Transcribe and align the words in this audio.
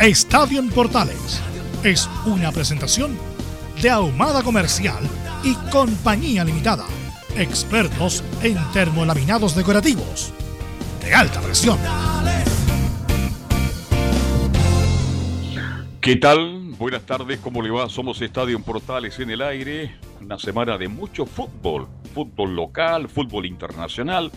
Estadio 0.00 0.58
en 0.58 0.68
Portales 0.70 1.40
es 1.84 2.10
una 2.26 2.50
presentación 2.50 3.16
de 3.80 3.90
Ahumada 3.90 4.42
Comercial 4.42 5.08
y 5.44 5.54
Compañía 5.70 6.44
Limitada. 6.44 6.84
Expertos 7.36 8.22
en 8.42 8.58
termolaminados 8.72 9.54
decorativos 9.54 10.32
de 11.00 11.14
alta 11.14 11.40
presión. 11.40 11.78
¿Qué 16.00 16.16
tal? 16.16 16.74
Buenas 16.76 17.02
tardes, 17.02 17.38
¿cómo 17.38 17.62
le 17.62 17.70
va? 17.70 17.88
Somos 17.88 18.20
Estadio 18.20 18.56
en 18.56 18.64
Portales 18.64 19.18
en 19.20 19.30
el 19.30 19.40
aire. 19.40 19.94
Una 20.20 20.40
semana 20.40 20.76
de 20.76 20.88
mucho 20.88 21.24
fútbol, 21.24 21.86
fútbol 22.12 22.56
local, 22.56 23.08
fútbol 23.08 23.46
internacional. 23.46 24.32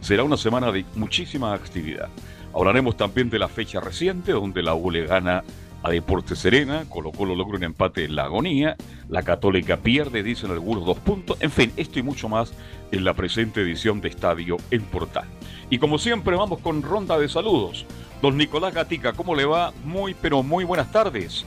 Será 0.00 0.22
una 0.22 0.36
semana 0.36 0.70
de 0.70 0.84
muchísima 0.94 1.52
actividad. 1.52 2.08
Hablaremos 2.54 2.96
también 2.96 3.30
de 3.30 3.38
la 3.38 3.48
fecha 3.48 3.80
reciente, 3.80 4.32
donde 4.32 4.62
la 4.62 4.74
U 4.74 4.90
le 4.90 5.06
gana 5.06 5.44
a 5.82 5.90
Deportes 5.90 6.38
Serena, 6.38 6.84
Colo 6.88 7.10
Colo 7.12 7.34
logra 7.34 7.56
un 7.56 7.64
empate 7.64 8.04
en 8.04 8.16
la 8.16 8.24
agonía, 8.24 8.76
la 9.08 9.22
Católica 9.22 9.78
pierde, 9.78 10.22
dicen 10.22 10.50
algunos, 10.50 10.84
dos 10.84 10.98
puntos. 10.98 11.38
En 11.40 11.50
fin, 11.50 11.72
esto 11.76 11.98
y 11.98 12.02
mucho 12.02 12.28
más 12.28 12.52
en 12.92 13.04
la 13.04 13.14
presente 13.14 13.62
edición 13.62 14.00
de 14.00 14.08
Estadio 14.08 14.56
en 14.70 14.82
Portal. 14.82 15.24
Y 15.70 15.78
como 15.78 15.98
siempre, 15.98 16.36
vamos 16.36 16.58
con 16.60 16.82
ronda 16.82 17.18
de 17.18 17.28
saludos. 17.28 17.86
Don 18.20 18.36
Nicolás 18.36 18.74
Gatica, 18.74 19.12
¿cómo 19.12 19.34
le 19.34 19.44
va? 19.44 19.72
Muy, 19.84 20.14
pero 20.14 20.42
muy 20.42 20.64
buenas 20.64 20.90
tardes. 20.92 21.46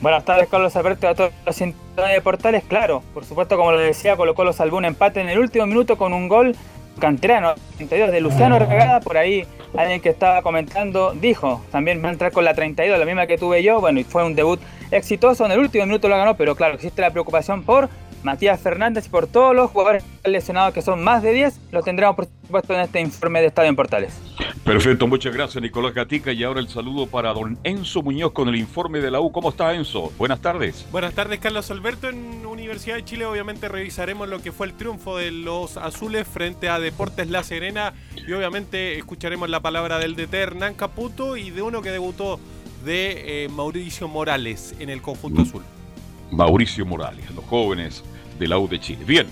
Buenas 0.00 0.24
tardes, 0.24 0.48
Carlos 0.48 0.74
Alberto, 0.76 1.08
a 1.08 1.14
todos 1.14 1.32
los 1.44 1.58
de 1.58 2.20
Portales. 2.22 2.62
Claro, 2.64 3.02
por 3.12 3.24
supuesto, 3.24 3.56
como 3.56 3.72
le 3.72 3.82
decía, 3.82 4.16
Colo 4.16 4.34
Colo 4.34 4.52
salvó 4.52 4.76
un 4.76 4.84
empate 4.84 5.20
en 5.20 5.28
el 5.28 5.40
último 5.40 5.66
minuto 5.66 5.98
con 5.98 6.12
un 6.12 6.28
gol 6.28 6.54
canterano, 7.00 7.54
32 7.76 8.12
de 8.12 8.20
Luciano 8.20 8.58
Regada, 8.58 9.00
por 9.00 9.16
ahí 9.16 9.44
alguien 9.76 10.00
que 10.00 10.08
estaba 10.08 10.42
comentando 10.42 11.12
dijo, 11.12 11.62
también 11.70 12.02
va 12.02 12.08
a 12.08 12.12
entrar 12.12 12.32
con 12.32 12.44
la 12.44 12.54
32, 12.54 12.98
la 12.98 13.04
misma 13.04 13.26
que 13.26 13.38
tuve 13.38 13.62
yo, 13.62 13.80
bueno, 13.80 14.00
y 14.00 14.04
fue 14.04 14.24
un 14.24 14.34
debut 14.34 14.60
exitoso, 14.90 15.44
en 15.44 15.52
el 15.52 15.58
último 15.58 15.86
minuto 15.86 16.08
lo 16.08 16.16
ganó, 16.16 16.36
pero 16.36 16.54
claro, 16.54 16.74
existe 16.74 17.02
la 17.02 17.10
preocupación 17.10 17.62
por 17.62 17.88
Matías 18.22 18.60
Fernández 18.60 19.06
y 19.06 19.08
por 19.08 19.26
todos 19.26 19.54
los 19.54 19.70
jugadores 19.70 20.04
lesionados, 20.24 20.74
que 20.74 20.82
son 20.82 21.02
más 21.02 21.22
de 21.22 21.32
10, 21.32 21.60
lo 21.72 21.82
tendremos 21.82 22.16
por 22.16 22.26
supuesto 22.26 22.74
en 22.74 22.80
este 22.80 23.00
informe 23.00 23.40
de 23.40 23.46
Estadio 23.46 23.68
en 23.70 23.76
Portales. 23.76 24.14
Perfecto, 24.64 25.06
muchas 25.06 25.34
gracias 25.34 25.62
Nicolás 25.62 25.94
Gatica 25.94 26.30
y 26.32 26.44
ahora 26.44 26.60
el 26.60 26.68
saludo 26.68 27.06
para 27.06 27.32
don 27.32 27.58
Enzo 27.64 28.02
Muñoz 28.02 28.32
con 28.32 28.48
el 28.48 28.56
informe 28.56 29.00
de 29.00 29.10
la 29.10 29.20
U. 29.20 29.32
¿Cómo 29.32 29.48
está 29.48 29.72
Enzo? 29.74 30.12
Buenas 30.18 30.40
tardes. 30.40 30.86
Buenas 30.92 31.14
tardes 31.14 31.38
Carlos 31.38 31.70
Alberto. 31.70 32.08
En 32.08 32.44
Universidad 32.44 32.96
de 32.96 33.04
Chile 33.04 33.24
obviamente 33.24 33.68
revisaremos 33.68 34.28
lo 34.28 34.42
que 34.42 34.52
fue 34.52 34.66
el 34.66 34.74
triunfo 34.74 35.16
de 35.16 35.30
los 35.30 35.76
azules 35.78 36.28
frente 36.28 36.68
a 36.68 36.78
Deportes 36.78 37.30
La 37.30 37.42
Serena 37.44 37.94
y 38.14 38.30
obviamente 38.32 38.98
escucharemos 38.98 39.48
la 39.48 39.60
palabra 39.60 39.98
del 39.98 40.16
DT 40.16 40.34
Hernán 40.34 40.74
Caputo 40.74 41.36
y 41.36 41.50
de 41.50 41.62
uno 41.62 41.80
que 41.80 41.90
debutó 41.90 42.38
de 42.84 43.44
eh, 43.44 43.48
Mauricio 43.48 44.06
Morales 44.06 44.74
en 44.78 44.90
el 44.90 45.00
conjunto 45.00 45.42
azul. 45.42 45.62
Mauricio 46.30 46.84
Morales, 46.86 47.30
los 47.34 47.44
jóvenes 47.44 48.02
de 48.38 48.48
la 48.48 48.58
U 48.58 48.68
de 48.68 48.80
Chile. 48.80 49.04
Bien, 49.04 49.26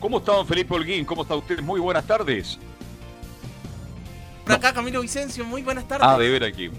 ¿cómo 0.00 0.18
está 0.18 0.32
don 0.32 0.46
Felipe 0.46 0.74
Holguín? 0.74 1.04
¿Cómo 1.04 1.22
está 1.22 1.34
usted? 1.34 1.60
Muy 1.60 1.80
buenas 1.80 2.06
tardes. 2.06 2.58
Por 4.44 4.54
acá 4.54 4.72
Camilo 4.72 5.00
Vicencio, 5.00 5.44
muy 5.44 5.62
buenas 5.62 5.86
tardes. 5.86 6.06
Ah, 6.08 6.18
de 6.18 6.28
ver 6.28 6.44
aquí. 6.44 6.70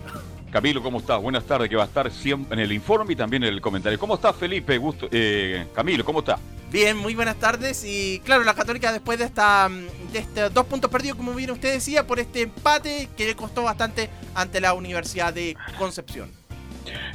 Camilo, 0.51 0.83
¿cómo 0.83 0.99
estás? 0.99 1.21
Buenas 1.21 1.45
tardes, 1.45 1.69
que 1.69 1.77
va 1.77 1.83
a 1.83 1.85
estar 1.85 2.11
siempre 2.11 2.53
en 2.55 2.59
el 2.59 2.73
informe 2.73 3.13
y 3.13 3.15
también 3.15 3.43
en 3.43 3.53
el 3.53 3.61
comentario. 3.61 3.97
¿Cómo 3.97 4.15
está 4.15 4.33
Felipe? 4.33 4.77
Gusto, 4.77 5.07
eh, 5.09 5.67
Camilo, 5.73 6.03
¿cómo 6.03 6.19
está? 6.19 6.37
Bien, 6.69 6.97
muy 6.97 7.15
buenas 7.15 7.37
tardes. 7.37 7.85
Y 7.85 8.21
claro, 8.25 8.43
la 8.43 8.53
Católica 8.53 8.91
después 8.91 9.17
de 9.17 9.25
esta 9.25 9.69
de 10.11 10.19
estos 10.19 10.53
dos 10.53 10.65
puntos 10.65 10.91
perdidos, 10.91 11.17
como 11.17 11.33
bien 11.33 11.51
usted 11.51 11.73
decía, 11.73 12.05
por 12.05 12.19
este 12.19 12.41
empate 12.41 13.07
que 13.15 13.25
le 13.25 13.35
costó 13.35 13.63
bastante 13.63 14.09
ante 14.35 14.59
la 14.59 14.73
Universidad 14.73 15.33
de 15.33 15.55
Concepción. 15.77 16.29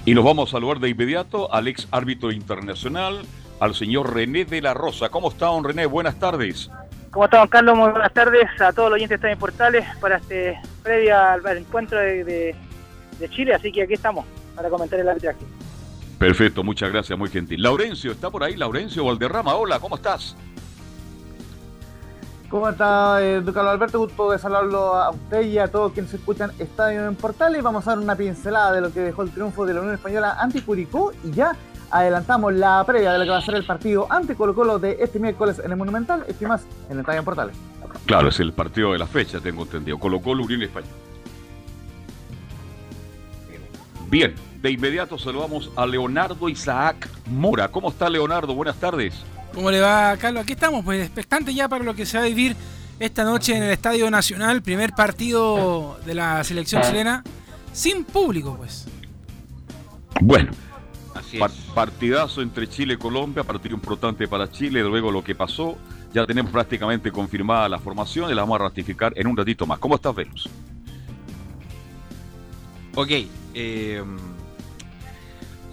Y 0.06 0.15
nos 0.15 0.25
vamos 0.25 0.49
a 0.49 0.53
saludar 0.53 0.78
de 0.78 0.89
inmediato 0.89 1.53
al 1.53 1.67
ex 1.67 1.89
árbitro 1.91 2.31
internacional, 2.31 3.22
al 3.59 3.75
señor 3.75 4.15
René 4.15 4.44
de 4.44 4.62
la 4.62 4.72
Rosa. 4.72 5.09
¿Cómo 5.09 5.31
está, 5.31 5.47
don 5.47 5.65
René? 5.65 5.84
Buenas 5.87 6.17
tardes. 6.21 6.71
¿Cómo 7.11 7.25
está, 7.25 7.39
don 7.39 7.49
Carlos? 7.49 7.77
Muy 7.77 7.91
buenas 7.91 8.12
tardes 8.12 8.45
a 8.61 8.72
todos 8.72 8.89
los 8.89 8.99
oyentes 8.99 9.21
de 9.21 9.33
en 9.33 9.39
Portales 9.39 9.84
para 10.00 10.19
este 10.19 10.61
previa 10.84 11.33
al, 11.33 11.59
encuentro 11.59 11.99
de, 11.99 12.55
Chile. 13.31 13.55
Así 13.55 13.72
que 13.72 13.83
aquí 13.83 13.95
estamos 13.95 14.25
para 14.55 14.71
comentar 14.71 15.00
el 15.00 15.09
arbitraje. 15.09 15.41
Perfecto, 16.21 16.62
muchas 16.62 16.93
gracias, 16.93 17.19
muy 17.19 17.28
gentil. 17.28 17.61
Laurencio, 17.61 18.12
¿está 18.12 18.31
por 18.31 18.45
ahí? 18.45 18.55
Laurencio 18.55 19.05
Valderrama, 19.06 19.56
hola, 19.56 19.81
¿cómo 19.81 19.97
estás? 19.97 20.37
¿Cómo 22.49 22.69
está, 22.69 23.19
eh, 23.23 23.43
Alberto? 23.57 23.99
Gusto 23.99 24.31
de 24.31 24.39
saludarlo 24.39 24.95
a 24.95 25.11
usted 25.11 25.43
y 25.43 25.59
a 25.59 25.67
todos 25.67 25.93
quienes 25.93 26.15
escuchan 26.15 26.53
Estadio 26.59 27.07
en 27.07 27.17
Portales. 27.17 27.61
Vamos 27.62 27.87
a 27.87 27.91
dar 27.91 27.99
una 27.99 28.15
pincelada 28.15 28.73
de 28.73 28.81
lo 28.81 28.93
que 28.93 29.01
dejó 29.01 29.23
el 29.23 29.31
triunfo 29.31 29.67
de 29.67 29.75
la 29.75 29.81
Unión 29.81 29.95
Española 29.95 30.37
ante 30.39 30.62
Curicó 30.62 31.12
y 31.25 31.33
ya 31.33 31.57
adelantamos 31.91 32.53
la 32.55 32.84
previa 32.87 33.12
de 33.12 33.19
lo 33.19 33.25
que 33.25 33.31
va 33.31 33.39
a 33.39 33.43
ser 33.43 33.57
el 33.57 33.65
partido 33.65 34.07
ante 34.11 34.37
Colo 34.37 34.55
Colo 34.55 34.79
de 34.79 34.97
este 35.01 35.19
miércoles 35.19 35.61
en 35.65 35.73
el 35.73 35.77
Monumental, 35.77 36.25
este 36.29 36.47
más 36.47 36.65
en 36.87 36.93
el 36.93 37.01
Estadio 37.01 37.25
Portales. 37.25 37.57
Claro, 38.07 38.29
es 38.29 38.39
el 38.39 38.53
partido 38.53 38.93
de 38.93 38.99
la 38.99 39.07
fecha, 39.07 39.41
tengo 39.41 39.63
entendido. 39.63 39.99
Colo 39.99 40.21
Colo, 40.21 40.45
Unión 40.45 40.63
Española. 40.63 40.93
Bien, 44.09 44.34
de 44.61 44.71
inmediato 44.71 45.19
saludamos 45.19 45.71
a 45.77 45.87
Leonardo 45.87 46.49
Isaac 46.49 47.09
Mora. 47.27 47.69
¿Cómo 47.69 47.91
está 47.91 48.09
Leonardo? 48.09 48.55
Buenas 48.55 48.77
tardes. 48.77 49.15
¿Cómo 49.55 49.71
le 49.71 49.81
va, 49.81 50.17
Carlos? 50.17 50.43
Aquí 50.43 50.53
estamos, 50.53 50.84
pues 50.84 51.03
expectante 51.03 51.55
ya 51.55 51.69
para 51.69 51.84
lo 51.84 51.94
que 51.94 52.05
se 52.05 52.19
va 52.19 52.25
a 52.25 52.27
vivir 52.27 52.56
esta 52.99 53.25
noche 53.25 53.56
en 53.56 53.62
el 53.62 53.71
Estadio 53.71 54.11
Nacional, 54.11 54.62
primer 54.62 54.93
partido 54.93 55.99
de 56.05 56.15
la 56.15 56.43
selección 56.45 56.83
chilena, 56.83 57.22
sin 57.72 58.05
público, 58.05 58.56
pues. 58.56 58.87
Bueno, 60.21 60.50
partidazo 61.75 62.43
entre 62.43 62.69
Chile 62.69 62.95
y 62.95 62.97
Colombia, 62.97 63.45
partido 63.45 63.75
importante 63.75 64.28
para 64.28 64.50
Chile, 64.50 64.83
luego 64.83 65.11
lo 65.11 65.22
que 65.22 65.34
pasó, 65.34 65.77
ya 66.12 66.27
tenemos 66.27 66.50
prácticamente 66.50 67.11
confirmada 67.11 67.69
la 67.69 67.78
formación 67.78 68.31
y 68.31 68.34
la 68.34 68.43
vamos 68.43 68.61
a 68.61 68.65
ratificar 68.65 69.12
en 69.16 69.27
un 69.27 69.37
ratito 69.37 69.66
más. 69.66 69.78
¿Cómo 69.78 69.97
estás, 69.97 70.15
Venus? 70.15 70.49
Ok, 72.95 73.11
eh, 73.55 74.03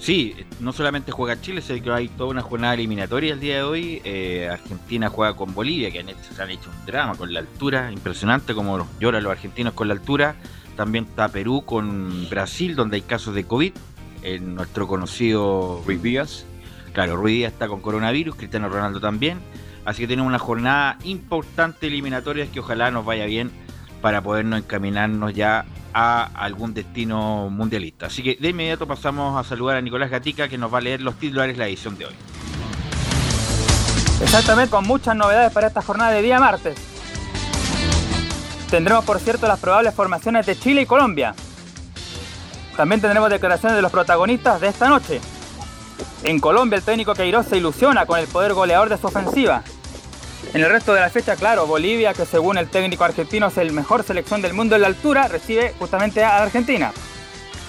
sí, 0.04 0.36
no 0.60 0.74
solamente 0.74 1.12
juega 1.12 1.40
Chile, 1.40 1.62
sé 1.62 1.82
que 1.82 1.92
hay 1.92 2.10
toda 2.10 2.30
una 2.30 2.42
jornada 2.42 2.74
eliminatoria 2.74 3.34
el 3.34 3.40
día 3.40 3.56
de 3.56 3.64
hoy. 3.64 4.02
Eh, 4.04 4.50
Argentina 4.52 5.10
juega 5.10 5.36
con 5.36 5.54
Bolivia, 5.54 5.92
que 5.92 6.00
han 6.00 6.10
hecho, 6.10 6.34
se 6.36 6.42
han 6.42 6.52
hecho 6.52 6.70
un 6.70 6.86
drama 6.86 7.16
con 7.16 7.34
la 7.34 7.40
altura, 7.40 7.92
impresionante 7.92 8.54
como 8.54 8.88
lloran 9.00 9.24
los 9.24 9.32
argentinos 9.32 9.74
con 9.74 9.88
la 9.88 9.94
altura. 9.94 10.36
También 10.76 11.06
está 11.06 11.30
Perú 11.30 11.64
con 11.66 12.30
Brasil, 12.30 12.76
donde 12.76 12.98
hay 12.98 13.02
casos 13.02 13.34
de 13.34 13.46
COVID 13.46 13.74
en 14.24 14.56
nuestro 14.56 14.88
conocido 14.88 15.82
Ruiz 15.86 16.02
Díaz. 16.02 16.46
Claro, 16.92 17.16
Ruiz 17.16 17.36
Díaz 17.38 17.54
está 17.54 17.68
con 17.68 17.82
coronavirus, 17.82 18.36
Cristiano 18.36 18.70
Ronaldo 18.70 19.00
también. 19.00 19.40
Así 19.86 20.04
que 20.04 20.08
tenemos 20.08 20.30
una 20.30 20.40
jornada 20.40 20.98
importante 21.04 21.88
eliminatoria 21.88 22.48
que 22.48 22.60
ojalá 22.60 22.92
nos 22.92 23.06
vaya 23.06 23.26
bien 23.26 23.52
para 24.02 24.22
podernos 24.22 24.60
encaminarnos 24.60 25.34
ya 25.34 25.66
a 25.94 26.30
algún 26.36 26.74
destino 26.74 27.50
mundialista. 27.50 28.08
Así 28.08 28.24
que 28.24 28.38
de 28.40 28.50
inmediato 28.50 28.88
pasamos 28.88 29.40
a 29.40 29.48
saludar 29.48 29.78
a 29.78 29.82
Nicolás 29.82 30.10
Gatica 30.10 30.48
que 30.48 30.58
nos 30.58 30.74
va 30.74 30.80
a 30.80 30.82
leer 30.82 31.02
los 31.02 31.16
titulares 31.20 31.56
de 31.56 31.60
la 31.60 31.68
edición 31.68 31.98
de 31.98 32.06
hoy. 32.06 32.14
Exactamente, 34.22 34.72
con 34.72 34.86
muchas 34.86 35.16
novedades 35.16 35.52
para 35.52 35.68
esta 35.68 35.82
jornada 35.82 36.12
de 36.12 36.22
día 36.22 36.40
martes. 36.40 36.78
Tendremos, 38.70 39.06
por 39.06 39.20
cierto, 39.20 39.48
las 39.48 39.60
probables 39.60 39.94
formaciones 39.94 40.46
de 40.46 40.58
Chile 40.58 40.82
y 40.82 40.86
Colombia. 40.86 41.36
También 42.76 43.02
tendremos 43.02 43.30
declaraciones 43.30 43.76
de 43.76 43.82
los 43.82 43.92
protagonistas 43.92 44.60
de 44.62 44.70
esta 44.70 44.90
noche. 44.90 45.22
En 46.24 46.40
Colombia 46.40 46.78
el 46.78 46.84
técnico 46.84 47.14
Queiroz 47.14 47.48
se 47.48 47.58
ilusiona 47.58 48.06
con 48.06 48.18
el 48.18 48.28
poder 48.28 48.54
goleador 48.54 48.90
de 48.90 48.98
su 48.98 49.08
ofensiva. 49.08 49.62
En 50.54 50.62
el 50.62 50.70
resto 50.70 50.94
de 50.94 51.00
la 51.00 51.10
fecha, 51.10 51.36
claro, 51.36 51.66
Bolivia, 51.66 52.14
que 52.14 52.26
según 52.26 52.58
el 52.58 52.70
técnico 52.70 53.04
argentino 53.04 53.48
es 53.48 53.58
el 53.58 53.72
mejor 53.72 54.04
selección 54.04 54.42
del 54.42 54.54
mundo 54.54 54.76
en 54.76 54.82
la 54.82 54.88
altura, 54.88 55.28
recibe 55.28 55.74
justamente 55.80 56.24
a 56.24 56.44
Argentina. 56.44 56.92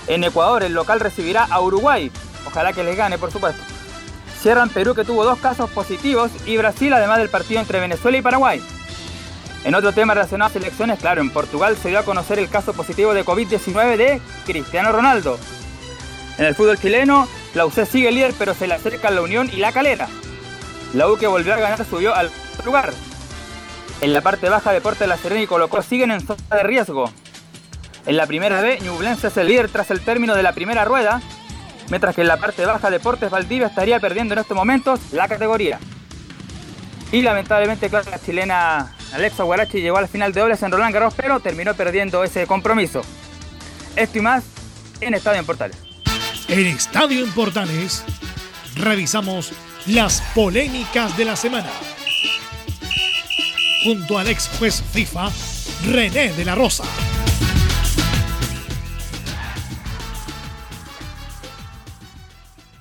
En 0.07 0.23
Ecuador 0.23 0.63
el 0.63 0.75
local 0.75 1.01
recibirá 1.01 1.45
a 1.45 1.61
Uruguay, 1.61 2.11
ojalá 2.47 2.73
que 2.73 2.85
les 2.85 2.97
gane 2.97 3.17
por 3.17 3.33
supuesto. 3.33 3.63
Cierran 4.43 4.69
Perú 4.69 4.95
que 4.95 5.05
tuvo 5.05 5.25
dos 5.25 5.39
casos 5.39 5.71
positivos 5.71 6.31
y 6.45 6.59
Brasil 6.59 6.93
además 6.93 7.19
del 7.19 7.31
partido 7.31 7.61
entre 7.61 7.81
Venezuela 7.81 8.19
y 8.19 8.23
Paraguay. 8.23 8.63
En 9.65 9.75
otro 9.75 9.93
tema 9.93 10.13
relacionado 10.13 10.51
a 10.51 10.53
selecciones, 10.53 10.99
claro, 10.99 11.23
en 11.23 11.31
Portugal 11.31 11.79
se 11.79 11.89
dio 11.89 11.99
a 11.99 12.05
conocer 12.05 12.39
el 12.39 12.51
caso 12.51 12.75
positivo 12.75 13.15
de 13.15 13.25
COVID-19 13.25 13.97
de 13.97 14.21
Cristiano 14.45 14.93
Ronaldo. 14.93 15.39
En 16.37 16.45
el 16.45 16.55
fútbol 16.55 16.79
chileno, 16.79 17.27
la 17.55 17.65
UC 17.65 17.87
sigue 17.87 18.13
líder 18.13 18.35
pero 18.39 18.53
se 18.53 18.67
le 18.67 18.75
acerca 18.75 19.11
la 19.11 19.23
Unión 19.23 19.49
y 19.51 19.57
la 19.57 19.73
Calera. 19.73 20.09
La 20.93 21.09
U 21.09 21.17
que 21.17 21.27
volvió 21.27 21.55
a 21.55 21.57
ganar 21.57 21.87
subió 21.87 22.15
al 22.15 22.31
lugar. 22.65 22.93
En 24.01 24.13
la 24.13 24.21
parte 24.21 24.49
baja, 24.49 24.73
Deportes 24.73 25.09
La 25.09 25.17
Serena 25.17 25.43
y 25.43 25.47
Colocó 25.47 25.83
siguen 25.83 26.11
en 26.11 26.21
zona 26.21 26.43
de 26.51 26.63
riesgo. 26.63 27.11
En 28.07 28.17
la 28.17 28.27
primera 28.27 28.61
B, 28.61 28.81
Ñublense 28.81 29.29
es 29.29 29.37
el 29.37 29.49
líder 29.49 29.69
tras 29.71 29.91
el 29.91 30.01
término 30.01 30.35
de 30.35 30.43
la 30.43 30.53
primera 30.53 30.85
rueda, 30.85 31.23
mientras 31.89 32.15
que 32.15 32.21
en 32.21 32.29
la 32.29 32.37
parte 32.37 32.67
baja, 32.67 32.91
Deportes 32.91 33.31
Valdivia 33.31 33.69
estaría 33.69 33.99
perdiendo 34.01 34.35
en 34.35 34.41
estos 34.41 34.57
momentos 34.57 35.01
la 35.13 35.27
categoría. 35.27 35.79
Y 37.13 37.23
lamentablemente, 37.23 37.89
claro, 37.89 38.11
la 38.11 38.19
chilena 38.19 38.95
Alexa 39.15 39.45
Guarachi 39.45 39.81
llegó 39.81 39.99
al 39.99 40.09
final 40.09 40.33
de 40.33 40.41
dobles 40.41 40.63
en 40.63 40.73
Roland 40.73 40.93
Garros, 40.93 41.15
pero 41.15 41.41
terminó 41.41 41.75
perdiendo 41.75 42.25
ese 42.25 42.47
compromiso. 42.47 43.03
Esto 43.95 44.19
y 44.19 44.23
más 44.23 44.45
en 45.01 45.15
Estadio 45.15 45.39
en 45.39 45.47
Portales. 45.47 45.77
En 46.49 46.67
Estadio 46.67 47.25
en 47.25 47.33
Portales 47.33 48.05
revisamos 48.77 49.53
las 49.87 50.21
polémicas 50.35 51.17
de 51.17 51.25
la 51.25 51.37
semana. 51.37 51.71
Junto 53.85 54.19
al 54.19 54.29
ex 54.29 54.49
juez 54.59 54.83
FIFA, 54.93 55.31
René 55.93 56.33
de 56.33 56.45
la 56.45 56.55
Rosa. 56.55 56.85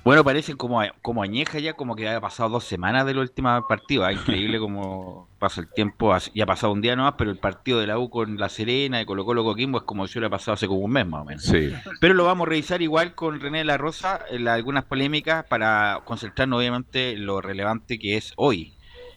Bueno, 0.06 0.22
parece 0.26 0.56
como, 0.56 0.82
como 1.02 1.24
añeja 1.24 1.60
ya, 1.60 1.76
como 1.76 1.96
que 1.96 2.10
ha 2.10 2.20
pasado 2.20 2.50
dos 2.50 2.66
semanas 2.66 3.06
del 3.06 3.20
último 3.20 3.66
partido. 3.70 4.06
Es 4.10 4.20
increíble 4.20 4.60
como 4.60 5.30
pasa 5.40 5.62
el 5.62 5.70
tiempo. 5.72 6.14
Ya 6.36 6.44
ha 6.44 6.48
pasado 6.48 6.74
un 6.74 6.82
día 6.82 6.94
nomás, 6.98 7.14
pero 7.18 7.32
el 7.32 7.38
partido 7.38 7.80
de 7.80 7.88
la 7.88 7.98
U 7.98 8.10
con 8.10 8.38
La 8.38 8.50
Serena 8.50 9.02
y 9.02 9.06
Colo 9.06 9.24
Colo 9.24 9.46
Coquimbo 9.46 9.78
es 9.78 9.84
como 9.86 10.06
si 10.08 10.20
hubiera 10.20 10.30
pasado 10.30 10.56
hace 10.56 10.68
como 10.68 10.82
un 10.82 10.92
mes 10.92 11.08
más 11.08 11.22
o 11.22 11.26
menos. 11.26 11.44
Sí. 11.44 11.72
Pero 12.02 12.16
lo 12.16 12.26
vamos 12.26 12.48
a 12.48 12.50
revisar 12.50 12.82
igual 12.82 13.16
con 13.16 13.40
René 13.40 13.60
de 13.60 13.64
la 13.64 13.78
Rosa, 13.78 14.20
en 14.30 14.44
la- 14.44 14.56
algunas 14.56 14.84
polémicas 14.84 15.46
para 15.46 16.02
concentrarnos 16.04 16.60
obviamente 16.60 17.12
en 17.14 17.26
lo 17.26 17.40
relevante 17.40 17.98
que 17.98 18.18
es 18.18 18.34
hoy 18.36 18.74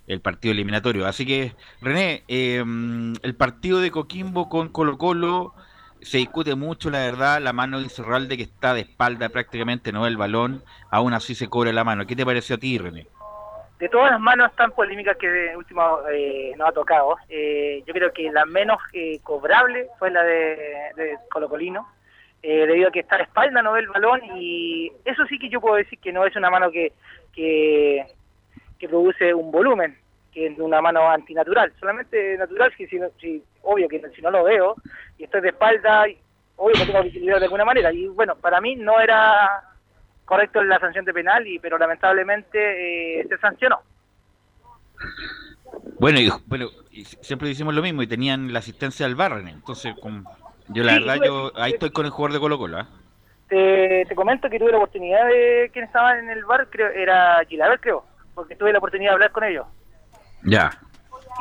el 0.06 0.20
partido 0.20 0.52
eliminatorio. 0.52 1.06
Así 1.06 1.26
que, 1.26 1.52
René, 1.80 2.22
eh, 2.28 2.62
el 3.22 3.34
partido 3.36 3.80
de 3.80 3.90
Coquimbo 3.90 4.48
con 4.48 4.68
Colo 4.68 4.98
Colo 4.98 5.54
se 6.00 6.18
discute 6.18 6.54
mucho, 6.54 6.90
la 6.90 6.98
verdad, 7.00 7.40
la 7.40 7.52
mano 7.52 7.78
de 7.78 7.84
Incerralde 7.84 8.36
que 8.36 8.44
está 8.44 8.74
de 8.74 8.82
espalda 8.82 9.28
prácticamente, 9.28 9.92
no 9.92 10.06
el 10.06 10.16
balón, 10.16 10.62
aún 10.90 11.14
así 11.14 11.34
se 11.34 11.48
cobra 11.48 11.72
la 11.72 11.84
mano. 11.84 12.06
¿Qué 12.06 12.14
te 12.14 12.24
pareció 12.24 12.56
a 12.56 12.58
ti, 12.58 12.78
René? 12.78 13.06
de 13.78 13.88
todas 13.88 14.10
las 14.10 14.20
manos 14.20 14.54
tan 14.56 14.72
polémicas 14.72 15.16
que 15.18 15.28
de 15.28 15.56
último 15.56 16.00
eh, 16.10 16.54
nos 16.56 16.68
ha 16.68 16.72
tocado, 16.72 17.16
eh, 17.28 17.82
yo 17.86 17.92
creo 17.92 18.12
que 18.12 18.30
la 18.32 18.46
menos 18.46 18.78
eh, 18.92 19.20
cobrable 19.22 19.88
fue 19.98 20.10
la 20.10 20.22
de, 20.22 20.56
de 20.96 21.18
Colo 21.30 21.48
Colino, 21.48 21.86
eh, 22.42 22.66
debido 22.66 22.88
a 22.88 22.92
que 22.92 23.00
está 23.00 23.18
la 23.18 23.24
espalda, 23.24 23.62
no 23.62 23.72
ve 23.72 23.80
el 23.80 23.88
balón, 23.88 24.20
y 24.36 24.90
eso 25.04 25.26
sí 25.26 25.38
que 25.38 25.48
yo 25.48 25.60
puedo 25.60 25.76
decir 25.76 25.98
que 25.98 26.12
no 26.12 26.24
es 26.24 26.34
una 26.36 26.48
mano 26.48 26.70
que, 26.70 26.92
que, 27.32 28.06
que 28.78 28.88
produce 28.88 29.32
un 29.34 29.50
volumen, 29.50 29.98
que 30.32 30.46
es 30.48 30.58
una 30.58 30.80
mano 30.82 31.08
antinatural, 31.10 31.72
solamente 31.80 32.36
natural, 32.36 32.72
si, 32.76 32.98
no- 32.98 33.10
si 33.20 33.42
obvio 33.62 33.88
que 33.88 34.02
si 34.14 34.22
no 34.22 34.30
lo 34.30 34.44
veo 34.44 34.74
y 35.18 35.24
estoy 35.24 35.40
de 35.40 35.48
espalda, 35.48 36.04
obvio 36.56 36.74
que 36.74 36.86
tengo 36.86 37.02
que 37.02 37.08
equilibrar 37.08 37.38
de 37.38 37.46
alguna 37.46 37.64
manera, 37.64 37.92
y 37.92 38.06
bueno, 38.08 38.36
para 38.36 38.60
mí 38.60 38.76
no 38.76 39.00
era 39.00 39.62
correcto 40.24 40.62
la 40.62 40.78
sanción 40.78 41.04
de 41.04 41.14
penal, 41.14 41.46
y 41.46 41.58
pero 41.58 41.78
lamentablemente 41.78 43.20
eh, 43.20 43.26
se 43.28 43.38
sancionó. 43.38 43.80
Bueno, 45.98 46.20
y, 46.20 46.28
bueno, 46.46 46.68
y 46.90 47.04
siempre 47.04 47.48
decimos 47.48 47.74
lo 47.74 47.82
mismo 47.82 48.02
y 48.02 48.06
tenían 48.06 48.52
la 48.52 48.58
asistencia 48.58 49.06
del 49.06 49.14
bar, 49.16 49.32
René. 49.32 49.52
Entonces, 49.52 49.94
como- 50.00 50.24
yo 50.68 50.82
la 50.82 50.94
Sí, 50.94 50.98
verdad, 51.00 51.16
tuve- 51.16 51.26
yo 51.26 51.52
ahí 51.56 51.72
estoy 51.72 51.90
con 51.90 52.04
el 52.06 52.10
jugador 52.10 52.32
de 52.34 52.40
Colo 52.40 52.58
Colo. 52.58 52.78
¿ah? 52.78 52.88
Te, 53.48 54.04
te 54.08 54.14
comento 54.14 54.50
que 54.50 54.58
tuve 54.58 54.72
la 54.72 54.78
oportunidad 54.78 55.26
de 55.28 55.70
quien 55.72 55.84
estaba 55.84 56.18
en 56.18 56.28
el 56.28 56.44
bar, 56.44 56.68
creo, 56.70 56.88
era 56.90 57.42
Gilaber, 57.48 57.80
creo, 57.80 58.04
porque 58.36 58.54
tuve 58.54 58.70
la 58.72 58.78
oportunidad 58.78 59.10
de 59.10 59.14
hablar 59.14 59.32
con 59.32 59.42
ellos. 59.42 59.66
Ya. 60.44 60.70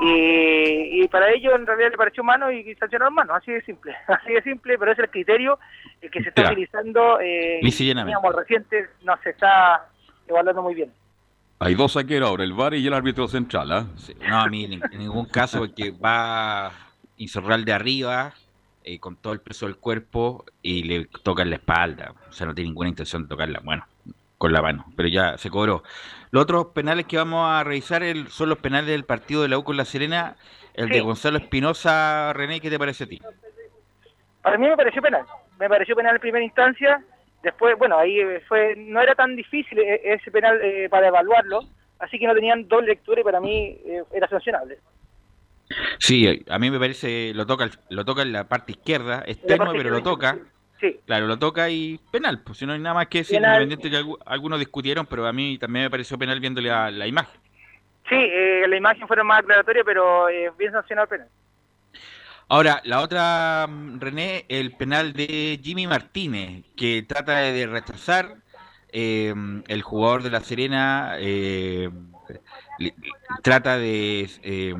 Y, 0.02 1.04
y 1.04 1.08
para 1.08 1.32
ellos 1.32 1.54
en 1.56 1.68
realidad 1.68 1.92
le 1.92 1.98
pareció 1.98 2.24
mano 2.24 2.52
y 2.52 2.74
sancionaron 2.76 3.14
mano, 3.14 3.36
así 3.36 3.52
de 3.52 3.62
simple, 3.62 3.96
así 4.08 4.34
de 4.34 4.42
simple, 4.42 4.78
pero 4.80 4.92
ese 4.92 5.02
es 5.04 5.06
el 5.06 5.12
criterio 5.12 5.60
el 6.02 6.10
que 6.10 6.24
se 6.24 6.30
está 6.30 6.44
Ya. 6.44 6.52
utilizando, 6.52 7.20
eh, 7.22 7.60
digamos, 7.62 8.36
reciente, 8.36 8.90
no 9.04 9.14
se 9.24 9.30
está 9.30 9.88
evaluando 10.28 10.64
muy 10.64 10.74
bien. 10.74 10.92
Hay 11.60 11.76
dos 11.76 11.94
saqueros 11.94 12.30
ahora, 12.30 12.44
el 12.44 12.54
VAR 12.54 12.74
y 12.74 12.86
el 12.88 12.94
árbitro 12.94 13.28
central, 13.28 13.72
¿ah? 13.72 13.86
Sí, 13.96 14.14
No, 14.28 14.40
a 14.40 14.48
mí 14.48 14.66
en, 14.66 14.74
en 14.92 15.00
ningún 15.00 15.26
caso, 15.26 15.60
porque 15.60 15.92
va 15.92 16.72
Incerral 17.18 17.64
de 17.64 17.72
arriba, 17.72 18.34
eh, 18.84 19.00
con 19.00 19.16
todo 19.16 19.32
el 19.32 19.40
peso 19.40 19.66
del 19.68 19.78
cuerpo, 19.78 20.44
y 20.62 20.84
le 20.84 21.06
toca 21.24 21.44
en 21.44 21.50
la 21.52 21.56
espalda. 21.56 22.14
O 22.28 22.34
sea, 22.34 22.46
no 22.48 22.54
tiene 22.54 22.68
ninguna 22.72 22.90
intención 22.90 23.24
de 23.24 23.30
tocarla. 23.30 23.62
Bueno, 23.64 23.86
con 24.46 24.54
la 24.54 24.62
mano, 24.62 24.86
pero 24.96 25.10
ya 25.10 25.40
se 25.40 25.50
cobró. 25.50 25.82
Los 26.30 26.44
otros 26.44 26.68
penales 26.68 27.08
que 27.08 27.18
vamos 27.18 27.50
a 27.50 27.64
revisar 27.64 28.04
el- 28.04 28.28
son 28.28 28.48
los 28.50 28.60
penales 28.60 28.88
del 28.92 29.04
partido 29.04 29.42
de 29.42 29.48
la 29.48 29.58
U 29.58 29.64
con 29.64 29.76
La 29.76 29.86
Serena. 29.86 30.36
El 30.76 30.90
de. 30.90 31.02
Gonzalo 31.02 31.40
Espinosa, 31.40 32.32
René, 32.34 32.60
¿qué 32.60 32.70
te 32.70 32.78
parece 32.78 33.06
a 33.06 33.08
ti? 33.08 33.20
Para 34.44 34.60
mí 34.60 34.68
me 34.68 34.78
pareció 34.78 35.02
penal, 35.02 35.26
me 35.58 35.68
pareció 35.68 35.96
penal 35.96 36.14
en 36.16 36.22
primera 36.22 36.46
instancia, 36.46 37.04
después, 37.42 37.76
bueno, 37.80 37.98
ahí 37.98 38.20
eh, 38.20 38.44
fue, 38.48 38.76
no 38.78 39.02
era 39.02 39.16
tan 39.16 39.36
difícil 39.36 39.80
eh, 39.80 40.02
ese 40.04 40.30
penal 40.30 40.60
eh, 40.62 40.88
para 40.90 41.08
evaluarlo, 41.08 41.62
así 41.98 42.20
que 42.20 42.28
no 42.28 42.36
tenían 42.36 42.68
dos 42.68 42.84
lecturas 42.84 43.22
y 43.22 43.24
para 43.24 43.40
mí 43.40 43.80
eh, 43.84 44.04
era 44.14 44.28
sancionable. 44.28 44.78
Sí, 45.98 46.44
a 46.48 46.60
mí 46.60 46.70
me 46.70 46.78
parece, 46.78 47.32
lo 47.34 47.48
toca, 47.48 47.68
lo 47.90 48.06
toca 48.06 48.22
en 48.22 48.32
la 48.32 48.44
parte 48.44 48.74
izquierda, 48.74 49.24
es 49.26 49.42
tenue, 49.42 49.74
pero 49.76 49.90
lo 49.90 50.04
toca. 50.04 50.38
Sí, 50.86 51.00
Claro, 51.06 51.28
lo 51.28 51.38
toca 51.38 51.70
y 51.70 52.00
penal, 52.12 52.42
pues 52.44 52.58
si 52.58 52.66
no 52.66 52.74
hay 52.74 52.80
nada 52.80 52.96
más 52.96 53.08
que 53.08 53.20
decir, 53.20 53.36
Penal. 53.38 53.46
independiente 53.46 53.89
que 53.92 53.98
algu- 54.00 54.18
algunos 54.25 54.60
discutieron, 54.60 55.06
pero 55.06 55.27
a 55.27 55.34
mí 55.34 55.58
también 55.60 55.86
me 55.86 55.89
pareció 55.92 56.18
penal 56.18 56.39
viéndole 56.39 56.70
la, 56.70 56.89
la 56.92 57.08
imagen. 57.08 57.39
sí, 58.10 58.15
eh, 58.15 58.65
la 58.68 58.77
imagen 58.77 59.08
fueron 59.08 59.27
más 59.27 59.39
aclaratoria, 59.39 59.84
pero 59.84 60.30
eh, 60.30 60.51
bien 60.58 60.72
sancionado 60.72 61.06
el 61.06 61.10
penal. 61.10 61.30
Ahora, 62.48 62.82
la 62.86 63.01
otra, 63.01 63.68
mm, 63.68 64.00
René, 64.00 64.46
el 64.50 64.75
penal 64.75 65.13
de 65.13 65.60
Jimmy 65.63 65.88
Martínez, 65.88 66.65
que 66.75 67.04
trata 67.04 67.38
de, 67.39 67.68
rechazar 67.68 68.36
eh, 68.89 69.34
el 69.68 69.82
jugador 69.82 70.24
de 70.24 70.30
La 70.32 70.42
Serena, 70.42 71.15
eh, 71.20 71.89
li- 72.77 72.94
trata 73.44 73.77
de 73.77 74.30
eh, 74.44 74.74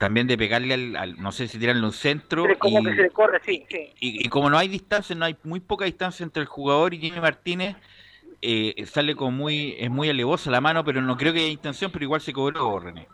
también 0.00 0.26
de 0.26 0.38
pegarle 0.38 0.72
al, 0.72 0.96
al- 0.96 1.20
no 1.20 1.30
sé 1.30 1.46
si 1.46 1.58
tirarle 1.58 1.84
un 1.84 1.92
centro. 1.92 2.44
Como 2.58 2.80
y- 2.80 2.84
que 2.84 2.96
se 2.96 3.02
le 3.02 3.10
corre, 3.10 3.38
sí, 3.44 3.66
sí. 3.68 3.92
Y, 4.00 4.26
y 4.26 4.28
como 4.30 4.48
no 4.48 4.56
hay 4.56 4.66
distancia, 4.66 5.14
no 5.14 5.26
hay 5.26 5.36
muy 5.44 5.60
poca 5.60 5.84
distancia 5.84 6.24
entre 6.24 6.40
el 6.40 6.48
jugador 6.48 6.94
y 6.94 6.98
Jimmy 6.98 7.20
Martínez, 7.20 7.76
eh, 8.40 8.74
sale 8.86 9.14
como 9.14 9.30
muy, 9.32 9.76
es 9.78 9.90
muy 9.90 10.08
alevosa 10.08 10.50
la 10.50 10.62
mano, 10.62 10.82
pero 10.84 11.02
no 11.02 11.18
creo 11.18 11.34
que 11.34 11.40
haya 11.40 11.48
intención, 11.52 11.92
pero 11.92 12.02
igual 12.06 12.22
se 12.22 12.32
cobró, 12.32 12.78
René. 12.80 13.08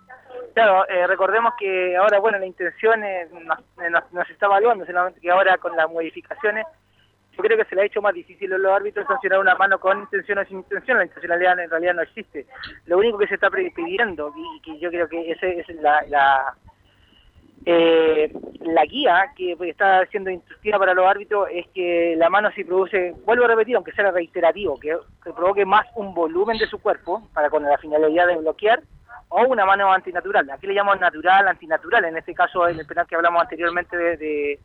Claro, 0.55 0.88
eh, 0.88 1.09
recordemos 1.09 1.55
que 1.59 1.97
ahora, 1.97 2.21
bueno, 2.21 2.38
la 2.38 2.47
intención 2.47 3.02
eh, 3.02 3.26
nos, 3.33 3.59
eh, 3.85 3.90
nos- 3.90 4.12
nos 4.12 4.31
está 4.31 4.47
evaluando, 4.47 4.87
solamente 4.87 5.21
que 5.21 5.28
ahora 5.28 5.59
con 5.59 5.75
las 5.76 5.90
modificaciones, 5.90 6.64
yo 7.37 7.43
creo 7.43 7.59
que 7.59 7.64
se 7.64 7.75
le 7.75 7.83
ha 7.83 7.87
hecho 7.87 8.00
más 8.00 8.14
difícil 8.14 8.52
a 8.52 8.59
los 8.59 8.73
árbitros 8.73 9.09
sancionar 9.09 9.40
una 9.40 9.57
mano 9.57 9.81
con 9.81 9.99
intención 10.02 10.38
o 10.38 10.45
sin 10.45 10.59
intención, 10.59 10.99
la 10.99 11.05
intencionalidad 11.05 11.59
en 11.59 11.69
realidad 11.69 11.95
no 11.95 12.02
existe. 12.02 12.47
Lo 12.87 12.97
único 12.99 13.19
que 13.19 13.26
se 13.26 13.35
está 13.35 13.50
pidiendo, 13.50 14.33
y 14.37 14.61
que 14.62 14.78
yo 14.78 14.88
creo 14.88 15.09
que 15.09 15.33
esa 15.33 15.47
es 15.49 15.69
la, 15.83 16.02
la, 16.09 16.55
eh, 17.68 18.32
la 18.61 18.85
guía 18.85 19.32
que 19.37 19.56
está 19.61 20.06
siendo 20.06 20.30
instructiva 20.30 20.78
para 20.78 20.94
los 20.94 21.04
árbitros, 21.06 21.49
es 21.52 21.66
que 21.75 22.14
la 22.16 22.30
mano 22.30 22.50
si 22.52 22.62
produce, 22.64 23.12
vuelvo 23.25 23.44
a 23.44 23.49
repetir, 23.49 23.75
aunque 23.76 23.92
sea 23.92 24.11
reiterativo, 24.12 24.78
que, 24.78 24.96
que 25.23 25.32
provoque 25.32 25.64
más 25.64 25.85
un 25.96 26.14
volumen 26.14 26.58
de 26.58 26.66
su 26.66 26.78
cuerpo, 26.80 27.28
para 27.35 27.50
con 27.50 27.64
la 27.64 27.76
finalidad 27.78 28.28
de 28.28 28.37
bloquear, 28.37 28.80
o 29.28 29.42
una 29.46 29.66
mano 29.66 29.92
antinatural. 29.92 30.49
Aquí 30.50 30.68
le 30.68 30.75
llamamos 30.75 31.00
natural, 31.00 31.49
antinatural. 31.49 32.04
En 32.04 32.16
este 32.16 32.32
caso, 32.35 32.68
en 32.68 32.78
el 32.78 32.87
penal 32.87 33.06
que 33.08 33.16
hablamos 33.16 33.42
anteriormente 33.42 33.96
de, 33.96 34.16
de, 34.16 34.61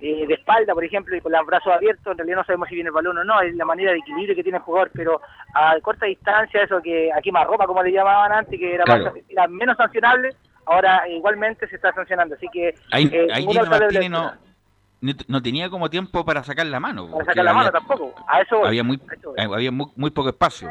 de- 0.00 0.26
de 0.26 0.34
espalda, 0.34 0.74
por 0.74 0.84
ejemplo, 0.84 1.16
y 1.16 1.20
con 1.22 1.32
los 1.32 1.46
brazos 1.46 1.72
abiertos, 1.72 2.12
en 2.12 2.18
realidad 2.18 2.36
no 2.38 2.44
sabemos 2.44 2.68
si 2.68 2.74
viene 2.74 2.88
el 2.88 2.94
balón 2.94 3.16
o 3.18 3.24
no. 3.24 3.40
Es 3.40 3.54
la 3.54 3.64
manera 3.64 3.92
de 3.92 3.98
equilibrio 3.98 4.34
que 4.34 4.42
tiene 4.42 4.58
el 4.58 4.64
jugador, 4.64 4.90
pero 4.94 5.22
a 5.54 5.80
corta 5.80 6.04
distancia, 6.06 6.62
eso 6.62 6.82
que 6.82 7.10
aquí 7.10 7.32
más 7.32 7.46
ropa, 7.46 7.66
como 7.66 7.82
le 7.82 7.92
llamaban 7.92 8.32
antes, 8.32 8.58
que 8.58 8.74
era, 8.74 8.84
Claro. 8.84 9.04
más, 9.04 9.14
era 9.28 9.46
menos 9.48 9.76
sancionable, 9.78 10.30
ahora 10.66 11.08
igualmente 11.08 11.66
se 11.68 11.76
está 11.76 11.92
sancionando. 11.92 12.34
Así 12.34 12.46
que 12.52 12.74
Ahí, 12.90 13.08
eh, 13.12 13.28
ahí 13.32 13.46
Martínez 13.46 14.10
no, 14.10 14.32
no, 15.00 15.12
no 15.28 15.42
tenía 15.42 15.68
como 15.70 15.90
tiempo 15.90 16.24
para 16.24 16.42
sacar 16.44 16.66
la 16.66 16.80
mano. 16.80 17.10
Para 17.10 17.24
sacar 17.24 17.44
la 17.44 17.50
había- 17.50 17.62
mano 17.64 17.72
tampoco. 17.72 18.14
A 18.28 18.40
eso 18.40 18.58
voy. 18.58 18.68
Había 18.68 18.84
muy, 18.84 19.00
eso 19.16 19.34
eh, 19.36 19.42
había 19.42 19.70
muy, 19.72 19.86
muy 19.96 20.10
poco 20.10 20.28
espacio. 20.30 20.70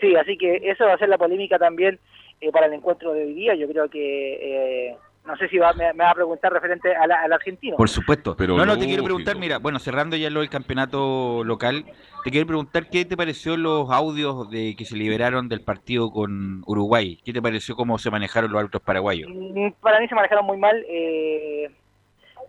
Sí, 0.00 0.14
así 0.16 0.36
que 0.36 0.60
eso 0.64 0.84
va 0.86 0.94
a 0.94 0.98
ser 0.98 1.08
la 1.08 1.18
polémica 1.18 1.58
también 1.58 1.98
eh, 2.40 2.50
para 2.52 2.66
el 2.66 2.74
encuentro 2.74 3.12
de 3.12 3.24
hoy 3.24 3.34
día. 3.34 3.54
Yo 3.54 3.66
creo 3.68 3.88
que, 3.88 4.88
eh, 4.90 4.96
no 5.24 5.36
sé 5.36 5.48
si 5.48 5.58
va, 5.58 5.72
me, 5.72 5.92
me 5.94 6.04
va 6.04 6.10
a 6.10 6.14
preguntar 6.14 6.52
referente 6.52 6.94
a 6.94 7.06
la- 7.06 7.22
al 7.22 7.32
argentino. 7.32 7.76
Por 7.76 7.88
supuesto. 7.88 8.36
Pero 8.36 8.56
no, 8.56 8.66
no, 8.66 8.78
te 8.78 8.86
quiero 8.86 9.02
preguntar, 9.04 9.36
mira, 9.36 9.58
bueno, 9.58 9.78
cerrando 9.78 10.16
ya 10.16 10.28
lo 10.30 10.40
del 10.40 10.50
campeonato 10.50 11.42
local, 11.44 11.84
te 12.24 12.30
quiero 12.30 12.46
preguntar 12.46 12.88
qué 12.90 13.04
te 13.04 13.16
pareció 13.16 13.56
los 13.56 13.90
audios 13.90 14.50
de 14.50 14.74
que 14.76 14.84
se 14.84 14.96
liberaron 14.96 15.48
del 15.48 15.62
partido 15.62 16.10
con 16.10 16.62
Uruguay. 16.66 17.20
¿Qué 17.24 17.32
te 17.32 17.40
pareció 17.42 17.74
cómo 17.74 17.98
se 17.98 18.10
manejaron 18.10 18.50
los 18.52 18.60
árbitros 18.60 18.82
paraguayos? 18.82 19.30
Mm, 19.34 19.70
Para 19.80 20.00
mí 20.00 20.08
se 20.08 20.14
manejaron 20.14 20.44
muy 20.46 20.56
mal. 20.58 20.84
eh, 20.88 21.70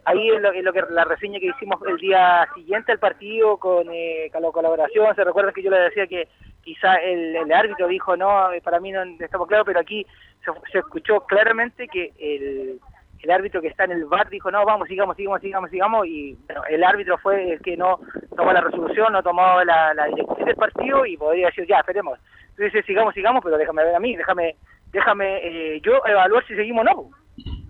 ahí 0.06 0.30
es 0.30 0.42
lo, 0.42 0.52
es 0.52 0.64
lo 0.64 0.72
que 0.72 0.84
la 0.90 1.04
reseña 1.04 1.40
que 1.40 1.48
hicimos 1.48 1.80
el 1.88 1.98
día 1.98 2.48
siguiente 2.56 2.92
al 2.92 3.00
partido 3.00 3.58
con, 3.58 3.88
eh, 3.92 4.32
la 4.34 4.52
colaboración. 4.52 5.16
Se 5.16 5.24
recuerda 5.24 5.52
que 5.52 5.64
yo 5.64 5.72
le 5.72 5.80
decía 5.80 6.08
que 6.08 6.28
quizá 6.62 6.96
el, 6.96 7.52
árbitro 7.52 7.88
dijo, 7.88 8.16
no, 8.16 8.52
eh, 8.52 8.62
para 8.62 8.80
mí 8.80 8.92
no 8.92 9.04
estamos 9.20 9.48
claros, 9.48 9.66
pero 9.66 9.80
aquí 9.80 10.06
se, 10.72 10.80
escuchó 10.80 11.22
claramente 11.22 11.88
que 11.88 12.14
el, 12.20 12.80
árbitro 13.32 13.60
que 13.60 13.70
está 13.70 13.86
en 13.86 13.92
el 13.92 14.06
bar 14.06 14.30
dijo, 14.30 14.52
no, 14.52 14.64
vamos, 14.64 14.88
sigamos, 14.88 15.18
sigamos, 15.18 15.42
sigamos, 15.42 15.72
sigamos, 15.72 16.06
y 16.06 16.38
bueno, 16.46 16.62
el 16.70 16.84
árbitro 16.84 17.18
fue 17.18 17.54
el 17.54 17.60
que 17.60 17.76
no 17.76 18.00
tomó 18.38 18.54
la 18.54 18.62
resolución, 18.62 19.12
no 19.12 19.24
tomó 19.24 19.64
la, 19.64 19.96
la 19.96 20.06
dirección 20.06 20.46
del 20.46 20.56
partido 20.56 21.08
y 21.08 21.18
podría 21.18 21.48
decir, 21.48 21.66
ya, 21.68 21.80
esperemos. 21.80 22.20
Entonces, 22.50 22.86
sigamos, 22.86 23.16
sigamos, 23.16 23.44
pero 23.44 23.58
déjame 23.58 23.84
ver 23.84 23.96
a 23.96 24.00
mí, 24.00 24.16
déjame, 24.16 24.56
déjame 24.92 25.38
eh, 25.44 25.82
yo 25.82 26.06
evaluar 26.06 26.46
si 26.46 26.56
seguimos 26.56 26.82
o 26.82 26.84
no. 26.84 27.25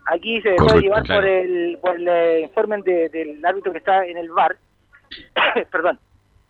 Aquí 0.06 0.42
se 0.42 0.50
Correcto, 0.56 0.66
puede 0.68 0.82
llevar 0.82 1.04
claro. 1.04 1.22
por 1.22 1.30
el, 1.30 1.78
por 1.82 2.00
el 2.00 2.44
informe 2.44 2.82
de- 2.84 3.10
del 3.10 3.44
árbitro 3.46 3.72
que 3.72 3.80
está 3.80 4.06
en 4.06 4.18
el 4.18 4.30
bar. 4.30 4.56
Perdón. 5.72 6.00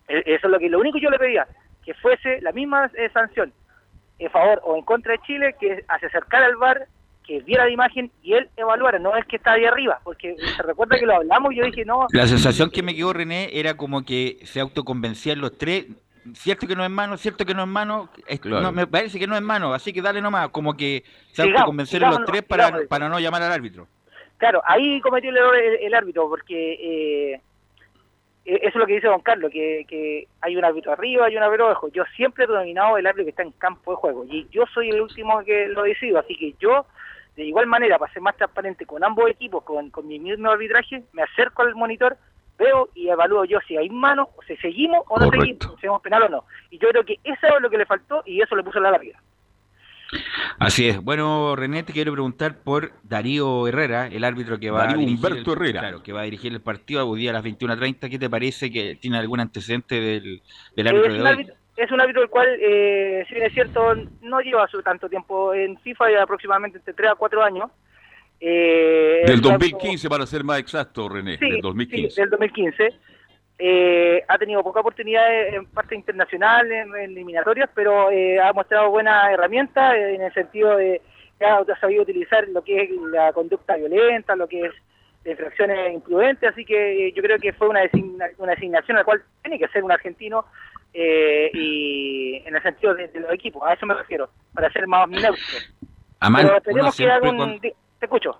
Eh, 0.08 0.22
Eso 0.26 0.46
es 0.46 0.50
lo 0.52 0.58
que 0.58 0.68
lo 0.68 0.78
único 0.78 0.98
que 0.98 1.04
yo 1.04 1.10
le 1.10 1.18
pedía, 1.18 1.46
que 1.84 1.94
fuese 1.94 2.40
la 2.42 2.52
misma 2.52 2.90
eh, 2.96 3.08
sanción 3.12 3.52
en 4.18 4.30
favor 4.30 4.60
o 4.64 4.76
en 4.76 4.82
contra 4.82 5.12
de 5.12 5.18
Chile, 5.26 5.54
que 5.60 5.76
se 5.76 6.06
acercara 6.06 6.46
al 6.46 6.56
bar, 6.56 6.86
que 7.24 7.40
viera 7.40 7.64
la 7.64 7.70
imagen 7.70 8.10
y 8.22 8.34
él 8.34 8.48
evaluara, 8.56 8.98
no 8.98 9.16
es 9.16 9.24
que 9.26 9.36
está 9.36 9.52
ahí 9.54 9.64
arriba, 9.64 10.00
porque 10.04 10.36
se 10.56 10.62
recuerda 10.62 10.96
que 10.98 11.06
lo 11.06 11.16
hablamos 11.16 11.52
y 11.52 11.56
yo 11.56 11.64
dije, 11.64 11.84
no, 11.84 12.06
La 12.12 12.26
sensación 12.26 12.70
que 12.70 12.82
me 12.84 12.94
quedó 12.94 13.12
René 13.12 13.50
era 13.52 13.76
como 13.76 14.04
que 14.04 14.38
se 14.44 14.60
autoconvencían 14.60 15.40
los 15.40 15.58
tres. 15.58 15.86
Cierto 16.34 16.66
que 16.66 16.74
no 16.76 16.84
es 16.84 16.90
mano, 16.90 17.16
cierto 17.16 17.44
que 17.44 17.54
no 17.54 17.62
es 17.62 17.68
mano, 17.68 18.08
es- 18.26 18.40
Claro. 18.40 18.62
no, 18.62 18.72
me 18.72 18.86
parece 18.86 19.18
que 19.18 19.26
no 19.26 19.36
es 19.36 19.42
mano, 19.42 19.72
así 19.74 19.92
que 19.92 20.02
dale 20.02 20.20
nomás, 20.20 20.48
como 20.50 20.76
que 20.76 21.02
se 21.28 21.42
Sigamos, 21.42 21.54
autoconvencieron 21.60 22.08
los 22.10 22.16
sigamos, 22.18 22.30
tres 22.32 22.42
para, 22.44 22.86
para 22.88 23.08
no 23.08 23.18
llamar 23.20 23.42
al 23.42 23.52
árbitro. 23.52 23.86
Claro, 24.38 24.60
ahí 24.66 25.00
cometió 25.00 25.30
el 25.30 25.36
error 25.36 25.56
el, 25.56 25.74
el 25.76 25.94
árbitro, 25.94 26.28
porque 26.28 26.72
eh, 27.34 27.40
eh, 28.44 28.58
eso 28.62 28.68
es 28.68 28.74
lo 28.76 28.86
que 28.86 28.94
dice 28.94 29.06
Don 29.08 29.20
Carlos, 29.20 29.50
que, 29.52 29.84
que 29.88 30.28
hay 30.40 30.56
un 30.56 30.64
árbitro 30.64 30.92
arriba 30.92 31.30
y 31.30 31.36
un 31.36 31.42
árbitro 31.42 31.66
abajo. 31.66 31.88
Yo 31.88 32.04
siempre 32.16 32.44
he 32.44 32.46
denominado 32.46 32.98
el 32.98 33.06
árbitro 33.06 33.24
que 33.24 33.30
está 33.30 33.42
en 33.42 33.52
campo 33.52 33.92
de 33.92 33.96
juego, 33.96 34.24
y 34.28 34.46
yo 34.50 34.64
soy 34.72 34.90
el 34.90 35.00
último 35.00 35.42
que 35.44 35.68
lo 35.68 35.82
decido, 35.84 36.18
así 36.18 36.36
que 36.36 36.54
yo, 36.60 36.86
de 37.34 37.44
igual 37.44 37.66
manera, 37.66 37.98
para 37.98 38.12
ser 38.12 38.22
más 38.22 38.36
transparente 38.36 38.84
con 38.86 39.02
ambos 39.04 39.28
equipos, 39.30 39.62
con, 39.64 39.90
con 39.90 40.06
mi 40.06 40.18
mismo 40.18 40.50
arbitraje, 40.50 41.02
me 41.12 41.22
acerco 41.22 41.62
al 41.62 41.74
monitor, 41.74 42.16
veo 42.58 42.88
y 42.94 43.08
evalúo 43.08 43.44
yo 43.44 43.58
si 43.66 43.76
hay 43.76 43.88
mano, 43.90 44.28
o 44.36 44.42
si 44.42 44.56
seguimos 44.56 45.04
o 45.08 45.18
no 45.18 45.26
Correcto. 45.26 45.40
seguimos, 45.40 45.74
si 45.74 45.80
seguimos 45.80 46.02
penal 46.02 46.22
o 46.24 46.28
no. 46.28 46.44
Y 46.70 46.78
yo 46.78 46.88
creo 46.88 47.04
que 47.04 47.18
eso 47.24 47.46
es 47.46 47.60
lo 47.60 47.70
que 47.70 47.78
le 47.78 47.86
faltó 47.86 48.22
y 48.26 48.40
eso 48.40 48.56
le 48.56 48.62
puso 48.62 48.80
la 48.80 48.90
lápida. 48.90 49.20
Así 50.58 50.88
es. 50.88 51.02
Bueno, 51.02 51.56
René, 51.56 51.82
te 51.82 51.92
quiero 51.92 52.12
preguntar 52.12 52.58
por 52.62 52.92
Darío 53.02 53.66
Herrera, 53.66 54.06
el 54.06 54.24
árbitro 54.24 54.58
que 54.58 54.70
va 54.70 54.80
Darío 54.80 54.96
a 54.96 55.00
dirigir 55.00 55.16
Humberto 55.16 55.52
el, 55.52 55.58
Herrera. 55.58 55.80
Claro, 55.80 56.02
que 56.02 56.12
va 56.12 56.20
a 56.20 56.24
dirigir 56.24 56.52
el 56.52 56.60
partido 56.60 57.06
hoy 57.08 57.20
día 57.20 57.30
a 57.30 57.34
las 57.34 57.44
21.30. 57.44 58.08
¿Qué 58.10 58.18
te 58.18 58.30
parece 58.30 58.70
que 58.70 58.94
tiene 58.96 59.18
algún 59.18 59.40
antecedente 59.40 60.00
del, 60.00 60.42
del 60.76 60.86
árbitro 60.86 61.08
es, 61.08 61.12
de 61.14 61.20
un 61.20 61.26
hoy? 61.26 61.32
árbitro, 61.32 61.54
es 61.76 61.90
un 61.90 62.00
árbitro 62.00 62.22
el 62.22 62.30
cual, 62.30 62.48
eh, 62.60 63.24
si 63.28 63.34
bien 63.34 63.46
es 63.46 63.52
cierto, 63.52 63.94
no 64.22 64.40
lleva 64.40 64.66
su 64.68 64.82
tanto 64.82 65.08
tiempo 65.08 65.52
en 65.52 65.76
FIFA, 65.80 66.12
ya 66.12 66.22
aproximadamente 66.22 66.78
entre 66.78 66.94
3 66.94 67.10
a 67.10 67.14
4 67.16 67.42
años. 67.42 67.70
Eh, 68.40 69.22
Del 69.26 69.34
es 69.40 69.40
un 69.46 69.52
árbitro- 69.52 69.78
2015, 69.78 70.08
para 70.08 70.26
ser 70.26 70.44
más 70.44 70.58
exacto, 70.60 71.08
René. 71.08 71.38
Sí, 71.38 71.50
del 71.50 71.60
2015. 71.60 72.10
sí, 72.10 72.20
del 72.20 72.30
2015. 72.30 72.94
Eh, 73.58 74.22
ha 74.28 74.36
tenido 74.36 74.62
poca 74.62 74.80
oportunidad 74.80 75.48
en 75.48 75.64
parte 75.66 75.94
internacional, 75.94 76.70
en, 76.70 76.88
en 76.94 77.10
eliminatorias, 77.12 77.70
pero 77.74 78.10
eh, 78.10 78.38
ha 78.38 78.52
mostrado 78.52 78.90
buena 78.90 79.32
herramienta 79.32 79.96
eh, 79.96 80.14
en 80.16 80.22
el 80.22 80.32
sentido 80.34 80.76
de 80.76 81.00
que 81.38 81.44
ha 81.46 81.64
sabido 81.80 82.02
utilizar 82.02 82.46
lo 82.48 82.62
que 82.62 82.82
es 82.82 82.90
la 83.10 83.32
conducta 83.32 83.76
violenta, 83.76 84.36
lo 84.36 84.46
que 84.46 84.66
es 84.66 84.72
de 85.24 85.30
infracciones 85.32 85.92
imprudentes, 85.94 86.50
así 86.50 86.64
que 86.64 87.08
eh, 87.08 87.12
yo 87.16 87.22
creo 87.22 87.38
que 87.38 87.52
fue 87.54 87.68
una, 87.68 87.80
designa- 87.80 88.30
una 88.38 88.52
designación 88.52 88.96
a 88.98 89.00
la 89.00 89.04
cual 89.04 89.22
tiene 89.42 89.58
que 89.58 89.68
ser 89.68 89.82
un 89.82 89.90
argentino 89.92 90.44
eh, 90.94 91.50
y 91.52 92.42
en 92.46 92.54
el 92.56 92.62
sentido 92.62 92.94
de, 92.94 93.08
de 93.08 93.20
los 93.20 93.32
equipos, 93.32 93.62
a 93.66 93.72
eso 93.72 93.86
me 93.86 93.94
refiero, 93.94 94.28
para 94.54 94.70
ser 94.70 94.86
más 94.86 95.08
neutro. 95.08 95.34
Pero 96.42 96.56
esperemos 96.58 96.96
que 96.96 97.04
haga 97.04 97.20
siempre 97.20 97.30
un... 97.30 97.36
cuando- 97.36 97.68
Te 97.98 98.06
escucho. 98.06 98.36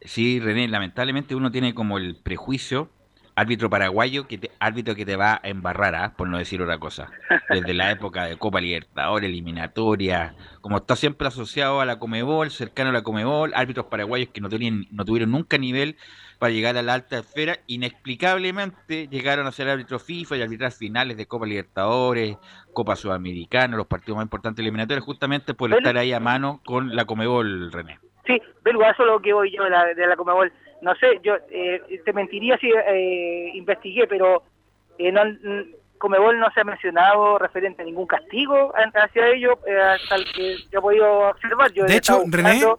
Sí, 0.00 0.40
René, 0.40 0.68
lamentablemente 0.68 1.34
uno 1.34 1.50
tiene 1.50 1.74
como 1.74 1.98
el 1.98 2.16
prejuicio 2.16 2.90
árbitro 3.38 3.70
paraguayo, 3.70 4.26
que 4.26 4.36
te, 4.36 4.50
árbitro 4.58 4.96
que 4.96 5.06
te 5.06 5.14
va 5.14 5.40
a 5.42 5.48
embarrar, 5.48 5.94
¿ah? 5.94 6.14
por 6.16 6.28
no 6.28 6.38
decir 6.38 6.60
otra 6.60 6.78
cosa. 6.78 7.10
Desde 7.48 7.72
la 7.72 7.92
época 7.92 8.24
de 8.24 8.36
Copa 8.36 8.60
Libertadores, 8.60 9.28
eliminatoria, 9.28 10.34
como 10.60 10.78
está 10.78 10.96
siempre 10.96 11.28
asociado 11.28 11.80
a 11.80 11.84
la 11.84 12.00
Comebol, 12.00 12.50
cercano 12.50 12.90
a 12.90 12.92
la 12.92 13.02
Comebol, 13.02 13.52
árbitros 13.54 13.86
paraguayos 13.86 14.30
que 14.30 14.40
no, 14.40 14.48
tenían, 14.48 14.86
no 14.90 15.04
tuvieron 15.04 15.30
nunca 15.30 15.56
nivel 15.56 15.96
para 16.40 16.52
llegar 16.52 16.76
a 16.76 16.82
la 16.82 16.94
alta 16.94 17.18
esfera, 17.18 17.58
inexplicablemente 17.68 19.06
llegaron 19.08 19.46
a 19.46 19.52
ser 19.52 19.68
árbitros 19.68 20.02
FIFA 20.02 20.36
y 20.36 20.42
arbitrar 20.42 20.72
finales 20.72 21.16
de 21.16 21.26
Copa 21.26 21.46
Libertadores, 21.46 22.38
Copa 22.72 22.96
Sudamericana, 22.96 23.76
los 23.76 23.86
partidos 23.86 24.16
más 24.16 24.24
importantes 24.24 24.62
eliminatorios, 24.64 25.04
justamente 25.04 25.54
por 25.54 25.72
estar 25.72 25.96
ahí 25.96 26.12
a 26.12 26.20
mano 26.20 26.60
con 26.64 26.94
la 26.94 27.04
Comebol, 27.04 27.70
René. 27.70 28.00
Sí, 28.28 28.40
Belgo, 28.62 28.82
eso 28.84 29.02
es 29.02 29.06
lo 29.08 29.20
que 29.20 29.32
voy 29.32 29.50
yo 29.50 29.64
de 29.64 29.70
la, 29.70 29.86
de 29.86 30.06
la 30.06 30.14
Comebol. 30.14 30.52
No 30.82 30.94
sé, 30.96 31.18
yo 31.22 31.36
eh, 31.50 31.80
te 32.04 32.12
mentiría 32.12 32.58
si 32.58 32.70
eh, 32.70 33.50
investigué, 33.54 34.06
pero 34.06 34.42
eh, 34.98 35.10
no, 35.10 35.22
Comebol 35.96 36.38
no 36.38 36.48
se 36.52 36.60
ha 36.60 36.64
mencionado 36.64 37.38
referente 37.38 37.82
a 37.82 37.86
ningún 37.86 38.06
castigo 38.06 38.72
hacia 38.94 39.28
ellos, 39.30 39.54
eh, 39.66 39.80
hasta 39.80 40.14
el 40.16 40.24
que 40.32 40.56
yo 40.70 40.78
he 40.78 40.82
podido 40.82 41.30
observar. 41.30 41.72
Yo 41.72 41.84
he 41.84 41.88
De 41.88 41.96
hecho, 41.96 42.22
estado 42.22 42.30
René, 42.30 42.52
buscando- 42.52 42.78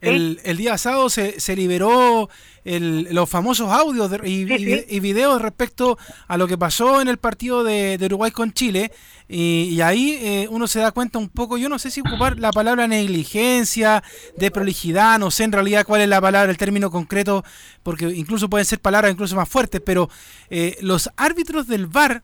El, 0.00 0.40
el 0.44 0.56
día 0.56 0.78
sábado 0.78 1.10
se, 1.10 1.38
se 1.40 1.54
liberó 1.56 2.30
el- 2.64 3.08
los 3.12 3.28
famosos 3.28 3.70
audios 3.70 4.10
de- 4.10 4.16
y, 4.28 4.46
Sí, 4.46 4.54
y- 4.54 4.58
sí. 4.78 4.84
y 4.88 5.00
videos 5.00 5.42
respecto 5.42 5.98
a 6.26 6.36
lo 6.38 6.46
que 6.48 6.56
pasó 6.56 7.00
en 7.02 7.08
el 7.08 7.18
partido 7.18 7.64
de, 7.64 7.98
de 7.98 8.06
Uruguay 8.06 8.30
con 8.30 8.52
Chile. 8.52 8.92
Y, 9.28 9.68
y 9.72 9.80
ahí 9.82 10.18
eh, 10.20 10.48
uno 10.50 10.66
se 10.66 10.80
da 10.80 10.90
cuenta 10.90 11.18
un 11.18 11.28
poco, 11.28 11.56
yo 11.58 11.68
no 11.68 11.78
sé 11.78 11.90
si 11.90 12.00
ocupar 12.00 12.38
la 12.38 12.50
palabra 12.50 12.88
negligencia, 12.88 14.02
de 14.36 14.50
prolijidad, 14.50 15.18
no 15.18 15.30
sé 15.30 15.44
en 15.44 15.52
realidad 15.52 15.84
cuál 15.86 16.00
es 16.00 16.08
la 16.08 16.20
palabra, 16.20 16.50
el 16.50 16.56
término 16.58 16.90
concreto, 16.90 17.44
porque 17.82 18.06
incluso 18.06 18.48
pueden 18.50 18.64
ser 18.64 18.80
palabras 18.80 19.12
incluso 19.12 19.36
más 19.36 19.48
fuertes, 19.48 19.80
pero 19.84 20.08
eh, 20.48 20.76
los 20.80 21.10
árbitros 21.16 21.66
del 21.68 21.86
VAR 21.86 22.22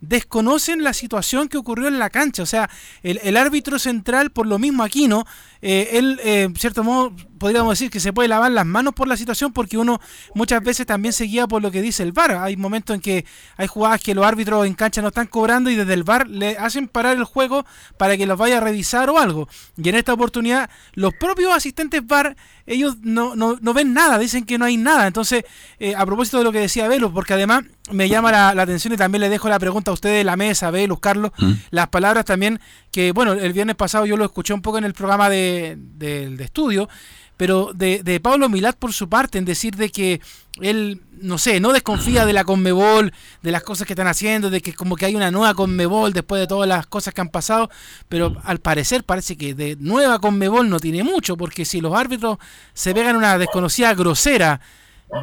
desconocen 0.00 0.84
la 0.84 0.92
situación 0.92 1.48
que 1.48 1.56
ocurrió 1.58 1.88
en 1.88 1.98
la 1.98 2.08
cancha. 2.10 2.42
O 2.42 2.46
sea, 2.46 2.70
el, 3.02 3.18
el 3.24 3.36
árbitro 3.36 3.78
central, 3.80 4.30
por 4.30 4.46
lo 4.46 4.58
mismo 4.58 4.84
aquí, 4.84 5.08
¿no? 5.08 5.24
Eh, 5.60 5.90
él, 5.92 6.20
eh, 6.22 6.42
en 6.42 6.56
cierto 6.56 6.84
modo, 6.84 7.12
podríamos 7.38 7.72
decir 7.72 7.90
que 7.90 8.00
se 8.00 8.12
puede 8.12 8.28
lavar 8.28 8.50
las 8.52 8.66
manos 8.66 8.94
por 8.94 9.08
la 9.08 9.16
situación 9.16 9.52
porque 9.52 9.78
uno 9.78 10.00
muchas 10.34 10.62
veces 10.62 10.86
también 10.86 11.12
se 11.12 11.24
guía 11.24 11.46
por 11.46 11.62
lo 11.62 11.70
que 11.70 11.82
dice 11.82 12.02
el 12.02 12.12
VAR. 12.12 12.32
Hay 12.32 12.56
momentos 12.56 12.94
en 12.94 13.00
que 13.00 13.24
hay 13.56 13.66
jugadas 13.66 14.02
que 14.02 14.14
los 14.14 14.24
árbitros 14.24 14.66
en 14.66 14.74
cancha 14.74 15.02
no 15.02 15.08
están 15.08 15.26
cobrando 15.26 15.70
y 15.70 15.76
desde 15.76 15.94
el 15.94 16.04
VAR 16.04 16.28
le 16.28 16.56
hacen 16.58 16.88
parar 16.88 17.16
el 17.16 17.24
juego 17.24 17.64
para 17.96 18.16
que 18.16 18.26
los 18.26 18.38
vaya 18.38 18.58
a 18.58 18.60
revisar 18.60 19.08
o 19.10 19.18
algo. 19.18 19.48
Y 19.76 19.88
en 19.88 19.94
esta 19.94 20.12
oportunidad, 20.12 20.70
los 20.94 21.14
propios 21.14 21.54
asistentes 21.54 22.06
VAR, 22.06 22.36
ellos 22.66 22.98
no, 23.02 23.34
no, 23.34 23.56
no 23.60 23.72
ven 23.72 23.94
nada, 23.94 24.18
dicen 24.18 24.44
que 24.44 24.58
no 24.58 24.64
hay 24.64 24.76
nada. 24.76 25.06
Entonces, 25.06 25.44
eh, 25.78 25.94
a 25.96 26.04
propósito 26.04 26.38
de 26.38 26.44
lo 26.44 26.52
que 26.52 26.60
decía 26.60 26.88
Velus, 26.88 27.12
porque 27.12 27.34
además 27.34 27.64
me 27.90 28.08
llama 28.08 28.30
la, 28.30 28.54
la 28.54 28.62
atención 28.62 28.92
y 28.92 28.96
también 28.96 29.20
le 29.22 29.28
dejo 29.28 29.48
la 29.48 29.58
pregunta 29.58 29.90
a 29.90 29.94
ustedes 29.94 30.18
de 30.18 30.24
la 30.24 30.36
mesa, 30.36 30.70
Velus, 30.70 31.00
Carlos, 31.00 31.32
las 31.70 31.88
palabras 31.88 32.24
también 32.26 32.60
que, 32.92 33.12
bueno, 33.12 33.32
el 33.32 33.52
viernes 33.52 33.76
pasado 33.76 34.04
yo 34.04 34.16
lo 34.16 34.24
escuché 34.24 34.52
un 34.52 34.60
poco 34.60 34.78
en 34.78 34.84
el 34.84 34.92
programa 34.92 35.30
de, 35.30 35.47
de- 35.76 36.30
de 36.36 36.44
estudio, 36.44 36.88
pero 37.36 37.70
de, 37.74 38.02
de 38.02 38.18
Pablo 38.20 38.48
Milat 38.48 38.76
por 38.76 38.92
su 38.92 39.08
parte, 39.08 39.38
en 39.38 39.44
decir 39.44 39.76
de 39.76 39.90
que 39.90 40.20
él, 40.60 41.00
no 41.20 41.38
sé, 41.38 41.60
no 41.60 41.72
desconfía 41.72 42.26
de 42.26 42.32
la 42.32 42.42
Conmebol, 42.42 43.12
de 43.42 43.50
las 43.52 43.62
cosas 43.62 43.86
que 43.86 43.92
están 43.92 44.08
haciendo, 44.08 44.50
de 44.50 44.60
que 44.60 44.74
como 44.74 44.96
que 44.96 45.06
hay 45.06 45.14
una 45.14 45.30
nueva 45.30 45.54
Conmebol 45.54 46.12
después 46.12 46.40
de 46.40 46.48
todas 46.48 46.68
las 46.68 46.86
cosas 46.88 47.14
que 47.14 47.20
han 47.20 47.28
pasado, 47.28 47.70
pero 48.08 48.36
al 48.42 48.58
parecer 48.58 49.04
parece 49.04 49.36
que 49.36 49.54
de 49.54 49.76
nueva 49.78 50.18
Conmebol 50.18 50.68
no 50.68 50.80
tiene 50.80 51.04
mucho, 51.04 51.36
porque 51.36 51.64
si 51.64 51.80
los 51.80 51.94
árbitros 51.94 52.38
se 52.74 52.92
pegan 52.92 53.14
una 53.14 53.38
desconocida 53.38 53.94
grosera, 53.94 54.60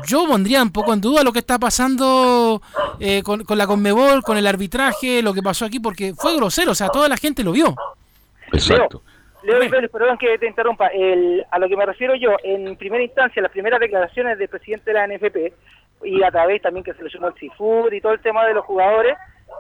yo 0.08 0.26
pondría 0.26 0.64
un 0.64 0.72
poco 0.72 0.94
en 0.94 1.02
duda 1.02 1.22
lo 1.22 1.34
que 1.34 1.40
está 1.40 1.60
pasando 1.60 2.62
eh, 3.00 3.22
con, 3.24 3.44
con 3.44 3.58
la 3.58 3.68
Conmebol, 3.68 4.24
con 4.24 4.38
el 4.38 4.48
arbitraje, 4.48 5.22
lo 5.22 5.34
que 5.34 5.44
pasó 5.44 5.66
aquí, 5.66 5.80
porque 5.82 6.14
fue 6.16 6.34
grosero, 6.38 6.72
o 6.72 6.76
sea, 6.76 6.88
toda 6.88 7.10
la 7.10 7.18
gente 7.18 7.44
lo 7.44 7.52
vio. 7.52 7.76
Exacto. 8.54 9.04
Leo 9.46 9.70
Vélez, 9.70 9.92
perdón 9.92 10.18
que 10.18 10.38
te 10.38 10.48
interrumpa. 10.48 10.88
El- 10.88 11.46
a 11.52 11.60
lo 11.60 11.68
que 11.70 11.78
me 11.78 11.86
refiero 11.86 12.16
yo, 12.16 12.36
en 12.44 12.76
primera 12.78 13.04
instancia, 13.04 13.42
las 13.42 13.52
primeras 13.52 13.80
declaraciones 13.80 14.38
del 14.38 14.50
presidente 14.50 14.92
de 14.92 14.94
la 14.94 15.06
NFP, 15.08 15.54
y 16.04 16.22
a 16.24 16.32
través 16.32 16.62
también 16.62 16.84
que 16.84 16.94
se 16.94 17.04
le 17.04 17.10
sumó 17.10 17.28
el 17.30 17.36
seafood 17.36 17.92
y 17.94 18.02
todo 18.02 18.14
el 18.14 18.20
tema 18.20 18.46
de 18.46 18.54
los 18.54 18.66
jugadores. 18.66 19.16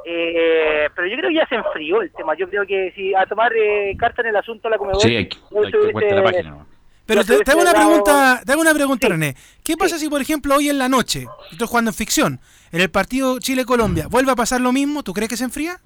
Eh, 0.05 0.87
pero 0.95 1.07
yo 1.07 1.17
creo 1.17 1.29
que 1.29 1.35
ya 1.35 1.47
se 1.47 1.55
enfrió 1.55 2.01
el 2.01 2.11
tema. 2.11 2.35
Yo 2.35 2.49
creo 2.49 2.65
que 2.65 2.91
si 2.95 3.13
a 3.15 3.25
tomar 3.25 3.51
eh, 3.55 3.95
carta 3.97 4.21
en 4.21 4.27
el 4.29 4.35
asunto 4.35 4.69
la 4.69 4.77
Comebol, 4.77 5.01
Sí, 5.01 5.15
hay 5.15 5.27
que, 5.29 5.37
no 5.51 5.61
hay 5.63 5.71
que 5.71 5.81
se 5.81 5.91
vuelta 5.91 6.15
la 6.15 6.23
página. 6.23 6.49
¿no? 6.51 6.67
Pero 7.05 7.23
te, 7.23 7.39
te 7.43 7.51
hago 7.51 7.61
una 7.61 7.71
pregunta, 7.73 8.41
te 8.45 8.51
hago 8.51 8.61
una 8.61 8.73
pregunta, 8.73 9.07
Sí. 9.07 9.13
René. 9.13 9.35
¿Qué 9.63 9.77
pasa 9.77 9.97
si, 9.97 10.09
por 10.09 10.21
ejemplo, 10.21 10.55
hoy 10.55 10.69
en 10.69 10.77
la 10.79 10.89
noche, 10.89 11.25
estoy 11.51 11.67
jugando 11.67 11.89
en 11.91 11.95
ficción, 11.95 12.39
en 12.71 12.81
el 12.81 12.89
partido 12.89 13.39
Chile-Colombia, 13.39 14.07
vuelve 14.09 14.31
a 14.31 14.35
pasar 14.35 14.59
lo 14.61 14.71
mismo? 14.71 15.03
¿Tú 15.03 15.13
crees 15.13 15.29
que 15.29 15.37
se 15.37 15.43
enfría? 15.43 15.77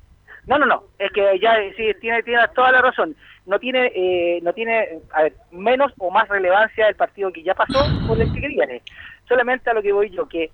No, 0.47 0.57
no, 0.57 0.65
no, 0.65 0.83
es 0.97 1.11
que 1.11 1.37
ya 1.39 1.55
sí, 1.75 1.91
tiene, 1.99 2.23
tiene 2.23 2.41
toda 2.55 2.71
la 2.71 2.81
razón. 2.81 3.15
No 3.49 3.59
tiene, 3.59 3.91
eh, 3.95 4.39
no 4.43 4.53
tiene 4.53 4.99
a 5.11 5.23
ver, 5.23 5.33
menos 5.51 5.91
o 5.97 6.11
más 6.11 6.27
relevancia 6.29 6.87
el 6.87 6.95
partido 6.95 7.31
que 7.33 7.41
ya 7.41 7.55
pasó 7.55 7.79
por 8.05 8.21
el 8.21 8.31
que 8.31 8.47
viene. 8.47 8.83
Solamente 9.27 9.69
a 9.69 9.73
lo 9.73 9.81
que 9.81 9.91
voy 9.91 10.11
yo, 10.11 10.27
que 10.29 10.51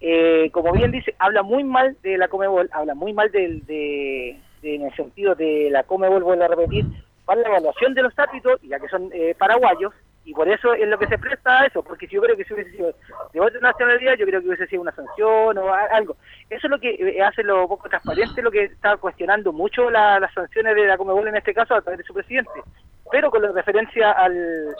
eh, 0.00 0.48
como 0.52 0.72
bien 0.72 0.92
dice, 0.92 1.12
habla 1.18 1.42
muy 1.42 1.64
mal 1.64 1.96
de 2.02 2.16
la 2.16 2.28
Comebol, 2.28 2.70
habla 2.72 2.94
muy 2.94 3.12
mal 3.12 3.32
del, 3.32 3.66
de, 3.66 4.36
de- 4.62 4.74
en 4.76 4.82
el 4.82 4.94
sentido 4.94 5.34
de 5.34 5.70
la 5.72 5.82
Comebol, 5.82 6.22
vuelvo 6.22 6.44
a 6.44 6.48
repetir, 6.48 6.86
para 7.24 7.40
la 7.40 7.48
evaluación 7.48 7.94
de 7.94 8.02
los 8.02 8.16
árbitros, 8.16 8.60
ya 8.62 8.78
que 8.78 8.88
son 8.88 9.10
eh, 9.12 9.34
paraguayos, 9.36 9.92
y 10.26 10.34
por 10.34 10.48
eso 10.48 10.74
es 10.74 10.86
lo 10.88 10.98
que 10.98 11.06
se 11.06 11.18
presta 11.18 11.60
a 11.60 11.66
eso, 11.66 11.82
porque 11.82 12.06
si 12.08 12.16
yo 12.16 12.20
creo 12.22 12.36
que 12.36 12.44
si 12.44 12.52
hubiese 12.52 12.72
sido 12.72 12.92
de 13.32 13.40
otra 13.40 13.60
nacionalidad, 13.60 14.14
yo 14.18 14.26
creo 14.26 14.40
que 14.40 14.48
hubiese 14.48 14.66
sido 14.66 14.82
una 14.82 14.92
sanción 14.92 15.56
o 15.56 15.72
algo. 15.72 16.16
Eso 16.50 16.66
es 16.66 16.70
lo 16.70 16.78
que 16.80 16.90
eh, 16.98 17.22
hace 17.22 17.42
lo 17.44 17.66
poco 17.68 17.88
transparente, 17.88 18.42
lo 18.42 18.50
que 18.50 18.64
está 18.64 18.96
cuestionando 18.96 19.52
mucho 19.52 19.88
la- 19.88 20.18
las 20.20 20.34
sanciones 20.34 20.74
de 20.74 20.86
la 20.86 20.98
Comebol 20.98 21.28
en 21.28 21.36
este 21.36 21.54
caso 21.54 21.74
a 21.74 21.80
través 21.80 21.98
de 21.98 22.04
su 22.04 22.12
presidente. 22.12 22.50
Pero 23.10 23.30
con 23.30 23.40
la 23.40 23.52
referencia 23.52 24.10
al, 24.12 24.74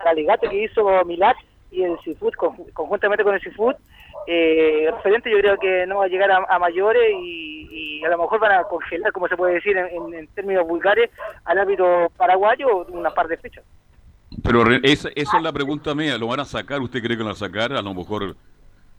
al 0.00 0.08
alegato 0.08 0.48
que 0.50 0.64
hizo 0.64 1.04
Milad 1.06 1.34
y 1.70 1.82
el 1.84 1.98
Seafood, 2.04 2.34
conju- 2.34 2.72
conjuntamente 2.74 3.24
con 3.24 3.34
el 3.34 3.40
Seafood, 3.40 3.76
eh, 4.26 4.90
referente 4.92 5.30
yo 5.30 5.38
creo 5.38 5.56
que 5.56 5.86
no 5.86 5.98
va 5.98 6.04
a 6.04 6.08
llegar 6.08 6.30
a, 6.30 6.44
a 6.48 6.58
mayores 6.58 7.10
y, 7.16 8.02
a 8.04 8.08
lo 8.10 8.18
mejor 8.18 8.38
van 8.40 8.52
a 8.52 8.64
congelar, 8.64 9.12
como 9.12 9.28
se 9.28 9.36
puede 9.36 9.54
decir 9.54 9.76
en, 9.76 10.26
términos 10.34 10.66
vulgares, 10.66 11.10
al 11.44 11.58
árbitro 11.58 12.10
paraguayo 12.16 12.84
una 12.86 13.10
par 13.10 13.28
de 13.28 13.36
fechas. 13.36 13.64
Pero 14.42 14.64
re- 14.64 14.80
esa, 14.84 15.08
esa 15.14 15.36
es 15.36 15.42
la 15.42 15.52
pregunta 15.52 15.94
mía. 15.94 16.16
¿Lo 16.18 16.28
van 16.28 16.40
a 16.40 16.44
sacar? 16.44 16.80
¿Usted 16.80 17.00
cree 17.02 17.16
que 17.16 17.22
lo 17.22 17.26
van 17.26 17.34
a 17.34 17.38
sacar 17.38 17.72
a 17.72 17.82
lo 17.82 17.92
mejor 17.94 18.36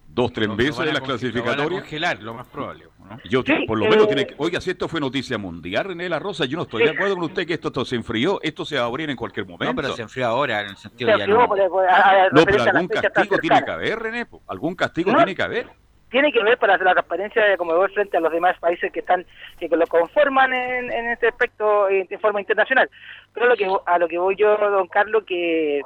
dos, 0.08 0.34
tres 0.34 0.48
Lo- 0.48 0.54
lo 0.54 0.58
veces 0.58 0.78
van 0.78 0.88
de 0.88 0.94
las 0.94 1.02
conge- 1.02 1.06
lo 1.06 1.08
van 1.08 1.16
a 1.16 1.20
clasificatorias? 1.20 1.82
congelar, 1.82 2.22
lo 2.22 2.34
más 2.34 2.48
probable. 2.48 2.86
¿no? 3.00 3.18
Yo, 3.30 3.42
Sí, 3.46 3.54
por 3.66 3.78
lo 3.80 3.86
eh, 3.86 3.90
menos 3.90 4.08
tiene 4.08 4.28
que... 4.28 4.36
Oiga, 4.38 4.60
si 4.62 4.70
esto 4.72 4.88
fue 4.90 5.00
noticia 5.00 5.38
mundial, 5.38 5.86
René 5.86 6.08
La 6.10 6.20
Rosa, 6.20 6.46
yo 6.46 6.58
no 6.58 6.64
estoy 6.64 6.82
Sí. 6.84 6.90
de 6.90 6.96
acuerdo 6.96 7.16
con 7.16 7.24
usted 7.26 7.48
que 7.48 7.54
esto, 7.54 7.70
esto 7.70 7.86
se 7.86 7.96
enfrió, 7.96 8.40
esto 8.44 8.66
se 8.66 8.76
va 8.76 8.82
a 8.84 8.86
abrir 8.86 9.10
en 9.10 9.16
cualquier 9.16 9.46
momento. 9.46 9.66
No, 9.66 9.76
pero 9.76 9.96
se 9.96 10.02
enfrió 10.02 10.28
ahora, 10.28 10.62
en 10.62 10.70
el 10.72 10.78
sentido 10.78 11.08
Se 11.08 11.14
de 11.14 11.18
ya 11.20 11.24
enfrió 11.26 11.40
no. 11.42 11.48
por- 11.48 11.70
por- 11.70 11.86
a- 11.90 12.26
a- 12.26 12.30
No, 12.32 12.44
pero 12.46 12.64
algún 12.64 12.88
castigo 12.88 13.38
tiene 13.38 13.64
que 13.64 13.72
haber, 13.72 14.00
René. 14.00 14.28
Algún 14.48 14.76
castigo 14.76 15.12
No. 15.12 15.18
tiene 15.18 15.36
que 15.36 15.44
haber. 15.44 15.68
Tiene 16.12 16.32
que 16.32 16.44
ver 16.44 16.58
para 16.58 16.78
la 16.78 16.94
transparencia 16.94 17.44
de 17.44 17.58
Comebol 17.58 17.92
frente 17.92 18.18
a 18.18 18.20
los 18.20 18.32
demás 18.32 18.60
países 18.60 18.92
que 18.92 19.00
están 19.00 19.26
que 19.58 19.68
lo 19.70 19.88
conforman 19.88 20.54
en, 20.54 20.92
en 20.92 21.10
este 21.10 21.30
aspecto 21.30 21.90
eh, 21.90 22.06
de 22.08 22.18
forma 22.20 22.42
internacional. 22.42 22.90
Pero 23.34 23.48
lo 23.48 23.56
que 23.56 23.68
a 23.86 23.98
lo 23.98 24.08
que 24.08 24.20
voy 24.20 24.36
yo, 24.36 24.58
don 24.58 24.88
Carlos, 24.88 25.24
que 25.26 25.82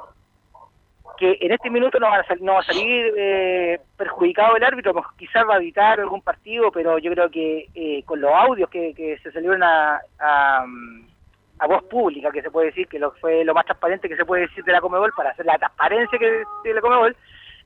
que 1.16 1.38
en 1.40 1.52
este 1.52 1.70
minuto 1.70 1.98
no 1.98 2.08
va 2.08 2.18
a, 2.18 2.62
salir 2.64 3.14
eh, 3.16 3.80
perjudicado 3.96 4.56
el 4.56 4.64
árbitro, 4.64 4.92
quizás 5.16 5.44
va 5.48 5.54
a 5.54 5.58
evitar 5.58 5.98
algún 5.98 6.20
partido, 6.20 6.70
pero 6.70 6.98
yo 6.98 7.10
creo 7.12 7.30
que 7.30 7.68
eh, 7.74 8.02
con 8.04 8.20
los 8.20 8.30
audios 8.32 8.68
que, 8.68 9.18
se 9.22 9.32
salieron 9.32 9.62
a, 9.62 10.00
a, 10.18 11.66
voz 11.66 11.84
pública, 11.84 12.30
que 12.30 12.42
se 12.42 12.50
puede 12.50 12.66
decir 12.66 12.86
que 12.86 13.00
fue 13.20 13.44
lo 13.44 13.54
más 13.54 13.64
transparente 13.64 14.08
que 14.08 14.16
se 14.16 14.26
puede 14.26 14.42
decir 14.42 14.62
de 14.64 14.72
la 14.72 14.80
Comebol, 14.80 15.12
para 15.16 15.30
hacer 15.30 15.46
la 15.46 15.58
transparencia 15.58 16.18
que 16.18 16.44
de 16.64 16.74
la 16.74 16.80
Comebol, 16.80 17.16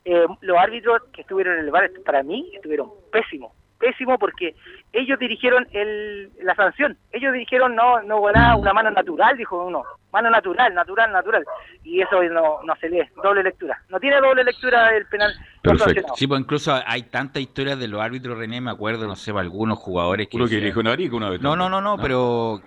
eh, 0.05 0.27
los 0.41 0.59
árbitros 0.59 1.03
que 1.13 1.23
estuvieron 1.23 1.59
en 1.59 1.65
el 1.65 1.71
bar, 1.71 1.91
para 2.05 2.23
mí, 2.23 2.51
estuvieron 2.55 2.91
pésimos. 3.13 3.53
Pésimo 3.79 4.19
porque 4.19 4.55
ellos 4.93 5.19
dirigieron 5.19 5.67
el, 5.73 6.31
la 6.43 6.55
sanción. 6.55 6.99
Ellos 7.13 7.33
dijeron, 7.33 7.75
no, 7.75 8.03
no 8.03 8.21
nada, 8.31 8.55
una 8.57 8.75
mano 8.75 8.91
natural, 8.91 9.39
dijo 9.39 9.65
uno. 9.65 9.83
Mano 10.13 10.29
natural, 10.29 10.75
natural, 10.75 11.11
natural. 11.11 11.45
Y 11.83 12.03
eso 12.03 12.23
no, 12.25 12.63
no 12.63 12.77
se 12.77 12.91
lee, 12.91 13.09
doble 13.23 13.43
lectura. 13.43 13.83
No 13.89 13.99
tiene 13.99 14.21
doble 14.21 14.45
lectura 14.45 14.95
el 14.95 15.07
penal. 15.07 15.33
Perfecto. 15.63 16.13
Sí, 16.15 16.27
pues 16.27 16.41
incluso 16.43 16.79
hay 16.85 17.05
tantas 17.05 17.41
historias 17.41 17.79
de 17.79 17.89
los 17.89 18.03
árbitros, 18.03 18.37
René, 18.37 18.61
me 18.61 18.71
acuerdo, 18.71 19.07
no 19.07 19.17
sé, 19.17 19.31
algunos 19.31 19.79
jugadores 19.79 20.29
que... 20.29 20.37
Que 20.37 20.57
dijo 20.57 20.83
Narico 20.83 21.17
una 21.17 21.31
vez. 21.31 21.41
No, 21.41 21.57
no, 21.57 21.71
no, 21.71 21.81
no, 21.81 21.97
pero 21.97 22.61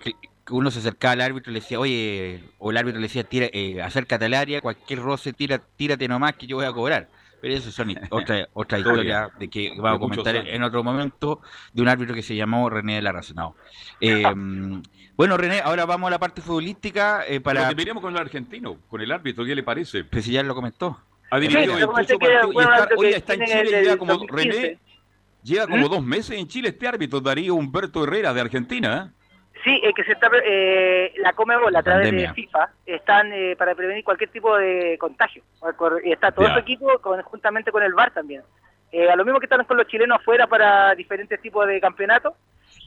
uno 0.50 0.70
se 0.72 0.80
acercaba 0.80 1.12
al 1.12 1.20
árbitro 1.20 1.52
y 1.52 1.54
le 1.54 1.60
decía, 1.60 1.78
oye, 1.78 2.42
o 2.58 2.72
el 2.72 2.76
árbitro 2.76 3.00
le 3.00 3.06
decía, 3.06 3.22
tira, 3.22 3.46
eh, 3.52 3.80
acércate 3.80 4.24
al 4.24 4.34
área, 4.34 4.60
cualquier 4.60 4.98
roce, 4.98 5.32
tira, 5.32 5.60
tírate 5.76 6.08
nomás 6.08 6.32
que 6.32 6.48
yo 6.48 6.56
voy 6.56 6.66
a 6.66 6.72
cobrar. 6.72 7.06
Pero 7.44 7.56
eso 7.56 7.70
son 7.70 7.94
otra, 8.08 8.48
otra 8.54 8.78
historia 8.78 9.30
de 9.38 9.50
que 9.50 9.74
vamos 9.76 9.96
a 9.96 9.98
comentar 9.98 10.34
en 10.34 10.62
otro 10.62 10.82
momento 10.82 11.42
de 11.74 11.82
un 11.82 11.88
árbitro 11.88 12.14
que 12.14 12.22
se 12.22 12.34
llamó 12.34 12.70
René 12.70 12.94
de 12.94 13.02
la 13.02 13.12
Razonado. 13.12 13.54
Eh, 14.00 14.22
bueno, 15.14 15.36
René, 15.36 15.60
ahora 15.60 15.84
vamos 15.84 16.08
a 16.08 16.12
la 16.12 16.18
parte 16.18 16.40
futbolística 16.40 17.22
eh, 17.28 17.42
Para... 17.42 17.68
terminemos 17.68 18.02
con 18.02 18.14
el 18.14 18.18
argentino, 18.18 18.78
con 18.88 19.02
el 19.02 19.12
árbitro, 19.12 19.44
¿qué 19.44 19.54
le 19.54 19.62
parece? 19.62 20.04
Pues 20.04 20.24
si 20.24 20.32
ya 20.32 20.42
lo 20.42 20.54
comentó. 20.54 20.98
Ha 21.30 21.38
dirigido 21.38 21.78
yo 21.78 21.86
comenté 21.86 22.16
28 22.16 22.18
que 22.18 22.26
era 22.26 22.40
partidos 22.40 22.50
y 22.50 22.54
bueno, 22.54 22.74
está, 22.74 22.96
que 22.96 23.10
está 23.10 23.34
en 23.34 23.40
Chile 23.44 23.78
el 23.78 23.84
lleva 23.84 23.96
como 23.98 24.12
2015. 24.14 24.58
René, 24.58 24.78
lleva 25.42 25.66
como 25.66 25.86
¿Mm? 25.86 25.90
dos 25.90 26.02
meses 26.02 26.38
en 26.38 26.48
Chile 26.48 26.68
este 26.70 26.88
árbitro, 26.88 27.20
Darío 27.20 27.56
Humberto 27.56 28.04
Herrera 28.04 28.32
de 28.32 28.40
Argentina. 28.40 29.12
¿eh? 29.12 29.23
Sí, 29.64 29.80
es 29.82 29.94
que 29.94 30.04
se 30.04 30.12
está, 30.12 30.30
eh, 30.44 31.12
la 31.16 31.32
Comebol 31.32 31.74
a 31.74 31.82
través 31.82 32.08
Pandemia. 32.08 32.28
de 32.28 32.34
FIFA 32.34 32.68
están 32.84 33.32
eh, 33.32 33.56
para 33.56 33.74
prevenir 33.74 34.04
cualquier 34.04 34.28
tipo 34.30 34.56
de 34.58 34.96
contagio. 34.98 35.42
Y 36.04 36.12
está 36.12 36.30
todo 36.32 36.46
Ya. 36.46 36.52
su 36.54 36.60
equipo 36.60 36.98
con- 37.00 37.22
juntamente 37.22 37.72
con 37.72 37.82
el 37.82 37.94
VAR 37.94 38.10
también. 38.12 38.42
Eh, 38.92 39.08
a 39.10 39.16
lo 39.16 39.24
mismo 39.24 39.40
que 39.40 39.46
están 39.46 39.64
con 39.64 39.76
los 39.78 39.86
chilenos 39.88 40.18
afuera 40.20 40.46
para 40.46 40.94
diferentes 40.94 41.40
tipos 41.40 41.66
de 41.66 41.80
campeonatos, 41.80 42.34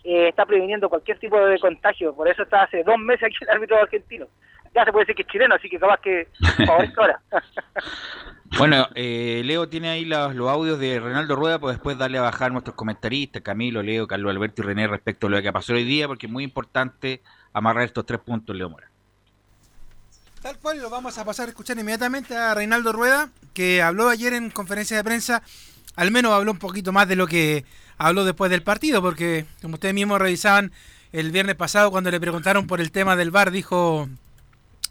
eh, 0.04 0.28
está 0.30 0.46
previniendo 0.46 0.88
cualquier 0.88 1.18
tipo 1.20 1.38
de 1.46 1.60
contagio. 1.60 2.16
Por 2.16 2.28
eso 2.30 2.44
está 2.44 2.62
hace 2.64 2.84
dos 2.84 2.98
meses 3.00 3.24
aquí 3.24 3.36
el 3.42 3.50
árbitro 3.50 3.78
argentino. 3.82 4.28
Ya 4.76 4.86
se 4.86 4.92
puede 4.92 5.04
decir 5.06 5.16
que 5.16 5.24
es 5.24 5.28
chileno, 5.30 5.56
así 5.56 5.68
que 5.70 5.80
capaz 5.80 6.00
que 6.00 6.28
ahora. 6.98 7.20
Bueno, 8.56 8.88
eh, 8.96 9.42
Leo 9.44 9.68
tiene 9.68 9.90
ahí 9.90 10.06
los, 10.06 10.36
audios 10.50 10.80
de 10.80 11.00
Reinaldo 11.00 11.36
Rueda, 11.36 11.60
pues 11.60 11.76
después 11.76 11.98
darle 11.98 12.18
a 12.18 12.22
bajar 12.22 12.52
nuestros 12.52 12.76
comentaristas, 12.76 13.42
Camilo, 13.42 13.84
Leo, 13.84 14.08
Carlos 14.08 14.32
Alberto 14.32 14.62
y 14.62 14.66
René 14.66 14.88
respecto 14.88 15.28
a 15.28 15.30
lo 15.30 15.42
que 15.42 15.52
pasó 15.52 15.74
hoy 15.74 15.84
día, 15.84 16.08
porque 16.08 16.28
es 16.28 16.32
muy 16.32 16.44
importante 16.44 17.22
amarrar 17.54 17.84
estos 17.84 18.06
tres 18.06 18.20
puntos, 18.22 18.56
Leo 18.56 18.70
Mora. 18.70 18.90
Tal 20.42 20.58
cual, 20.60 20.80
lo 20.80 20.90
vamos 20.90 21.18
a 21.18 21.26
pasar 21.26 21.48
a 21.48 21.50
escuchar 21.50 21.78
inmediatamente 21.78 22.36
a 22.36 22.54
Reinaldo 22.54 22.94
Rueda, 22.94 23.30
que 23.54 23.82
habló 23.82 24.08
ayer 24.10 24.34
en 24.34 24.50
conferencia 24.50 24.96
de 24.96 25.04
prensa, 25.04 25.44
al 25.96 26.12
menos 26.12 26.32
habló 26.32 26.52
un 26.52 26.60
poquito 26.60 26.92
más 26.92 27.08
de 27.08 27.16
lo 27.16 27.28
que 27.28 27.66
habló 27.98 28.24
después 28.24 28.50
del 28.50 28.64
partido, 28.64 29.02
porque 29.02 29.46
como 29.62 29.74
ustedes 29.76 29.94
mismos 29.94 30.20
revisaban 30.20 30.72
el 31.12 31.32
viernes 31.32 31.56
pasado 31.56 31.92
cuando 31.92 32.12
le 32.12 32.20
preguntaron 32.20 32.68
por 32.68 32.82
el 32.82 32.92
tema 32.92 33.16
del 33.16 33.32
VAR, 33.32 33.52
dijo 33.52 34.08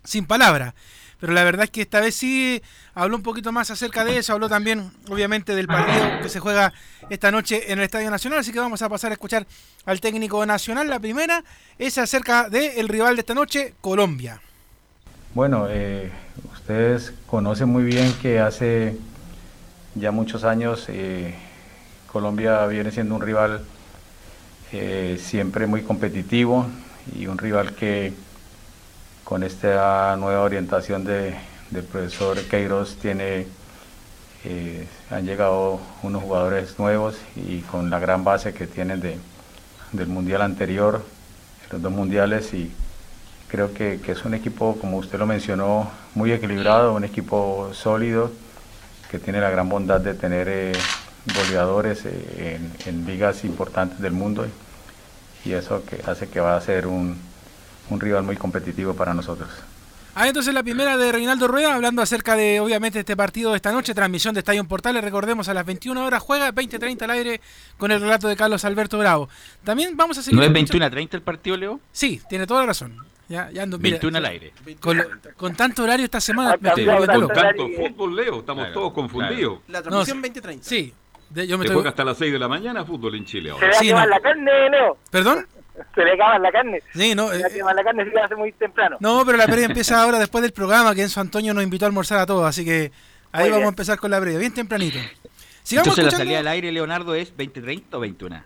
sin 0.05 0.27
palabras. 0.27 0.75
Pero 1.19 1.33
la 1.33 1.45
verdad 1.45 1.65
es 1.65 1.71
que 1.71 1.83
esta 1.83 2.01
vez 2.01 2.15
sí 2.15 2.63
habló 2.95 3.17
un 3.17 3.23
poquito 3.23 3.51
más 3.53 3.71
acerca 3.71 4.05
de 4.05 4.19
eso, 4.19 4.35
habló 4.35 4.49
también 4.49 4.91
obviamente 5.09 5.55
del 5.55 5.67
partido 5.67 6.21
que 6.23 6.29
se 6.29 6.41
juega 6.41 6.73
esta 7.09 7.31
noche 7.31 7.73
en 7.73 7.79
el 7.79 7.85
Estadio 7.85 8.11
Nacional, 8.11 8.41
así 8.41 8.53
que 8.53 8.61
vamos 8.61 8.83
a 8.83 8.89
pasar 8.89 9.13
a 9.13 9.15
escuchar 9.15 9.47
al 9.87 10.01
técnico 10.01 10.45
nacional. 10.45 10.91
La 10.91 11.01
primera 11.01 11.43
es 11.79 11.97
acerca 11.99 12.51
del 12.51 12.89
rival 12.89 13.17
de 13.17 13.21
esta 13.21 13.35
noche, 13.35 13.75
Colombia. 13.81 14.41
Bueno, 15.35 15.67
eh, 15.71 16.11
ustedes 16.53 17.13
conocen 17.27 17.69
muy 17.69 17.85
bien 17.85 18.13
que 18.21 18.41
hace 18.41 18.97
ya 19.95 20.11
muchos 20.11 20.45
años 20.45 20.87
eh, 20.89 21.35
Colombia 22.13 22.67
viene 22.67 22.91
siendo 22.91 23.15
un 23.15 23.23
rival 23.23 23.63
eh, 24.73 25.19
siempre 25.23 25.67
muy 25.67 25.83
competitivo 25.83 26.67
y 27.15 27.27
un 27.27 27.39
rival 27.39 27.75
que 27.75 28.13
con 29.27 29.43
esta 29.43 30.15
nueva 30.17 30.43
orientación 30.43 31.05
de, 31.05 31.35
del 31.73 31.83
profesor 31.83 32.41
Queiroz 32.43 32.95
tiene, 32.95 33.49
eh, 34.45 34.87
han 35.11 35.27
llegado 35.27 35.81
unos 36.05 36.23
jugadores 36.23 36.79
nuevos 36.79 37.17
y 37.35 37.59
con 37.63 37.91
la 37.91 37.99
gran 37.99 38.23
base 38.23 38.55
que 38.55 38.69
tienen 38.69 39.01
de, 39.01 39.19
del 39.91 40.07
mundial 40.07 40.43
anterior, 40.43 41.05
los 41.73 41.83
dos 41.83 41.91
mundiales 41.91 42.55
y 42.55 42.71
creo 43.49 43.75
que, 43.75 44.01
que 44.01 44.13
es 44.13 44.25
un 44.25 44.35
equipo, 44.35 44.79
como 44.81 44.99
usted 44.99 45.19
lo 45.19 45.27
mencionó, 45.27 45.91
muy 46.15 46.31
equilibrado, 46.31 46.95
un 46.95 47.03
equipo 47.03 47.71
sólido 47.73 48.31
que 49.11 49.19
tiene 49.19 49.41
la 49.41 49.51
gran 49.51 49.69
bondad 49.69 50.01
de 50.01 50.15
tener 50.15 50.47
eh, 50.49 50.73
goleadores 51.35 52.07
eh, 52.07 52.61
en, 52.61 52.73
en 52.89 53.05
ligas 53.05 53.43
importantes 53.45 53.99
del 53.99 54.13
mundo 54.13 54.47
y, 55.45 55.53
eso 55.53 55.85
que 55.85 56.01
hace 56.09 56.29
que 56.29 56.39
va 56.39 56.57
a 56.57 56.61
ser 56.61 56.87
un, 56.87 57.19
un 57.91 58.01
rival 58.01 58.23
muy 58.25 58.37
competitivo 58.37 58.95
para 58.95 59.15
nosotros. 59.15 59.49
Ah, 60.19 60.27
entonces 60.27 60.55
la 60.55 60.63
primera 60.63 60.97
de 60.97 61.13
Reinaldo 61.13 61.47
Rueda, 61.47 61.75
hablando 61.75 62.01
acerca 62.01 62.37
de, 62.37 62.59
obviamente, 62.61 63.01
este 63.01 63.15
partido 63.17 63.51
de 63.51 63.57
esta 63.57 63.71
noche, 63.71 63.93
transmisión 63.95 64.33
de 64.33 64.41
Estadio 64.41 64.65
Portales, 64.65 65.05
recordemos, 65.05 65.47
a 65.51 65.55
las 65.55 65.67
21 65.67 66.07
horas 66.07 66.23
juega, 66.23 66.51
20-30 66.53 67.03
al 67.03 67.11
aire, 67.11 67.41
con 67.77 67.91
el 67.91 68.01
relato 68.01 68.27
de 68.27 68.35
Carlos 68.35 68.65
Alberto 68.65 68.97
Bravo. 68.99 69.29
También 69.63 69.95
vamos 69.95 70.17
a 70.17 70.23
seguir... 70.23 70.37
¿No 70.39 70.43
es 70.43 70.47
escuchando- 70.47 70.55
21 70.81 70.87
a 70.87 70.91
30 70.91 71.17
el 71.19 71.23
partido, 71.23 71.57
Leo? 71.59 71.81
Sí, 71.93 72.23
tiene 72.31 72.47
toda 72.47 72.61
la 72.61 72.67
razón. 72.69 72.97
Ya, 73.29 73.51
ya 73.51 73.65
ando, 73.65 73.77
mira, 73.79 73.95
21 73.97 74.17
al 74.19 74.25
aire. 74.25 74.53
con, 74.81 75.03
con 75.37 75.55
tanto 75.55 75.83
horario 75.83 76.05
esta 76.05 76.21
semana, 76.21 76.57
me 76.61 76.69
estoy 76.71 76.85
claro, 76.85 77.05
claro, 77.05 77.29
claro. 77.29 77.49
Tanto 77.59 77.69
fútbol, 77.77 78.17
Leo, 78.17 78.39
estamos 78.39 78.65
Claro, 78.65 78.73
todos 78.81 78.93
confundidos. 78.95 79.59
La 79.69 79.81
No, 79.81 79.83
transmisión 79.83 80.17
sí. 80.17 80.23
2030. 80.23 80.65
Sí, 80.65 80.95
De- 81.29 81.47
yo 81.47 81.59
me 81.59 81.63
Se 81.63 81.67
estoy- 81.67 81.75
juega 81.75 81.91
hasta 81.91 82.05
las 82.05 82.17
6 82.17 82.33
de 82.33 82.39
la 82.39 82.47
mañana 82.49 82.85
fútbol 82.87 83.17
en 83.17 83.25
Chile 83.27 83.51
Se 83.51 83.53
ahora. 83.53 83.67
le 83.67 83.73
va 83.73 83.77
a 83.77 83.81
Sí, 83.81 83.87
quemar 83.89 84.05
no. 84.09 84.15
la 84.15 84.21
carne, 84.21 84.71
Leo. 84.71 84.97
¿Perdón? 85.11 85.47
Se 85.95 86.05
le 86.05 86.13
acaba 86.13 86.39
la 86.39 86.51
carne. 86.53 86.83
Sí, 86.95 87.15
no, 87.15 87.29
Se 87.29 87.35
le 87.35 87.41
eh, 87.41 87.43
va 87.43 87.49
a 87.49 87.51
quemar 87.53 87.75
la 87.77 87.85
carne 87.85 88.05
si 88.05 88.11
lo 88.11 88.25
hace 88.25 88.35
muy 88.37 88.53
temprano. 88.53 88.97
no, 89.01 89.25
pero 89.25 89.39
la 89.39 89.47
previa 89.47 89.67
empieza 89.67 90.03
ahora 90.03 90.19
después 90.19 90.43
del 90.43 90.53
programa 90.53 90.95
que 90.95 91.03
Enzo 91.03 91.21
Antonio 91.21 91.53
nos 91.55 91.63
invitó 91.65 91.85
a 91.85 91.89
almorzar 91.89 92.19
a 92.19 92.27
todos, 92.27 92.47
así 92.47 92.65
que 92.65 92.91
ahí 93.33 93.43
Muy 93.45 93.51
vamos 93.51 93.57
bien. 93.59 93.65
a 93.67 93.69
empezar 93.69 93.99
con 93.99 94.11
la 94.11 94.21
previa, 94.21 94.39
bien 94.39 94.55
tempranito. 94.55 94.99
Sigamos 95.63 95.89
Entonces 95.89 96.05
la 96.05 96.09
escuchando- 96.09 96.17
salida 96.19 96.39
al 96.39 96.49
aire, 96.49 96.73
Leonardo, 96.73 97.15
es 97.15 97.29
2030 97.31 97.97
o 97.97 98.01
21. 98.01 98.43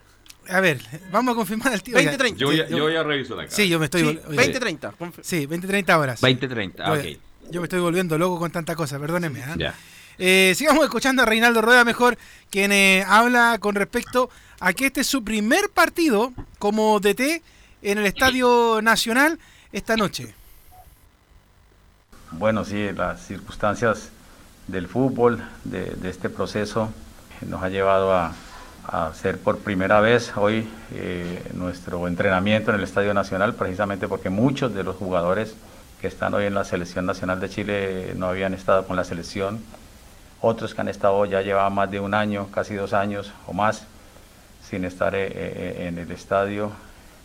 A 0.49 0.61
ver, 0.61 0.81
vamos 1.13 1.33
a 1.33 1.37
confirmar 1.37 1.73
el 1.73 1.83
tío. 1.83 1.95
20-30. 1.97 2.37
Yo 2.37 2.51
ya, 2.53 2.67
yo 2.67 2.91
ya 2.91 3.03
reviso 3.03 3.37
la 3.37 3.45
cara. 3.45 3.55
Sí, 3.55 3.69
yo 3.69 3.79
me 3.79 3.85
estoy... 3.85 4.01
Sí, 4.01 4.07
vol- 4.07 4.21
oye, 4.29 4.53
20-30. 4.59 4.93
Conf- 4.99 5.21
Sí, 5.23 5.47
20, 5.47 5.67
30 5.69 5.99
horas. 5.99 6.21
2030, 6.21 6.85
ah, 6.85 6.97
Yo- 6.97 7.01
ok. 7.11 7.19
Yo 7.53 7.61
me 7.61 7.65
estoy 7.67 7.81
volviendo 7.81 8.17
loco 8.19 8.39
con 8.39 8.51
tanta 8.51 8.75
cosa, 8.75 8.99
perdónenme. 8.99 9.43
¿ah? 9.43 9.55
Ya. 9.59 9.75
Eh, 10.19 10.53
sigamos 10.57 10.85
escuchando 10.85 11.23
a 11.23 11.27
Reinaldo 11.27 11.63
Rueda 11.63 11.85
mejor, 11.85 12.17
quien 12.51 12.73
eh, 12.73 13.05
habla 13.07 13.59
con 13.61 13.75
respecto 13.75 14.31
a 14.61 14.73
que 14.75 14.87
este 14.87 15.01
es 15.01 15.07
su 15.07 15.25
primer 15.25 15.71
partido 15.71 16.33
como 16.59 17.01
DT 17.01 17.43
en 17.83 17.99
el 17.99 18.07
Estadio 18.07 18.81
Nacional 18.83 19.39
esta 19.73 19.97
noche. 19.97 20.35
Bueno, 22.33 22.65
sí, 22.65 22.93
las 22.93 23.27
circunstancias 23.27 24.11
del 24.69 24.87
fútbol, 24.87 25.43
de, 25.65 25.97
este 26.05 26.29
proceso, 26.29 26.91
nos 27.41 27.63
ha 27.63 27.71
llevado 27.71 28.15
a, 28.15 28.35
a 28.87 29.07
hacer 29.07 29.39
por 29.39 29.59
primera 29.59 30.01
vez 30.01 30.33
hoy 30.37 30.69
eh, 30.95 31.43
nuestro 31.55 32.07
entrenamiento 32.07 32.71
en 32.71 32.77
el 32.77 32.85
Estadio 32.85 33.15
Nacional, 33.15 33.55
precisamente 33.55 34.07
porque 34.07 34.31
muchos 34.31 34.75
de 34.75 34.85
los 34.85 34.97
jugadores 34.97 35.55
que 36.01 36.07
están 36.07 36.35
hoy 36.35 36.45
en 36.45 36.55
la 36.55 36.65
Selección 36.65 37.07
Nacional 37.07 37.41
de 37.41 37.49
Chile 37.49 38.13
no 38.17 38.27
habían 38.27 38.55
estado 38.55 38.87
con 38.87 38.97
la 38.97 39.05
selección, 39.05 39.61
otros 40.41 40.75
que 40.75 40.81
han 40.81 40.89
estado 40.89 41.25
ya 41.27 41.43
llevaban 41.43 41.75
más 41.75 41.91
de 41.91 42.01
un 42.01 42.15
año, 42.15 42.49
casi 42.53 42.75
dos 42.75 42.93
años 42.93 43.33
o 43.47 43.53
más, 43.53 43.87
sin 44.71 44.85
estar 44.85 45.15
eh, 45.15 45.29
eh, 45.35 45.89
en 45.89 45.99
el 45.99 46.11
estadio, 46.13 46.71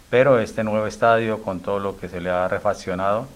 pero 0.09 0.39
este 0.39 0.63
nuevo 0.63 0.87
estadio 0.87 1.41
con 1.43 1.59
todo 1.59 1.79
lo 1.79 1.97
que 1.97 2.09
se 2.09 2.19
le 2.19 2.29
ha 2.29 2.47
refaccionado, 2.47 3.27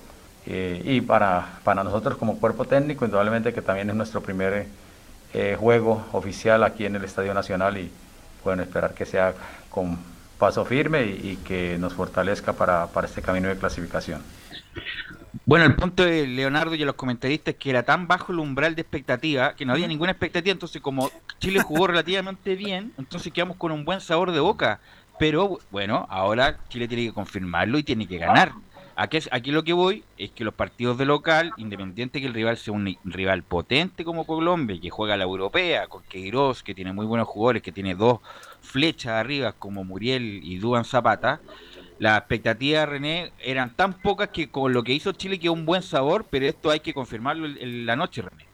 eh, 0.45 0.81
y 0.83 1.01
para, 1.01 1.59
para 1.63 1.83
nosotros 1.83 2.17
como 2.17 2.39
cuerpo 2.39 2.65
técnico, 2.65 3.05
indudablemente 3.05 3.53
que 3.53 3.61
también 3.61 3.89
es 3.89 3.95
nuestro 3.95 4.21
primer 4.21 4.65
eh, 5.33 5.55
juego 5.59 6.07
oficial 6.13 6.63
aquí 6.63 6.85
en 6.85 6.95
el 6.95 7.03
Estadio 7.03 7.33
Nacional 7.35 7.77
y 7.77 7.91
bueno, 8.43 8.63
esperar 8.63 8.95
que 8.95 9.05
sea 9.05 9.33
con 9.69 9.99
paso 10.39 10.65
firme 10.65 11.03
y, 11.03 11.31
y 11.31 11.35
que 11.45 11.77
nos 11.77 11.93
fortalezca 11.93 12.53
para, 12.53 12.87
para 12.87 13.05
este 13.05 13.21
camino 13.21 13.49
de 13.49 13.57
clasificación. 13.57 14.23
Bueno, 15.49 15.65
el 15.65 15.75
punto 15.75 16.05
de 16.05 16.27
Leonardo 16.27 16.75
y 16.75 16.77
de 16.77 16.85
los 16.85 16.93
comentaristas 16.93 17.55
es 17.55 17.59
que 17.59 17.71
era 17.71 17.81
tan 17.81 18.07
bajo 18.07 18.31
el 18.31 18.37
umbral 18.37 18.75
de 18.75 18.83
expectativa 18.83 19.55
que 19.55 19.65
no 19.65 19.73
había 19.73 19.87
ninguna 19.87 20.11
expectativa. 20.11 20.51
Entonces, 20.51 20.79
como 20.79 21.09
Chile 21.39 21.59
jugó 21.59 21.87
relativamente 21.87 22.53
bien, 22.53 22.93
entonces 22.99 23.33
quedamos 23.33 23.57
con 23.57 23.71
un 23.71 23.83
buen 23.83 23.99
sabor 23.99 24.31
de 24.31 24.39
boca. 24.39 24.79
Pero 25.17 25.57
bueno, 25.71 26.05
ahora 26.11 26.59
Chile 26.69 26.87
tiene 26.87 27.07
que 27.07 27.13
confirmarlo 27.13 27.79
y 27.79 27.83
tiene 27.83 28.05
que 28.05 28.19
ganar. 28.19 28.51
Aquí, 28.95 29.17
aquí 29.31 29.49
lo 29.49 29.63
que 29.63 29.73
voy 29.73 30.03
es 30.19 30.29
que 30.29 30.43
los 30.43 30.53
partidos 30.53 30.99
de 30.99 31.05
local, 31.05 31.51
independiente 31.57 32.21
que 32.21 32.27
el 32.27 32.35
rival 32.35 32.55
sea 32.57 32.75
un 32.75 32.95
rival 33.03 33.41
potente 33.41 34.05
como 34.05 34.27
Colombia, 34.27 34.79
que 34.79 34.91
juega 34.91 35.15
a 35.15 35.17
la 35.17 35.23
europea, 35.23 35.87
con 35.87 36.03
Queiroz, 36.03 36.61
que 36.61 36.75
tiene 36.75 36.93
muy 36.93 37.07
buenos 37.07 37.27
jugadores, 37.27 37.63
que 37.63 37.71
tiene 37.71 37.95
dos 37.95 38.19
flechas 38.61 39.13
arriba 39.13 39.53
como 39.53 39.83
Muriel 39.83 40.41
y 40.43 40.59
Duan 40.59 40.85
Zapata, 40.85 41.41
las 41.99 42.17
expectativas, 42.17 42.89
René, 42.89 43.31
eran 43.39 43.75
tan 43.75 43.93
pocas 43.93 44.29
que 44.29 44.49
con 44.49 44.73
lo 44.73 44.83
que 44.83 44.93
hizo 44.93 45.11
Chile 45.11 45.39
quedó 45.39 45.53
un 45.53 45.65
buen 45.65 45.81
sabor, 45.81 46.25
pero 46.29 46.45
esto 46.45 46.71
hay 46.71 46.79
que 46.79 46.93
confirmarlo 46.93 47.45
en, 47.45 47.85
la 47.85 47.95
noche, 47.95 48.21
René. 48.21 48.45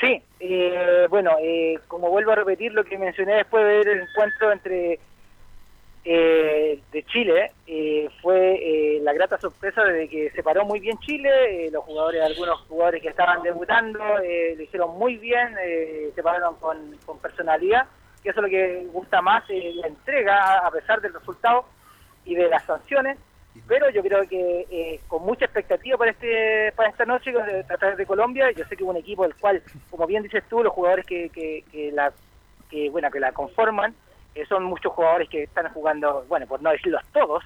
Sí, 0.00 0.22
eh, 0.40 1.06
bueno, 1.10 1.32
eh, 1.42 1.78
como 1.86 2.08
vuelvo 2.08 2.32
a 2.32 2.36
repetir 2.36 2.72
lo 2.72 2.84
que 2.84 2.96
mencioné 2.96 3.34
después 3.34 3.64
de 3.64 3.70
ver 3.70 3.88
el 3.88 4.00
encuentro 4.00 4.50
entre 4.50 4.98
eh, 6.04 6.80
de 6.92 7.02
Chile, 7.04 7.52
eh, 7.66 8.08
fue 8.22 8.54
eh, 8.54 9.00
la 9.02 9.12
grata 9.12 9.38
sorpresa 9.38 9.84
de 9.84 10.08
que 10.08 10.30
se 10.30 10.42
paró 10.42 10.64
muy 10.64 10.80
bien 10.80 10.98
Chile, 11.00 11.66
eh, 11.66 11.70
los 11.70 11.84
jugadores, 11.84 12.22
algunos 12.22 12.60
jugadores 12.62 13.02
que 13.02 13.08
estaban 13.08 13.42
debutando, 13.42 13.98
lo 13.98 14.62
hicieron 14.62 14.98
muy 14.98 15.16
bien, 15.16 15.54
se 16.14 16.22
pararon 16.22 16.56
con, 16.56 16.96
con 17.04 17.18
personalidad, 17.18 17.86
que 18.22 18.30
eso 18.30 18.40
es 18.40 18.44
lo 18.44 18.48
que 18.48 18.86
gusta 18.92 19.20
más, 19.20 19.44
la 19.48 19.86
entrega 19.86 20.66
a 20.66 20.70
pesar 20.70 21.00
del 21.00 21.12
resultado 21.12 21.66
y 22.30 22.34
de 22.36 22.48
las 22.48 22.64
sanciones, 22.64 23.18
pero 23.66 23.90
yo 23.90 24.02
creo 24.02 24.28
que 24.28 24.66
eh, 24.70 25.00
con 25.08 25.24
mucha 25.24 25.44
expectativa 25.44 25.98
para 25.98 26.12
este 26.12 26.72
para 26.76 26.90
esta 26.90 27.04
noche 27.04 27.32
a 27.68 27.76
través 27.76 27.98
de 27.98 28.06
Colombia, 28.06 28.50
yo 28.52 28.64
sé 28.66 28.76
que 28.76 28.84
un 28.84 28.96
equipo 28.96 29.24
del 29.24 29.34
cual, 29.34 29.62
como 29.90 30.06
bien 30.06 30.22
dices 30.22 30.44
tú, 30.48 30.62
los 30.62 30.72
jugadores 30.72 31.04
que, 31.04 31.64
la 31.92 32.12
que 32.70 32.88
bueno 32.90 33.10
que 33.10 33.18
la 33.18 33.32
conforman 33.32 33.94
eh, 34.34 34.46
son 34.48 34.62
muchos 34.64 34.92
jugadores 34.92 35.28
que 35.28 35.42
están 35.42 35.68
jugando, 35.72 36.24
bueno, 36.28 36.46
por 36.46 36.62
no 36.62 36.70
decirlos 36.70 37.02
todos, 37.12 37.42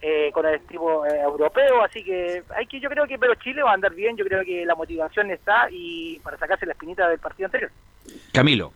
eh, 0.00 0.30
con 0.32 0.46
el 0.46 0.60
tipo 0.62 1.04
eh, 1.04 1.20
europeo, 1.20 1.84
así 1.84 2.02
que 2.02 2.42
hay 2.56 2.66
que 2.66 2.80
yo 2.80 2.88
creo 2.88 3.06
que 3.06 3.18
pero 3.18 3.34
Chile 3.34 3.62
va 3.62 3.72
a 3.72 3.74
andar 3.74 3.94
bien, 3.94 4.16
yo 4.16 4.24
creo 4.24 4.42
que 4.44 4.64
la 4.64 4.74
motivación 4.74 5.30
está 5.30 5.68
y 5.70 6.18
para 6.20 6.38
sacarse 6.38 6.64
la 6.64 6.72
espinita 6.72 7.06
del 7.10 7.18
partido 7.18 7.48
anterior. 7.48 7.70
Camilo. 8.32 8.72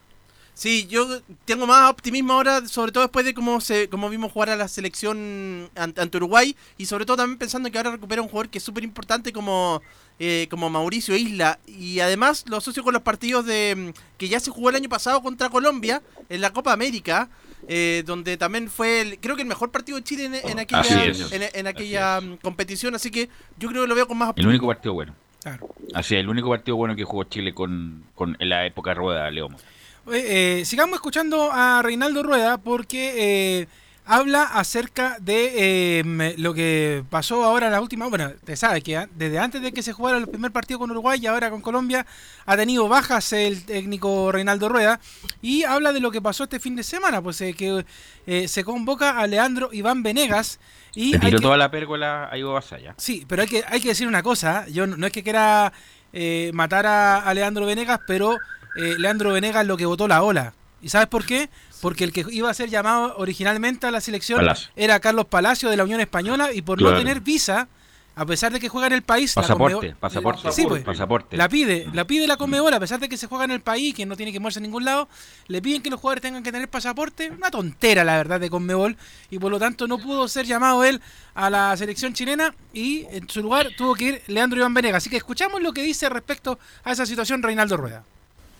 Sí, 0.59 0.87
yo 0.87 1.21
tengo 1.45 1.67
más 1.67 1.91
optimismo 1.91 2.33
ahora, 2.33 2.67
sobre 2.67 2.91
todo 2.91 3.05
después 3.05 3.27
de 3.27 3.35
cómo 3.35 3.61
se 3.61 3.91
cómo 3.91 4.09
vimos 4.09 4.33
jugar 4.33 4.49
a 4.49 4.57
la 4.57 4.69
selección 4.69 5.69
ante, 5.77 6.01
ante 6.01 6.17
Uruguay 6.17 6.57
y 6.79 6.87
sobre 6.87 7.05
todo 7.05 7.19
también 7.19 7.39
pensando 7.39 7.71
que 7.71 7.77
ahora 7.77 7.91
recupera 7.91 8.23
un 8.23 8.29
jugador 8.29 8.49
que 8.49 8.57
es 8.57 8.65
súper 8.65 8.83
importante 8.83 9.35
como, 9.35 9.83
eh, 10.19 10.47
como 10.49 10.71
Mauricio 10.71 11.15
Isla 11.15 11.59
y 11.67 12.01
además 12.01 12.47
lo 12.49 12.57
asocio 12.57 12.83
con 12.83 12.95
los 12.95 13.03
partidos 13.03 13.45
de 13.45 13.93
que 14.17 14.29
ya 14.29 14.41
se 14.41 14.51
jugó 14.51 14.71
el 14.71 14.77
año 14.77 14.89
pasado 14.89 15.23
contra 15.23 15.51
Colombia 15.51 16.01
en 16.31 16.41
la 16.41 16.51
Copa 16.55 16.73
América, 16.73 17.29
eh, 17.69 18.03
donde 18.07 18.39
también 18.39 18.71
fue 18.71 19.03
el, 19.03 19.19
creo 19.19 19.37
que 19.37 19.43
el 19.43 19.49
mejor 19.49 19.71
partido 19.71 19.99
de 19.99 20.05
Chile 20.05 20.25
en, 20.25 20.35
en 20.37 20.59
aquella, 20.59 20.81
Así 20.81 21.35
en, 21.35 21.43
en 21.53 21.67
aquella 21.67 22.23
mm, 22.23 22.39
competición, 22.39 22.95
así 22.95 23.11
que 23.11 23.29
yo 23.59 23.69
creo 23.69 23.83
que 23.83 23.89
lo 23.89 23.95
veo 23.95 24.09
con 24.09 24.17
más 24.17 24.29
El 24.29 24.31
optimismo. 24.31 24.51
único 24.53 24.67
partido 24.69 24.95
bueno. 24.95 25.15
Claro. 25.43 25.69
Así 25.93 26.15
es, 26.15 26.21
el 26.21 26.31
único 26.31 26.49
partido 26.49 26.77
bueno 26.77 26.97
que 26.97 27.05
jugó 27.05 27.25
Chile 27.25 27.53
con, 27.53 28.05
con 28.15 28.39
en 28.41 28.49
la 28.49 28.65
época 28.65 28.95
Rueda, 28.95 29.31
Leomo. 29.31 29.59
Eh, 30.13 30.61
eh, 30.61 30.65
sigamos 30.65 30.95
escuchando 30.97 31.51
a 31.53 31.83
Reinaldo 31.83 32.23
Rueda 32.23 32.59
porque 32.59 33.61
eh, 33.63 33.69
habla 34.05 34.45
acerca 34.45 35.17
de 35.21 35.99
eh, 35.99 36.35
lo 36.39 36.55
que 36.55 37.03
pasó 37.11 37.43
ahora 37.45 37.67
en 37.67 37.73
la 37.73 37.81
última. 37.81 38.07
Bueno, 38.07 38.31
te 38.45 38.55
sabe 38.57 38.83
que 38.83 39.09
desde 39.17 39.39
antes 39.41 39.63
de 39.63 39.73
que 39.73 39.83
se 39.83 39.93
jugara 39.93 40.19
el 40.19 40.29
primer 40.29 40.53
partido 40.53 40.79
con 40.79 40.93
Uruguay 40.93 41.19
y 41.21 41.27
ahora 41.27 41.51
con 41.51 41.61
Colombia 41.61 42.07
ha 42.45 42.57
tenido 42.57 42.89
bajas 42.89 43.33
el 43.33 43.65
técnico 43.65 44.31
Reinaldo 44.31 44.69
Rueda 44.69 45.01
y 45.43 45.65
habla 45.65 45.93
de 45.93 45.99
lo 45.99 46.13
que 46.13 46.23
pasó 46.23 46.45
este 46.45 46.61
fin 46.61 46.77
de 46.77 46.85
semana, 46.85 47.21
pues 47.21 47.41
eh, 47.41 47.53
que 47.55 47.85
eh, 48.29 48.47
se 48.47 48.63
convoca 48.63 49.19
a 49.19 49.27
Leandro 49.27 49.71
Iván 49.73 50.05
Venegas 50.05 50.61
y 50.95 51.15
hay 51.15 51.21
tiró 51.21 51.39
que- 51.39 51.43
toda 51.43 51.57
la 51.57 51.71
pérgola 51.73 52.29
a 52.31 52.39
Ivo 52.39 52.53
Basaya. 52.53 52.95
Sí, 52.97 53.25
pero 53.27 53.43
hay 53.43 53.49
que, 53.49 53.65
hay 53.67 53.81
que 53.81 53.89
decir 53.89 54.07
una 54.07 54.23
cosa. 54.23 54.67
Yo 54.69 54.87
no, 54.87 54.97
no 54.97 55.07
es 55.07 55.13
que 55.13 55.25
quiera 55.25 55.73
eh, 56.13 56.53
matar 56.55 56.87
a, 56.87 57.19
a 57.19 57.35
Leandro 57.35 57.67
Venegas, 57.67 57.99
pero 58.07 58.39
eh, 58.77 58.95
Leandro 58.99 59.33
Venegas 59.33 59.67
lo 59.67 59.77
que 59.77 59.87
votó 59.87 60.09
la 60.09 60.23
ola. 60.23 60.55
¿Y 60.83 60.89
sabes 60.89 61.09
por 61.09 61.25
qué? 61.25 61.49
Porque 61.81 62.05
el 62.05 62.13
que 62.13 62.25
iba 62.31 62.51
a 62.51 62.55
ser 62.55 62.69
llamado 62.69 63.15
originalmente 63.19 63.87
a 63.87 63.91
la 63.91 64.01
selección 64.01 64.39
Palacio. 64.39 64.71
era 64.77 65.01
Carlos 65.01 65.27
Palacio 65.27 65.69
de 65.71 65.77
la 65.77 65.85
Unión 65.85 66.01
Española 66.01 66.53
y 66.53 66.63
por 66.63 66.79
Claro. 66.79 66.95
no 66.95 66.99
tener 67.01 67.21
visa, 67.21 67.69
a 68.15 68.25
pesar 68.25 68.51
de 68.53 68.61
que 68.61 68.69
juega 68.71 68.87
en 68.87 68.95
el 68.95 69.03
país, 69.03 69.35
la 69.37 69.43
Pasaporte, 69.43 69.75
Conmebol- 69.93 69.97
pasaporte, 69.97 70.53
Sí, 70.53 70.65
pues, 70.67 70.83
pasaporte. 70.85 71.37
la 71.37 71.49
pide, 71.51 71.87
la 71.93 72.07
pide 72.07 72.27
la 72.27 72.37
Conmebol, 72.39 72.73
a 72.73 72.81
pesar 72.81 72.99
de 72.99 73.09
que 73.11 73.17
se 73.19 73.27
juega 73.27 73.45
en 73.45 73.51
el 73.51 73.61
país, 73.61 73.95
que 73.95 74.07
no 74.07 74.17
tiene 74.17 74.33
que 74.33 74.41
moverse 74.41 74.59
a 74.59 74.63
ningún 74.63 74.85
lado, 74.87 75.09
le 75.49 75.61
piden 75.61 75.83
que 75.83 75.91
los 75.91 76.01
jugadores 76.01 76.23
tengan 76.23 76.43
que 76.43 76.51
tener 76.53 76.69
pasaporte, 76.69 77.31
una 77.31 77.51
tontera 77.51 78.05
la 78.05 78.17
verdad 78.17 78.41
de 78.41 78.49
Conmebol, 78.49 78.97
y 79.31 79.39
por 79.39 79.51
lo 79.51 79.59
tanto 79.59 79.87
no 79.87 79.99
pudo 79.99 80.29
ser 80.29 80.47
llamado 80.47 80.83
él 80.85 81.01
a 81.35 81.51
la 81.51 81.77
selección 81.77 82.15
chilena 82.15 82.55
y 82.73 83.05
en 83.11 83.29
su 83.29 83.43
lugar 83.43 83.69
tuvo 83.77 83.95
que 83.95 84.05
ir 84.05 84.23
Leandro 84.29 84.59
Iván 84.61 84.73
Venegas. 84.73 85.03
Así 85.03 85.11
que 85.11 85.17
escuchamos 85.19 85.61
lo 85.63 85.73
que 85.75 85.83
dice 85.83 86.09
respecto 86.09 86.59
a 86.85 86.93
esa 86.93 87.05
situación 87.05 87.43
Reinaldo 87.43 87.77
Rueda. 87.77 88.05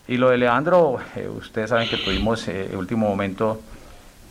Y 0.07 0.15
lo 0.15 0.29
de 0.29 0.37
Leandro, 0.37 0.99
eh, 1.17 1.27
ustedes 1.27 1.69
saben 1.69 1.89
que 1.89 1.97
tuvimos 1.97 2.47
eh, 2.47 2.67
en 2.71 2.77
último 2.77 3.09
momento 3.09 3.59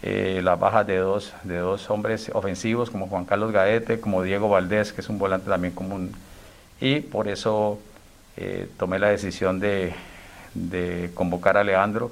eh, 0.02 0.40
las 0.42 0.58
bajas 0.58 0.86
de 0.86 0.96
dos, 0.96 1.34
de 1.42 1.58
dos 1.58 1.90
hombres 1.90 2.30
ofensivos 2.32 2.90
como 2.90 3.08
Juan 3.08 3.26
Carlos 3.26 3.52
Gaete, 3.52 4.00
como 4.00 4.22
Diego 4.22 4.48
Valdés, 4.48 4.94
que 4.94 5.02
es 5.02 5.08
un 5.10 5.18
volante 5.18 5.50
también 5.50 5.74
común. 5.74 6.12
Y 6.80 7.00
por 7.00 7.28
eso 7.28 7.78
eh, 8.38 8.70
tomé 8.78 8.98
la 8.98 9.08
decisión 9.08 9.60
de, 9.60 9.94
convocar 11.14 11.58
a 11.58 11.64
Leandro, 11.64 12.10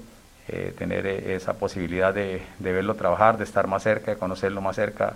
tener 0.76 1.06
esa 1.06 1.54
posibilidad 1.54 2.12
de, 2.12 2.42
de 2.58 2.72
verlo 2.72 2.94
trabajar, 2.96 3.38
de 3.38 3.44
estar 3.44 3.66
más 3.66 3.82
cerca, 3.82 4.10
de 4.10 4.18
conocerlo 4.18 4.60
más 4.60 4.76
cerca, 4.76 5.14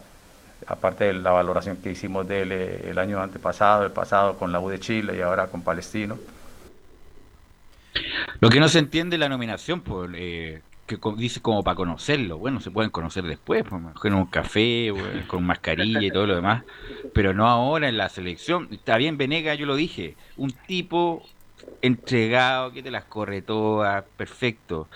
aparte 0.67 1.05
de 1.05 1.13
la 1.13 1.33
valoración 1.33 1.77
que 1.77 1.91
hicimos 1.91 2.27
de 2.27 2.43
él 2.43 2.53
el 2.53 2.99
año 2.99 3.21
antepasado, 3.23 3.85
el 3.85 3.91
pasado 3.91 4.39
con 4.39 4.53
la 4.53 4.61
U 4.61 4.71
de 4.71 4.81
Chile 4.81 5.15
y 5.19 5.21
ahora 5.21 5.49
con 5.49 5.61
Palestino. 5.61 6.17
Lo 8.41 8.49
que 8.51 8.61
no 8.61 8.69
se 8.69 8.79
entiende 8.79 9.17
es 9.17 9.21
la 9.21 9.29
nominación, 9.29 9.81
pues, 9.81 10.11
eh, 10.15 10.63
que 10.87 10.99
dice 11.17 11.41
como 11.41 11.63
para 11.63 11.75
conocerlo. 11.77 12.39
Bueno, 12.39 12.61
se 12.61 12.71
pueden 12.71 12.91
conocer 12.91 13.25
después, 13.25 13.65
pues, 13.69 13.83
en 14.05 14.15
un 14.15 14.27
café, 14.27 14.93
con 15.27 15.45
mascarilla 15.45 16.03
y 16.03 16.11
todo 16.11 16.27
lo 16.27 16.37
demás, 16.37 16.65
pero 17.13 17.35
no 17.35 17.47
ahora 17.47 17.89
en 17.89 17.99
la 17.99 18.09
selección. 18.09 18.69
Está 18.71 18.97
bien, 18.97 19.19
Venega, 19.19 19.55
yo 19.55 19.67
lo 19.67 19.77
dije, 19.77 20.17
un 20.37 20.51
tipo 20.67 21.23
entregado 21.83 22.73
que 22.73 22.83
te 22.83 22.91
las 22.91 23.05
corre 23.05 23.43
todas, 23.43 24.05
perfecto. 24.17 24.89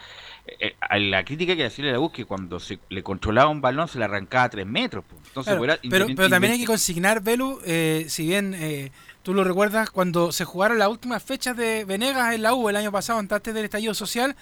eh, 0.58 0.74
a 0.80 0.98
la 0.98 1.24
crítica 1.24 1.54
que 1.54 1.64
hacía 1.66 1.84
la 1.92 2.00
U 2.00 2.10
que 2.10 2.24
cuando 2.24 2.58
se 2.58 2.78
le 2.88 3.02
controlaba 3.02 3.50
un 3.50 3.60
balón 3.60 3.86
se 3.88 3.98
le 3.98 4.04
arrancaba 4.06 4.44
a 4.44 4.50
tres 4.50 4.66
metros. 4.66 5.04
po. 5.04 5.16
Entonces, 5.26 5.56
Claro, 5.56 5.78
pero, 5.88 6.06
pero 6.16 6.28
también 6.28 6.54
hay 6.54 6.60
que 6.60 6.66
consignar, 6.66 7.22
Belu, 7.22 7.60
eh, 7.64 8.06
si 8.08 8.26
bien 8.26 8.54
eh, 8.54 8.90
tú 9.22 9.34
lo 9.34 9.44
recuerdas, 9.44 9.90
cuando 9.90 10.32
se 10.32 10.44
jugaron 10.44 10.78
las 10.78 10.88
últimas 10.88 11.22
fechas 11.22 11.56
de 11.56 11.84
Venegas 11.84 12.34
en 12.34 12.42
la 12.42 12.54
U 12.54 12.68
el 12.68 12.76
año 12.76 12.90
pasado, 12.92 13.18
antes 13.18 13.42
del 13.54 13.64
estallido 13.64 13.94
social, 13.94 14.34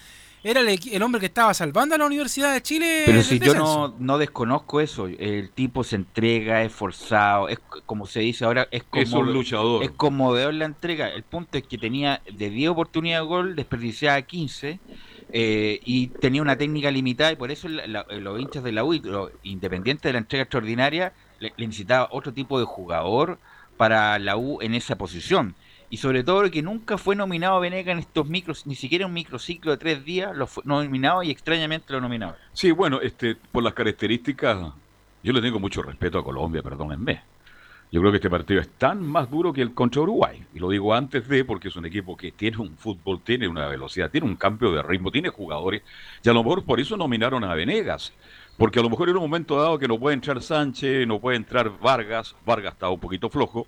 era 0.42 0.60
el, 0.60 0.68
el 0.90 1.02
hombre 1.02 1.20
que 1.20 1.26
estaba 1.26 1.52
salvando 1.52 1.94
a 1.94 1.98
la 1.98 2.06
Universidad 2.06 2.54
de 2.54 2.62
Chile. 2.62 3.02
Pero 3.04 3.22
si 3.22 3.38
yo 3.38 3.52
no, 3.54 3.94
no 3.98 4.16
desconozco 4.16 4.80
eso, 4.80 5.06
el 5.06 5.50
tipo 5.50 5.84
se 5.84 5.96
entrega, 5.96 6.62
es 6.62 6.72
forzado, 6.72 7.48
es 7.50 7.58
como 7.84 8.06
se 8.06 8.20
dice 8.20 8.46
ahora, 8.46 8.66
es 8.70 8.82
como 8.84 9.02
Es 9.02 9.12
un 9.12 9.32
luchador. 9.34 9.82
es 9.84 9.90
conmovedor 9.90 10.54
la 10.54 10.64
entrega. 10.64 11.08
El 11.10 11.24
punto 11.24 11.58
es 11.58 11.64
que 11.66 11.76
tenía 11.76 12.22
de 12.32 12.48
10 12.48 12.70
oportunidades 12.70 13.22
de 13.24 13.28
gol, 13.28 13.54
desperdiciaba 13.56 14.22
15 14.22 14.80
eh, 15.32 15.80
y 15.84 16.06
tenía 16.08 16.40
una 16.40 16.56
técnica 16.56 16.90
limitada 16.90 17.32
y 17.32 17.36
por 17.36 17.50
eso 17.50 17.68
la- 17.68 17.86
la- 17.86 18.06
los 18.08 18.40
hinchas 18.40 18.64
de 18.64 18.72
la 18.72 18.82
U, 18.82 18.94
y 18.94 19.00
los 19.00 19.30
independientes 19.42 20.02
de 20.04 20.12
la 20.14 20.18
entrega 20.20 20.42
extraordinaria, 20.44 21.12
le, 21.38 21.52
le 21.56 21.66
necesitaba 21.66 22.08
otro 22.12 22.32
tipo 22.32 22.58
de 22.58 22.64
jugador 22.64 23.38
para 23.80 24.18
la 24.18 24.36
U 24.36 24.60
en 24.60 24.74
esa 24.74 24.96
posición. 24.96 25.54
Y 25.88 25.96
sobre 25.96 26.22
todo 26.22 26.50
que 26.50 26.60
nunca 26.60 26.98
fue 26.98 27.16
nominado 27.16 27.58
Venega 27.60 27.92
en 27.92 27.98
estos 28.00 28.28
micros, 28.28 28.66
ni 28.66 28.74
siquiera 28.74 29.06
un 29.06 29.14
microciclo 29.14 29.70
de 29.70 29.78
tres 29.78 30.04
días, 30.04 30.36
lo 30.36 30.46
fue 30.46 30.62
nominado 30.66 31.22
y 31.22 31.30
extrañamente 31.30 31.90
lo 31.94 32.02
nominado. 32.02 32.36
Sí, 32.52 32.72
bueno, 32.72 33.00
este, 33.00 33.36
por 33.36 33.62
las 33.62 33.72
características, 33.72 34.74
yo 35.22 35.32
le 35.32 35.40
tengo 35.40 35.58
mucho 35.58 35.80
respeto 35.80 36.18
a 36.18 36.22
Colombia, 36.22 36.62
perdónenme. 36.62 37.22
Yo 37.90 38.02
creo 38.02 38.12
que 38.12 38.18
este 38.18 38.28
partido 38.28 38.60
es 38.60 38.68
tan 38.68 39.02
más 39.02 39.30
duro 39.30 39.50
que 39.50 39.62
el 39.62 39.72
contra 39.72 40.02
Uruguay. 40.02 40.44
Y 40.52 40.58
lo 40.58 40.68
digo 40.68 40.94
antes 40.94 41.26
de, 41.26 41.46
porque 41.46 41.68
es 41.68 41.76
un 41.76 41.86
equipo 41.86 42.18
que 42.18 42.32
tiene 42.32 42.58
un 42.58 42.76
fútbol, 42.76 43.22
tiene 43.24 43.48
una 43.48 43.66
velocidad, 43.66 44.10
tiene 44.10 44.26
un 44.26 44.36
cambio 44.36 44.72
de 44.72 44.82
ritmo, 44.82 45.10
tiene 45.10 45.30
jugadores. 45.30 45.82
Y 46.22 46.28
a 46.28 46.34
lo 46.34 46.44
mejor 46.44 46.64
por 46.64 46.80
eso 46.80 46.98
nominaron 46.98 47.44
a 47.44 47.54
Venegas. 47.54 48.12
Porque 48.60 48.78
a 48.78 48.82
lo 48.82 48.90
mejor 48.90 49.08
en 49.08 49.16
un 49.16 49.22
momento 49.22 49.56
dado 49.56 49.78
que 49.78 49.88
no 49.88 49.98
puede 49.98 50.12
entrar 50.12 50.42
Sánchez, 50.42 51.06
no 51.06 51.18
puede 51.18 51.38
entrar 51.38 51.70
Vargas, 51.80 52.36
Vargas 52.44 52.74
está 52.74 52.90
un 52.90 53.00
poquito 53.00 53.30
flojo. 53.30 53.66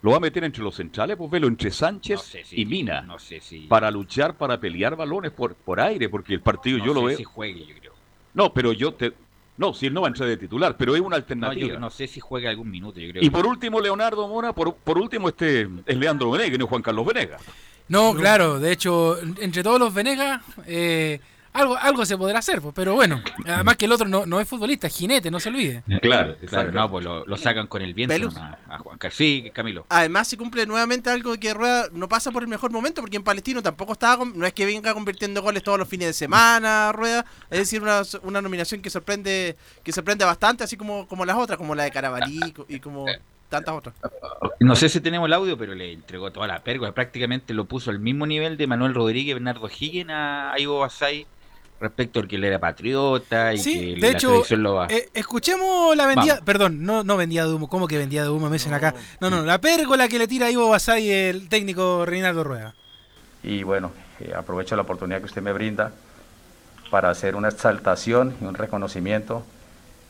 Lo 0.00 0.12
va 0.12 0.16
a 0.16 0.20
meter 0.20 0.42
entre 0.44 0.62
los 0.64 0.74
centrales, 0.74 1.14
pues 1.18 1.30
velo 1.30 1.46
entre 1.46 1.70
Sánchez 1.70 2.16
No 2.16 2.22
sé 2.22 2.44
si- 2.44 2.62
y 2.62 2.64
Mina. 2.64 3.02
No 3.02 3.18
sé 3.18 3.38
si. 3.42 3.66
Para 3.66 3.90
luchar, 3.90 4.38
para 4.38 4.58
pelear 4.58 4.96
balones 4.96 5.30
por, 5.30 5.54
por 5.54 5.78
aire, 5.78 6.08
porque 6.08 6.32
el 6.32 6.40
partido 6.40 6.78
no 6.78 6.86
yo 6.86 6.94
lo 6.94 7.00
sé 7.02 7.06
veo. 7.08 7.16
si 7.18 7.24
juegue, 7.24 7.66
yo 7.66 7.74
creo. 7.78 7.92
No, 8.32 8.50
pero 8.54 8.72
yo 8.72 8.94
te. 8.94 9.12
No, 9.58 9.74
si 9.74 9.88
él 9.88 9.92
no 9.92 10.00
va 10.00 10.06
a 10.06 10.08
entrar 10.08 10.26
de 10.26 10.38
titular, 10.38 10.74
pero 10.78 10.94
es 10.94 11.02
una 11.02 11.10
No, 11.10 11.16
alternativa. 11.16 11.68
yo 11.68 11.78
no 11.78 11.90
sé 11.90 12.06
si 12.06 12.18
juega 12.18 12.48
algún 12.48 12.70
minuto, 12.70 12.98
yo 12.98 13.10
creo. 13.10 13.22
y 13.22 13.28
por 13.28 13.44
último, 13.44 13.78
Leonardo 13.78 14.26
Mora, 14.26 14.54
por, 14.54 14.74
por 14.74 14.96
último, 14.96 15.28
este 15.28 15.68
es 15.84 15.96
Leandro 15.98 16.30
Venegas, 16.30 16.58
no 16.58 16.64
es 16.64 16.68
Juan 16.70 16.80
Carlos 16.80 17.04
Venegas. 17.04 17.42
No, 17.88 18.14
claro, 18.14 18.58
de 18.58 18.72
hecho, 18.72 19.18
entre 19.20 19.62
todos 19.62 19.78
los 19.78 19.92
Venegas, 19.92 20.40
eh, 20.66 21.20
algo, 21.52 21.76
algo 21.76 22.06
se 22.06 22.16
podrá 22.16 22.38
hacer, 22.38 22.60
pues, 22.60 22.74
pero 22.74 22.94
bueno, 22.94 23.20
además 23.44 23.76
que 23.76 23.86
el 23.86 23.92
otro 23.92 24.06
no, 24.06 24.24
no 24.24 24.40
es 24.40 24.48
futbolista, 24.48 24.86
es 24.86 24.96
jinete, 24.96 25.30
no 25.30 25.40
se 25.40 25.48
olvide. 25.48 25.82
Claro, 26.00 26.36
Claro, 26.46 26.70
no, 26.70 26.90
pues 26.90 27.04
lo, 27.04 27.26
lo 27.26 27.36
sacan 27.36 27.66
con 27.66 27.82
el 27.82 27.92
viento 27.92 28.16
nomás, 28.18 28.58
a 28.68 28.78
Juan 28.78 28.98
Carlos. 28.98 29.16
Sí, 29.16 29.50
Camilo. 29.52 29.84
Además 29.88 30.28
se 30.28 30.36
cumple 30.36 30.64
nuevamente 30.66 31.10
algo 31.10 31.36
que 31.36 31.52
Rueda 31.52 31.88
no 31.92 32.08
pasa 32.08 32.30
por 32.30 32.42
el 32.42 32.48
mejor 32.48 32.70
momento 32.70 33.00
porque 33.00 33.16
en 33.16 33.24
Palestino 33.24 33.62
tampoco 33.62 33.94
estaba, 33.94 34.24
no 34.24 34.46
es 34.46 34.52
que 34.52 34.64
venga 34.64 34.94
convirtiendo 34.94 35.42
goles 35.42 35.62
todos 35.62 35.78
los 35.78 35.88
fines 35.88 36.08
de 36.08 36.12
semana, 36.12 36.92
Rueda, 36.92 37.26
es 37.50 37.58
decir, 37.58 37.82
una, 37.82 38.02
una 38.22 38.40
nominación 38.40 38.80
que 38.80 38.90
sorprende 38.90 39.56
que 39.82 39.92
sorprende 39.92 40.24
bastante, 40.24 40.64
así 40.64 40.76
como, 40.76 41.08
como 41.08 41.24
las 41.24 41.36
otras, 41.36 41.58
como 41.58 41.74
la 41.74 41.84
de 41.84 41.90
Carabalí 41.90 42.38
y 42.68 42.78
como 42.78 43.06
tantas 43.48 43.74
otras. 43.74 43.94
No 44.60 44.76
sé 44.76 44.88
si 44.88 45.00
tenemos 45.00 45.26
el 45.26 45.32
audio, 45.32 45.58
pero 45.58 45.74
le 45.74 45.92
entregó 45.92 46.30
toda 46.30 46.46
la 46.46 46.62
pérgola. 46.62 46.92
Prácticamente 46.92 47.52
lo 47.52 47.64
puso 47.64 47.90
al 47.90 47.98
mismo 47.98 48.26
nivel 48.26 48.56
de 48.56 48.66
Manuel 48.66 48.94
Rodríguez, 48.94 49.34
Bernardo 49.34 49.68
Higgins 49.68 50.10
a 50.10 50.54
Ivo 50.58 50.78
Basay 50.78 51.26
respecto 51.80 52.20
al 52.20 52.28
que 52.28 52.36
él 52.36 52.44
era 52.44 52.58
patriota 52.58 53.52
y 53.54 53.58
Sí, 53.58 53.78
que 53.78 54.00
de 54.00 54.00
la 54.00 54.08
hecho, 54.18 54.28
selección 54.30 54.62
lo 54.62 54.74
va. 54.74 54.86
eh, 54.88 55.08
escuchemos 55.14 55.96
la 55.96 56.06
vendida, 56.06 56.34
Vamos. 56.34 56.44
perdón, 56.46 56.84
no, 56.84 57.02
no 57.04 57.16
vendida 57.16 57.46
de 57.46 57.52
humo, 57.54 57.68
¿cómo 57.68 57.88
que 57.88 57.96
vendida 57.98 58.22
de 58.24 58.28
humo 58.28 58.48
me 58.48 58.54
dicen 58.54 58.74
acá? 58.74 58.94
No, 59.20 59.30
no, 59.30 59.42
la 59.42 59.60
pérgola 59.60 60.06
que 60.08 60.18
le 60.18 60.28
tira 60.28 60.46
a 60.46 60.50
Ivo 60.50 60.68
Basay 60.68 61.10
el 61.10 61.48
técnico 61.48 62.04
Reinaldo 62.04 62.44
Rueda. 62.44 62.74
Y 63.42 63.62
bueno, 63.62 63.92
eh, 64.20 64.32
aprovecho 64.36 64.76
la 64.76 64.82
oportunidad 64.82 65.18
que 65.20 65.24
usted 65.26 65.40
me 65.42 65.52
brinda 65.52 65.92
para 66.90 67.08
hacer 67.10 67.34
una 67.36 67.48
exaltación 67.48 68.34
y 68.40 68.44
un 68.44 68.54
reconocimiento 68.54 69.42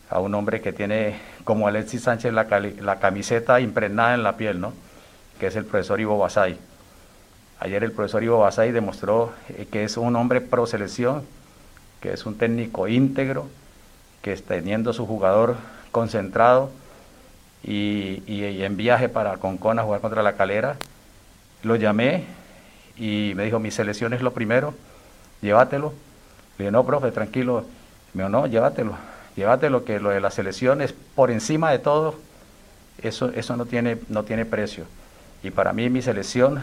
a 0.09 0.19
un 0.19 0.35
hombre 0.35 0.61
que 0.61 0.73
tiene 0.73 1.21
como 1.45 1.69
Alexis 1.69 2.03
Sánchez 2.03 2.33
la, 2.33 2.49
cali- 2.49 2.75
la 2.81 2.99
camiseta 2.99 3.61
impregnada 3.61 4.15
en 4.15 4.25
la 4.25 4.37
piel, 4.37 4.61
¿no? 4.61 4.73
Que 5.39 5.47
es 5.47 5.55
el 5.57 5.65
profesor 5.65 6.01
Ivo 6.01 6.19
Basay. 6.19 6.59
Ayer 7.61 7.85
el 7.85 7.93
profesor 7.93 8.25
Ivo 8.25 8.39
Basay 8.41 8.73
demostró 8.73 9.33
eh, 9.51 9.69
que 9.71 9.85
es 9.85 9.97
un 9.97 10.17
hombre 10.17 10.41
pro 10.41 10.67
selección, 10.67 11.23
que 12.01 12.13
es 12.13 12.27
un 12.27 12.37
técnico 12.37 12.89
íntegro, 12.89 13.49
que 14.23 14.33
está 14.33 14.55
teniendo 14.55 14.93
su 14.93 15.07
jugador 15.07 15.57
concentrado 15.93 16.71
y, 17.63 18.23
y- 18.27 18.45
y 18.47 18.63
en 18.65 18.77
viaje 18.77 19.09
para 19.09 19.37
Concón 19.39 19.79
a 19.79 19.83
jugar 19.83 20.01
contra 20.01 20.23
la 20.23 20.35
Calera. 20.35 20.77
Lo 21.63 21.77
llamé 21.77 22.25
y 22.97 23.33
me 23.37 23.45
dijo, 23.45 23.59
mi 23.59 23.71
selección 23.71 24.13
es 24.15 24.23
lo 24.23 24.33
primero, 24.33 24.75
llévatelo. 25.43 25.93
Le 26.59 26.65
dije, 26.65 26.71
no, 26.73 26.85
profe, 26.85 27.11
tranquilo. 27.13 27.65
Me 28.15 28.23
dijo, 28.23 28.29
no, 28.31 28.47
llévatelo, 28.47 28.95
llévatelo, 29.37 29.85
que 29.85 30.01
lo 30.01 30.11
de 30.11 30.21
la 30.21 30.31
selección 30.31 30.81
es 30.83 30.93
por 30.93 31.31
encima 31.31 31.71
de 31.71 31.79
todo, 31.79 32.17
eso, 33.03 33.31
eso 33.31 33.57
no, 33.57 33.67
tiene, 33.67 33.99
no 34.09 34.25
tiene 34.25 34.45
precio. 34.45 34.85
Y 35.43 35.51
para 35.51 35.73
mí 35.73 35.89
mi 35.89 36.03
selección, 36.03 36.63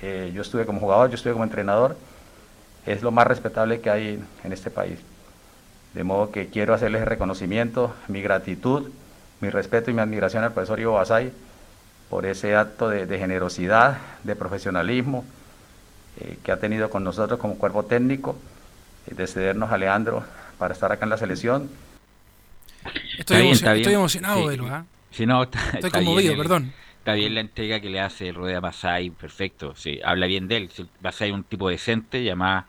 eh, 0.00 0.30
yo 0.34 0.42
estuve 0.42 0.66
como 0.66 0.80
jugador, 0.80 1.08
yo 1.10 1.16
estuve 1.16 1.32
como 1.32 1.44
entrenador, 1.44 1.96
es 2.86 3.02
lo 3.02 3.10
más 3.10 3.26
respetable 3.26 3.80
que 3.80 3.90
hay 3.90 4.22
en, 4.44 4.52
este 4.52 4.70
país. 4.70 4.98
De 5.94 6.04
modo 6.04 6.30
que 6.30 6.48
quiero 6.48 6.74
hacerles 6.74 7.02
el 7.02 7.06
reconocimiento, 7.06 7.94
mi 8.08 8.22
gratitud, 8.22 8.90
mi 9.40 9.50
respeto 9.50 9.90
y 9.90 9.94
mi 9.94 10.00
admiración 10.00 10.44
al 10.44 10.52
profesor 10.52 10.80
Ivo 10.80 10.94
Basay 10.94 11.32
por 12.08 12.26
ese 12.26 12.56
acto 12.56 12.88
de, 12.88 13.06
de 13.06 13.18
generosidad, 13.18 13.98
de 14.24 14.36
profesionalismo 14.36 15.24
eh, 16.20 16.38
que 16.44 16.52
ha 16.52 16.58
tenido 16.58 16.90
con 16.90 17.04
nosotros 17.04 17.38
como 17.40 17.56
cuerpo 17.56 17.84
técnico, 17.84 18.36
eh, 19.06 19.14
de 19.14 19.26
cedernos 19.26 19.72
a 19.72 19.78
Leandro 19.78 20.24
para 20.58 20.74
estar 20.74 20.92
acá 20.92 21.04
en 21.04 21.10
la 21.10 21.16
selección. 21.16 21.70
Estoy, 22.84 23.02
Está 23.18 23.34
bien, 23.36 23.46
emocion- 23.46 23.54
está 23.54 23.72
bien. 23.72 23.82
estoy 23.82 23.94
emocionado, 23.94 24.50
Sí. 25.10 25.26
No, 25.26 25.42
está, 25.42 25.58
Estoy 25.58 25.78
está 25.78 25.90
conmovido, 25.90 26.36
perdón. 26.36 26.72
Está 27.02 27.14
bien 27.14 27.34
la 27.34 27.40
entrega 27.40 27.80
que 27.80 27.90
le 27.90 27.98
hace 27.98 28.30
Rueda 28.30 28.60
Basay, 28.60 29.10
perfecto. 29.10 29.74
Sí, 29.74 29.98
habla 30.04 30.28
bien 30.28 30.46
de 30.46 30.56
él. 30.56 30.70
Basay 31.00 31.30
es 31.30 31.34
un 31.34 31.42
tipo 31.42 31.68
decente, 31.68 32.18
además 32.18 32.66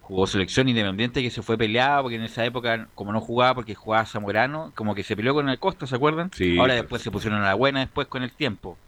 jugó 0.00 0.26
selección 0.26 0.66
independiente 0.66 1.20
que 1.20 1.30
se 1.30 1.42
fue 1.42 1.58
peleado 1.58 2.04
porque 2.04 2.16
en 2.16 2.22
esa 2.22 2.42
época, 2.46 2.88
como 2.94 3.12
no 3.12 3.20
jugaba 3.20 3.54
porque 3.54 3.74
jugaba 3.74 4.06
Zamorano, 4.06 4.72
como 4.74 4.94
que 4.94 5.02
se 5.02 5.14
peleó 5.14 5.34
con 5.34 5.50
el 5.50 5.58
Costa, 5.58 5.86
¿se 5.86 5.94
acuerdan? 5.94 6.30
Sí, 6.32 6.56
Ahora 6.58 6.72
después 6.72 7.02
se 7.02 7.10
pusieron 7.10 7.42
a 7.42 7.44
la 7.44 7.54
buena 7.54 7.80
después 7.80 8.08
con 8.08 8.22
el 8.22 8.32
tiempo. 8.32 8.78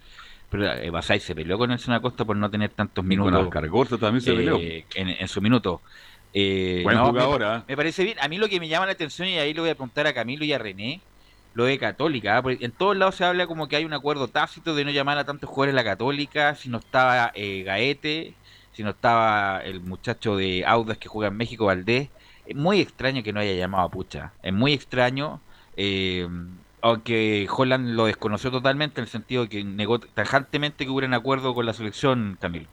Pero 0.48 0.72
eh, 0.72 0.88
Basay 0.88 1.20
se 1.20 1.34
peleó 1.34 1.58
con 1.58 1.68
Nelson 1.68 1.92
Acosta 1.92 2.24
por 2.24 2.38
no 2.38 2.50
tener 2.50 2.70
tantos 2.70 3.02
con 3.02 3.08
minutos 3.08 3.44
Oscar 3.44 3.68
Gorza 3.68 3.98
también 3.98 4.22
se 4.22 4.32
eh, 4.32 4.36
peleó. 4.36 4.58
en, 4.58 5.08
en 5.20 5.28
su 5.28 5.42
minuto. 5.42 5.82
Eh, 6.32 6.80
Buen 6.82 6.96
no, 6.96 7.08
jugador, 7.08 7.40
me, 7.40 7.46
¿ah? 7.46 7.64
me 7.68 7.76
parece 7.76 8.04
bien. 8.04 8.16
A 8.20 8.28
mí 8.28 8.38
lo 8.38 8.48
que 8.48 8.58
me 8.58 8.68
llama 8.68 8.86
la 8.86 8.92
atención, 8.92 9.28
y 9.28 9.36
ahí 9.38 9.52
lo 9.52 9.60
voy 9.60 9.70
a 9.70 9.74
preguntar 9.74 10.06
a 10.06 10.14
Camilo 10.14 10.46
y 10.46 10.52
a 10.54 10.58
René, 10.58 11.02
lo 11.58 11.64
de 11.64 11.78
Católica. 11.78 12.38
¿ah? 12.38 12.42
En 12.46 12.72
todos 12.72 12.96
lados 12.96 13.16
se 13.16 13.24
habla 13.24 13.46
como 13.48 13.68
que 13.68 13.76
hay 13.76 13.84
un 13.84 13.92
acuerdo 13.92 14.28
tácito 14.28 14.74
de 14.76 14.84
no 14.84 14.92
llamar 14.92 15.18
a 15.18 15.24
tantos 15.24 15.50
jugadores 15.50 15.74
la 15.74 15.84
Católica, 15.84 16.54
si 16.54 16.68
no 16.68 16.78
estaba 16.78 17.32
eh, 17.34 17.64
Gaete, 17.64 18.34
si 18.72 18.84
no 18.84 18.90
estaba 18.90 19.60
el 19.64 19.80
muchacho 19.80 20.36
de 20.36 20.64
Audas 20.64 20.98
que 20.98 21.08
juega 21.08 21.28
en 21.28 21.36
México, 21.36 21.66
Valdés. 21.66 22.10
Es 22.46 22.56
muy 22.56 22.80
extraño 22.80 23.22
que 23.24 23.32
no 23.32 23.40
haya 23.40 23.54
llamado 23.54 23.84
a 23.86 23.90
Pucha. 23.90 24.32
Es 24.42 24.52
muy 24.52 24.72
extraño. 24.72 25.40
eh, 25.76 26.28
aunque 26.80 27.48
Holland 27.50 27.88
lo 27.96 28.06
desconoció 28.06 28.50
totalmente 28.52 29.00
en 29.00 29.04
el 29.04 29.10
sentido 29.10 29.42
de 29.42 29.48
que 29.48 29.64
negó 29.64 29.98
tajantemente 30.00 30.84
que 30.84 30.90
hubiera 30.90 31.08
un 31.08 31.14
acuerdo 31.14 31.54
con 31.54 31.66
la 31.66 31.72
selección, 31.74 32.38
Camilo. 32.40 32.68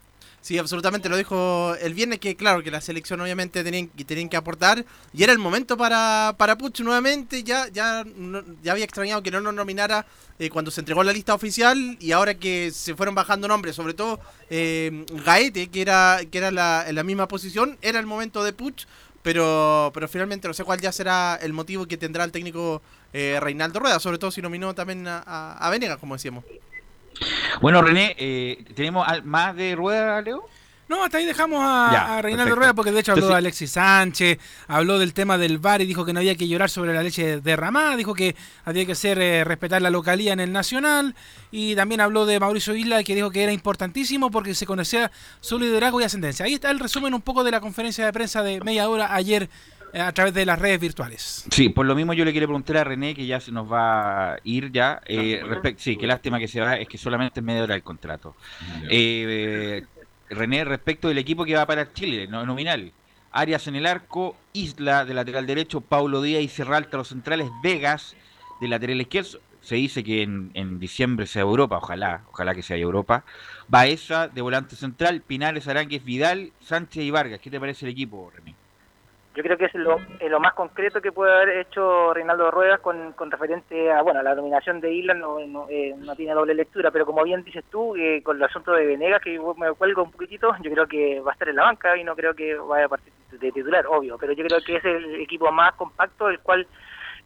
Sí, 0.46 0.60
absolutamente, 0.60 1.10
lo 1.10 1.18
dijo 1.18 1.74
el 1.82 1.96
viernes 1.96 2.20
que 2.20 2.36
claro 2.36 2.62
que 2.62 2.70
la 2.70 2.80
selección 2.80 3.20
obviamente 3.20 3.64
tenían, 3.64 3.88
tenían 3.88 4.30
que 4.30 4.38
aportar 4.38 4.86
y 5.12 5.24
era 5.24 5.34
el 5.34 5.40
momento 5.40 5.76
para, 5.76 6.36
para 6.38 6.56
Puch 6.56 6.82
nuevamente, 6.82 7.42
ya, 7.42 7.68
ya, 7.70 8.06
ya 8.62 8.72
había 8.72 8.84
extrañado 8.86 9.24
que 9.24 9.32
no 9.32 9.42
nos 9.42 9.56
nominara 9.56 10.06
eh, 10.38 10.52
cuando 10.52 10.70
se 10.70 10.82
entregó 10.82 11.04
la 11.04 11.14
lista 11.14 11.34
oficial 11.34 11.98
y 12.00 12.12
ahora 12.12 12.36
que 12.36 12.70
se 12.70 12.96
fueron 12.96 13.16
bajando 13.16 13.48
nombres, 13.48 13.76
sobre 13.76 13.96
todo 13.96 14.20
eh, 14.52 15.08
Gaete, 15.26 15.70
que 15.70 15.82
era, 15.82 16.20
que 16.30 16.38
era 16.38 16.52
la, 16.52 16.86
en 16.88 16.94
la 16.94 17.02
misma 17.02 17.28
posición, 17.28 17.80
era 17.82 18.00
el 18.00 18.06
momento 18.06 18.44
de 18.44 18.54
Puch, 18.54 18.86
pero, 19.24 19.90
pero 19.96 20.08
finalmente 20.08 20.48
no 20.48 20.54
sé 20.54 20.64
cuál 20.64 20.80
ya 20.80 20.92
será 20.92 21.40
el 21.42 21.54
motivo 21.54 21.88
que 21.88 21.98
tendrá 21.98 22.24
el 22.24 22.32
técnico 22.32 22.84
eh, 23.14 23.40
Reinaldo 23.42 23.80
Rueda, 23.80 24.00
sobre 24.00 24.20
todo 24.20 24.30
si 24.30 24.44
nominó 24.44 24.76
también 24.76 25.08
a, 25.08 25.24
a, 25.26 25.58
a 25.58 25.70
Venegas, 25.72 25.98
como 25.98 26.14
decíamos. 26.14 26.44
Bueno, 27.62 27.82
René, 27.82 28.16
eh, 28.18 28.64
¿tenemos 28.76 29.08
más 29.24 29.56
de 29.56 29.76
rueda, 29.76 30.22
Leo? 30.22 30.48
No, 30.88 31.04
hasta 31.04 31.18
ahí 31.18 31.26
dejamos 31.26 31.62
a, 31.64 31.90
Ya, 31.92 32.18
a 32.18 32.22
Reinaldo 32.22 32.44
perfecto. 32.44 32.56
Rueda 32.60 32.74
porque 32.76 32.92
de 32.92 33.00
hecho 33.00 33.14
habló 33.14 33.28
de 33.30 33.34
Alexis 33.34 33.72
Sánchez, 33.72 34.38
habló 34.68 35.00
del 35.00 35.16
tema 35.16 35.38
del 35.38 35.58
VAR 35.58 35.82
y 35.82 35.88
dijo 35.88 36.06
que 36.06 36.14
no 36.14 36.20
había 36.20 36.36
que 36.36 36.48
llorar 36.48 36.70
sobre 36.70 36.94
la 36.94 37.02
leche 37.02 37.42
derramada, 37.42 37.96
dijo 37.96 38.14
que 38.14 38.36
había 38.66 38.86
que 38.86 38.92
hacer 38.92 39.20
eh, 39.20 39.44
respetar 39.44 39.82
la 39.82 39.90
localía 39.90 40.34
en 40.34 40.40
el 40.40 40.52
Nacional 40.52 41.16
y 41.50 41.76
también 41.76 42.02
habló 42.02 42.28
de 42.28 42.40
Mauricio 42.40 42.76
Isla 42.76 43.04
que 43.04 43.16
dijo 43.16 43.32
que 43.32 43.42
era 43.42 43.52
importantísimo 43.52 44.30
porque 44.30 44.54
se 44.54 44.68
conocía 44.68 45.12
su 45.42 45.58
liderazgo 45.58 46.02
y 46.02 46.04
ascendencia. 46.04 46.46
Ahí 46.46 46.54
está 46.54 46.70
el 46.70 46.80
resumen 46.80 47.16
un 47.16 47.22
poco 47.22 47.44
de 47.44 47.50
la 47.50 47.62
conferencia 47.62 48.06
de 48.06 48.14
prensa 48.14 48.44
de 48.44 48.62
media 48.62 48.88
hora 48.88 49.16
ayer 49.16 49.50
a 50.02 50.12
través 50.12 50.34
de 50.34 50.46
las 50.46 50.60
redes 50.60 50.80
virtuales. 50.80 51.46
Sí, 51.52 51.70
por 51.70 51.86
lo 51.86 51.96
mismo 51.96 52.14
yo 52.14 52.26
le 52.26 52.32
quiero 52.32 52.48
preguntar 52.48 52.78
a 52.78 52.84
René, 52.84 53.16
que 53.16 53.26
ya 53.26 53.40
se 53.40 53.52
nos 53.52 53.72
va 53.72 54.34
a 54.34 54.38
ir 54.44 54.72
ya. 54.72 55.02
Eh, 55.06 55.42
respect- 55.44 55.78
sí, 55.78 55.96
qué 55.98 56.06
lástima 56.08 56.40
que 56.40 56.48
se 56.48 56.60
va, 56.62 56.76
es 56.76 56.88
que 56.88 56.98
solamente 56.98 57.40
es 57.40 57.44
media 57.46 57.64
hora 57.64 57.76
el 57.76 57.84
contrato. 57.84 58.36
Eh, 58.90 59.84
René, 60.30 60.64
respecto 60.66 61.08
del 61.08 61.18
equipo 61.20 61.46
que 61.46 61.56
va 61.56 61.66
para 61.66 61.94
Chile, 61.94 62.28
no, 62.28 62.46
nominal. 62.46 62.92
Arias 63.32 63.68
en 63.68 63.76
el 63.76 63.86
arco, 63.86 64.36
Isla 64.54 65.06
de 65.06 65.14
lateral 65.14 65.46
derecho, 65.46 65.82
Paulo 65.82 66.22
Díaz 66.22 66.42
y 66.42 66.48
Serralta 66.48 66.98
los 66.98 67.10
centrales, 67.10 67.50
Vegas 67.62 68.16
de 68.62 68.68
lateral 68.68 69.02
izquierdo. 69.02 69.40
Se 69.62 69.76
dice 69.76 70.04
que 70.04 70.22
en, 70.22 70.52
en 70.54 70.80
diciembre 70.80 71.28
sea 71.28 71.42
Europa, 71.42 71.78
ojalá, 71.78 72.22
ojalá 72.32 72.56
que 72.56 72.62
sea 72.62 72.78
Europa. 72.78 73.26
Baeza 73.68 74.28
de 74.28 74.42
volante 74.42 74.76
central, 74.76 75.22
Pinares, 75.22 75.68
Aránguez, 75.68 76.04
Vidal, 76.06 76.52
Sánchez 76.62 77.04
y 77.04 77.12
Vargas. 77.12 77.40
¿Qué 77.40 77.50
te 77.50 77.60
parece 77.60 77.86
el 77.86 77.92
equipo, 77.92 78.32
René? 78.34 78.55
Yo 79.36 79.44
creo 79.44 79.58
que 79.58 79.66
es 79.66 79.76
lo, 79.76 80.00
eh, 80.20 80.30
lo 80.30 80.40
más 80.40 80.54
concreto 80.54 81.02
que 81.02 81.12
puede 81.12 81.34
haber 81.34 81.58
hecho 81.58 82.14
Reinaldo 82.14 82.52
Ruedas 82.52 82.80
con, 82.80 83.12
con 83.14 83.30
referente 83.30 83.92
a, 83.92 84.02
bueno, 84.02 84.24
la 84.24 84.34
dominación 84.34 84.80
de 84.80 84.94
Isla 84.94 85.14
no, 85.14 85.40
no, 85.46 85.68
eh, 85.70 85.94
no 85.98 86.16
tiene 86.16 86.34
doble 86.34 86.54
lectura, 86.54 86.90
pero 86.90 87.06
como 87.06 87.22
bien 87.24 87.44
dices 87.44 87.66
tú, 87.70 87.98
eh, 87.98 88.22
con 88.24 88.38
el 88.38 88.44
asunto 88.44 88.72
de 88.72 88.86
Venegas, 88.86 89.22
que 89.22 89.38
me 89.58 89.74
cuelgo 89.74 90.04
un 90.04 90.12
poquitito, 90.12 90.56
yo 90.62 90.72
creo 90.72 90.88
que 90.88 91.20
va 91.20 91.32
a 91.32 91.34
estar 91.34 91.50
en 91.50 91.58
la 91.58 91.64
banca 91.64 91.98
y 91.98 92.06
no 92.06 92.16
creo 92.16 92.34
que 92.34 92.56
vaya 92.56 92.86
a 92.86 92.90
partir 92.90 93.12
de 93.32 93.52
titular, 93.52 93.86
obvio, 93.88 94.18
pero 94.18 94.32
yo 94.32 94.46
creo 94.46 94.62
que 94.62 94.78
es 94.78 94.86
el 94.86 95.16
equipo 95.22 95.52
más 95.52 95.74
compacto, 95.76 96.30
el 96.30 96.40
cual 96.40 96.66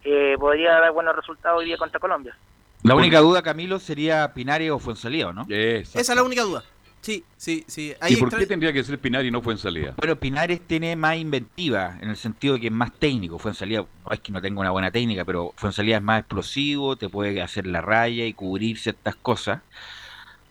eh, 0.04 0.36
podría 0.40 0.80
dar 0.80 0.92
buenos 0.92 1.16
resultados 1.16 1.60
hoy 1.60 1.66
día 1.66 1.78
contra 1.78 2.00
Colombia. 2.00 2.36
La 2.82 2.96
única 2.96 3.20
duda, 3.20 3.44
Camilo, 3.44 3.78
sería 3.78 4.34
Pinares 4.34 4.72
o 4.72 4.80
Fuensalía, 4.80 5.32
¿no? 5.34 5.46
Esa 5.50 6.00
es 6.00 6.16
la 6.16 6.24
única 6.24 6.44
duda. 6.44 6.64
Sí, 7.02 7.24
sí, 7.38 7.64
sí. 7.68 7.94
Ahí 8.02 8.14
¿Y 8.14 8.18
por 8.18 8.30
qué 8.36 8.46
tendría 8.46 8.74
que 8.74 8.84
ser 8.84 9.00
Pinar 9.00 9.26
y 9.26 9.32
no 9.32 9.42
fue 9.42 9.54
en 9.54 9.60
salida? 9.60 9.94
Bueno, 9.98 10.18
Pinares 10.18 10.60
tiene 10.68 10.96
más 10.96 11.18
inventiva, 11.18 11.98
en 12.02 12.10
el 12.10 12.18
sentido 12.18 12.56
de 12.56 12.62
que 12.62 12.68
es 12.68 12.74
más 12.74 12.92
técnico. 12.92 13.40
Fuensalía, 13.40 13.80
no 13.80 14.12
es 14.12 14.20
que 14.20 14.32
no 14.32 14.42
tenga 14.42 14.60
una 14.60 14.72
buena 14.72 14.92
técnica, 14.92 15.24
pero 15.24 15.54
Fuensalía 15.56 15.98
es 15.98 16.04
más 16.04 16.20
explosivo, 16.20 16.98
te 16.98 17.08
puede 17.08 17.42
hacer 17.42 17.68
la 17.68 17.82
raya 17.82 18.26
y 18.26 18.34
cubrir 18.34 18.78
ciertas 18.78 19.16
cosas. 19.16 19.62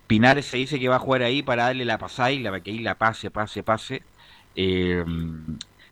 Pinares 0.06 0.46
se 0.46 0.56
dice 0.56 0.80
que 0.80 0.88
va 0.88 0.96
a 0.96 1.00
jugar 1.00 1.22
ahí 1.22 1.42
para 1.42 1.64
darle 1.64 1.84
la 1.84 1.98
pasada 1.98 2.32
y 2.32 2.38
la 2.40 2.50
para 2.50 2.62
que 2.62 2.70
ahí 2.70 2.78
la 2.78 2.94
pase, 2.94 3.30
pase, 3.30 3.62
pase. 3.62 4.02
Eh, 4.56 5.04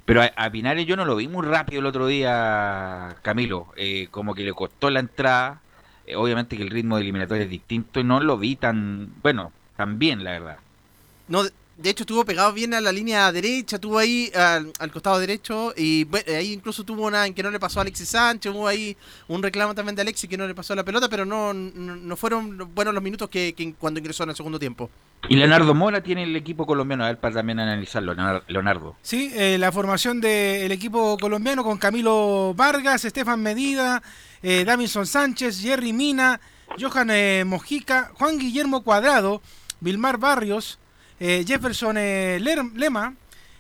pero 0.06 0.22
a, 0.22 0.32
a 0.36 0.50
Pinares 0.50 0.86
yo 0.86 0.96
no 0.96 1.04
lo 1.04 1.16
vi 1.16 1.28
muy 1.28 1.44
rápido 1.44 1.80
el 1.80 1.86
otro 1.86 2.06
día, 2.06 3.16
Camilo. 3.22 3.68
Eh, 3.76 4.08
como 4.10 4.34
que 4.34 4.42
le 4.44 4.54
costó 4.54 4.88
la 4.88 5.00
entrada. 5.00 5.60
Eh, 6.06 6.16
obviamente 6.16 6.56
que 6.56 6.62
el 6.62 6.70
ritmo 6.70 6.96
de 6.96 7.02
eliminatoria 7.02 7.44
es 7.44 7.50
distinto 7.50 8.00
y 8.00 8.04
no 8.04 8.20
lo 8.20 8.38
vi 8.38 8.56
tan, 8.56 9.12
bueno, 9.22 9.52
tan 9.76 9.98
bien, 9.98 10.24
la 10.24 10.32
verdad. 10.32 10.56
No, 11.28 11.42
de- 11.44 11.52
de 11.78 11.90
hecho 11.90 12.04
estuvo 12.04 12.24
pegado 12.24 12.54
bien 12.54 12.72
a 12.72 12.80
la 12.80 12.90
línea 12.90 13.30
derecha, 13.30 13.76
estuvo 13.76 13.98
ahí 13.98 14.32
al, 14.34 14.72
al 14.78 14.90
costado 14.90 15.18
derecho 15.18 15.74
y 15.76 16.04
bueno, 16.04 16.24
ahí 16.34 16.54
incluso 16.54 16.84
tuvo 16.84 17.04
una 17.06 17.26
en 17.26 17.34
que 17.34 17.42
no 17.42 17.50
le 17.50 17.60
pasó 17.60 17.80
a 17.80 17.82
Alexis 17.82 18.08
Sánchez, 18.08 18.50
hubo 18.50 18.66
ahí 18.66 18.96
un 19.28 19.42
reclamo 19.42 19.74
también 19.74 19.94
de 19.94 20.00
Alexis 20.00 20.30
que 20.30 20.38
no 20.38 20.46
le 20.46 20.54
pasó 20.54 20.74
la 20.74 20.84
pelota, 20.84 21.10
pero 21.10 21.26
no, 21.26 21.52
no, 21.52 21.94
no 21.96 22.16
fueron 22.16 22.56
buenos 22.74 22.94
los 22.94 23.02
minutos 23.02 23.28
que, 23.28 23.52
que 23.54 23.74
cuando 23.74 24.00
ingresó 24.00 24.22
en 24.22 24.30
el 24.30 24.36
segundo 24.36 24.58
tiempo. 24.58 24.88
Y 25.28 25.36
Leonardo 25.36 25.74
Mora 25.74 26.02
tiene 26.02 26.22
el 26.22 26.34
equipo 26.34 26.64
colombiano, 26.64 27.04
a 27.04 27.08
ver, 27.08 27.18
para 27.18 27.34
también 27.34 27.60
analizarlo, 27.60 28.14
Leonardo-. 28.48 28.96
Sí, 29.02 29.30
eh, 29.34 29.58
la 29.58 29.70
formación 29.70 30.18
del 30.22 30.72
equipo 30.72 31.18
colombiano 31.18 31.62
con 31.62 31.76
Camilo 31.76 32.54
Vargas, 32.54 33.04
Estefan 33.04 33.42
Medida, 33.42 34.02
eh, 34.42 34.64
Davinson 34.64 35.06
Sánchez, 35.06 35.60
Jerry 35.60 35.92
Mina, 35.92 36.40
Johan 36.80 37.10
eh, 37.10 37.44
Mojica, 37.46 38.12
Juan 38.14 38.38
Guillermo 38.38 38.82
Cuadrado, 38.82 39.42
Vilmar 39.80 40.18
Barrios, 40.18 40.78
eh, 41.20 41.44
Jefferson 41.46 41.96
eh, 41.98 42.38
Lema, 42.40 43.14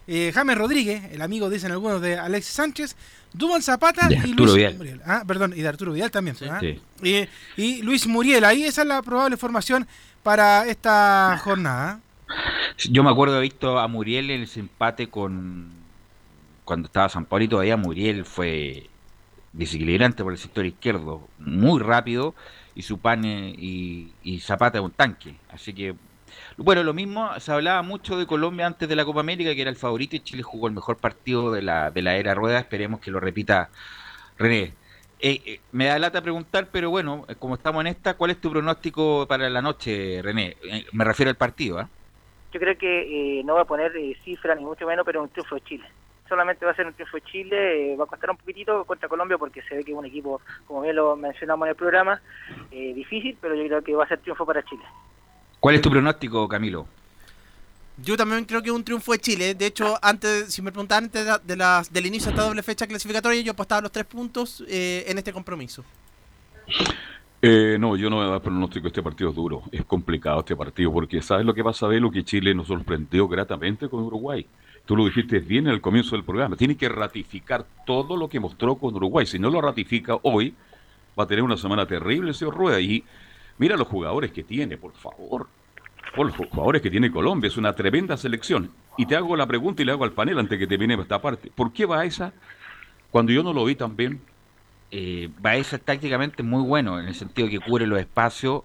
eh, 0.06 0.30
James 0.34 0.56
Rodríguez, 0.56 1.04
el 1.12 1.22
amigo, 1.22 1.50
dicen 1.50 1.72
algunos, 1.72 2.00
de 2.00 2.18
Alexis 2.18 2.54
Sánchez, 2.54 2.96
Duban 3.32 3.62
Zapata 3.62 4.08
y 4.10 4.14
Arturo 4.14 4.44
Luis 4.44 4.54
Vidal. 4.54 4.76
Muriel. 4.76 5.00
Ah, 5.04 5.24
perdón, 5.26 5.52
y 5.56 5.62
de 5.62 5.68
Arturo 5.68 5.92
Vidal 5.92 6.10
también. 6.10 6.36
¿ah? 6.50 6.60
Sí. 6.60 6.80
Y, 7.02 7.28
y 7.56 7.82
Luis 7.82 8.06
Muriel, 8.06 8.44
ahí 8.44 8.64
esa 8.64 8.82
es 8.82 8.88
la 8.88 9.02
probable 9.02 9.36
formación 9.36 9.86
para 10.22 10.66
esta 10.66 11.38
jornada. 11.42 12.00
Yo 12.90 13.02
me 13.02 13.10
acuerdo 13.10 13.36
de 13.36 13.42
visto 13.42 13.78
a 13.78 13.88
Muriel 13.88 14.30
en 14.30 14.42
ese 14.42 14.60
empate 14.60 15.08
con. 15.08 15.70
Cuando 16.64 16.86
estaba 16.86 17.08
San 17.08 17.26
Paulo 17.26 17.44
y 17.44 17.48
todavía 17.48 17.76
Muriel 17.76 18.24
fue 18.24 18.88
desequilibrante 19.52 20.24
por 20.24 20.32
el 20.32 20.38
sector 20.38 20.66
izquierdo, 20.66 21.28
muy 21.38 21.80
rápido, 21.80 22.34
y 22.76 22.82
su 22.82 22.98
pane 22.98 23.54
y, 23.58 24.38
Zapata 24.40 24.78
es 24.78 24.84
un 24.84 24.92
tanque. 24.92 25.34
Así 25.48 25.72
que. 25.72 25.94
Bueno, 26.58 26.82
lo 26.82 26.92
mismo, 26.92 27.38
se 27.40 27.50
hablaba 27.50 27.82
mucho 27.82 28.18
de 28.18 28.26
Colombia 28.26 28.66
antes 28.66 28.88
de 28.88 28.94
la 28.94 29.04
Copa 29.04 29.20
América, 29.20 29.54
que 29.54 29.62
era 29.62 29.70
el 29.70 29.76
favorito, 29.76 30.16
y 30.16 30.20
Chile 30.20 30.42
jugó 30.42 30.68
el 30.68 30.74
mejor 30.74 30.98
partido 30.98 31.50
de 31.50 31.62
la, 31.62 31.90
de 31.90 32.02
la 32.02 32.16
era 32.16 32.34
rueda. 32.34 32.58
Esperemos 32.58 33.00
que 33.00 33.10
lo 33.10 33.18
repita 33.18 33.70
René. 34.38 34.74
Eh, 35.18 35.40
eh, 35.46 35.60
me 35.72 35.86
da 35.86 35.98
lata 35.98 36.20
preguntar, 36.20 36.68
pero 36.70 36.90
bueno, 36.90 37.24
como 37.38 37.54
estamos 37.54 37.80
en 37.80 37.86
esta, 37.86 38.14
¿cuál 38.14 38.32
es 38.32 38.40
tu 38.40 38.50
pronóstico 38.50 39.26
para 39.26 39.48
la 39.48 39.62
noche, 39.62 40.20
René? 40.22 40.56
Eh, 40.70 40.84
me 40.92 41.04
refiero 41.04 41.30
al 41.30 41.36
partido, 41.36 41.78
¿ah? 41.78 41.88
Yo 42.52 42.60
creo 42.60 42.76
que 42.76 43.38
eh, 43.38 43.44
no 43.44 43.54
va 43.54 43.62
a 43.62 43.66
poner 43.66 43.92
cifra 44.24 44.54
ni 44.54 44.64
mucho 44.64 44.86
menos, 44.86 45.06
pero 45.06 45.22
un 45.22 45.30
triunfo 45.30 45.54
de 45.54 45.60
Chile. 45.62 45.86
Solamente 46.28 46.64
va 46.64 46.72
a 46.72 46.74
ser 46.74 46.86
un 46.86 46.92
triunfo 46.94 47.16
de 47.16 47.22
Chile, 47.22 47.92
eh, 47.92 47.96
va 47.96 48.04
a 48.04 48.06
costar 48.08 48.30
un 48.30 48.36
poquitito 48.36 48.84
contra 48.84 49.08
Colombia 49.08 49.38
porque 49.38 49.62
se 49.62 49.76
ve 49.76 49.84
que 49.84 49.92
es 49.92 49.96
un 49.98 50.06
equipo, 50.06 50.40
como 50.66 50.82
bien 50.82 50.96
lo 50.96 51.14
mencionamos 51.16 51.66
en 51.66 51.70
el 51.70 51.76
programa, 51.76 52.20
eh, 52.70 52.92
difícil, 52.94 53.36
pero 53.40 53.54
yo 53.54 53.64
creo 53.66 53.82
que 53.82 53.94
va 53.94 54.04
a 54.04 54.08
ser 54.08 54.18
triunfo 54.20 54.44
para 54.44 54.62
Chile. 54.64 54.82
¿Cuál 55.60 55.76
es 55.76 55.82
tu 55.82 55.90
pronóstico, 55.90 56.48
Camilo? 56.48 56.86
Yo 57.98 58.16
también 58.16 58.44
creo 58.44 58.60
que 58.60 58.68
es 58.68 58.74
un 58.74 58.84
triunfo 58.84 59.12
de 59.12 59.18
Chile. 59.20 59.54
De 59.54 59.66
hecho, 59.66 59.96
antes, 60.02 60.52
si 60.52 60.60
me 60.60 60.70
preguntaban 60.70 61.04
antes 61.04 61.24
de, 61.24 61.30
la- 61.30 61.38
de 61.38 61.56
las- 61.56 61.92
del 61.92 62.06
inicio 62.06 62.26
de 62.26 62.34
esta 62.36 62.46
doble 62.46 62.62
fecha 62.62 62.86
clasificatoria, 62.86 63.40
yo 63.40 63.52
apostaba 63.52 63.80
los 63.80 63.92
tres 63.92 64.04
puntos 64.04 64.62
eh, 64.68 65.04
en 65.08 65.16
este 65.16 65.32
compromiso. 65.32 65.82
Eh, 67.42 67.76
no, 67.78 67.96
yo 67.96 68.10
no 68.10 68.16
voy 68.16 68.26
a 68.26 68.30
dar 68.30 68.40
pronóstico. 68.42 68.88
Este 68.88 69.02
partido 69.02 69.30
es 69.30 69.36
duro. 69.36 69.62
Es 69.70 69.84
complicado 69.84 70.40
este 70.40 70.56
partido 70.56 70.92
porque 70.92 71.22
¿sabes 71.22 71.46
lo 71.46 71.54
que 71.54 71.62
pasa, 71.64 71.86
Velo? 71.86 72.10
Que 72.10 72.24
Chile 72.24 72.54
nos 72.54 72.66
sorprendió 72.66 73.28
gratamente 73.28 73.88
con 73.88 74.02
Uruguay. 74.02 74.46
Tú 74.86 74.96
lo 74.96 75.04
dijiste 75.04 75.40
bien 75.40 75.66
en 75.66 75.74
el 75.74 75.80
comienzo 75.80 76.14
del 76.14 76.24
programa. 76.24 76.56
Tiene 76.56 76.76
que 76.76 76.88
ratificar 76.88 77.66
todo 77.84 78.16
lo 78.16 78.28
que 78.28 78.40
mostró 78.40 78.76
con 78.76 78.94
Uruguay. 78.94 79.26
Si 79.26 79.38
no 79.38 79.50
lo 79.50 79.60
ratifica 79.60 80.16
hoy, 80.22 80.54
va 81.18 81.24
a 81.24 81.26
tener 81.26 81.42
una 81.42 81.56
semana 81.56 81.86
terrible, 81.86 82.32
señor 82.32 82.54
Rueda. 82.54 82.80
Y 82.80 83.04
mira 83.58 83.76
los 83.76 83.88
jugadores 83.88 84.30
que 84.30 84.44
tiene, 84.44 84.78
por 84.78 84.92
favor. 84.92 85.48
Por 86.14 86.26
los 86.26 86.36
jugadores 86.36 86.82
que 86.82 86.90
tiene 86.90 87.10
Colombia. 87.10 87.48
Es 87.48 87.56
una 87.56 87.74
tremenda 87.74 88.16
selección. 88.16 88.70
Y 88.96 89.06
te 89.06 89.16
hago 89.16 89.36
la 89.36 89.46
pregunta 89.46 89.82
y 89.82 89.84
le 89.84 89.92
hago 89.92 90.04
al 90.04 90.12
panel 90.12 90.38
antes 90.38 90.58
que 90.58 90.68
termine 90.68 90.94
esta 90.94 91.20
parte. 91.20 91.50
¿Por 91.54 91.72
qué 91.72 91.84
va 91.84 92.04
esa 92.04 92.32
cuando 93.10 93.32
yo 93.32 93.42
no 93.42 93.52
lo 93.52 93.64
vi 93.64 93.74
tan 93.74 93.96
bien? 93.96 94.20
Eh, 94.92 95.28
Baeza 95.40 95.76
es 95.76 95.82
tácticamente 95.82 96.44
muy 96.44 96.62
bueno, 96.62 97.00
en 97.00 97.08
el 97.08 97.14
sentido 97.14 97.48
que 97.48 97.58
cubre 97.58 97.88
los 97.88 97.98
espacios, 97.98 98.62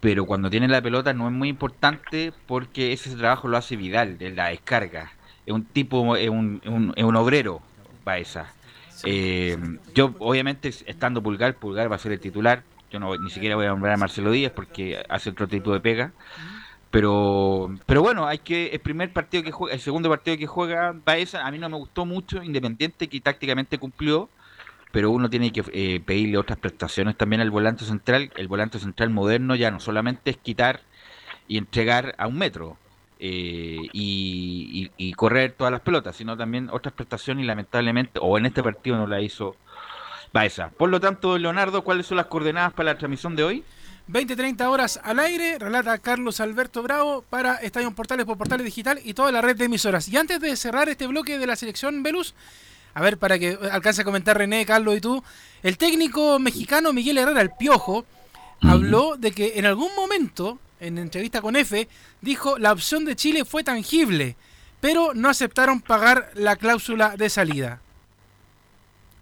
pero 0.00 0.26
cuando 0.26 0.50
tiene 0.50 0.68
la 0.68 0.82
pelota 0.82 1.14
no 1.14 1.26
es 1.26 1.32
muy 1.32 1.48
importante 1.48 2.32
porque 2.46 2.92
ese 2.92 3.16
trabajo 3.16 3.48
lo 3.48 3.56
hace 3.56 3.76
Vidal, 3.76 4.18
de 4.18 4.30
la 4.30 4.48
descarga. 4.48 5.12
Es 5.46 5.52
un 5.52 5.64
tipo, 5.64 6.16
es 6.16 6.28
un, 6.28 6.60
es 6.62 6.70
un, 6.70 6.94
un 6.96 7.16
obrero, 7.16 7.60
Baeza. 8.04 8.52
Eh, 9.04 9.56
yo, 9.94 10.14
obviamente, 10.18 10.68
estando 10.68 11.22
Pulgar, 11.22 11.54
Pulgar 11.56 11.90
va 11.90 11.96
a 11.96 11.98
ser 11.98 12.12
el 12.12 12.20
titular. 12.20 12.62
Yo 12.90 13.00
no 13.00 13.16
ni 13.16 13.30
siquiera 13.30 13.56
voy 13.56 13.66
a 13.66 13.70
nombrar 13.70 13.94
a 13.94 13.96
Marcelo 13.96 14.30
Díaz 14.30 14.52
porque 14.54 15.02
hace 15.08 15.30
otro 15.30 15.48
tipo 15.48 15.72
de 15.72 15.80
pega. 15.80 16.12
Pero, 16.90 17.74
pero 17.86 18.02
bueno, 18.02 18.26
hay 18.26 18.38
que 18.38 18.66
el 18.66 18.80
primer 18.80 19.12
partido 19.12 19.42
que 19.42 19.50
juega, 19.50 19.74
el 19.74 19.80
segundo 19.80 20.10
partido 20.10 20.36
que 20.36 20.46
juega 20.46 20.94
Baeza, 21.04 21.46
a 21.46 21.50
mí 21.50 21.58
no 21.58 21.70
me 21.70 21.78
gustó 21.78 22.04
mucho, 22.04 22.42
Independiente 22.42 23.08
que 23.08 23.18
tácticamente 23.20 23.78
cumplió, 23.78 24.28
pero 24.90 25.10
uno 25.10 25.30
tiene 25.30 25.52
que 25.52 25.64
eh, 25.72 26.00
pedirle 26.04 26.36
otras 26.36 26.58
prestaciones 26.58 27.16
también 27.16 27.40
al 27.40 27.50
volante 27.50 27.86
central. 27.86 28.30
El 28.36 28.46
volante 28.46 28.78
central 28.78 29.08
moderno 29.08 29.54
ya 29.54 29.70
no 29.70 29.80
solamente 29.80 30.30
es 30.30 30.36
quitar 30.36 30.80
y 31.48 31.56
entregar 31.56 32.14
a 32.18 32.26
un 32.26 32.36
metro 32.36 32.76
eh, 33.24 33.78
y, 33.92 34.90
y- 34.96 35.08
y 35.08 35.12
correr 35.12 35.52
todas 35.52 35.70
las 35.70 35.80
pelotas, 35.80 36.16
sino 36.16 36.36
también 36.36 36.68
otras 36.72 36.92
prestaciones 36.92 37.44
y 37.44 37.46
lamentablemente, 37.46 38.18
o 38.20 38.36
en 38.36 38.46
este 38.46 38.62
partido 38.64 38.96
no 38.96 39.06
la 39.06 39.20
hizo 39.20 39.54
Baeza. 40.32 40.70
Por 40.70 40.88
lo 40.90 40.98
tanto, 40.98 41.38
Leonardo, 41.38 41.84
¿cuáles 41.84 42.06
son 42.06 42.16
las 42.16 42.26
coordenadas 42.26 42.72
para 42.72 42.92
la 42.92 42.98
transmisión 42.98 43.36
de 43.36 43.44
hoy? 43.44 43.64
20-30 44.08 44.66
horas 44.68 44.98
al 45.04 45.20
aire, 45.20 45.56
relata 45.60 45.96
Carlos 45.98 46.40
Alberto 46.40 46.82
Bravo 46.82 47.24
para 47.30 47.54
Estadio 47.56 47.94
Portales 47.94 48.26
por 48.26 48.36
Portales 48.36 48.64
Digital 48.64 48.98
y 49.04 49.14
toda 49.14 49.30
la 49.30 49.40
red 49.40 49.56
de 49.56 49.66
emisoras. 49.66 50.08
Y 50.08 50.16
antes 50.16 50.40
de 50.40 50.56
cerrar 50.56 50.88
este 50.88 51.06
bloque 51.06 51.38
de 51.38 51.46
la 51.46 51.54
selección 51.54 52.02
Velus, 52.02 52.34
a 52.94 53.00
ver, 53.00 53.18
para 53.18 53.38
que 53.38 53.56
alcance 53.70 54.02
a 54.02 54.04
comentar 54.04 54.36
René, 54.36 54.66
Carlos 54.66 54.96
y 54.96 55.00
tú, 55.00 55.22
el 55.62 55.78
técnico 55.78 56.40
mexicano 56.40 56.92
Miguel 56.92 57.18
Herrera, 57.18 57.40
el 57.42 57.50
Piojo, 57.56 58.04
habló 58.62 59.16
de 59.16 59.30
que 59.32 59.52
en 59.56 59.66
algún 59.66 59.94
momento 59.94 60.58
en 60.82 60.98
entrevista 60.98 61.40
con 61.40 61.56
F, 61.56 61.88
dijo 62.20 62.58
la 62.58 62.72
opción 62.72 63.04
de 63.04 63.16
Chile 63.16 63.44
fue 63.44 63.62
tangible, 63.64 64.36
pero 64.80 65.14
no 65.14 65.28
aceptaron 65.28 65.80
pagar 65.80 66.30
la 66.34 66.56
cláusula 66.56 67.16
de 67.16 67.28
salida. 67.30 67.80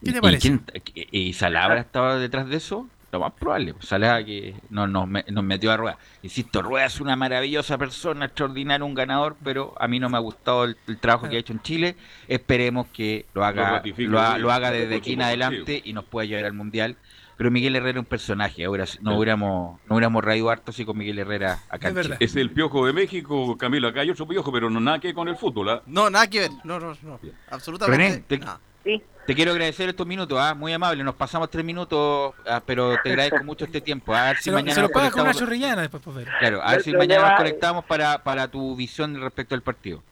¿Qué 0.05 0.13
te 0.13 0.19
¿Y 0.19 0.21
parece? 0.21 0.41
quién- 0.41 1.09
¿Y 1.11 1.33
Salabra 1.35 1.81
estaba 1.81 2.17
detrás 2.17 2.49
de 2.49 2.57
eso? 2.57 2.89
Lo 3.13 3.19
más 3.21 3.33
probable. 3.33 3.75
Salabra 3.81 4.25
que 4.25 4.55
no, 4.71 4.87
nos, 4.87 5.09
me- 5.09 5.25
nos 5.31 5.43
metió 5.43 5.73
a 5.73 5.77
Rueda. 5.77 5.99
Insisto, 6.23 6.63
Rueda 6.63 6.87
es 6.87 7.01
una 7.01 7.17
maravillosa 7.17 7.77
persona, 7.77 8.27
extraordinario, 8.27 8.87
un 8.87 8.95
ganador, 8.95 9.37
pero 9.43 9.75
a 9.81 9.89
mí 9.89 9.99
no 9.99 10.09
me 10.09 10.17
ha 10.17 10.21
gustado 10.21 10.63
el, 10.65 10.77
el 10.87 10.97
trabajo 10.99 11.29
que 11.29 11.37
ha 11.37 11.41
hecho 11.41 11.53
en 11.53 11.61
Chile. 11.61 11.97
Esperemos 12.29 12.87
que 12.93 13.27
lo 13.35 13.41
Lo 13.41 13.47
haga, 13.47 13.83
lo, 13.97 14.21
ha- 14.21 14.35
hoy, 14.37 14.41
lo 14.41 14.53
haga 14.53 14.71
desde 14.71 14.95
aquí 14.97 15.15
en 15.15 15.23
adelante 15.23 15.83
y 15.85 15.93
nos 15.93 16.05
pueda 16.05 16.25
llevar 16.27 16.45
al 16.47 16.53
Mundial. 16.53 16.97
Pero 17.41 17.51
Miguel 17.51 17.75
Herrera 17.75 17.93
es 17.93 18.01
un 18.01 18.05
personaje. 18.05 18.67
Ahora 18.67 18.85
no 19.01 19.13
Sí. 19.13 19.17
hubiéramos, 19.17 19.81
no 19.89 19.95
hubiéramos 19.97 20.23
reído 20.23 20.51
harto 20.51 20.73
si 20.73 20.85
con 20.85 20.99
Miguel 20.99 21.21
Herrera 21.21 21.57
acá 21.71 21.89
Es 21.89 21.97
en. 22.07 22.17
Es 22.21 22.37
el 22.37 22.51
piojo 22.51 22.85
de 22.85 22.93
México, 22.93 23.57
Camilo. 23.57 23.89
Acá 23.89 24.03
hay 24.03 24.11
otro 24.11 24.29
piojo, 24.29 24.53
pero 24.53 24.69
no 24.69 24.79
nada 24.79 24.99
que 24.99 25.09
ver 25.09 25.15
con 25.15 25.27
el 25.27 25.37
fútbol. 25.37 25.71
¿ah? 25.71 25.83
No, 25.87 26.11
nada 26.11 26.27
que 26.29 26.41
ver. 26.41 26.51
No, 26.65 26.79
no, 26.79 26.95
no. 27.03 27.19
Absolutamente. 27.51 28.05
René, 28.09 28.25
te- 28.29 28.39
nada. 28.41 28.61
Sí, 28.85 29.03
Te 29.27 29.35
quiero 29.35 29.53
agradecer 29.53 29.89
estos 29.89 30.07
minutos, 30.07 30.37
¿ah? 30.39 30.53
muy 30.55 30.71
amable. 30.75 31.03
Nos 31.03 31.15
pasamos 31.15 31.49
tres 31.49 31.65
minutos, 31.65 32.35
ah, 32.47 32.61
pero 32.67 32.97
te 33.03 33.09
agradezco 33.09 33.43
mucho 33.43 33.65
este 33.65 33.81
tiempo. 33.81 34.15
A 34.15 34.25
ver 34.27 34.37
si 34.37 34.43
Se 34.45 34.51
lo, 34.51 34.57
mañana 34.59 34.75
se 34.75 34.81
lo 34.83 34.89
nos 34.89 34.93
paga 34.93 35.11
con 35.11 35.21
una 35.23 35.31
conectamos- 35.31 35.39
chorrillana 35.39 35.81
después, 35.81 36.03
pues. 36.05 36.27
Claro, 36.41 36.61
a 36.63 36.73
ver 36.73 36.83
si 36.83 36.93
mañana 36.93 37.27
nos 37.31 37.39
conectamos 37.39 37.87
para, 37.87 38.23
para 38.23 38.49
tu 38.49 38.77
visión 38.77 39.19
respecto 39.19 39.55
al 39.55 39.63
partido. 39.63 40.03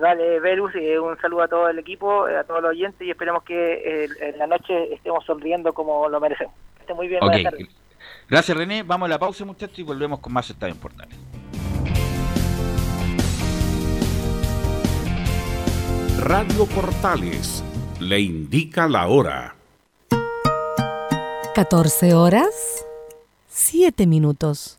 Dale, 0.00 0.38
Verus, 0.38 0.72
eh, 0.76 1.00
un 1.00 1.18
saludo 1.18 1.42
a 1.42 1.48
todo 1.48 1.68
el 1.68 1.78
equipo, 1.80 2.28
eh, 2.28 2.36
a 2.36 2.44
todos 2.44 2.60
los 2.62 2.70
oyentes 2.70 3.00
y 3.04 3.10
esperemos 3.10 3.42
que 3.42 4.04
eh, 4.04 4.08
en 4.20 4.38
la 4.38 4.46
noche 4.46 4.92
estemos 4.94 5.24
sonriendo 5.24 5.72
como 5.72 6.08
lo 6.08 6.20
merecemos. 6.20 6.54
Esté 6.86 6.94
muy 6.94 7.08
bien. 7.08 7.20
Gracias 8.28 8.56
René, 8.56 8.84
vamos 8.84 9.06
a 9.06 9.08
la 9.10 9.18
pausa 9.18 9.44
muchachos 9.44 9.76
y 9.80 9.82
volvemos 9.82 10.20
con 10.20 10.32
más 10.32 10.48
Estadio 10.48 10.74
en 10.74 10.80
Portales. 10.80 11.18
Radio 16.20 16.66
Portales 16.66 17.64
le 17.98 18.20
indica 18.20 18.86
la 18.86 19.08
hora. 19.08 19.56
14 21.56 22.14
horas, 22.14 22.84
7 23.48 24.06
minutos. 24.06 24.78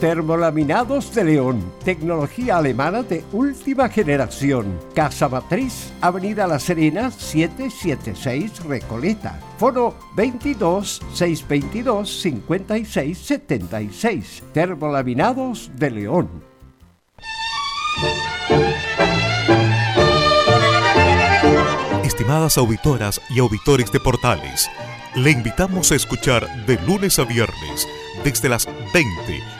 Termolaminados 0.00 1.14
de 1.14 1.24
León, 1.24 1.62
tecnología 1.84 2.56
alemana 2.56 3.02
de 3.02 3.22
última 3.32 3.90
generación. 3.90 4.80
Casa 4.94 5.28
Matriz, 5.28 5.92
Avenida 6.00 6.46
La 6.46 6.58
Serena, 6.58 7.10
776 7.10 8.64
Recoleta. 8.64 9.38
Foro 9.58 9.94
22 10.16 11.02
622 11.12 12.22
56 12.22 13.18
76. 13.18 14.42
Termolaminados 14.54 15.70
de 15.76 15.90
León. 15.90 16.30
Estimadas 22.02 22.56
auditoras 22.56 23.20
y 23.28 23.38
auditores 23.38 23.92
de 23.92 24.00
Portales, 24.00 24.70
le 25.14 25.30
invitamos 25.30 25.92
a 25.92 25.96
escuchar 25.96 26.48
de 26.64 26.80
lunes 26.86 27.18
a 27.18 27.24
viernes, 27.24 27.86
desde 28.24 28.48
las 28.48 28.66
20 28.94 29.59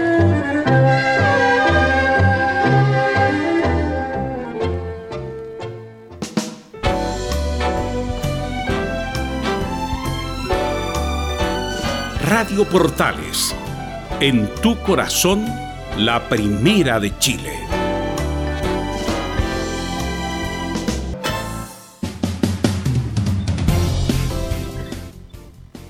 Radio 12.33 12.63
Portales, 12.63 13.53
en 14.21 14.47
tu 14.61 14.81
corazón, 14.83 15.45
la 15.97 16.29
primera 16.29 16.97
de 16.97 17.11
Chile. 17.19 17.51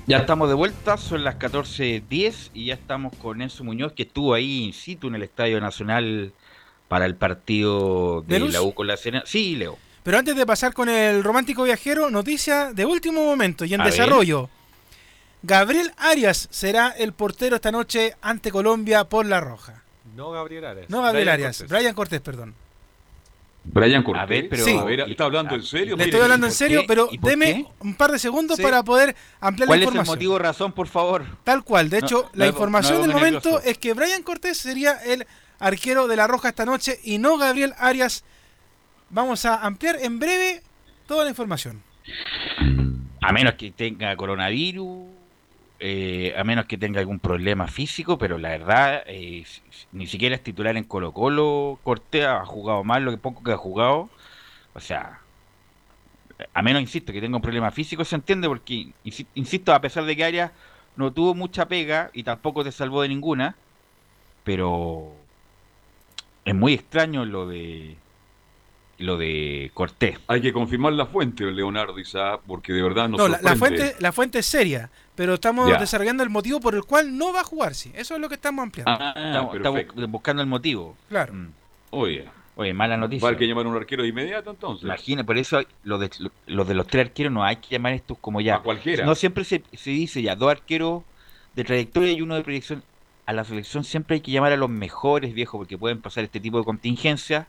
Ya 0.08 0.16
estamos 0.16 0.48
de 0.48 0.54
vuelta, 0.54 0.96
son 0.96 1.22
las 1.22 1.38
14.10 1.38 2.50
y 2.54 2.64
ya 2.64 2.74
estamos 2.74 3.14
con 3.14 3.40
Enzo 3.40 3.62
Muñoz 3.62 3.92
que 3.92 4.02
estuvo 4.02 4.34
ahí 4.34 4.64
in 4.64 4.72
situ 4.72 5.06
en 5.06 5.14
el 5.14 5.22
Estadio 5.22 5.60
Nacional 5.60 6.32
para 6.88 7.06
el 7.06 7.14
partido 7.14 8.22
de 8.22 8.40
la 8.40 8.62
U 8.62 8.74
con 8.74 8.88
la 8.88 8.96
Serena. 8.96 9.22
Sí, 9.26 9.54
Leo. 9.54 9.78
Pero 10.02 10.18
antes 10.18 10.34
de 10.34 10.44
pasar 10.44 10.74
con 10.74 10.88
el 10.88 11.22
romántico 11.22 11.62
viajero, 11.62 12.10
noticia 12.10 12.72
de 12.72 12.84
último 12.84 13.24
momento 13.24 13.64
y 13.64 13.74
en 13.74 13.80
A 13.80 13.84
ver. 13.84 13.92
Gabriel 15.42 15.92
Arias 15.96 16.48
será 16.50 16.88
el 16.90 17.12
portero 17.12 17.56
esta 17.56 17.72
noche 17.72 18.14
ante 18.22 18.50
Colombia 18.52 19.04
por 19.04 19.26
La 19.26 19.40
Roja. 19.40 19.82
No 20.14 20.30
Gabriel 20.30 20.64
Arias. 20.64 20.90
No 20.90 21.02
Gabriel 21.02 21.24
Brian 21.24 21.34
Arias, 21.34 21.56
Cortés. 21.58 21.70
Brian 21.78 21.94
Cortés, 21.94 22.20
perdón. 22.20 22.54
Brian 23.64 24.02
Cortés. 24.02 24.22
A 24.22 24.26
ver, 24.26 24.48
pero- 24.48 24.64
Sí. 24.64 24.76
A 24.76 24.84
ver, 24.84 25.00
¿está 25.00 25.24
hablando 25.24 25.54
en 25.54 25.62
serio? 25.62 25.96
Le 25.96 26.04
estoy 26.04 26.20
hablando 26.20 26.46
en 26.46 26.52
serio, 26.52 26.80
qué? 26.82 26.86
pero 26.86 27.08
¿Y 27.10 27.18
por 27.18 27.30
deme 27.30 27.46
qué? 27.54 27.66
un 27.80 27.94
par 27.94 28.12
de 28.12 28.18
segundos 28.18 28.56
Sí. 28.56 28.62
para 28.62 28.82
poder 28.82 29.16
ampliar 29.40 29.66
la 29.66 29.70
¿Cuál 29.70 29.78
es 29.80 29.82
el 29.82 29.88
información. 29.88 30.16
motivo 30.16 30.38
razón, 30.38 30.72
por 30.72 30.86
favor? 30.88 31.24
Tal 31.44 31.64
cual. 31.64 31.88
De 31.90 31.98
hecho, 31.98 32.22
no 32.24 32.30
la 32.34 32.46
información 32.46 32.94
no 32.96 33.00
del 33.02 33.12
momento 33.12 33.50
nervioso. 33.50 33.68
es 33.68 33.78
que 33.78 33.94
Brian 33.94 34.22
Cortés 34.22 34.58
sería 34.58 34.92
el 35.04 35.26
arquero 35.58 36.06
de 36.08 36.16
la 36.16 36.26
Roja 36.26 36.48
esta 36.50 36.64
noche 36.64 36.98
y 37.04 37.18
no 37.18 37.36
Gabriel 37.38 37.74
Arias. 37.78 38.24
Vamos 39.10 39.44
a 39.44 39.56
ampliar 39.64 39.96
en 40.00 40.18
breve 40.18 40.62
toda 41.06 41.24
la 41.24 41.30
información. 41.30 41.82
A 43.20 43.32
menos 43.32 43.54
que 43.54 43.70
tenga 43.70 44.14
coronavirus, 44.16 45.11
eh, 45.82 46.34
a 46.38 46.44
menos 46.44 46.66
que 46.66 46.78
tenga 46.78 47.00
algún 47.00 47.20
problema 47.20 47.66
físico, 47.68 48.18
pero 48.18 48.38
la 48.38 48.50
verdad, 48.50 49.02
eh, 49.06 49.44
ni 49.92 50.06
siquiera 50.06 50.36
es 50.36 50.42
titular 50.44 50.76
en 50.76 50.84
Colo 50.84 51.12
Colo. 51.12 51.80
Cortés 51.82 52.26
ha 52.26 52.44
jugado 52.46 52.84
mal 52.84 53.04
lo 53.04 53.10
que 53.12 53.18
poco 53.18 53.42
que 53.42 53.52
ha 53.52 53.56
jugado. 53.56 54.10
O 54.74 54.80
sea, 54.80 55.20
a 56.54 56.62
menos, 56.62 56.82
insisto, 56.82 57.12
que 57.12 57.20
tenga 57.20 57.36
un 57.36 57.42
problema 57.42 57.70
físico, 57.70 58.04
se 58.04 58.16
entiende 58.16 58.48
porque, 58.48 58.94
insi- 59.04 59.26
insisto, 59.34 59.72
a 59.74 59.80
pesar 59.80 60.04
de 60.04 60.16
que 60.16 60.24
Arias 60.24 60.52
no 60.96 61.12
tuvo 61.12 61.34
mucha 61.34 61.68
pega 61.68 62.10
y 62.12 62.24
tampoco 62.24 62.64
te 62.64 62.72
salvó 62.72 63.02
de 63.02 63.08
ninguna, 63.08 63.56
pero 64.44 65.28
es 66.44 66.54
muy 66.54 66.74
extraño 66.74 67.24
lo 67.24 67.46
de 67.48 68.01
lo 69.02 69.16
de 69.18 69.70
Cortés. 69.74 70.18
Hay 70.28 70.40
que 70.40 70.52
confirmar 70.52 70.92
la 70.94 71.06
fuente, 71.06 71.44
Leonardo 71.44 71.98
Isaac, 71.98 72.40
porque 72.46 72.72
de 72.72 72.82
verdad 72.82 73.08
nos 73.08 73.18
No, 73.18 73.28
la, 73.28 73.40
la 73.42 73.56
fuente, 73.56 73.94
la 73.98 74.12
fuente 74.12 74.38
es 74.38 74.46
seria, 74.46 74.90
pero 75.14 75.34
estamos 75.34 75.68
Ya. 75.68 75.78
desarrollando 75.78 76.22
el 76.22 76.30
motivo 76.30 76.60
por 76.60 76.74
el 76.74 76.84
cual 76.84 77.16
no 77.16 77.32
va 77.32 77.40
a 77.40 77.44
jugar, 77.44 77.74
sí. 77.74 77.92
Eso 77.94 78.14
es 78.14 78.20
lo 78.20 78.28
que 78.28 78.36
estamos 78.36 78.62
ampliando. 78.62 78.90
Ah, 78.92 79.12
estamos, 79.16 79.56
estamos 79.56 79.78
perfecto. 79.80 80.08
buscando 80.08 80.42
el 80.42 80.48
motivo. 80.48 80.96
Claro. 81.08 81.32
Mm. 81.34 81.48
Oye, 81.90 82.28
Oye, 82.54 82.74
mala 82.74 82.96
noticia. 82.98 83.26
va 83.26 83.34
a 83.34 83.36
que 83.38 83.46
llamar 83.46 83.64
a 83.64 83.68
un 83.70 83.76
arquero 83.76 84.02
de 84.02 84.10
inmediato 84.10 84.50
entonces. 84.50 84.84
Imagina, 84.84 85.24
por 85.24 85.38
eso 85.38 85.62
los 85.84 85.98
de, 86.00 86.10
los 86.46 86.68
de 86.68 86.74
los 86.74 86.86
tres 86.86 87.06
arqueros 87.06 87.32
no 87.32 87.42
hay 87.44 87.56
que 87.56 87.68
llamar 87.70 87.94
estos 87.94 88.18
como 88.18 88.40
ya. 88.42 88.56
A 88.56 88.60
cualquiera. 88.62 89.04
No 89.06 89.14
siempre 89.14 89.44
se, 89.44 89.62
se 89.72 89.90
dice 89.90 90.20
ya, 90.22 90.36
dos 90.36 90.50
arqueros 90.50 91.02
de 91.54 91.64
trayectoria 91.64 92.12
y 92.12 92.20
uno 92.20 92.34
de 92.34 92.42
proyección. 92.42 92.82
A 93.24 93.32
la 93.32 93.44
selección 93.44 93.84
siempre 93.84 94.16
hay 94.16 94.20
que 94.20 94.32
llamar 94.32 94.52
a 94.52 94.56
los 94.56 94.68
mejores, 94.68 95.32
viejo, 95.32 95.56
porque 95.56 95.78
pueden 95.78 96.02
pasar 96.02 96.24
este 96.24 96.40
tipo 96.40 96.58
de 96.58 96.64
contingencias. 96.64 97.46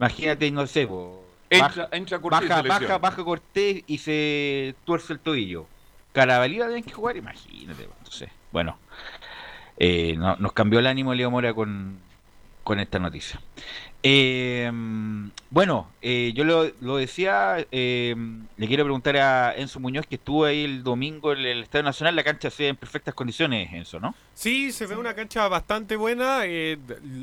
Imagínate, 0.00 0.50
no 0.50 0.66
sé, 0.66 0.86
po, 0.86 1.26
Entra, 1.50 1.88
entra 1.92 2.18
Cortés 2.20 2.48
baja, 2.48 2.62
baja, 2.62 2.98
baja 2.98 3.24
Cortés 3.24 3.84
y 3.86 3.98
se 3.98 4.76
tuerce 4.84 5.12
el 5.12 5.20
tobillo. 5.20 5.66
Carabalí 6.12 6.58
va 6.58 6.64
a 6.64 6.68
tener 6.68 6.84
que 6.84 6.92
jugar, 6.92 7.16
imagínate. 7.18 7.84
po, 7.84 7.94
Entonces, 7.98 8.30
bueno, 8.50 8.80
eh, 9.76 10.14
no- 10.16 10.36
nos 10.36 10.52
cambió 10.54 10.78
el 10.78 10.86
ánimo 10.86 11.12
Leo 11.14 11.30
Mora 11.30 11.52
con, 11.52 12.02
con 12.70 12.78
esta 12.78 13.00
noticia. 13.00 13.40
Eh, 14.00 14.70
bueno, 15.50 15.90
eh, 16.02 16.30
yo 16.36 16.44
lo, 16.44 16.70
lo 16.80 16.98
decía, 16.98 17.66
eh, 17.72 18.14
le 18.56 18.68
quiero 18.68 18.84
preguntar 18.84 19.16
a 19.16 19.56
Enzo 19.56 19.80
Muñoz 19.80 20.06
que 20.06 20.14
estuvo 20.14 20.44
ahí 20.44 20.62
el 20.62 20.84
domingo 20.84 21.32
en 21.32 21.40
el 21.40 21.64
Estadio 21.64 21.82
Nacional, 21.82 22.14
la 22.14 22.22
cancha 22.22 22.48
se 22.48 22.62
ve 22.62 22.68
en 22.68 22.76
perfectas 22.76 23.12
condiciones, 23.12 23.72
Enzo, 23.72 23.98
¿no? 23.98 24.14
Sí, 24.34 24.70
se 24.70 24.86
ve 24.86 24.96
una 24.96 25.14
cancha 25.14 25.48
bastante 25.48 25.96
buena. 25.96 26.42
eh, 26.46 26.78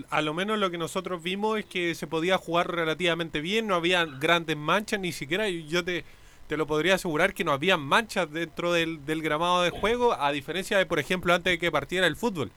a 0.09 0.21
lo 0.21 0.33
menos 0.33 0.59
lo 0.59 0.69
que 0.69 0.77
nosotros 0.77 1.23
vimos 1.23 1.59
es 1.59 1.63
que 1.65 1.95
se 1.95 2.07
podía 2.07 2.37
jugar 2.37 2.69
relativamente 2.69 3.39
bien, 3.39 3.67
no 3.67 3.75
había 3.75 4.03
grandes 4.03 4.57
manchas, 4.57 4.99
ni 4.99 5.13
siquiera 5.13 5.47
yo 5.47 5.85
te, 5.85 6.03
te 6.47 6.57
lo 6.57 6.65
podría 6.65 6.95
asegurar 6.95 7.33
que 7.33 7.43
no 7.43 7.51
había 7.51 7.77
manchas 7.77 8.31
dentro 8.31 8.71
del, 8.73 9.05
del 9.05 9.21
gramado 9.21 9.61
de 9.63 9.69
juego, 9.69 10.19
a 10.19 10.31
diferencia 10.31 10.77
de, 10.77 10.85
por 10.85 10.99
ejemplo, 10.99 11.33
antes 11.33 11.51
de 11.51 11.59
que 11.59 11.71
partiera 11.71 12.07
el 12.07 12.15
fútbol, 12.15 12.51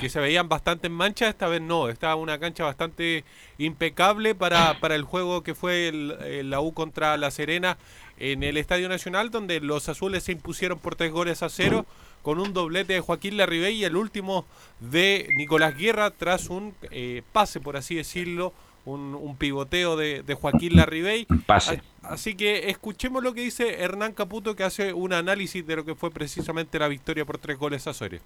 que 0.00 0.08
se 0.08 0.20
veían 0.20 0.48
bastantes 0.48 0.90
manchas, 0.90 1.30
esta 1.30 1.46
vez 1.46 1.62
no, 1.62 1.88
estaba 1.88 2.16
una 2.16 2.38
cancha 2.38 2.64
bastante 2.64 3.24
impecable 3.58 4.34
para, 4.34 4.78
para 4.80 4.96
el 4.96 5.04
juego 5.04 5.42
que 5.42 5.54
fue 5.54 5.88
el, 5.88 6.16
el 6.24 6.50
la 6.50 6.60
U 6.60 6.74
contra 6.74 7.16
La 7.16 7.30
Serena 7.30 7.78
en 8.18 8.42
el 8.42 8.56
Estadio 8.56 8.88
Nacional, 8.88 9.30
donde 9.30 9.60
los 9.60 9.88
azules 9.88 10.24
se 10.24 10.32
impusieron 10.32 10.78
por 10.78 10.96
tres 10.96 11.12
goles 11.12 11.42
a 11.42 11.48
cero 11.48 11.86
con 12.22 12.40
un 12.40 12.52
doblete 12.52 12.94
de 12.94 13.00
Joaquín 13.00 13.36
Larribey 13.36 13.76
y 13.76 13.84
el 13.84 13.94
último 13.94 14.46
de 14.80 15.28
Nicolás 15.36 15.76
Guerra 15.76 16.10
tras 16.10 16.48
un 16.50 16.74
eh, 16.90 17.22
pase, 17.32 17.60
por 17.60 17.76
así 17.76 17.94
decirlo, 17.94 18.52
un, 18.86 19.14
un 19.14 19.36
pivoteo 19.36 19.96
de, 19.96 20.22
de 20.22 20.34
Joaquín 20.34 20.76
Larribey. 20.76 21.26
Pase. 21.44 21.82
Así 22.02 22.34
que 22.34 22.70
escuchemos 22.70 23.22
lo 23.22 23.34
que 23.34 23.42
dice 23.42 23.82
Hernán 23.82 24.12
Caputo, 24.12 24.56
que 24.56 24.64
hace 24.64 24.92
un 24.94 25.12
análisis 25.12 25.66
de 25.66 25.76
lo 25.76 25.84
que 25.84 25.94
fue 25.94 26.10
precisamente 26.10 26.78
la 26.78 26.88
victoria 26.88 27.24
por 27.24 27.36
tres 27.38 27.58
goles 27.58 27.86
a 27.86 27.92
cero. 27.92 28.18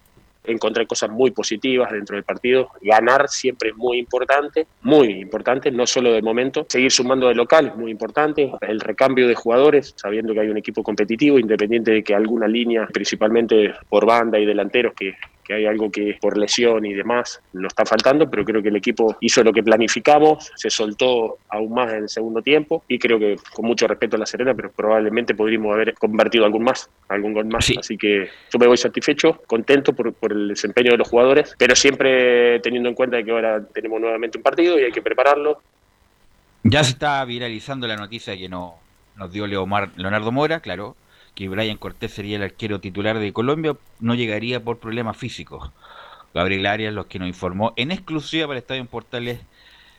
encontré 0.43 0.87
cosas 0.87 1.09
muy 1.09 1.31
positivas 1.31 1.91
dentro 1.91 2.15
del 2.15 2.23
partido. 2.23 2.69
Ganar 2.81 3.27
siempre 3.27 3.69
es 3.69 3.75
muy 3.75 3.97
importante, 3.99 4.67
muy 4.81 5.07
importante, 5.19 5.71
no 5.71 5.85
solo 5.85 6.11
de 6.13 6.21
momento. 6.21 6.65
Seguir 6.69 6.91
sumando 6.91 7.27
de 7.27 7.35
local 7.35 7.67
es 7.67 7.75
muy 7.75 7.91
importante. 7.91 8.51
El 8.61 8.79
recambio 8.79 9.27
de 9.27 9.35
jugadores, 9.35 9.93
sabiendo 9.97 10.33
que 10.33 10.41
hay 10.41 10.49
un 10.49 10.57
equipo 10.57 10.83
competitivo, 10.83 11.39
independiente 11.39 11.91
de 11.91 12.03
que 12.03 12.15
alguna 12.15 12.47
línea, 12.47 12.87
principalmente 12.91 13.73
por 13.89 14.05
banda 14.05 14.39
y 14.39 14.45
delanteros, 14.45 14.93
que, 14.93 15.15
que 15.51 15.57
hay 15.57 15.65
algo 15.65 15.91
que 15.91 16.17
por 16.21 16.37
lesión 16.37 16.85
y 16.85 16.93
demás 16.93 17.41
nos 17.51 17.71
está 17.71 17.85
faltando, 17.85 18.29
pero 18.29 18.45
creo 18.45 18.61
que 18.61 18.69
el 18.69 18.77
equipo 18.77 19.17
hizo 19.19 19.43
lo 19.43 19.51
que 19.51 19.61
planificamos, 19.61 20.49
se 20.55 20.69
soltó 20.69 21.39
aún 21.49 21.73
más 21.73 21.91
en 21.91 22.03
el 22.03 22.09
segundo 22.09 22.41
tiempo 22.41 22.85
y 22.87 22.97
creo 22.97 23.19
que 23.19 23.35
con 23.53 23.65
mucho 23.65 23.85
respeto 23.85 24.15
a 24.15 24.19
la 24.19 24.25
Serena, 24.25 24.53
pero 24.53 24.71
probablemente 24.71 25.35
podríamos 25.35 25.73
haber 25.73 25.93
convertido 25.95 26.45
algún 26.45 26.63
más, 26.63 26.89
algún 27.09 27.33
gol 27.33 27.47
más. 27.47 27.69
Así 27.77 27.97
que 27.97 28.29
yo 28.51 28.59
me 28.59 28.67
voy 28.67 28.77
satisfecho, 28.77 29.41
contento 29.45 29.91
por, 29.91 30.13
por 30.13 30.31
el 30.31 30.47
desempeño 30.47 30.91
de 30.91 30.97
los 30.97 31.09
jugadores, 31.09 31.53
pero 31.57 31.75
siempre 31.75 32.61
teniendo 32.61 32.87
en 32.87 32.95
cuenta 32.95 33.21
que 33.21 33.31
ahora 33.31 33.61
tenemos 33.73 33.99
nuevamente 33.99 34.37
un 34.37 34.43
partido 34.43 34.79
y 34.79 34.83
hay 34.83 34.91
que 34.91 35.01
prepararlo. 35.01 35.61
Ya 36.63 36.83
se 36.85 36.91
está 36.91 37.25
viralizando 37.25 37.87
la 37.87 37.97
noticia 37.97 38.37
que 38.37 38.47
no, 38.47 38.75
nos 39.17 39.33
dio 39.33 39.47
Leomar, 39.47 39.89
Leonardo 39.97 40.31
Mora, 40.31 40.61
claro, 40.61 40.95
que 41.35 41.47
Brian 41.49 41.77
Cortés 41.77 42.11
sería 42.11 42.37
el 42.37 42.43
arquero 42.43 42.79
titular 42.79 43.19
de 43.19 43.33
Colombia, 43.33 43.75
no 43.99 44.15
llegaría 44.15 44.63
por 44.63 44.79
problemas 44.79 45.17
físicos. 45.17 45.71
Gabriel 46.33 46.65
Arias, 46.65 46.93
los 46.93 47.07
que 47.07 47.19
nos 47.19 47.27
informó 47.27 47.73
en 47.75 47.91
exclusiva 47.91 48.47
para 48.47 48.59
Estadio 48.59 48.81
en 48.81 48.87
Portales, 48.87 49.39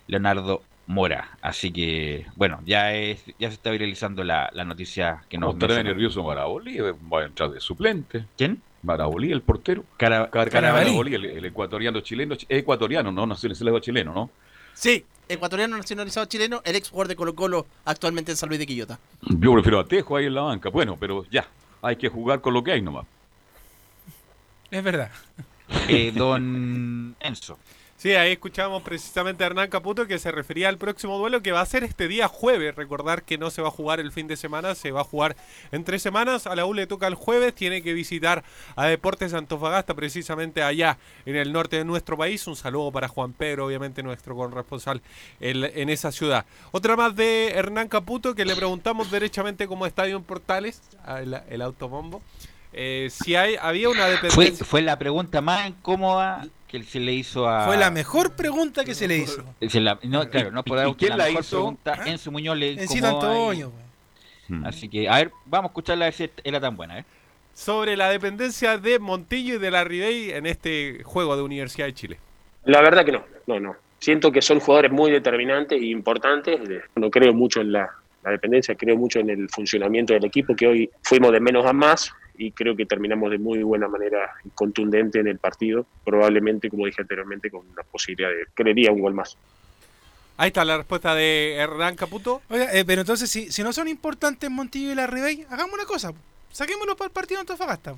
Leonardo 0.06 0.62
Mora. 0.86 1.30
Así 1.42 1.72
que, 1.72 2.26
bueno, 2.36 2.60
ya 2.64 2.94
es 2.94 3.24
ya 3.38 3.48
se 3.48 3.54
está 3.54 3.70
viralizando 3.70 4.24
la, 4.24 4.50
la 4.52 4.64
noticia 4.64 5.24
que 5.28 5.38
No 5.38 5.46
nos 5.46 5.54
estará 5.54 5.82
nervioso 5.82 6.22
Marabolí, 6.22 6.78
eh, 6.78 6.92
va 7.12 7.20
a 7.20 7.24
entrar 7.26 7.50
de 7.50 7.60
suplente. 7.60 8.24
¿Quién? 8.36 8.60
Marabolí, 8.82 9.30
el 9.30 9.42
portero. 9.42 9.84
Cara- 9.96 10.28
Car- 10.30 10.50
Carabalí. 10.50 10.96
El, 11.14 11.24
el 11.24 11.44
ecuatoriano 11.44 12.00
chileno, 12.00 12.34
es 12.34 12.46
ecuatoriano, 12.48 13.12
no 13.12 13.26
nacionalizado 13.26 13.78
chileno, 13.78 14.12
¿no? 14.12 14.30
Sí, 14.74 15.04
ecuatoriano 15.28 15.76
nacionalizado 15.76 16.26
chileno, 16.26 16.62
el 16.64 16.76
ex 16.76 16.90
jugador 16.90 17.08
de 17.08 17.16
Colo 17.16 17.34
Colo, 17.34 17.66
actualmente 17.84 18.32
en 18.32 18.36
San 18.36 18.48
Luis 18.48 18.58
de 18.58 18.66
Quillota. 18.66 18.98
Yo 19.22 19.52
prefiero 19.52 19.80
a 19.80 19.86
Tejo 19.86 20.16
ahí 20.16 20.26
en 20.26 20.34
la 20.34 20.42
banca. 20.42 20.68
Bueno, 20.68 20.96
pero 20.98 21.24
ya, 21.30 21.46
hay 21.80 21.96
que 21.96 22.08
jugar 22.08 22.40
con 22.40 22.54
lo 22.54 22.62
que 22.62 22.72
hay 22.72 22.82
nomás. 22.82 23.06
Es 24.70 24.82
verdad. 24.82 25.10
Eh, 25.88 26.12
don 26.14 27.16
Enzo. 27.20 27.58
Sí, 28.02 28.16
ahí 28.16 28.32
escuchamos 28.32 28.82
precisamente 28.82 29.44
a 29.44 29.46
Hernán 29.46 29.68
Caputo 29.70 30.08
que 30.08 30.18
se 30.18 30.32
refería 30.32 30.68
al 30.68 30.76
próximo 30.76 31.18
duelo 31.18 31.40
que 31.40 31.52
va 31.52 31.60
a 31.60 31.66
ser 31.66 31.84
este 31.84 32.08
día 32.08 32.26
jueves. 32.26 32.74
Recordar 32.74 33.22
que 33.22 33.38
no 33.38 33.48
se 33.48 33.62
va 33.62 33.68
a 33.68 33.70
jugar 33.70 34.00
el 34.00 34.10
fin 34.10 34.26
de 34.26 34.36
semana, 34.36 34.74
se 34.74 34.90
va 34.90 35.02
a 35.02 35.04
jugar 35.04 35.36
en 35.70 35.84
tres 35.84 36.02
semanas. 36.02 36.48
A 36.48 36.56
la 36.56 36.66
U 36.66 36.74
le 36.74 36.88
toca 36.88 37.06
el 37.06 37.14
jueves, 37.14 37.54
tiene 37.54 37.80
que 37.80 37.92
visitar 37.92 38.42
a 38.74 38.86
Deportes 38.86 39.34
Antofagasta, 39.34 39.94
precisamente 39.94 40.64
allá 40.64 40.98
en 41.26 41.36
el 41.36 41.52
norte 41.52 41.76
de 41.76 41.84
nuestro 41.84 42.18
país. 42.18 42.44
Un 42.48 42.56
saludo 42.56 42.90
para 42.90 43.06
Juan 43.06 43.34
Pedro, 43.34 43.66
obviamente 43.66 44.02
nuestro 44.02 44.34
corresponsal 44.34 45.00
en, 45.38 45.62
en 45.62 45.88
esa 45.88 46.10
ciudad. 46.10 46.44
Otra 46.72 46.96
más 46.96 47.14
de 47.14 47.52
Hernán 47.54 47.86
Caputo 47.86 48.34
que 48.34 48.44
le 48.44 48.56
preguntamos 48.56 49.12
derechamente 49.12 49.68
como 49.68 49.86
Estadio 49.86 50.16
en 50.16 50.24
Portales, 50.24 50.82
el, 51.06 51.34
el 51.48 51.62
autobombo. 51.62 52.20
eh, 52.72 53.10
si 53.12 53.36
hay, 53.36 53.54
había 53.60 53.90
una 53.90 54.06
Fue, 54.30 54.46
dependencia. 54.46 54.66
fue 54.66 54.82
la 54.82 54.98
pregunta 54.98 55.40
más 55.40 55.68
incómoda 55.68 56.48
que 56.72 56.82
se 56.82 56.98
le 56.98 57.12
hizo 57.12 57.46
a... 57.46 57.66
Fue 57.66 57.76
la 57.76 57.90
mejor 57.90 58.34
pregunta 58.34 58.84
que 58.84 58.94
se 58.94 59.06
le 59.06 59.18
hizo. 59.18 59.44
Se 59.68 59.78
la- 59.80 59.98
no, 60.02 60.28
claro, 60.28 60.50
no 60.50 60.64
por 60.64 60.96
quién 60.96 61.16
la 61.18 61.26
mejor 61.26 61.40
hizo? 61.42 61.56
pregunta, 61.58 61.98
Enzo 62.06 62.32
Muñoz 62.32 62.56
le 62.56 62.72
Encito 62.72 63.06
incomodó 63.06 63.28
ahí. 63.30 63.36
Antonio. 63.60 63.72
Mm. 64.48 64.66
Así 64.66 64.88
que, 64.88 65.08
a 65.08 65.16
ver, 65.16 65.30
vamos 65.44 65.68
a 65.68 65.70
escucharla 65.72 66.06
a 66.06 66.08
ver 66.08 66.14
si 66.14 66.30
era 66.42 66.58
tan 66.58 66.74
buena, 66.76 66.98
¿eh? 66.98 67.04
sobre 67.54 67.96
la 67.98 68.08
dependencia 68.08 68.78
de 68.78 68.98
Montillo 68.98 69.56
y 69.56 69.58
de 69.58 69.70
la 69.70 69.84
Ribey 69.84 70.30
en 70.30 70.46
este 70.46 71.02
juego 71.04 71.36
de 71.36 71.42
Universidad 71.42 71.86
de 71.86 71.92
Chile. 71.92 72.18
La 72.64 72.80
verdad 72.80 73.04
que 73.04 73.12
no, 73.12 73.22
no, 73.46 73.60
no. 73.60 73.76
Siento 73.98 74.32
que 74.32 74.40
son 74.40 74.58
jugadores 74.58 74.90
muy 74.90 75.10
determinantes 75.10 75.80
e 75.80 75.84
importantes. 75.86 76.58
No 76.96 77.10
creo 77.10 77.34
mucho 77.34 77.60
en 77.60 77.72
la, 77.72 77.90
la 78.24 78.30
dependencia, 78.30 78.74
creo 78.74 78.96
mucho 78.96 79.18
en 79.20 79.28
el 79.28 79.48
funcionamiento 79.50 80.14
del 80.14 80.24
equipo, 80.24 80.56
que 80.56 80.66
hoy 80.66 80.90
fuimos 81.02 81.30
de 81.32 81.40
menos 81.40 81.66
a 81.66 81.72
más 81.74 82.10
y 82.42 82.50
creo 82.50 82.74
que 82.74 82.86
terminamos 82.86 83.30
de 83.30 83.38
muy 83.38 83.62
buena 83.62 83.86
manera 83.86 84.30
contundente 84.54 85.20
en 85.20 85.28
el 85.28 85.38
partido. 85.38 85.86
Probablemente, 86.04 86.68
como 86.68 86.86
dije 86.86 87.00
anteriormente, 87.00 87.50
con 87.50 87.60
una 87.68 87.84
posibilidad 87.84 88.30
de, 88.30 88.46
creería, 88.52 88.90
un 88.90 89.00
gol 89.00 89.14
más. 89.14 89.36
Ahí 90.36 90.48
está 90.48 90.64
la 90.64 90.78
respuesta 90.78 91.14
de 91.14 91.54
Hernán 91.54 91.94
Caputo. 91.94 92.42
Oiga, 92.50 92.72
eh, 92.72 92.84
pero 92.84 93.02
entonces, 93.02 93.30
si, 93.30 93.52
si 93.52 93.62
no 93.62 93.72
son 93.72 93.86
importantes 93.86 94.50
Montillo 94.50 94.90
y 94.90 94.94
la 94.96 95.06
Ribey, 95.06 95.46
hagamos 95.50 95.74
una 95.74 95.84
cosa. 95.84 96.12
saquémoslo 96.50 96.96
para 96.96 97.06
el 97.06 97.12
partido 97.12 97.38
de 97.38 97.40
Antofagasta. 97.42 97.94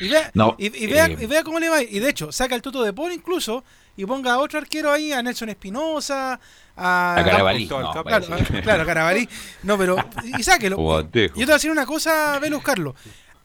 Y 0.00 0.08
vea, 0.08 0.30
No, 0.32 0.56
y, 0.58 0.84
y 0.84 0.86
vea, 0.86 1.06
eh. 1.06 1.18
y 1.20 1.26
vea 1.26 1.42
cómo 1.44 1.60
le 1.60 1.68
va. 1.68 1.82
Y 1.82 1.98
de 1.98 2.08
hecho, 2.08 2.32
saca 2.32 2.54
el 2.54 2.62
tuto 2.62 2.82
de 2.82 2.94
Paul 2.94 3.12
incluso 3.12 3.62
y 3.94 4.06
ponga 4.06 4.32
a 4.32 4.38
otro 4.38 4.58
arquero 4.58 4.90
ahí, 4.90 5.12
a 5.12 5.22
Nelson 5.22 5.50
Espinosa, 5.50 6.40
a, 6.76 7.20
A 7.20 7.24
Carabalí. 7.24 7.68
Claro, 7.68 7.92
No, 7.94 8.04
claro, 8.04 8.26
claro, 8.62 8.82
a 8.82 8.86
Carabalí. 8.86 9.28
No, 9.64 9.76
pero. 9.76 9.96
Y 10.38 10.42
sáquelo. 10.42 10.76
Yo 11.02 11.08
te 11.10 11.28
voy 11.28 11.42
a 11.50 11.54
decir 11.54 11.70
una 11.70 11.84
cosa, 11.84 12.38
Velus 12.38 12.62
Carlos. 12.62 12.94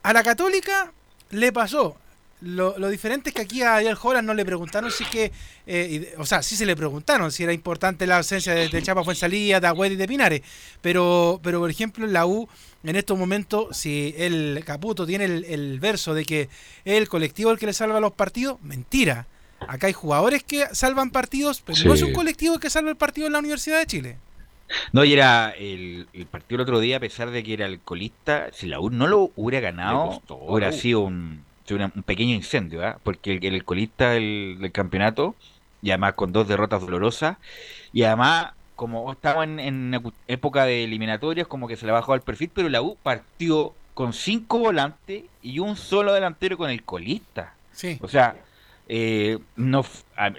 A 0.07 0.13
la 0.13 0.23
Católica 0.23 0.93
le 1.31 1.51
pasó. 1.51 1.97
Lo, 2.39 2.77
lo 2.77 2.87
diferente 2.87 3.31
es 3.31 3.35
que 3.35 3.41
aquí 3.41 3.61
a 3.61 3.75
Ariel 3.75 3.97
Holland 4.01 4.25
no 4.25 4.33
le 4.33 4.45
preguntaron 4.45 4.89
si 4.89 5.03
que. 5.03 5.33
eh, 5.65 6.15
o 6.17 6.25
sea, 6.25 6.41
sí 6.41 6.55
se 6.55 6.65
le 6.65 6.77
preguntaron 6.77 7.29
si 7.29 7.43
era 7.43 7.51
importante 7.51 8.07
la 8.07 8.15
ausencia 8.15 8.53
de, 8.53 8.69
de 8.69 8.81
Chapa 8.81 9.03
Fuensalía, 9.03 9.59
de 9.59 9.67
Agüed 9.67 9.91
y 9.91 9.95
de 9.97 10.07
Pinares. 10.07 10.43
Pero, 10.81 11.41
pero, 11.43 11.59
por 11.59 11.69
ejemplo, 11.69 12.05
en 12.05 12.13
la 12.13 12.25
U, 12.25 12.47
en 12.85 12.95
estos 12.95 13.19
momentos, 13.19 13.75
si 13.75 14.15
el 14.17 14.63
Caputo 14.65 15.05
tiene 15.05 15.25
el, 15.25 15.43
el 15.43 15.77
verso 15.81 16.13
de 16.13 16.23
que 16.23 16.41
es 16.85 16.97
el 16.97 17.09
colectivo 17.09 17.51
el 17.51 17.59
que 17.59 17.65
le 17.65 17.73
salva 17.73 17.99
los 17.99 18.13
partidos, 18.13 18.61
mentira. 18.61 19.27
Acá 19.67 19.87
hay 19.87 19.93
jugadores 19.93 20.41
que 20.41 20.67
salvan 20.71 21.09
partidos, 21.09 21.61
pero 21.65 21.79
no 21.83 21.93
es 21.93 22.01
un 22.01 22.13
colectivo 22.13 22.53
el 22.53 22.61
que 22.61 22.69
salva 22.69 22.91
el 22.91 22.95
partido 22.95 23.27
en 23.27 23.33
la 23.33 23.39
Universidad 23.39 23.79
de 23.79 23.87
Chile. 23.87 24.17
No, 24.91 25.03
y 25.03 25.13
era 25.13 25.51
el, 25.51 26.07
el 26.13 26.25
partido 26.25 26.57
el 26.57 26.61
otro 26.61 26.79
día, 26.79 26.97
a 26.97 26.99
pesar 26.99 27.31
de 27.31 27.43
que 27.43 27.53
era 27.53 27.65
el 27.65 27.79
colista, 27.79 28.49
si 28.51 28.67
la 28.67 28.79
U 28.79 28.89
no 28.89 29.07
lo 29.07 29.31
hubiera 29.35 29.59
ganado, 29.59 30.07
costó, 30.07 30.35
hubiera 30.35 30.71
¿no? 30.71 30.77
sido 30.77 31.01
un, 31.01 31.43
un 31.69 32.03
pequeño 32.03 32.33
incendio, 32.33 32.85
¿ah? 32.85 32.97
porque 33.03 33.33
el, 33.33 33.45
el 33.45 33.63
colista 33.63 34.11
del, 34.11 34.57
del 34.59 34.71
campeonato, 34.71 35.35
y 35.81 35.91
además 35.91 36.13
con 36.13 36.31
dos 36.31 36.47
derrotas 36.47 36.81
dolorosas, 36.81 37.37
y 37.93 38.03
además, 38.03 38.51
como 38.75 39.11
estamos 39.11 39.45
en, 39.45 39.59
en 39.59 40.01
época 40.27 40.65
de 40.65 40.83
eliminatorias, 40.83 41.47
como 41.47 41.67
que 41.67 41.77
se 41.77 41.85
le 41.85 41.91
bajó 41.91 42.13
el 42.13 42.21
perfil, 42.21 42.51
pero 42.53 42.69
la 42.69 42.81
U 42.81 42.97
partió 43.01 43.73
con 43.93 44.13
cinco 44.13 44.59
volantes 44.59 45.23
y 45.41 45.59
un 45.59 45.75
solo 45.75 46.13
delantero 46.13 46.57
con 46.57 46.69
el 46.69 46.83
colista. 46.83 47.55
Sí. 47.71 47.97
O 48.01 48.07
sea, 48.07 48.35
eh, 48.89 49.39
no, 49.55 49.83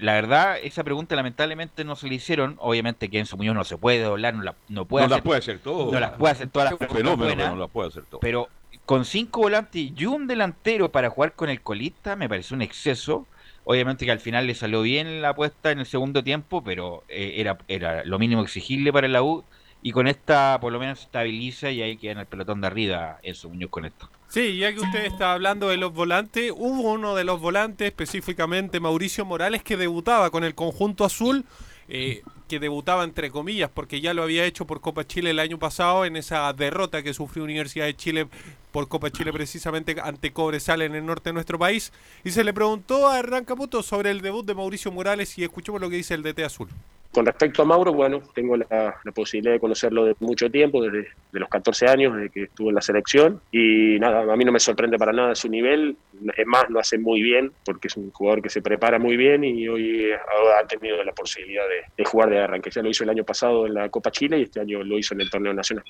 la 0.01 0.15
verdad, 0.15 0.59
esa 0.63 0.83
pregunta 0.85 1.15
lamentablemente 1.17 1.85
no 1.85 1.97
se 1.97 2.09
le 2.09 2.15
hicieron. 2.15 2.57
Obviamente 2.59 3.11
que 3.11 3.19
Enzo 3.19 3.37
Muñoz 3.37 3.55
no 3.55 3.65
se 3.65 3.77
puede 3.79 4.01
doblar, 4.03 4.35
no, 4.35 4.43
la, 4.43 4.57
no 4.69 4.87
puede 4.87 5.07
No 5.07 5.09
las 5.11 5.17
hacer, 5.19 5.25
puede 5.25 5.39
hacer 5.39 5.59
todo. 5.61 5.93
no 5.93 6.01
las 6.01 6.13
puede 6.13 6.33
hacer 6.33 6.49
todas 6.51 6.67
las 6.67 6.75
Es 6.75 6.81
un 6.81 6.87
preguntas 6.87 6.97
fenómeno, 6.97 7.25
buenas, 7.27 7.45
pero 7.45 7.55
no 7.55 7.61
las 7.61 7.71
puede 7.71 7.89
hacer 7.89 8.05
todo. 8.07 8.21
pero 8.21 8.49
con 8.87 9.05
cinco 9.05 9.41
volantes 9.43 9.93
y 9.95 10.07
un 10.07 10.27
delantero 10.27 10.91
para 10.91 11.11
jugar 11.11 11.35
con 11.35 11.51
el 11.51 11.61
colista 11.63 12.17
me 12.17 12.29
pareció 12.29 12.55
un 12.55 12.63
exceso. 12.63 13.27
Obviamente 13.65 14.07
que 14.07 14.13
al 14.13 14.21
final 14.21 14.47
le 14.47 14.55
salió 14.55 14.81
bien 14.83 15.21
la 15.21 15.31
apuesta 15.31 15.71
en 15.71 15.81
el 15.81 15.87
segundo 15.87 16.25
tiempo, 16.25 16.65
pero 16.65 17.05
eh, 17.09 17.35
era, 17.37 17.59
era 17.69 18.03
lo 18.05 18.19
mínimo 18.19 18.43
exigible 18.43 18.93
para 18.93 19.09
la 19.09 19.23
U. 19.23 19.45
Y 19.83 19.93
con 19.93 20.09
esta 20.09 20.59
por 20.61 20.73
lo 20.73 20.79
menos 20.81 21.01
se 21.01 21.05
estabiliza 21.07 21.71
y 21.71 21.83
ahí 21.83 21.99
queda 21.99 22.13
en 22.13 22.19
el 22.19 22.27
pelotón 22.27 22.61
de 22.63 22.67
arriba 22.69 23.19
Enzo 23.23 23.49
Muñoz 23.51 23.71
con 23.71 23.85
esto. 23.85 24.09
Sí, 24.29 24.59
ya 24.59 24.75
que 24.75 24.81
usted 24.81 25.07
está 25.07 25.33
hablando 25.33 25.71
de 25.71 25.79
los 25.79 25.95
volantes, 25.95 26.53
hubo 26.55 26.93
uno 26.93 27.15
de 27.15 27.25
los 27.25 27.41
volantes, 27.41 27.89
específicamente 27.89 28.79
Mauricio 28.79 29.25
Morales, 29.25 29.63
que 29.63 29.79
debutaba 29.79 30.31
con 30.31 30.45
el 30.45 30.55
conjunto 30.55 31.07
azul, 31.07 31.47
eh, 31.89 32.23
que 32.47 32.59
debutaba 32.59 33.05
entre 33.05 33.31
comillas, 33.31 33.71
porque 33.73 34.03
ya 34.03 34.13
lo 34.13 34.23
había 34.23 34.45
hecho 34.45 34.67
por 34.67 34.83
Copa 34.83 35.07
Chile 35.07 35.31
el 35.31 35.39
año 35.39 35.59
pasado 35.59 36.05
en 36.05 36.17
esa 36.17 36.53
derrota 36.53 37.03
que 37.03 37.15
sufrió 37.15 37.43
Universidad 37.43 37.87
de 37.87 37.97
Chile 37.97 38.29
por 38.71 38.87
Copa 38.89 39.11
Chile 39.11 39.33
precisamente 39.33 39.97
ante 40.03 40.31
Cobresal 40.31 40.83
en 40.83 40.95
el 40.95 41.07
norte 41.07 41.31
de 41.31 41.35
nuestro 41.35 41.59
país. 41.59 41.91
Y 42.23 42.31
se 42.31 42.45
le 42.45 42.53
preguntó 42.53 43.09
a 43.09 43.19
Hernán 43.19 43.47
Caputo 43.47 43.83
sobre 43.83 44.11
el 44.11 44.21
debut 44.21 44.45
de 44.45 44.55
Mauricio 44.55 44.93
Morales 44.93 45.39
y 45.39 45.45
escuchemos 45.45 45.81
lo 45.81 45.89
que 45.89 45.97
dice 45.97 46.13
el 46.13 46.23
DT 46.23 46.45
azul. 46.45 46.69
Con 47.13 47.25
respecto 47.25 47.63
a 47.63 47.65
Mauro, 47.65 47.95
bueno, 47.95 48.21
tengo 48.35 48.57
la, 48.57 48.95
posibilidad 49.15 49.55
de 49.55 49.61
conocerlo 49.61 50.05
de 50.05 50.15
mucho 50.21 50.51
tiempo, 50.51 50.83
desde 50.83 51.09
de 51.33 51.41
los 51.41 51.49
14 51.49 51.87
años, 51.87 52.15
desde 52.15 52.31
que 52.31 52.43
estuvo 52.45 52.69
en 52.69 52.75
la 52.75 52.83
selección. 52.83 53.41
Y 53.51 53.99
nada, 53.99 54.31
a 54.31 54.37
mí 54.37 54.45
no 54.45 54.53
me 54.53 54.61
sorprende 54.61 54.99
para 54.99 55.13
nada 55.13 55.35
su 55.35 55.49
nivel. 55.49 55.97
Es 56.37 56.47
más, 56.47 56.69
lo 56.69 56.81
hace 56.81 56.99
muy 56.99 57.23
bien, 57.23 57.51
porque 57.65 57.89
es 57.89 57.97
un 57.97 58.11
jugador 58.11 58.43
que 58.43 58.51
se 58.51 58.61
prepara 58.61 58.99
muy 58.99 59.17
bien 59.17 59.43
y 59.43 59.67
hoy 59.69 60.13
ha 60.13 60.67
tenido 60.67 61.03
la 61.03 61.13
posibilidad 61.13 61.65
de, 61.67 61.91
de 61.97 62.05
jugar 62.05 62.29
de 62.29 62.41
arranque. 62.41 62.71
Ya 62.71 62.83
lo 62.83 62.91
hizo 62.91 63.05
el 63.05 63.11
año 63.11 63.25
pasado 63.25 63.67
en 63.67 63.75
la 63.75 63.89
Copa 63.89 64.11
Chile 64.11 64.39
y 64.39 64.43
este 64.43 64.61
año 64.61 64.83
lo 64.83 64.99
hizo 64.99 65.15
en 65.15 65.23
el 65.23 65.31
torneo 65.31 65.55
nacional. 65.55 65.85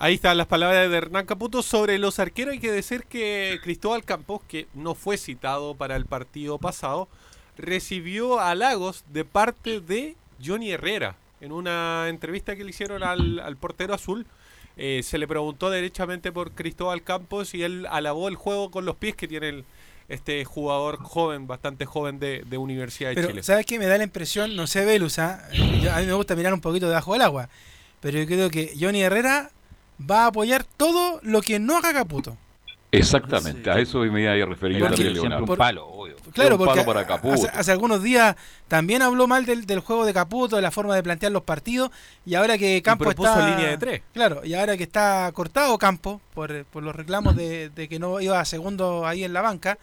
Ahí 0.00 0.14
están 0.14 0.38
las 0.38 0.46
palabras 0.46 0.88
de 0.88 0.96
Hernán 0.96 1.26
Caputo 1.26 1.60
sobre 1.60 1.98
los 1.98 2.20
arqueros. 2.20 2.52
Hay 2.52 2.60
que 2.60 2.70
decir 2.70 3.02
que 3.02 3.58
Cristóbal 3.64 4.04
Campos, 4.04 4.42
que 4.46 4.68
no 4.72 4.94
fue 4.94 5.16
citado 5.16 5.74
para 5.74 5.96
el 5.96 6.06
partido 6.06 6.58
pasado, 6.58 7.08
recibió 7.58 8.40
halagos 8.40 9.04
de 9.12 9.24
parte 9.24 9.80
de 9.80 10.16
Johnny 10.44 10.70
Herrera. 10.70 11.16
En 11.40 11.52
una 11.52 12.06
entrevista 12.08 12.56
que 12.56 12.64
le 12.64 12.70
hicieron 12.70 13.02
al, 13.02 13.38
al 13.40 13.56
portero 13.56 13.94
azul, 13.94 14.26
eh, 14.76 15.02
se 15.04 15.18
le 15.18 15.28
preguntó 15.28 15.70
derechamente 15.70 16.32
por 16.32 16.52
Cristóbal 16.52 17.02
Campos 17.02 17.54
y 17.54 17.62
él 17.62 17.86
alabó 17.90 18.28
el 18.28 18.36
juego 18.36 18.70
con 18.70 18.84
los 18.84 18.96
pies 18.96 19.14
que 19.16 19.28
tiene 19.28 19.48
el- 19.50 19.64
este 20.08 20.42
jugador 20.46 20.96
joven, 21.02 21.46
bastante 21.46 21.84
joven 21.84 22.18
de, 22.18 22.42
de 22.46 22.56
Universidad 22.56 23.10
de 23.10 23.16
Pero, 23.16 23.28
Chile. 23.28 23.42
¿sabes 23.42 23.66
qué? 23.66 23.78
Me 23.78 23.84
da 23.86 23.98
la 23.98 24.04
impresión, 24.04 24.56
no 24.56 24.66
sé, 24.66 24.84
Velus, 24.86 25.18
¿ah? 25.18 25.46
Yo- 25.52 25.92
a 25.92 25.98
mí 26.00 26.06
me 26.06 26.14
gusta 26.14 26.34
mirar 26.34 26.54
un 26.54 26.62
poquito 26.62 26.86
debajo 26.88 27.12
del 27.12 27.20
agua, 27.22 27.50
pero 28.00 28.18
yo 28.18 28.26
creo 28.26 28.48
que 28.50 28.72
Johnny 28.80 29.02
Herrera 29.02 29.50
va 30.10 30.24
a 30.24 30.26
apoyar 30.28 30.64
todo 30.64 31.20
lo 31.22 31.42
que 31.42 31.58
no 31.58 31.76
haga 31.76 31.92
Caputo. 31.92 32.38
Exactamente, 32.90 33.70
a 33.70 33.78
eso 33.78 33.98
me 33.98 34.22
iba 34.22 34.32
a 34.32 34.46
referir 34.46 34.82
también, 34.82 35.12
Leonardo. 35.12 35.44
un 35.44 35.56
palo, 35.58 35.86
obvio. 35.86 36.16
Claro, 36.32 36.56
un 36.56 36.64
palo 36.64 36.72
porque 36.72 36.84
para 36.84 37.06
Caputo. 37.06 37.34
hace, 37.34 37.48
hace 37.48 37.72
algunos 37.72 38.02
días 38.02 38.34
también 38.66 39.02
habló 39.02 39.26
mal 39.26 39.44
del, 39.44 39.66
del 39.66 39.80
juego 39.80 40.06
de 40.06 40.14
Caputo, 40.14 40.56
de 40.56 40.62
la 40.62 40.70
forma 40.70 40.94
de 40.96 41.02
plantear 41.02 41.30
los 41.32 41.42
partidos, 41.42 41.90
y 42.24 42.34
ahora 42.34 42.56
que 42.56 42.80
Campo 42.82 43.04
propuso 43.04 43.28
está... 43.30 43.50
línea 43.50 43.68
de 43.70 43.78
tres. 43.78 44.02
Claro, 44.14 44.40
y 44.44 44.54
ahora 44.54 44.76
que 44.78 44.84
está 44.84 45.30
cortado 45.34 45.76
Campo 45.76 46.20
por, 46.34 46.64
por 46.64 46.82
los 46.82 46.96
reclamos 46.96 47.36
de, 47.36 47.68
de 47.70 47.88
que 47.88 47.98
no 47.98 48.20
iba 48.20 48.40
a 48.40 48.44
segundo 48.46 49.06
ahí 49.06 49.22
en 49.22 49.34
la 49.34 49.42
banca, 49.42 49.78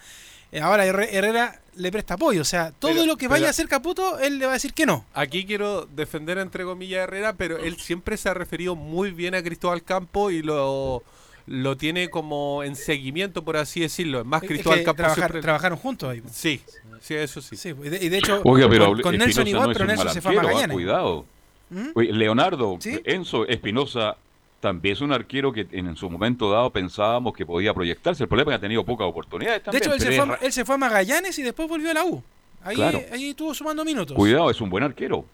eh, 0.52 0.60
ahora 0.62 0.86
Herre- 0.86 1.10
Herrera 1.16 1.60
le 1.76 1.92
presta 1.92 2.16
apoyo, 2.16 2.42
o 2.42 2.46
sea, 2.46 2.72
todo 2.72 2.92
Pero- 2.92 3.06
lo 3.06 3.18
que 3.18 3.28
vaya 3.28 3.42
pero- 3.42 3.48
a 3.48 3.52
hacer 3.52 3.68
Caputo, 3.68 4.18
él 4.20 4.40
le 4.40 4.46
va 4.46 4.54
a 4.54 4.56
decir 4.56 4.74
que 4.74 4.86
no. 4.88 5.06
Aquí 5.14 5.46
quiero 5.46 5.86
defender 5.86 6.40
entre 6.40 6.64
comillas 6.64 7.02
a 7.02 7.04
Herrera, 7.04 7.34
pero 7.34 7.58
él 7.60 7.78
siempre 7.78 8.18
se 8.18 8.30
ha 8.30 8.34
referido 8.34 8.76
muy 8.76 9.12
bien 9.12 9.36
a 9.36 9.44
Cristóbal 9.44 9.84
Campo 9.84 10.32
y 10.32 10.42
lo, 10.42 11.04
lo 11.48 11.78
tiene 11.78 12.10
como 12.10 12.64
en 12.64 12.76
seguimiento, 12.76 13.44
por 13.44 13.58
así 13.58 13.82
decirlo. 13.82 14.20
Es 14.22 14.26
más, 14.26 14.42
Es 14.44 14.50
Cristóbal 14.50 14.80
que 14.80 14.86
Campo 14.86 14.98
trabajar- 14.98 15.18
siempre- 15.24 15.42
trabajaron 15.42 15.78
juntos 15.78 16.10
ahí. 16.10 16.24
Sí, 16.32 16.62
sí, 17.02 17.14
eso 17.16 17.42
sí. 17.42 17.56
Sí, 17.56 17.70
y 17.70 17.90
de, 17.90 18.04
y 18.06 18.10
de 18.10 18.18
hecho, 18.18 18.42
Oiga, 18.46 18.68
pero 18.70 18.88
con, 18.88 19.02
con 19.02 19.18
Nelson 19.18 19.48
igual, 19.48 19.66
no 19.66 19.72
es 19.72 19.78
pero 19.78 19.88
Nelson 19.88 20.10
se 20.14 20.22
fue 20.22 20.32
a 20.32 20.34
arquero, 20.34 20.48
ah, 20.48 20.54
Magallanes. 20.54 20.74
cuidado. 20.76 21.26
¿Mm? 21.70 21.88
Oye, 21.96 22.14
Leonardo, 22.14 22.78
¿Sí? 22.80 23.00
Enzo 23.06 23.48
Espinosa 23.48 24.18
también 24.60 24.94
es 24.94 25.02
un 25.02 25.12
arquero 25.12 25.52
que 25.54 25.68
en 25.72 25.96
su 25.96 26.10
momento 26.10 26.50
dado 26.50 26.70
pensábamos 26.72 27.34
que 27.34 27.46
podía 27.46 27.74
proyectarse. 27.74 28.24
El 28.24 28.30
problema 28.30 28.52
es 28.52 28.54
que 28.54 28.58
ha 28.58 28.62
tenido 28.62 28.84
pocas 28.84 29.06
oportunidades 29.08 29.62
De 29.72 29.78
hecho, 29.78 29.94
él 29.94 30.00
se, 30.00 30.08
pero 30.08 30.26
fue, 30.26 30.36
es 30.36 30.42
a- 30.42 30.46
él 30.46 30.52
se 30.54 30.66
fue 30.66 30.76
a 30.76 30.78
Magallanes 30.80 31.38
y 31.38 31.44
después 31.44 31.68
volvió 31.70 31.92
a 31.92 31.94
la 31.94 32.04
U. 32.06 32.24
Ahí, 32.64 32.76
Claro. 32.76 33.00
ahí 33.12 33.30
estuvo 33.30 33.54
sumando 33.54 33.86
minutos. 33.86 34.16
Cuidado, 34.16 34.50
es 34.50 34.60
un 34.62 34.70
buen 34.72 34.84
arquero. 34.84 35.26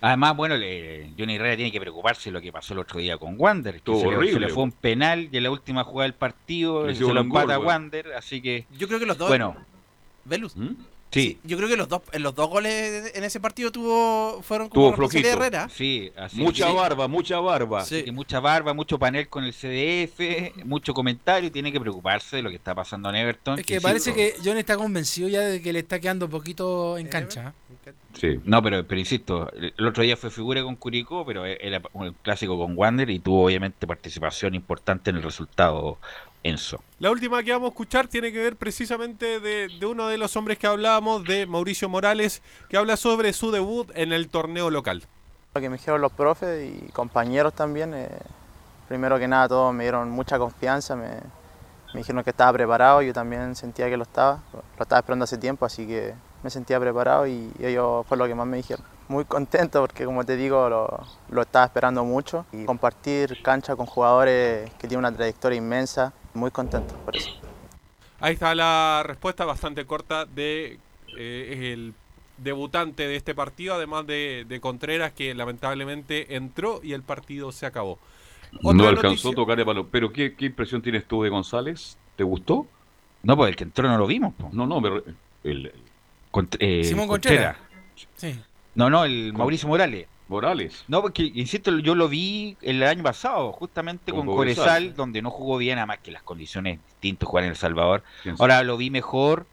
Además, 0.00 0.36
bueno, 0.36 0.56
le- 0.56 1.10
Johnny 1.18 1.34
Herrera 1.36 1.56
tiene 1.56 1.72
que 1.72 1.80
preocuparse 1.80 2.30
de 2.30 2.32
lo 2.34 2.40
que 2.40 2.52
pasó 2.52 2.72
el 2.74 2.80
otro 2.80 3.00
día 3.00 3.18
con 3.18 3.34
Wander. 3.38 3.80
Que 3.80 3.92
se, 3.92 4.04
le, 4.04 4.10
se 4.10 4.16
horrible, 4.16 4.46
le 4.46 4.52
fue 4.52 4.62
un 4.62 4.72
penal 4.72 5.28
y 5.32 5.36
en 5.36 5.42
la 5.42 5.50
última 5.50 5.84
jugada 5.84 6.04
del 6.04 6.14
partido 6.14 6.92
se 6.94 7.02
lo 7.12 7.20
empata 7.20 7.56
güey. 7.56 7.66
Wander, 7.66 8.12
así 8.14 8.40
que... 8.40 8.66
Yo 8.78 8.86
creo 8.86 9.00
que 9.00 9.06
los 9.06 9.18
dos. 9.18 9.28
Bueno, 9.28 9.56
Velus. 10.24 10.56
¿Mm? 10.56 10.74
Sí, 11.10 11.38
Yo 11.44 11.56
creo 11.56 11.68
que 11.68 11.76
los 11.76 11.88
dos, 11.88 12.02
en 12.12 12.22
los 12.22 12.34
dos 12.34 12.48
goles 12.48 13.12
en 13.14 13.24
ese 13.24 13.40
partido 13.40 13.70
tuvo 13.72 14.40
fueron 14.42 14.68
como 14.68 14.94
Tuvo 14.94 15.08
de. 15.08 15.28
Herrera. 15.28 15.68
sí, 15.68 16.10
así 16.16 16.40
Mucha 16.40 16.66
que- 16.68 16.72
barba, 16.74 17.08
mucha 17.08 17.38
barba. 17.40 17.84
Sí. 17.84 18.02
que 18.04 18.12
mucha 18.12 18.40
barba, 18.40 18.74
mucho 18.74 18.98
panel 18.98 19.28
con 19.28 19.44
el 19.44 19.52
CDF, 19.52 20.64
mucho 20.64 20.94
comentario 20.94 21.48
y 21.48 21.50
tiene 21.50 21.72
que 21.72 21.80
preocuparse 21.80 22.36
de 22.36 22.42
lo 22.42 22.50
que 22.50 22.56
está 22.56 22.74
pasando 22.74 23.08
en 23.10 23.16
Everton. 23.16 23.58
Es 23.58 23.66
que 23.66 23.80
parece 23.80 24.12
que 24.14 24.34
John 24.44 24.56
está 24.58 24.76
convencido 24.76 25.28
ya 25.28 25.40
de 25.40 25.60
que 25.62 25.72
le 25.72 25.80
está 25.80 25.98
quedando 26.00 26.26
un 26.26 26.30
poquito 26.30 26.98
en 26.98 27.08
cancha. 27.08 27.54
Sí. 28.14 28.40
No, 28.44 28.62
pero, 28.62 28.86
pero 28.86 28.98
insisto, 29.00 29.50
el 29.54 29.86
otro 29.86 30.02
día 30.02 30.16
fue 30.16 30.30
figura 30.30 30.62
con 30.62 30.76
Curicó, 30.76 31.24
pero 31.24 31.46
era 31.46 31.80
un 31.92 32.14
clásico 32.22 32.58
con 32.58 32.76
Wander 32.76 33.08
y 33.10 33.18
tuvo 33.18 33.44
obviamente 33.46 33.86
participación 33.86 34.54
importante 34.54 35.10
en 35.10 35.16
el 35.16 35.22
resultado 35.22 35.98
Enzo. 36.42 36.80
La 36.98 37.10
última 37.10 37.42
que 37.42 37.52
vamos 37.52 37.66
a 37.66 37.70
escuchar 37.70 38.08
tiene 38.08 38.32
que 38.32 38.38
ver 38.38 38.56
precisamente 38.56 39.40
de, 39.40 39.68
de 39.68 39.86
uno 39.86 40.08
de 40.08 40.18
los 40.18 40.36
hombres 40.36 40.58
que 40.58 40.66
hablábamos, 40.66 41.24
de 41.24 41.46
Mauricio 41.46 41.88
Morales, 41.88 42.42
que 42.68 42.76
habla 42.76 42.96
sobre 42.96 43.32
su 43.32 43.50
debut 43.50 43.90
en 43.94 44.12
el 44.12 44.28
torneo 44.28 44.70
local. 44.70 45.02
Lo 45.54 45.60
que 45.60 45.68
me 45.68 45.76
dijeron 45.76 46.00
los 46.00 46.12
profes 46.12 46.70
y 46.70 46.92
compañeros 46.92 47.54
también, 47.54 47.94
eh, 47.94 48.08
primero 48.88 49.18
que 49.18 49.28
nada 49.28 49.48
todos 49.48 49.74
me 49.74 49.84
dieron 49.84 50.10
mucha 50.10 50.38
confianza, 50.38 50.94
me, 50.94 51.08
me 51.94 52.00
dijeron 52.00 52.22
que 52.22 52.30
estaba 52.30 52.52
preparado, 52.52 53.02
yo 53.02 53.12
también 53.12 53.54
sentía 53.56 53.88
que 53.88 53.96
lo 53.96 54.02
estaba, 54.02 54.42
lo 54.52 54.82
estaba 54.82 55.00
esperando 55.00 55.24
hace 55.24 55.38
tiempo, 55.38 55.64
así 55.64 55.86
que 55.86 56.14
me 56.42 56.50
sentía 56.50 56.78
preparado 56.78 57.26
y 57.26 57.50
ellos 57.60 58.06
fue 58.06 58.16
lo 58.16 58.26
que 58.26 58.34
más 58.34 58.46
me 58.46 58.58
dijeron. 58.58 58.84
Muy 59.08 59.24
contento 59.24 59.80
porque 59.80 60.04
como 60.04 60.24
te 60.24 60.36
digo 60.36 60.68
lo, 60.68 61.06
lo 61.30 61.42
estaba 61.42 61.64
esperando 61.64 62.04
mucho 62.04 62.44
y 62.52 62.66
compartir 62.66 63.42
cancha 63.42 63.74
con 63.74 63.86
jugadores 63.86 64.70
que 64.72 64.86
tienen 64.86 64.98
una 64.98 65.12
trayectoria 65.12 65.56
inmensa, 65.56 66.12
muy 66.38 66.50
contento 66.50 66.94
por 67.04 67.16
eso. 67.16 67.30
Ahí 68.20 68.34
está 68.34 68.54
la 68.54 69.02
respuesta 69.04 69.44
bastante 69.44 69.84
corta 69.84 70.24
de 70.24 70.78
eh, 71.16 71.72
el 71.72 71.94
debutante 72.38 73.06
de 73.06 73.16
este 73.16 73.34
partido, 73.34 73.74
además 73.74 74.06
de, 74.06 74.44
de 74.48 74.60
Contreras, 74.60 75.12
que 75.12 75.34
lamentablemente 75.34 76.36
entró 76.36 76.80
y 76.82 76.92
el 76.92 77.02
partido 77.02 77.52
se 77.52 77.66
acabó. 77.66 77.98
no 78.62 78.88
alcanzó 78.88 79.30
a 79.30 79.34
tocar 79.34 79.58
el 79.58 79.64
balón. 79.64 79.88
Pero 79.90 80.12
¿qué, 80.12 80.34
¿qué, 80.34 80.46
impresión 80.46 80.82
tienes 80.82 81.04
tú 81.04 81.22
de 81.22 81.28
González? 81.28 81.96
¿Te 82.16 82.24
gustó? 82.24 82.66
No, 83.22 83.36
pues 83.36 83.50
el 83.50 83.56
que 83.56 83.64
entró 83.64 83.88
no 83.88 83.98
lo 83.98 84.06
vimos. 84.06 84.34
No, 84.52 84.66
no, 84.66 84.80
pero 84.80 85.02
el, 85.44 85.72
eh, 86.58 86.84
Simón 86.84 87.08
Contreras. 87.08 87.56
Sí. 88.16 88.38
No, 88.74 88.88
no, 88.88 89.04
el 89.04 89.32
Mauricio 89.32 89.68
Morales. 89.68 90.06
Morales. 90.28 90.84
No, 90.88 91.00
porque, 91.02 91.30
insisto, 91.34 91.76
yo 91.78 91.94
lo 91.94 92.08
vi 92.08 92.56
el 92.62 92.82
año 92.82 93.02
pasado, 93.02 93.52
justamente 93.52 94.12
con, 94.12 94.26
con 94.26 94.94
donde 94.94 95.22
no 95.22 95.30
jugó 95.30 95.56
bien, 95.56 95.78
además 95.78 95.98
que 96.02 96.10
las 96.10 96.22
condiciones 96.22 96.78
distintas 96.86 97.28
jugar 97.28 97.44
en 97.44 97.50
El 97.50 97.56
Salvador. 97.56 98.02
Ahora 98.38 98.62
lo 98.62 98.76
vi 98.76 98.90
mejor, 98.90 99.46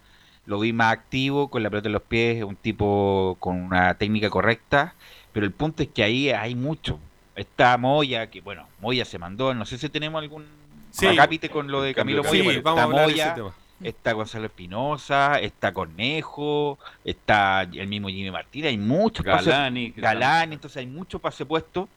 lo 0.45 0.59
vi 0.59 0.73
más 0.73 0.91
activo, 0.91 1.49
con 1.49 1.63
la 1.63 1.69
pelota 1.69 1.87
en 1.87 1.93
los 1.93 2.01
pies, 2.03 2.43
un 2.43 2.55
tipo 2.55 3.37
con 3.39 3.61
una 3.61 3.95
técnica 3.95 4.29
correcta, 4.29 4.95
pero 5.31 5.45
el 5.45 5.51
punto 5.51 5.83
es 5.83 5.89
que 5.89 6.03
ahí 6.03 6.29
hay 6.29 6.55
mucho. 6.55 6.99
Está 7.35 7.77
Moya, 7.77 8.29
que 8.29 8.41
bueno, 8.41 8.67
Moya 8.79 9.05
se 9.05 9.17
mandó, 9.17 9.53
no 9.53 9.65
sé 9.65 9.77
si 9.77 9.89
tenemos 9.89 10.21
algún 10.21 10.45
sí. 10.91 11.07
con 11.51 11.69
lo 11.69 11.81
de 11.81 11.93
Camilo 11.93 12.23
Moya, 12.23 12.51
sí, 12.51 12.59
vamos 12.59 12.83
a 12.83 12.87
Moya, 12.87 13.35
está 13.81 14.13
Gonzalo 14.13 14.45
Espinosa, 14.45 15.39
está 15.39 15.73
Cornejo, 15.73 16.77
está 17.03 17.63
el 17.63 17.87
mismo 17.87 18.07
Jimmy 18.09 18.31
Martínez, 18.31 18.69
hay 18.69 18.77
muchos 18.77 19.25
Galani, 19.25 19.91
Galani, 19.95 20.55
entonces 20.55 20.77
hay 20.77 20.87
mucho 20.87 21.19
pase 21.19 21.45
puesto. 21.45 21.89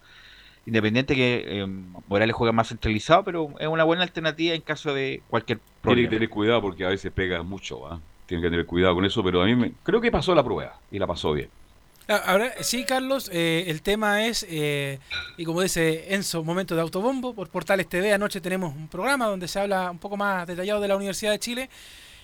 Independiente 0.67 1.15
que 1.15 1.45
eh, 1.47 1.67
Morales 2.09 2.37
juega 2.37 2.53
más 2.53 2.69
centralizado, 2.69 3.25
pero 3.25 3.55
es 3.59 3.69
una 3.69 3.85
buena 3.85 4.03
alternativa 4.03 4.55
en 4.55 4.61
caso 4.61 4.93
de 4.93 5.23
cualquier 5.29 5.61
problema. 5.81 5.95
Tiene 5.97 6.09
que 6.09 6.17
tener 6.17 6.29
cuidado 6.29 6.61
porque 6.61 6.85
a 6.85 6.89
veces 6.91 7.11
pega 7.11 7.43
mucho, 7.43 7.81
¿va? 7.81 8.01
Tiene 8.27 8.43
que 8.43 8.51
tener 8.51 8.67
cuidado 8.67 8.95
con 8.95 9.07
eso, 9.07 9.25
pero 9.25 9.41
a 9.41 9.47
mí 9.47 9.55
me, 9.55 9.73
creo 9.83 10.01
que 10.03 10.11
pasó 10.11 10.35
la 10.35 10.45
prueba 10.45 10.79
y 10.91 10.99
la 10.99 11.07
pasó 11.07 11.33
bien. 11.33 11.49
Ah, 12.11 12.23
ahora, 12.25 12.55
sí, 12.63 12.85
Carlos, 12.85 13.29
eh, 13.31 13.65
el 13.67 13.83
tema 13.83 14.25
es, 14.25 14.47
eh, 14.49 14.99
y 15.37 15.45
como 15.45 15.61
dice 15.61 16.15
Enzo, 16.15 16.43
momento 16.43 16.75
de 16.75 16.81
autobombo, 16.81 17.35
por 17.35 17.51
Portales 17.51 17.87
TV 17.87 18.15
anoche 18.15 18.41
tenemos 18.41 18.75
un 18.75 18.89
programa 18.89 19.27
donde 19.27 19.47
se 19.47 19.61
habla 19.61 19.91
un 19.91 19.99
poco 19.99 20.17
más 20.17 20.47
detallado 20.47 20.81
de 20.81 20.89
la 20.89 20.97
Universidad 20.97 21.33
de 21.33 21.39
Chile, 21.39 21.69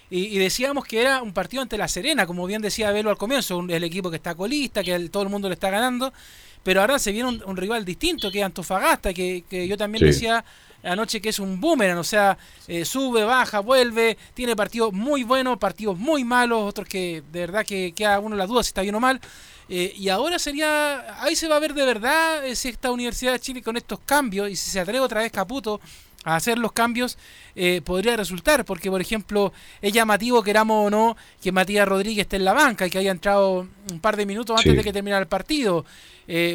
y, 0.08 0.38
decíamos 0.38 0.84
que 0.84 1.00
era 1.02 1.22
un 1.22 1.32
partido 1.32 1.62
ante 1.62 1.76
La 1.76 1.88
Serena, 1.88 2.26
como 2.26 2.46
bien 2.46 2.62
decía 2.62 2.92
Velo 2.92 3.10
al 3.10 3.18
comienzo, 3.18 3.62
el 3.68 3.84
equipo 3.84 4.10
que 4.10 4.16
está 4.16 4.34
colista, 4.34 4.82
que 4.82 5.08
todo 5.10 5.24
el 5.24 5.28
mundo 5.28 5.48
le 5.48 5.54
está 5.54 5.68
ganando, 5.68 6.14
pero 6.62 6.80
ahora 6.80 6.98
se 6.98 7.12
viene 7.12 7.42
un, 7.44 7.56
rival 7.56 7.84
distinto, 7.84 8.30
que 8.30 8.38
es 8.38 8.44
Antofagasta, 8.44 9.12
que, 9.12 9.44
yo 9.68 9.76
también 9.76 10.04
decía 10.04 10.44
anoche 10.82 11.20
que 11.20 11.30
es 11.30 11.38
un 11.38 11.60
boomerang, 11.60 11.98
o 11.98 12.04
sea, 12.04 12.38
eh, 12.68 12.84
sube, 12.86 13.24
baja, 13.24 13.60
vuelve, 13.60 14.16
tiene 14.32 14.54
partidos 14.56 14.92
muy 14.92 15.24
buenos, 15.24 15.58
partidos 15.58 15.98
muy 15.98 16.24
malos, 16.24 16.62
otros 16.62 16.86
que 16.88 17.22
de 17.32 17.40
verdad 17.40 17.66
que 17.66 17.92
queda 17.92 18.20
uno 18.20 18.36
la 18.36 18.46
duda 18.46 18.62
si 18.62 18.68
está 18.68 18.80
bien 18.80 18.94
o 18.94 19.00
mal. 19.00 19.20
Eh, 19.68 19.94
y 19.96 20.08
ahora 20.08 20.38
sería, 20.38 21.22
ahí 21.22 21.34
se 21.34 21.48
va 21.48 21.56
a 21.56 21.60
ver 21.60 21.74
de 21.74 21.86
verdad 21.86 22.44
eh, 22.44 22.54
si 22.54 22.68
esta 22.68 22.90
Universidad 22.90 23.32
de 23.32 23.40
Chile 23.40 23.62
con 23.62 23.76
estos 23.76 23.98
cambios 24.00 24.50
y 24.50 24.56
si 24.56 24.70
se 24.70 24.80
atreve 24.80 25.00
otra 25.00 25.22
vez 25.22 25.32
Caputo 25.32 25.80
a 26.24 26.36
hacer 26.36 26.58
los 26.58 26.72
cambios, 26.72 27.18
eh, 27.54 27.82
podría 27.84 28.16
resultar, 28.16 28.64
porque 28.64 28.90
por 28.90 29.00
ejemplo 29.00 29.52
es 29.82 29.92
llamativo, 29.92 30.42
queramos 30.42 30.86
o 30.86 30.90
no, 30.90 31.16
que 31.42 31.52
Matías 31.52 31.86
Rodríguez 31.86 32.22
esté 32.22 32.36
en 32.36 32.44
la 32.44 32.54
banca 32.54 32.86
y 32.86 32.90
que 32.90 32.98
haya 32.98 33.10
entrado 33.10 33.66
un 33.90 34.00
par 34.00 34.16
de 34.16 34.24
minutos 34.24 34.56
antes 34.56 34.74
de 34.74 34.82
que 34.82 34.92
terminara 34.92 35.20
el 35.20 35.28
partido. 35.28 35.84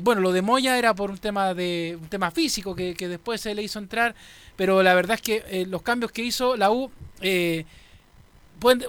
bueno, 0.02 0.22
lo 0.22 0.32
de 0.32 0.42
Moya 0.42 0.78
era 0.80 0.96
por 0.96 1.12
un 1.12 1.20
tema 1.20 1.54
de 1.54 1.98
un 2.02 2.10
tema 2.10 2.32
físico 2.32 2.76
que, 2.76 2.96
que 2.96 3.08
después 3.08 3.42
se 3.42 3.54
le 3.54 3.62
hizo 3.62 3.78
entrar, 3.78 4.16
pero 4.56 4.82
la 4.82 4.96
verdad 4.96 5.16
es 5.16 5.22
que 5.22 5.66
los 5.68 5.84
cambios 5.84 6.12
que 6.12 6.24
hizo 6.24 6.58
la 6.58 6.72
U 6.72 6.90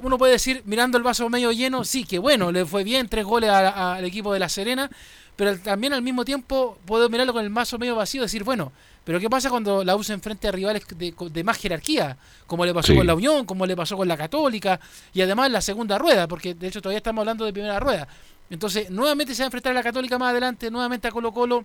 uno 0.02 0.18
puede 0.18 0.32
decir, 0.32 0.62
mirando 0.64 0.98
el 0.98 1.04
vaso 1.04 1.28
medio 1.28 1.52
lleno, 1.52 1.84
sí, 1.84 2.04
que 2.04 2.18
bueno, 2.18 2.52
le 2.52 2.64
fue 2.66 2.84
bien, 2.84 3.08
tres 3.08 3.24
goles 3.24 3.50
al 3.50 4.04
equipo 4.04 4.32
de 4.32 4.38
La 4.38 4.48
Serena, 4.48 4.90
pero 5.36 5.58
también 5.58 5.92
al 5.92 6.02
mismo 6.02 6.24
tiempo 6.24 6.78
puedo 6.84 7.08
mirarlo 7.08 7.32
con 7.32 7.44
el 7.44 7.50
vaso 7.50 7.78
medio 7.78 7.96
vacío 7.96 8.22
y 8.22 8.24
decir, 8.24 8.44
bueno, 8.44 8.72
pero 9.04 9.18
¿qué 9.18 9.30
pasa 9.30 9.48
cuando 9.48 9.82
la 9.82 9.96
usa 9.96 10.14
enfrente 10.14 10.48
a 10.48 10.52
rivales 10.52 10.84
de, 10.88 11.44
más 11.44 11.58
jerarquía? 11.58 12.16
Como 12.46 12.66
le 12.66 12.74
pasó 12.74 12.94
con 12.94 13.06
la 13.06 13.14
Unión, 13.14 13.46
como 13.46 13.66
le 13.66 13.74
pasó 13.74 13.96
con 13.96 14.06
la 14.06 14.16
Católica, 14.16 14.78
y 15.14 15.22
además 15.22 15.50
la 15.50 15.60
segunda 15.60 15.98
rueda, 15.98 16.28
porque 16.28 16.54
de 16.54 16.68
hecho 16.68 16.82
todavía 16.82 16.98
estamos 16.98 17.22
hablando 17.22 17.44
de 17.44 17.52
primera 17.52 17.80
rueda. 17.80 18.06
Entonces, 18.50 18.90
nuevamente 18.90 19.34
se 19.34 19.42
va 19.42 19.44
a 19.44 19.48
enfrentar 19.48 19.72
a 19.72 19.74
la 19.74 19.82
Católica 19.82 20.18
más 20.18 20.30
adelante, 20.30 20.70
nuevamente 20.70 21.08
a 21.08 21.10
Colo 21.10 21.32
Colo. 21.32 21.64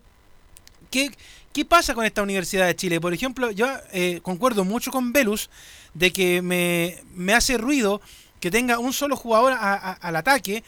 ¿Qué, 1.51 1.65
pasa 1.65 1.93
con 1.93 2.05
esta 2.05 2.23
Universidad 2.23 2.67
de 2.67 2.75
Chile? 2.75 3.01
Por 3.01 3.13
ejemplo, 3.13 3.51
yo 3.51 3.67
eh, 3.91 4.21
concuerdo 4.23 4.63
mucho 4.63 4.91
con 4.91 5.11
Velus 5.11 5.49
de 5.93 6.13
que 6.13 6.41
me, 6.41 6.97
me 7.13 7.33
hace 7.33 7.57
ruido 7.57 7.99
que 8.39 8.49
tenga 8.49 8.79
un 8.79 8.93
solo 8.93 9.17
jugador 9.17 9.53
al 9.59 10.15
ataque 10.15 10.63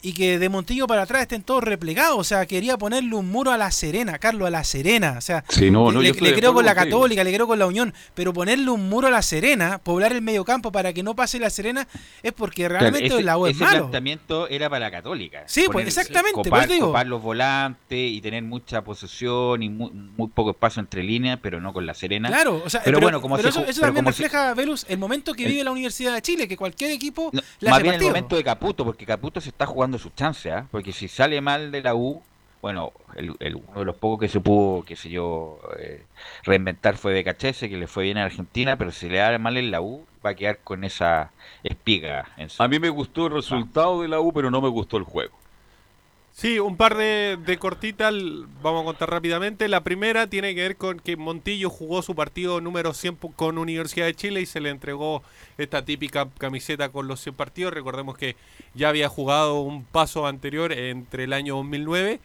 y 0.00 0.12
que 0.12 0.38
de 0.38 0.48
Montillo 0.48 0.86
para 0.86 1.02
atrás 1.02 1.22
estén 1.22 1.42
todos 1.42 1.64
replegados. 1.64 2.18
O 2.18 2.24
sea, 2.24 2.46
quería 2.46 2.76
ponerle 2.78 3.14
un 3.14 3.30
muro 3.30 3.50
a 3.50 3.56
la 3.56 3.70
Serena, 3.70 4.18
Carlos, 4.18 4.46
a 4.46 4.50
la 4.50 4.64
Serena. 4.64 5.16
O 5.18 5.20
sea, 5.20 5.44
le, 5.58 6.34
creo 6.34 6.54
con 6.54 6.64
la 6.64 6.74
Católica, 6.74 7.24
le 7.24 7.32
creo 7.32 7.46
con 7.46 7.58
la 7.58 7.66
Unión, 7.66 7.92
pero 8.14 8.32
ponerle 8.32 8.70
un 8.70 8.88
muro 8.88 9.08
a 9.08 9.10
la 9.10 9.22
Serena, 9.22 9.78
poblar 9.78 10.12
el 10.12 10.22
medio 10.22 10.44
campo 10.44 10.70
para 10.70 10.92
que 10.92 11.02
no 11.02 11.14
pase 11.14 11.38
la 11.38 11.50
Serena, 11.50 11.86
es 12.22 12.32
porque 12.32 12.68
realmente 12.68 13.22
la 13.22 13.38
U 13.38 13.46
es 13.46 13.56
ese 13.56 13.64
planteamiento 13.64 14.48
era 14.48 14.70
para 14.70 14.86
la 14.86 14.90
Católica. 14.90 15.42
Sí, 15.46 15.66
pues 15.70 15.86
exactamente. 15.86 16.32
Copar, 16.32 16.68
digo. 16.68 16.94
los 17.04 17.22
volantes 17.22 17.98
y 17.98 18.20
tener 18.20 18.42
mucha 18.42 18.82
posesión 18.82 19.62
y 19.62 19.68
muy, 19.68 20.28
poco 20.28 20.50
espacio 20.50 20.80
entre 20.80 21.02
líneas, 21.02 21.38
pero 21.42 21.60
no 21.60 21.72
con 21.72 21.86
la 21.86 21.94
Serena. 21.94 22.28
Claro, 22.28 22.62
o 22.64 22.70
sea, 22.70 22.82
pero, 22.84 23.00
bueno, 23.00 23.20
como 23.20 23.36
eso, 23.38 23.64
también 23.80 24.04
refleja, 24.04 24.54
Velus, 24.54 24.86
el 24.88 24.98
momento 24.98 25.34
que 25.34 25.46
vive 25.46 25.64
la 25.64 25.70
Universidad 25.70 26.14
de 26.14 26.22
Chile, 26.22 26.46
que 26.46 26.56
cualquier 26.56 26.90
equipo... 26.90 27.30
más 27.62 27.82
bien 27.82 27.94
el 27.94 28.02
momento 28.02 28.36
de 28.36 28.44
Caputo, 28.44 28.84
porque 28.84 29.04
Caputo 29.04 29.40
se 29.40 29.48
está 29.48 29.66
jugando 29.66 29.87
su 29.96 30.10
chance, 30.10 30.52
¿ah? 30.52 30.66
porque 30.70 30.92
si 30.92 31.08
sale 31.08 31.40
mal 31.40 31.72
de 31.72 31.80
la 31.80 31.94
U, 31.94 32.22
bueno, 32.60 32.92
el, 33.14 33.30
uno 33.30 33.78
de 33.78 33.84
los 33.84 33.96
pocos 33.96 34.20
que 34.20 34.28
se 34.28 34.40
pudo, 34.40 34.84
qué 34.84 34.96
sé 34.96 35.08
yo, 35.08 35.60
eh, 35.78 36.04
reinventar 36.42 36.96
fue 36.96 37.14
de 37.14 37.24
Cachese, 37.24 37.70
que 37.70 37.76
le 37.76 37.86
fue 37.86 38.04
bien 38.04 38.18
a 38.18 38.24
Argentina, 38.24 38.76
pero 38.76 38.90
si 38.90 39.08
le 39.08 39.18
da 39.18 39.38
mal 39.38 39.56
en 39.56 39.70
la 39.70 39.80
U, 39.80 40.04
va 40.24 40.30
a 40.30 40.34
quedar 40.34 40.58
con 40.58 40.84
esa 40.84 41.30
espiga. 41.62 42.26
A 42.58 42.68
mí 42.68 42.78
me 42.78 42.88
gustó 42.90 43.28
el 43.28 43.32
resultado 43.32 44.02
de 44.02 44.08
la 44.08 44.20
U, 44.20 44.32
pero 44.32 44.50
no 44.50 44.60
me 44.60 44.68
gustó 44.68 44.96
el 44.96 45.04
juego. 45.04 45.38
Sí, 46.40 46.60
un 46.60 46.76
par 46.76 46.96
de, 46.96 47.56
cortitas, 47.58 48.14
vamos 48.62 48.82
a 48.82 48.84
contar 48.84 49.10
rápidamente. 49.10 49.66
La 49.66 49.82
primera 49.82 50.28
tiene 50.28 50.54
que 50.54 50.62
ver 50.62 50.76
con 50.76 51.00
que 51.00 51.16
Montillo 51.16 51.68
jugó 51.68 52.00
su 52.00 52.14
partido 52.14 52.60
número 52.60 52.94
100 52.94 53.16
con 53.34 53.58
Universidad 53.58 54.06
de 54.06 54.14
Chile 54.14 54.40
y 54.42 54.46
se 54.46 54.60
le 54.60 54.70
entregó 54.70 55.24
esta 55.56 55.84
típica 55.84 56.28
camiseta 56.38 56.90
con 56.90 57.08
los 57.08 57.20
100 57.22 57.34
partidos. 57.34 57.74
Recordemos 57.74 58.16
que 58.16 58.36
ya 58.72 58.88
había 58.88 59.08
jugado 59.08 59.62
un 59.62 59.82
paso 59.82 60.28
anterior 60.28 60.70
entre 60.70 61.24
el 61.24 61.32
año 61.32 61.56
2009. 61.56 62.20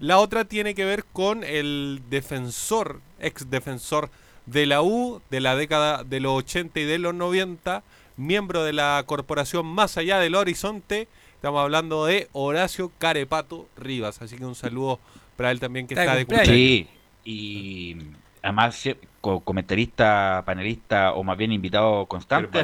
La 0.00 0.16
otra 0.16 0.46
tiene 0.46 0.74
que 0.74 0.86
ver 0.86 1.04
con 1.04 1.44
el 1.44 2.00
defensor, 2.08 3.02
ex 3.20 3.50
defensor 3.50 4.08
de 4.46 4.64
la 4.64 4.80
U 4.80 5.20
de 5.28 5.40
la 5.40 5.56
década 5.56 6.04
de 6.04 6.20
los 6.20 6.38
80 6.38 6.80
y 6.80 6.84
de 6.84 6.98
los 6.98 7.14
90, 7.14 7.82
miembro 8.16 8.64
de 8.64 8.72
la 8.72 9.02
corporación 9.04 9.66
Más 9.66 9.98
Allá 9.98 10.20
del 10.20 10.36
Horizonte 10.36 11.06
Estamos 11.38 11.62
hablando 11.62 12.04
de 12.04 12.26
Horacio 12.32 12.90
Carepato 12.98 13.68
Rivas. 13.76 14.20
Así 14.20 14.36
que 14.36 14.44
un 14.44 14.56
saludo 14.56 14.98
para 15.36 15.52
él 15.52 15.60
también 15.60 15.86
que 15.86 15.94
está, 15.94 16.16
de 16.16 16.26
cumpleaños. 16.26 16.48
Sí, 16.48 16.88
y 17.24 17.96
además 18.42 18.88
comentarista, 19.20 20.42
panelista 20.44 21.12
o 21.12 21.22
más 21.22 21.38
bien 21.38 21.52
invitado 21.52 22.06
constante. 22.06 22.60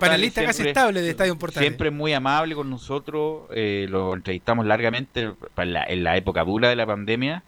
panelista 0.00 0.44
casi 0.44 0.66
estable 0.66 1.02
de 1.02 1.10
Estadio 1.10 1.38
Portal. 1.38 1.62
Siempre 1.62 1.92
muy 1.92 2.14
amable 2.14 2.56
con 2.56 2.68
nosotros. 2.68 3.42
Eh, 3.54 3.86
lo 3.88 4.14
entrevistamos 4.14 4.66
largamente 4.66 5.30
en 5.56 6.02
la, 6.02 6.16
época 6.16 6.42
dura 6.42 6.68
de 6.68 6.74
la 6.74 6.84
pandemia. 6.84 7.44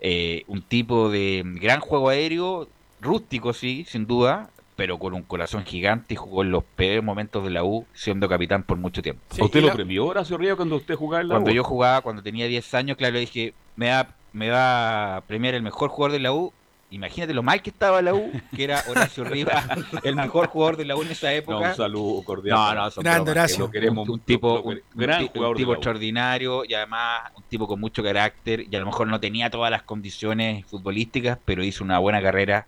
Eh, 0.00 0.42
un 0.48 0.62
tipo 0.62 1.08
de 1.08 1.44
gran 1.44 1.78
juego 1.78 2.08
aéreo, 2.08 2.68
rústico 3.00 3.52
sí, 3.52 3.86
sin 3.88 4.08
duda, 4.08 4.50
pero 4.76 4.98
con 4.98 5.14
un 5.14 5.22
corazón 5.22 5.64
gigante 5.64 6.14
y 6.14 6.16
jugó 6.16 6.42
en 6.42 6.50
los 6.50 6.62
peores 6.62 7.02
momentos 7.02 7.42
de 7.42 7.50
la 7.50 7.64
U, 7.64 7.86
siendo 7.94 8.28
capitán 8.28 8.62
por 8.62 8.76
mucho 8.76 9.02
tiempo. 9.02 9.22
¿Usted 9.40 9.62
lo 9.62 9.72
premió 9.72 10.06
Horacio 10.06 10.36
Río 10.36 10.56
cuando 10.56 10.76
usted 10.76 10.94
jugaba 10.94 11.22
en 11.22 11.28
la 11.28 11.34
cuando 11.34 11.44
U? 11.44 11.46
Cuando 11.46 11.56
yo 11.56 11.64
jugaba, 11.64 12.00
cuando 12.02 12.22
tenía 12.22 12.46
10 12.46 12.74
años, 12.74 12.96
claro, 12.98 13.18
dije, 13.18 13.54
me 13.74 13.88
va, 13.88 14.08
me 14.34 14.50
va 14.50 15.16
a 15.16 15.20
premiar 15.22 15.54
el 15.54 15.62
mejor 15.62 15.88
jugador 15.88 16.12
de 16.12 16.20
la 16.20 16.32
U. 16.32 16.52
Imagínate 16.88 17.34
lo 17.34 17.42
mal 17.42 17.62
que 17.62 17.70
estaba 17.70 18.00
la 18.00 18.14
U, 18.14 18.30
que 18.54 18.62
era 18.62 18.84
Horacio 18.88 19.24
Rivas, 19.24 19.66
el 20.04 20.14
mejor 20.14 20.48
jugador 20.48 20.76
de 20.76 20.84
la 20.84 20.94
U 20.94 21.02
en 21.02 21.10
esa 21.10 21.32
época. 21.32 21.70
un 21.70 21.74
saludo 21.74 22.22
cordial. 22.22 22.76
No, 22.76 22.84
no, 22.84 22.90
Grande 22.98 23.30
Horacio. 23.32 23.70
queremos 23.70 24.08
un, 24.08 24.20
tipo, 24.20 24.60
un, 24.60 24.80
gran 24.94 25.26
jugador 25.26 25.56
tipo 25.56 25.72
extraordinario 25.72 26.64
y 26.64 26.74
además 26.74 27.32
un 27.34 27.42
tipo 27.44 27.66
con 27.66 27.80
mucho 27.80 28.02
carácter 28.02 28.66
y 28.70 28.76
a 28.76 28.78
lo 28.78 28.86
mejor 28.86 29.08
no 29.08 29.18
tenía 29.18 29.50
todas 29.50 29.70
las 29.70 29.82
condiciones 29.82 30.64
futbolísticas, 30.66 31.38
pero 31.44 31.64
hizo 31.64 31.82
una 31.82 31.98
buena 31.98 32.22
carrera 32.22 32.66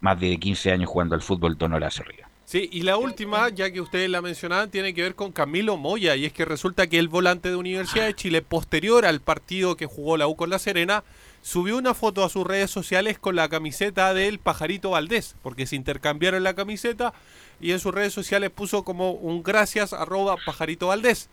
más 0.00 0.18
de 0.20 0.38
15 0.38 0.72
años 0.72 0.90
jugando 0.90 1.14
al 1.14 1.22
fútbol, 1.22 1.56
Don 1.56 1.72
Horacio 1.72 2.04
Rivas. 2.04 2.30
Sí, 2.50 2.68
y 2.72 2.82
la 2.82 2.96
última, 2.96 3.48
ya 3.50 3.70
que 3.70 3.80
ustedes 3.80 4.10
la 4.10 4.20
mencionaban, 4.20 4.70
tiene 4.70 4.92
que 4.92 5.02
ver 5.02 5.14
con 5.14 5.30
Camilo 5.30 5.76
Moya, 5.76 6.16
y 6.16 6.24
es 6.26 6.32
que 6.32 6.44
resulta 6.44 6.88
que 6.88 6.98
el 6.98 7.06
volante 7.06 7.48
de 7.48 7.54
Universidad 7.54 8.06
de 8.06 8.14
Chile, 8.14 8.42
posterior 8.42 9.06
al 9.06 9.20
partido 9.20 9.76
que 9.76 9.86
jugó 9.86 10.16
la 10.16 10.26
U 10.26 10.34
con 10.34 10.50
La 10.50 10.58
Serena, 10.58 11.04
subió 11.42 11.76
una 11.76 11.94
foto 11.94 12.24
a 12.24 12.28
sus 12.28 12.44
redes 12.44 12.70
sociales 12.70 13.20
con 13.20 13.36
la 13.36 13.48
camiseta 13.48 14.12
del 14.14 14.40
Pajarito 14.40 14.90
Valdés, 14.90 15.36
porque 15.42 15.66
se 15.66 15.76
intercambiaron 15.76 16.42
la 16.42 16.54
camiseta 16.54 17.14
y 17.60 17.70
en 17.70 17.78
sus 17.78 17.94
redes 17.94 18.12
sociales 18.12 18.50
puso 18.50 18.82
como 18.82 19.12
un 19.12 19.44
gracias 19.44 19.92
arroba 19.92 20.36
Pajarito 20.44 20.88
Valdés. 20.88 21.28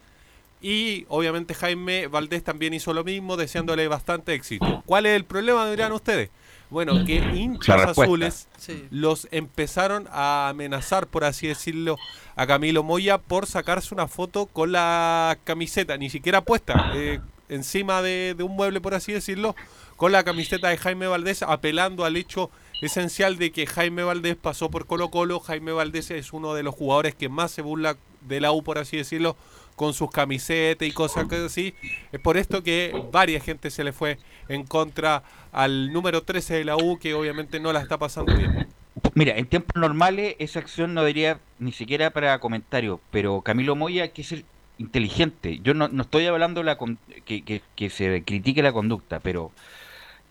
Y 0.62 1.06
obviamente 1.10 1.54
Jaime 1.54 2.08
Valdés 2.08 2.44
también 2.44 2.74
hizo 2.74 2.94
lo 2.94 3.04
mismo, 3.04 3.38
deseándole 3.38 3.88
bastante 3.88 4.34
éxito. 4.34 4.84
¿Cuál 4.86 5.06
es 5.06 5.16
el 5.16 5.26
problema, 5.26 5.70
dirán 5.70 5.92
ustedes? 5.92 6.30
Bueno, 6.70 7.06
que 7.06 7.16
hinchas 7.18 7.98
azules 7.98 8.48
los 8.92 9.28
empezaron 9.32 10.08
a 10.12 10.50
amenazar, 10.50 11.08
por 11.08 11.24
así 11.24 11.48
decirlo, 11.48 11.98
a 12.36 12.46
Camilo 12.46 12.84
Moya 12.84 13.18
por 13.18 13.46
sacarse 13.46 13.94
una 13.94 14.08
foto 14.08 14.48
con 14.48 14.74
la 14.74 15.38
camiseta, 15.46 15.98
ni 15.98 16.10
siquiera 16.10 16.42
puesta, 16.42 16.92
eh, 16.94 17.22
encima 17.48 18.02
de, 18.02 18.36
de 18.38 18.44
un 18.44 18.56
mueble, 18.56 18.82
por 18.82 18.94
así 18.94 19.14
decirlo, 19.14 19.56
con 19.96 20.12
la 20.12 20.24
camiseta 20.24 20.68
de 20.68 20.78
Jaime 20.78 21.08
Valdés, 21.08 21.42
apelando 21.42 22.04
al 22.04 22.18
hecho 22.18 22.52
esencial 22.82 23.38
de 23.38 23.52
que 23.52 23.66
Jaime 23.66 24.04
Valdés 24.04 24.36
pasó 24.36 24.70
por 24.70 24.86
Colo 24.86 25.10
Colo. 25.10 25.40
Jaime 25.40 25.72
Valdés 25.72 26.12
es 26.12 26.34
uno 26.34 26.54
de 26.54 26.64
los 26.64 26.76
jugadores 26.76 27.16
que 27.16 27.30
más 27.30 27.52
se 27.52 27.62
burla 27.62 27.98
de 28.22 28.42
la 28.42 28.52
U, 28.52 28.64
por 28.64 28.78
así 28.78 28.98
decirlo, 28.98 29.36
con 29.78 29.94
sus 29.94 30.10
camisetas 30.10 30.88
y 30.88 30.92
cosas 30.92 31.32
así. 31.32 31.76
Es 32.12 32.20
por 32.20 32.36
esto 32.36 32.64
que 32.64 32.92
varias 33.12 33.44
gente 33.44 33.70
se 33.70 33.84
le 33.84 33.94
fue 33.94 34.18
en 34.50 34.66
contra 34.66 35.24
al 35.52 35.94
número 35.94 36.24
13 36.24 36.56
de 36.56 36.66
la 36.66 36.76
U, 36.76 36.98
que 37.00 37.14
obviamente 37.14 37.60
no 37.60 37.72
la 37.72 37.80
está 37.80 37.98
pasando 37.98 38.36
bien. 38.36 38.68
Mira, 39.14 39.38
en 39.38 39.46
tiempos 39.46 39.80
normales 39.80 40.36
esa 40.40 40.60
acción 40.60 40.96
no 40.96 41.06
diría 41.06 41.40
ni 41.60 41.72
siquiera 41.72 42.10
para 42.10 42.40
comentarios, 42.40 43.00
pero 43.12 43.42
Camilo 43.42 43.76
Moya 43.76 44.04
hay 44.04 44.10
que 44.10 44.24
ser 44.24 44.44
inteligente. 44.80 45.60
Yo 45.64 45.76
no, 45.76 45.86
estoy 46.02 46.26
hablando 46.26 46.64
la 46.64 46.80
que, 47.26 47.62
que, 47.76 47.90
se 47.92 48.24
critique 48.24 48.64
la 48.64 48.74
conducta, 48.74 49.20
pero 49.20 49.52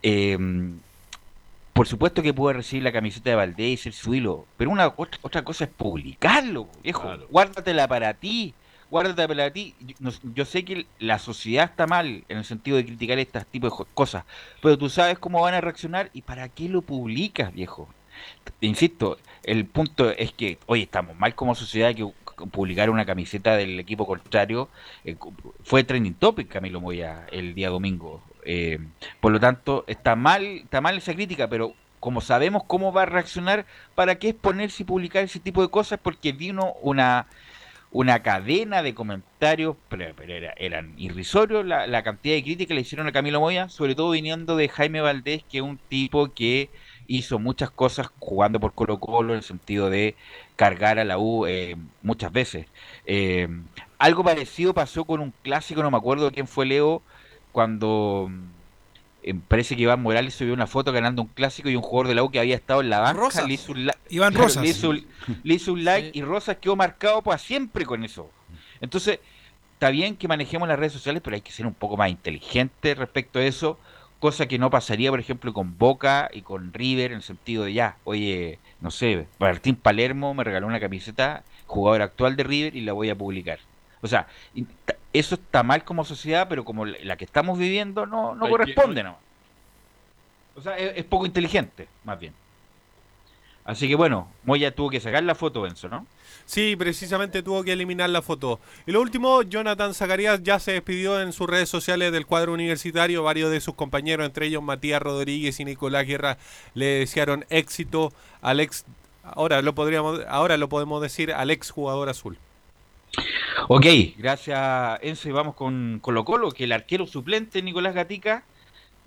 eh, 0.02 0.36
por 1.72 1.86
supuesto 1.86 2.20
que 2.20 2.34
puede 2.34 2.56
recibir 2.56 2.82
la 2.82 2.90
camiseta 2.90 3.30
de 3.30 3.36
Valdés 3.36 3.68
y 3.68 3.76
ser 3.76 3.92
su 3.92 4.12
hilo, 4.12 4.44
pero 4.56 4.70
una 4.70 4.92
otra, 4.96 5.44
cosa 5.44 5.64
es 5.64 5.70
publicarlo, 5.70 6.68
viejo. 6.82 7.08
Guárdatela 7.30 7.86
para 7.86 8.14
ti 8.14 8.54
guárdate 8.90 9.26
para 9.28 9.50
ti. 9.50 9.74
Yo, 10.34 10.44
sé 10.44 10.64
que 10.64 10.86
la 10.98 11.18
sociedad 11.18 11.64
está 11.64 11.86
mal 11.86 12.24
en 12.28 12.38
el 12.38 12.44
sentido 12.44 12.76
de 12.76 12.84
criticar 12.84 13.18
este 13.18 13.40
tipo 13.44 13.68
de 13.68 13.84
cosas, 13.94 14.24
pero 14.62 14.78
tú 14.78 14.88
sabes 14.88 15.18
cómo 15.18 15.40
van 15.40 15.54
a 15.54 15.60
reaccionar 15.60 16.10
y 16.12 16.22
para 16.22 16.48
qué 16.48 16.68
lo 16.68 16.82
publicas, 16.82 17.52
viejo. 17.52 17.88
Insisto, 18.60 19.18
el 19.42 19.66
punto 19.66 20.10
es 20.10 20.32
que 20.32 20.58
hoy 20.66 20.82
estamos 20.82 21.16
mal 21.16 21.34
como 21.34 21.54
sociedad 21.54 21.94
que 21.94 22.08
publicar 22.50 22.90
una 22.90 23.06
camiseta 23.06 23.56
del 23.56 23.80
equipo 23.80 24.06
contrario 24.06 24.68
eh, 25.04 25.16
fue 25.62 25.84
trending 25.84 26.14
topic 26.14 26.48
Camilo 26.48 26.80
Moya 26.80 27.26
el 27.30 27.54
día 27.54 27.70
domingo. 27.70 28.22
Eh, 28.44 28.78
por 29.20 29.32
lo 29.32 29.40
tanto, 29.40 29.84
está 29.86 30.16
mal, 30.16 30.44
está 30.44 30.80
mal 30.80 30.96
esa 30.96 31.14
crítica, 31.14 31.48
pero 31.48 31.74
como 31.98 32.20
sabemos 32.20 32.62
cómo 32.64 32.92
va 32.92 33.02
a 33.02 33.06
reaccionar, 33.06 33.66
¿para 33.94 34.16
qué 34.16 34.28
exponerse 34.28 34.82
y 34.82 34.86
publicar 34.86 35.24
ese 35.24 35.40
tipo 35.40 35.62
de 35.62 35.68
cosas? 35.68 35.98
Porque 36.00 36.32
vino 36.32 36.74
una 36.82 37.26
una 37.90 38.22
cadena 38.22 38.82
de 38.82 38.94
comentarios, 38.94 39.76
pero, 39.88 40.14
eran 40.56 40.94
irrisorios 40.98 41.64
la, 41.64 42.02
cantidad 42.02 42.34
de 42.34 42.42
críticas 42.42 42.68
que 42.68 42.74
le 42.74 42.80
hicieron 42.82 43.06
a 43.06 43.12
Camilo 43.12 43.40
Moya, 43.40 43.68
sobre 43.68 43.94
todo 43.94 44.10
viniendo 44.10 44.56
de 44.56 44.68
Jaime 44.68 45.00
Valdés, 45.00 45.44
que 45.44 45.58
es 45.58 45.62
un 45.62 45.78
tipo 45.78 46.32
que 46.34 46.70
hizo 47.06 47.38
muchas 47.38 47.70
cosas 47.70 48.08
jugando 48.18 48.60
por 48.60 48.74
Colo 48.74 48.98
Colo 48.98 49.32
en 49.32 49.38
el 49.38 49.42
sentido 49.44 49.90
de 49.90 50.16
cargar 50.56 50.98
a 50.98 51.04
la 51.04 51.18
U 51.18 51.46
eh, 51.46 51.76
muchas 52.02 52.32
veces. 52.32 52.66
Eh, 53.06 53.48
algo 53.98 54.24
parecido 54.24 54.74
pasó 54.74 55.04
con 55.04 55.20
un 55.20 55.32
clásico, 55.42 55.82
no 55.82 55.90
me 55.90 55.96
acuerdo 55.96 56.30
quién 56.32 56.46
fue 56.46 56.66
Leo, 56.66 57.02
cuando 57.52 58.30
parece 59.34 59.76
que 59.76 59.82
Iván 59.82 60.02
Morales 60.02 60.34
subió 60.34 60.54
una 60.54 60.66
foto 60.66 60.92
ganando 60.92 61.22
un 61.22 61.28
clásico 61.28 61.68
y 61.68 61.76
un 61.76 61.82
jugador 61.82 62.08
de 62.08 62.14
la 62.14 62.22
U 62.22 62.30
que 62.30 62.38
había 62.38 62.54
estado 62.54 62.80
en 62.80 62.90
la 62.90 63.00
banca 63.00 63.44
le 63.44 63.54
hizo 63.54 63.72
un, 63.72 63.90
Iván 64.08 64.34
Rosas. 64.34 64.62
Le 64.62 65.54
hizo, 65.54 65.72
un 65.72 65.84
like 65.84 66.10
y 66.12 66.22
Rosas 66.22 66.58
quedó 66.60 66.76
marcado 66.76 67.22
para 67.22 67.38
siempre 67.38 67.84
con 67.84 68.04
eso. 68.04 68.30
Entonces, 68.80 69.18
está 69.72 69.90
bien 69.90 70.16
que 70.16 70.28
manejemos 70.28 70.68
las 70.68 70.78
redes 70.78 70.92
sociales, 70.92 71.22
pero 71.24 71.34
hay 71.34 71.42
que 71.42 71.52
ser 71.52 71.66
un 71.66 71.74
poco 71.74 71.96
más 71.96 72.10
inteligente 72.10 72.94
respecto 72.94 73.38
a 73.38 73.44
eso, 73.44 73.78
cosa 74.20 74.46
que 74.46 74.58
no 74.58 74.70
pasaría, 74.70 75.10
por 75.10 75.20
ejemplo, 75.20 75.52
con 75.52 75.76
Boca 75.76 76.30
y 76.32 76.42
con 76.42 76.72
River, 76.72 77.10
en 77.10 77.18
el 77.18 77.22
sentido 77.22 77.64
de 77.64 77.72
ya, 77.72 77.96
oye, 78.04 78.58
no 78.80 78.90
sé, 78.90 79.26
Martín 79.38 79.76
Palermo 79.76 80.34
me 80.34 80.44
regaló 80.44 80.66
una 80.66 80.80
camiseta, 80.80 81.42
jugador 81.66 82.02
actual 82.02 82.36
de 82.36 82.44
River, 82.44 82.76
y 82.76 82.82
la 82.82 82.92
voy 82.92 83.10
a 83.10 83.16
publicar. 83.16 83.58
O 84.02 84.06
sea, 84.06 84.28
eso 85.18 85.36
está 85.36 85.62
mal 85.62 85.84
como 85.84 86.04
sociedad, 86.04 86.48
pero 86.48 86.64
como 86.64 86.84
la 86.84 87.16
que 87.16 87.24
estamos 87.24 87.58
viviendo 87.58 88.06
no, 88.06 88.34
no 88.34 88.48
corresponde, 88.48 89.02
¿no? 89.02 89.18
O 90.56 90.62
sea, 90.62 90.76
es, 90.78 91.04
poco 91.04 91.26
inteligente, 91.26 91.86
más 92.04 92.18
bien. 92.18 92.32
Así 93.64 93.88
que 93.88 93.94
bueno, 93.94 94.28
Moya 94.44 94.74
tuvo 94.74 94.90
que 94.90 95.00
sacar 95.00 95.22
la 95.24 95.34
foto, 95.34 95.66
Enzo, 95.66 95.88
¿no? 95.88 96.06
Sí, 96.46 96.76
precisamente 96.76 97.42
tuvo 97.42 97.64
que 97.64 97.72
eliminar 97.72 98.08
la 98.08 98.22
foto. 98.22 98.60
Y 98.86 98.92
lo 98.92 99.00
último, 99.00 99.42
Jonathan 99.42 99.92
Zacarías 99.92 100.42
ya 100.44 100.60
se 100.60 100.72
despidió 100.72 101.20
en 101.20 101.32
sus 101.32 101.48
redes 101.48 101.68
sociales 101.68 102.12
del 102.12 102.24
cuadro 102.24 102.52
universitario. 102.52 103.24
Varios 103.24 103.50
de 103.50 103.60
sus 103.60 103.74
compañeros, 103.74 104.24
entre 104.24 104.46
ellos 104.46 104.62
Matías 104.62 105.02
Rodríguez 105.02 105.58
y 105.58 105.64
Nicolás 105.64 106.06
Guerra, 106.06 106.38
le 106.74 106.86
desearon 107.00 107.44
éxito 107.50 108.12
al 108.40 108.60
ex, 108.60 108.86
ahora 109.24 109.60
lo 109.60 109.74
podríamos, 109.74 110.20
ahora 110.28 110.56
lo 110.56 110.68
podemos 110.68 111.02
decir, 111.02 111.32
al 111.32 111.50
ex 111.50 111.72
jugador 111.72 112.08
azul. 112.08 112.38
Ok, 113.68 113.86
gracias 114.18 114.98
Enzo 115.02 115.28
y 115.28 115.32
vamos 115.32 115.54
con 115.54 115.98
Colo 116.00 116.24
Colo, 116.24 116.52
que 116.52 116.64
el 116.64 116.72
arquero 116.72 117.06
suplente 117.06 117.62
Nicolás 117.62 117.94
Gatica 117.94 118.44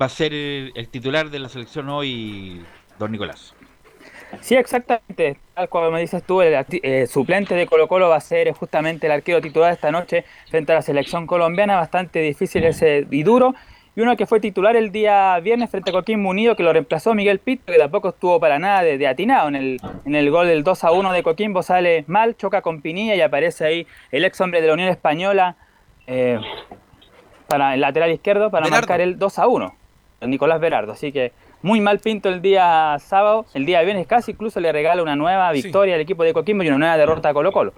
va 0.02 0.08
a 0.08 0.10
ser 0.10 0.34
el, 0.34 0.90
titular 0.90 1.30
de 1.30 1.40
la 1.40 1.50
selección 1.50 1.90
hoy, 1.90 2.62
don 2.98 3.12
Nicolás. 3.12 3.54
Sí, 4.42 4.56
exactamente. 4.56 5.38
Tal 5.54 5.70
como 5.70 5.92
me 5.92 6.02
dices 6.02 6.24
tú, 6.24 6.42
el 6.42 6.66
eh, 6.70 7.08
suplente 7.08 7.56
de 7.56 7.68
Colo 7.68 7.88
Colo 7.88 8.10
va 8.10 8.18
a 8.18 8.22
ser 8.22 8.52
justamente 8.54 9.08
el 9.08 9.14
arquero 9.14 9.42
titular 9.42 9.74
esta 9.74 9.92
noche 9.92 10.26
frente 10.50 10.72
a 10.72 10.76
la 10.76 10.82
selección 10.82 11.26
colombiana. 11.26 11.76
Bastante 11.76 12.20
difícil 12.20 12.64
ese 12.64 13.08
y 13.10 13.24
duro 13.24 13.56
y 13.96 14.02
uno 14.02 14.16
que 14.16 14.26
fue 14.26 14.40
titular 14.40 14.76
el 14.76 14.92
día 14.92 15.40
viernes 15.40 15.70
frente 15.70 15.90
a 15.90 15.94
Coquín 15.94 16.22
Munido, 16.22 16.56
que 16.56 16.64
lo 16.64 16.72
reemplazó 16.72 17.14
Miguel 17.14 17.40
Pito, 17.40 17.72
que 17.72 17.78
tampoco 17.78 18.10
estuvo 18.10 18.40
para 18.40 18.60
nada 18.60 18.84
de, 18.84 19.08
atinado 19.08 19.48
en 19.50 19.56
el, 19.56 19.82
en 20.06 20.16
el 20.16 20.30
gol 20.32 20.48
del 20.48 20.64
2 20.64 20.84
a 20.84 20.92
1 20.92 21.12
de 21.12 21.24
Coquimbo, 21.24 21.64
sale 21.64 22.06
mal, 22.08 22.38
choca 22.38 22.62
con 22.62 22.82
Pinilla 22.82 23.16
y 23.16 23.22
aparece 23.22 23.66
ahí 23.66 23.88
el 24.12 24.26
ex 24.26 24.40
hombre 24.42 24.62
de 24.62 24.68
la 24.68 24.74
Unión 24.74 24.90
Española 24.90 25.56
eh, 26.08 26.40
para 27.48 27.74
el 27.74 27.82
lateral 27.82 28.12
izquierdo 28.12 28.52
para 28.52 28.68
marcar 28.68 29.02
el 29.02 29.18
2 29.18 29.40
a 29.40 29.48
1, 29.48 29.76
Nicolás 30.22 30.60
Berardo. 30.60 30.94
Así 30.94 31.12
que 31.12 31.34
muy 31.62 31.82
mal 31.82 32.00
Pinto 32.00 32.30
el 32.30 32.42
día 32.42 32.96
sábado, 33.00 33.46
el 33.54 33.66
día 33.66 33.82
viernes 33.82 34.08
casi 34.08 34.32
incluso 34.32 34.60
le 34.60 34.72
regala 34.72 35.02
una 35.02 35.16
nueva 35.16 35.52
victoria 35.52 35.96
al 35.96 36.02
equipo 36.02 36.24
de 36.24 36.34
Coquimbo 36.34 36.64
y 36.64 36.68
una 36.70 36.78
nueva 36.78 36.98
derrota 36.98 37.30
a 37.30 37.34
Colo 37.34 37.52
Colo. 37.52 37.74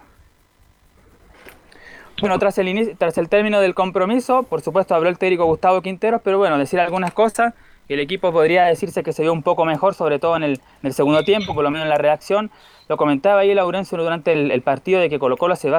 Bueno, 2.22 2.38
tras 2.38 2.56
el, 2.60 2.68
el 2.68 3.30
término 3.30 3.60
del 3.62 3.74
compromiso, 3.74 4.44
por 4.44 4.62
supuesto 4.62 4.94
habló 4.94 5.10
el 5.10 5.18
técnico 5.18 5.46
Gustavo 5.46 5.82
Quinteros, 5.82 6.22
pero 6.24 6.38
bueno, 6.38 6.60
decir 6.60 6.80
algunas 6.80 7.14
cosas. 7.14 7.56
El 7.90 8.00
equipo 8.00 8.32
podría 8.32 8.66
decirse 8.66 9.02
que 9.02 9.12
se 9.12 9.24
vio 9.24 9.34
un 9.34 9.42
poco 9.42 9.66
mejor, 9.66 9.96
sobre 9.96 10.20
todo 10.20 10.38
en 10.38 10.44
el, 10.44 10.94
segundo 10.94 11.24
tiempo, 11.24 11.56
por 11.56 11.64
lo 11.64 11.72
menos 11.72 11.86
en 11.86 11.90
la 11.90 11.98
reacción. 11.98 12.52
Lo 12.88 12.96
comentaba 12.96 13.42
ahí 13.42 13.56
Laurencio 13.56 13.98
durante 13.98 14.34
el, 14.34 14.62
partido 14.62 15.02
de 15.02 15.10
que 15.10 15.18
Colo 15.18 15.36
Colo 15.36 15.56
hace 15.56 15.72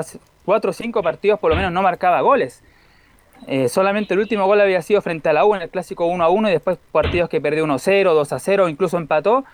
cuatro 0.45 0.71
o 0.71 0.75
cinco 0.75 1.01
partidos 1.01 1.39
por 1.39 1.49
lo 1.49 1.57
menos 1.57 1.71
no 1.71 1.81
marcaba 1.81 2.21
goles. 2.23 2.65
Eh, 3.47 3.69
solamente 3.69 4.15
el 4.15 4.21
último 4.21 4.45
gol 4.47 4.61
había 4.61 4.83
sido 4.83 5.01
frente 5.01 5.29
a 5.29 5.33
la 5.33 5.45
U 5.45 5.55
en 5.55 5.63
el 5.63 5.71
clásico 5.71 6.07
1 6.07 6.25
a 6.25 6.29
1 6.29 6.49
y 6.49 6.53
después 6.53 6.77
partidos 6.91 7.29
que 7.29 7.41
perdió 7.41 7.63
1 7.63 7.75
a 7.75 7.79
0, 7.79 8.15
2 8.15 8.33
a 8.33 8.39
0, 8.41 8.69
incluso 8.69 8.97
empató. 8.97 9.45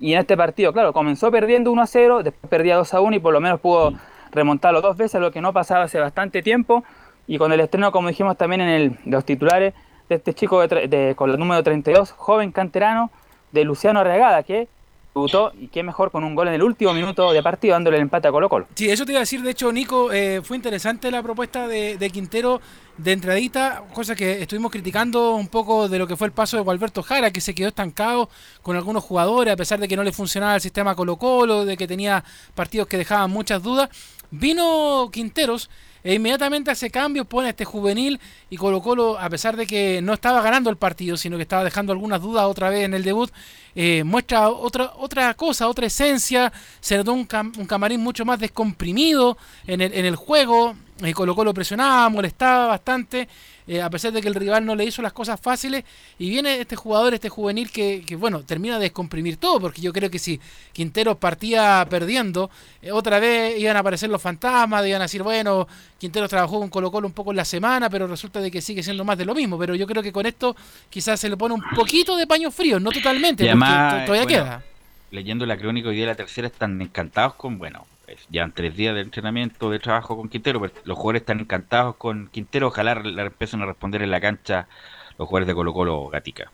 Y 0.00 0.14
en 0.14 0.18
este 0.18 0.36
partido, 0.36 0.72
claro, 0.72 0.92
comenzó 0.92 1.30
perdiendo 1.30 1.70
1 1.70 1.82
a 1.82 1.86
0, 1.86 2.22
después 2.24 2.50
perdía 2.50 2.74
2 2.74 2.94
a 2.94 3.00
1 3.00 3.14
y 3.14 3.20
por 3.20 3.32
lo 3.32 3.40
menos 3.40 3.60
pudo 3.60 3.92
remontarlo 4.32 4.80
dos 4.80 4.96
veces, 4.96 5.20
lo 5.20 5.30
que 5.30 5.40
no 5.40 5.52
pasaba 5.52 5.84
hace 5.84 6.00
bastante 6.00 6.42
tiempo. 6.42 6.82
Y 7.26 7.38
con 7.38 7.52
el 7.52 7.60
estreno, 7.60 7.92
como 7.92 8.08
dijimos 8.08 8.36
también 8.36 8.62
en 8.62 8.68
el, 8.68 8.98
los 9.04 9.24
titulares, 9.24 9.74
de 10.08 10.16
este 10.16 10.34
chico 10.34 10.66
de, 10.66 11.14
con 11.16 11.30
el 11.30 11.38
número 11.38 11.62
32, 11.62 12.12
joven 12.12 12.52
canterano, 12.52 13.10
de 13.52 13.64
Luciano 13.64 14.00
Arregada, 14.00 14.42
que 14.42 14.68
debutó 15.14 15.52
y 15.60 15.68
qué 15.68 15.82
mejor 15.82 16.10
con 16.10 16.24
un 16.24 16.34
gol 16.34 16.48
en 16.48 16.54
el 16.54 16.62
último 16.62 16.94
minuto 16.94 17.32
de 17.32 17.42
partido 17.42 17.74
dándole 17.74 17.98
el 17.98 18.02
empate 18.02 18.28
a 18.28 18.30
Colo 18.30 18.48
Colo. 18.48 18.66
Sí, 18.74 18.88
eso 18.88 19.04
te 19.04 19.12
iba 19.12 19.18
a 19.18 19.20
decir, 19.20 19.42
de 19.42 19.50
hecho, 19.50 19.70
Nico, 19.70 20.10
eh, 20.10 20.40
fue 20.42 20.56
interesante 20.56 21.10
la 21.10 21.22
propuesta 21.22 21.68
de, 21.68 21.98
de, 21.98 22.10
Quintero 22.10 22.62
de 22.96 23.12
entradita, 23.12 23.84
cosa 23.92 24.14
que 24.14 24.40
estuvimos 24.40 24.72
criticando 24.72 25.34
un 25.34 25.48
poco 25.48 25.88
de 25.88 25.98
lo 25.98 26.06
que 26.06 26.16
fue 26.16 26.26
el 26.26 26.32
paso 26.32 26.56
de 26.56 26.62
Gualberto 26.62 27.02
Jara, 27.02 27.30
que 27.30 27.42
se 27.42 27.54
quedó 27.54 27.68
estancado 27.68 28.30
con 28.62 28.74
algunos 28.76 29.04
jugadores, 29.04 29.52
a 29.52 29.56
pesar 29.56 29.78
de 29.80 29.88
que 29.88 29.96
no 29.96 30.02
le 30.02 30.12
funcionaba 30.12 30.54
el 30.54 30.62
sistema 30.62 30.94
Colo 30.94 31.16
Colo, 31.16 31.66
de 31.66 31.76
que 31.76 31.86
tenía 31.86 32.24
partidos 32.54 32.88
que 32.88 32.96
dejaban 32.96 33.30
muchas 33.30 33.62
dudas. 33.62 33.90
Vino 34.32 35.10
Quinteros 35.12 35.68
e 36.04 36.14
inmediatamente 36.14 36.70
hace 36.70 36.90
cambios, 36.90 37.26
pone 37.26 37.50
este 37.50 37.64
juvenil 37.64 38.18
y 38.50 38.56
Colo 38.56 38.82
Colo, 38.82 39.18
a 39.18 39.30
pesar 39.30 39.56
de 39.56 39.66
que 39.66 40.00
no 40.02 40.14
estaba 40.14 40.42
ganando 40.42 40.68
el 40.68 40.76
partido, 40.76 41.16
sino 41.16 41.36
que 41.36 41.42
estaba 41.42 41.62
dejando 41.62 41.92
algunas 41.92 42.20
dudas 42.20 42.44
otra 42.46 42.70
vez 42.70 42.84
en 42.84 42.94
el 42.94 43.04
debut, 43.04 43.30
eh, 43.76 44.02
muestra 44.02 44.48
otra, 44.48 44.94
otra 44.96 45.32
cosa, 45.34 45.68
otra 45.68 45.86
esencia, 45.86 46.52
se 46.80 46.96
notó 46.96 47.12
un, 47.12 47.24
camarín 47.26 48.00
mucho 48.00 48.24
más 48.24 48.40
descomprimido 48.40 49.38
en 49.66 49.80
el, 49.80 49.92
en 49.94 50.04
el 50.04 50.16
juego, 50.16 50.74
Y 51.04 51.12
Colo 51.12 51.36
Colo 51.36 51.54
presionaba, 51.54 52.08
molestaba 52.08 52.66
bastante, 52.66 53.28
eh, 53.66 53.80
a 53.82 53.88
pesar 53.90 54.12
de 54.12 54.20
que 54.20 54.28
el 54.28 54.34
rival 54.34 54.64
no 54.64 54.74
le 54.74 54.84
hizo 54.84 55.02
las 55.02 55.12
cosas 55.12 55.40
fáciles. 55.40 55.84
Y 56.18 56.30
viene 56.30 56.60
este 56.60 56.76
jugador, 56.76 57.14
este 57.14 57.28
juvenil, 57.28 57.70
que, 57.70 58.02
que, 58.06 58.16
bueno, 58.16 58.42
termina 58.42 58.74
de 58.76 58.82
descomprimir 58.82 59.36
todo, 59.36 59.60
porque 59.60 59.80
yo 59.80 59.92
creo 59.92 60.10
que 60.10 60.18
si 60.18 60.40
Quintero 60.72 61.16
partía 61.18 61.86
perdiendo, 61.88 62.50
eh, 62.80 62.92
otra 62.92 63.18
vez 63.20 63.58
iban 63.58 63.76
a 63.76 63.80
aparecer 63.80 64.10
los 64.10 64.20
fantasmas, 64.22 64.86
iban 64.86 65.00
a 65.02 65.04
decir, 65.04 65.22
bueno, 65.22 65.66
Quintero 65.98 66.28
trabajó 66.28 66.58
con 66.58 66.68
Colo 66.68 66.90
Colo 66.90 67.06
un 67.06 67.12
poco 67.12 67.30
en 67.30 67.36
la 67.36 67.44
semana, 67.44 67.88
pero 67.90 68.06
resulta 68.06 68.40
de 68.40 68.50
que 68.50 68.60
sigue 68.60 68.82
siendo 68.82 69.04
más 69.04 69.16
de 69.18 69.24
lo 69.24 69.34
mismo. 69.34 69.58
Pero 69.58 69.74
yo 69.74 69.86
creo 69.86 70.02
que 70.02 70.12
con 70.12 70.26
esto 70.26 70.56
quizás 70.90 71.20
se 71.20 71.28
le 71.28 71.36
pone 71.36 71.54
un 71.54 71.62
poquito 71.76 72.16
de 72.16 72.26
paño 72.26 72.50
frío, 72.50 72.80
no 72.80 72.90
totalmente, 72.90 73.44
además, 73.44 73.70
porque 73.94 74.00
to- 74.00 74.06
todavía 74.12 74.24
bueno, 74.24 74.44
queda. 74.44 74.62
Leyendo 75.12 75.44
la 75.46 75.56
crónica 75.58 75.88
hoy 75.90 75.96
día 75.96 76.04
de 76.06 76.12
la 76.12 76.16
tercera 76.16 76.46
están 76.46 76.80
encantados 76.80 77.34
con, 77.34 77.58
bueno, 77.58 77.86
es- 78.12 78.28
llevan 78.28 78.52
tres 78.52 78.76
días 78.76 78.94
de 78.94 79.00
entrenamiento, 79.00 79.70
de 79.70 79.78
trabajo 79.78 80.16
con 80.16 80.28
Quintero, 80.28 80.60
los 80.84 80.96
jugadores 80.98 81.22
están 81.22 81.40
encantados 81.40 81.96
con 81.96 82.28
Quintero, 82.28 82.68
ojalá 82.68 82.94
le 82.94 83.22
empiecen 83.22 83.62
a 83.62 83.66
responder 83.66 84.02
en 84.02 84.10
la 84.10 84.20
cancha 84.20 84.66
los 85.18 85.28
jugadores 85.28 85.48
de 85.48 85.54
Colo 85.54 85.72
Colo 85.72 86.08
Gatica. 86.08 86.50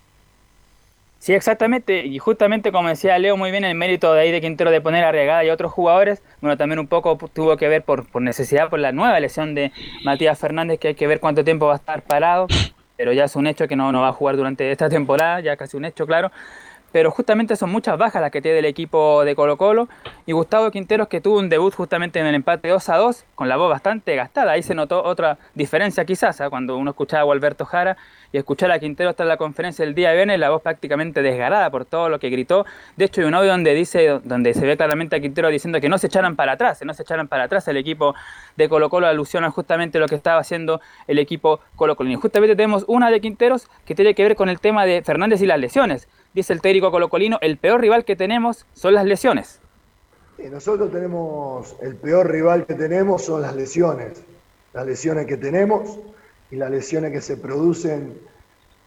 Sí, 1.20 1.34
exactamente, 1.34 2.06
y 2.06 2.18
justamente 2.20 2.70
como 2.70 2.88
decía 2.88 3.18
Leo 3.18 3.36
muy 3.36 3.50
bien, 3.50 3.64
el 3.64 3.74
mérito 3.74 4.14
de 4.14 4.20
ahí 4.20 4.30
de 4.30 4.40
Quintero 4.40 4.70
de 4.70 4.80
poner 4.80 5.04
a 5.04 5.11
Regada 5.11 5.44
y 5.44 5.50
otros 5.50 5.72
jugadores, 5.72 6.22
bueno, 6.40 6.56
también 6.56 6.78
un 6.78 6.86
poco 6.86 7.18
tuvo 7.34 7.56
que 7.56 7.66
ver 7.66 7.82
por, 7.82 8.06
por 8.09 8.22
necesidad, 8.22 8.70
por 8.70 8.78
la 8.78 8.92
nueva 8.92 9.18
lesión 9.18 9.54
de 9.56 9.72
Matías 10.04 10.38
Fernández, 10.38 10.78
que 10.78 10.88
hay 10.88 10.94
que 10.94 11.09
ver 11.09 11.18
cuánto 11.18 11.42
tiempo 11.42 11.66
va 11.66 11.72
a 11.72 11.76
estar 11.76 12.02
parado, 12.02 12.46
pero 12.96 13.12
ya 13.12 13.24
es 13.24 13.34
un 13.34 13.48
hecho 13.48 13.66
que 13.66 13.74
no, 13.74 13.90
no 13.90 14.00
va 14.02 14.09
a 14.09 14.12
jugar 14.12 14.36
durante 14.36 14.70
esta 14.70 14.88
temporada, 14.88 15.40
ya 15.40 15.56
casi 15.56 15.76
un 15.76 15.84
hecho, 15.86 16.06
claro. 16.06 16.30
Pero 16.93 17.11
justamente 17.11 17.57
son 17.57 17.70
muchas 17.70 17.99
bajas 17.99 18.22
las 18.22 18.30
que 18.30 18.41
tiene 18.41 18.61
el 18.61 18.64
equipo 18.64 19.24
de 19.24 19.34
Colo 19.34 19.57
Colo. 19.57 19.89
Y 20.26 20.32
Gustavo 20.32 20.70
Quinteros 20.70 21.09
que 21.09 21.20
tuvo 21.20 21.39
un 21.39 21.49
debut 21.49 21.74
justamente 21.74 22.18
en 22.18 22.26
el 22.26 22.34
empate 22.34 22.68
2 22.68 22.89
a 22.89 22.97
2, 22.97 23.24
con 23.34 23.49
la 23.49 23.57
voz 23.57 23.70
bastante 23.70 24.16
gastada. 24.16 24.53
Ahí 24.53 24.62
se 24.62 24.74
notó 24.74 25.05
otra 25.05 25.39
diferencia 25.55 26.05
quizás, 26.05 26.41
¿ah? 26.41 26.51
cuando 26.51 26.76
uno 26.76 26.91
escuchaba 26.91 27.30
a 27.30 27.34
Alberto 27.34 27.64
Jara 27.64 27.97
y 28.32 28.39
escuchar 28.39 28.70
a 28.70 28.78
Quintero 28.78 29.11
hasta 29.11 29.22
en 29.22 29.28
la 29.28 29.36
conferencia 29.36 29.84
del 29.84 29.95
día 29.95 30.11
de 30.11 30.16
viernes, 30.16 30.39
la 30.39 30.51
voz 30.51 30.62
prácticamente 30.62 31.22
desgarrada 31.22 31.70
por 31.70 31.84
todo 31.84 32.09
lo 32.09 32.18
que 32.18 32.30
gritó. 32.30 32.66
De 32.97 33.07
hecho, 33.07 33.20
hay 33.20 33.26
un 33.26 33.34
audio 33.34 33.51
donde 33.51 33.74
dice, 33.74 34.20
donde 34.24 34.55
se 34.55 34.66
ve 34.66 34.76
claramente 34.76 35.16
a 35.16 35.20
Quintero 35.20 35.49
diciendo 35.49 35.80
que 35.80 35.89
no 35.89 35.99
se 35.99 36.09
echaran 36.09 36.36
para 36.36 36.53
atrás, 36.53 36.78
que 36.78 36.84
no 36.84 36.95
se 36.95 37.03
echaran 37.03 37.28
para 37.28 37.45
atrás 37.45 37.68
el 37.68 37.76
equipo 37.76 38.14
de 38.57 38.68
Colo 38.68 38.91
Colo, 38.91 39.07
alusiona 39.07 39.51
justamente 39.51 39.99
lo 39.99 40.07
que 40.07 40.14
estaba 40.14 40.41
haciendo 40.41 40.80
el 41.07 41.18
equipo 41.18 41.61
Colo 41.76 41.97
Colo. 41.97 42.11
Y 42.11 42.14
justamente 42.16 42.57
tenemos 42.57 42.84
una 42.86 43.11
de 43.11 43.20
Quinteros 43.20 43.68
que 43.84 43.95
tiene 43.95 44.14
que 44.14 44.22
ver 44.22 44.36
con 44.36 44.49
el 44.49 44.61
tema 44.61 44.84
de 44.84 45.03
Fernández 45.03 45.41
y 45.41 45.47
las 45.47 45.59
lesiones. 45.59 46.09
Dice 46.35 46.53
el 46.53 46.61
técnico 46.61 46.91
colocolino, 46.91 47.39
el 47.41 47.57
peor 47.57 47.81
rival 47.81 48.05
que 48.05 48.14
tenemos 48.14 48.66
son 48.74 48.95
las 48.95 49.05
lesiones. 49.05 49.61
Nosotros 50.39 50.93
tenemos, 50.93 51.74
el 51.83 51.97
peor 51.97 52.31
rival 52.31 52.64
que 52.66 52.74
tenemos 52.74 53.24
son 53.24 53.43
las 53.43 53.57
lesiones. 53.57 54.22
Las 54.72 54.87
lesiones 54.87 55.26
que 55.26 55.37
tenemos 55.37 55.99
y 56.51 56.57
las 56.57 56.70
lesiones 56.70 57.12
que 57.12 57.20
se 57.20 57.37
producen 57.37 58.18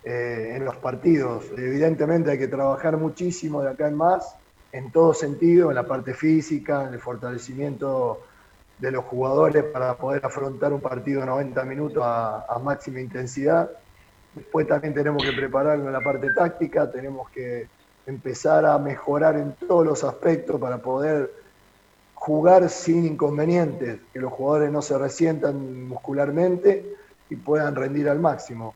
eh, 0.04 0.54
en 0.56 0.66
los 0.66 0.78
partidos. 0.78 1.46
Evidentemente 1.58 2.32
hay 2.32 2.40
que 2.40 2.48
trabajar 2.48 2.98
muchísimo 2.98 3.62
de 3.62 3.72
acá 3.72 3.88
en 3.88 3.96
más, 3.96 4.36
en 4.72 4.92
todo 4.92 5.14
sentido, 5.14 5.70
en 5.70 5.76
la 5.76 5.86
parte 5.86 6.14
física, 6.14 6.88
en 6.88 6.94
el 6.94 7.00
fortalecimiento 7.00 8.22
de 8.80 8.92
los 8.92 9.04
jugadores 9.06 9.64
para 9.66 9.98
poder 9.98 10.26
afrontar 10.26 10.72
un 10.74 10.82
partido 10.82 11.22
de 11.22 11.28
90 11.28 11.64
minutos 11.66 12.04
a 12.04 12.60
máxima 12.64 13.02
intensidad. 13.02 13.70
Después 14.34 14.68
también 14.68 14.94
tenemos 14.94 15.24
que 15.24 15.34
prepararlo 15.34 15.88
en 15.88 15.94
la 15.94 16.02
parte 16.02 16.28
táctica, 16.34 16.90
tenemos 16.90 17.30
que 17.32 17.68
empezar 18.06 18.66
a 18.66 18.78
mejorar 18.78 19.36
en 19.36 19.54
todos 19.68 19.86
los 19.86 20.04
aspectos 20.04 20.60
para 20.60 20.78
poder 20.78 21.32
jugar 22.14 22.70
sin 22.70 23.06
inconvenientes, 23.06 24.00
que 24.14 24.20
los 24.20 24.32
jugadores 24.32 24.72
no 24.72 24.82
se 24.82 24.98
resientan 24.98 25.88
muscularmente 25.88 26.86
y 27.30 27.36
puedan 27.36 27.76
rendir 27.76 28.08
al 28.10 28.20
máximo. 28.20 28.74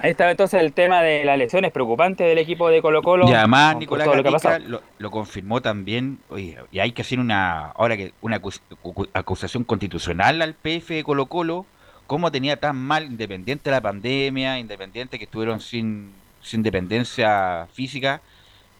Ahí 0.00 0.12
está 0.12 0.30
entonces 0.30 0.60
el 0.60 0.72
tema 0.74 1.02
de 1.02 1.24
las 1.24 1.36
lesiones 1.38 1.72
preocupantes 1.72 2.24
del 2.26 2.38
equipo 2.38 2.68
de 2.68 2.80
Colo 2.80 3.02
Colo. 3.02 3.28
Y 3.28 3.32
además 3.34 3.76
Nicolás 3.76 4.06
lo 4.06 4.22
Gatica 4.22 4.60
lo, 4.60 4.80
lo 4.98 5.10
confirmó 5.10 5.60
también, 5.60 6.18
oye, 6.28 6.56
y 6.70 6.78
hay 6.78 6.92
que 6.92 7.02
hacer 7.02 7.18
una, 7.18 7.70
ahora 7.70 7.96
que 7.96 8.12
una 8.20 8.40
acus- 8.40 8.60
acu- 8.84 9.08
acusación 9.12 9.64
constitucional 9.64 10.40
al 10.40 10.54
PF 10.54 10.94
de 10.94 11.02
Colo 11.02 11.26
Colo, 11.26 11.66
cómo 12.08 12.32
tenía 12.32 12.56
tan 12.56 12.76
mal, 12.76 13.04
independiente 13.04 13.64
de 13.68 13.76
la 13.76 13.82
pandemia, 13.82 14.58
independiente 14.58 15.18
que 15.18 15.26
estuvieron 15.26 15.60
sin, 15.60 16.10
sin 16.42 16.62
dependencia 16.62 17.68
física, 17.74 18.22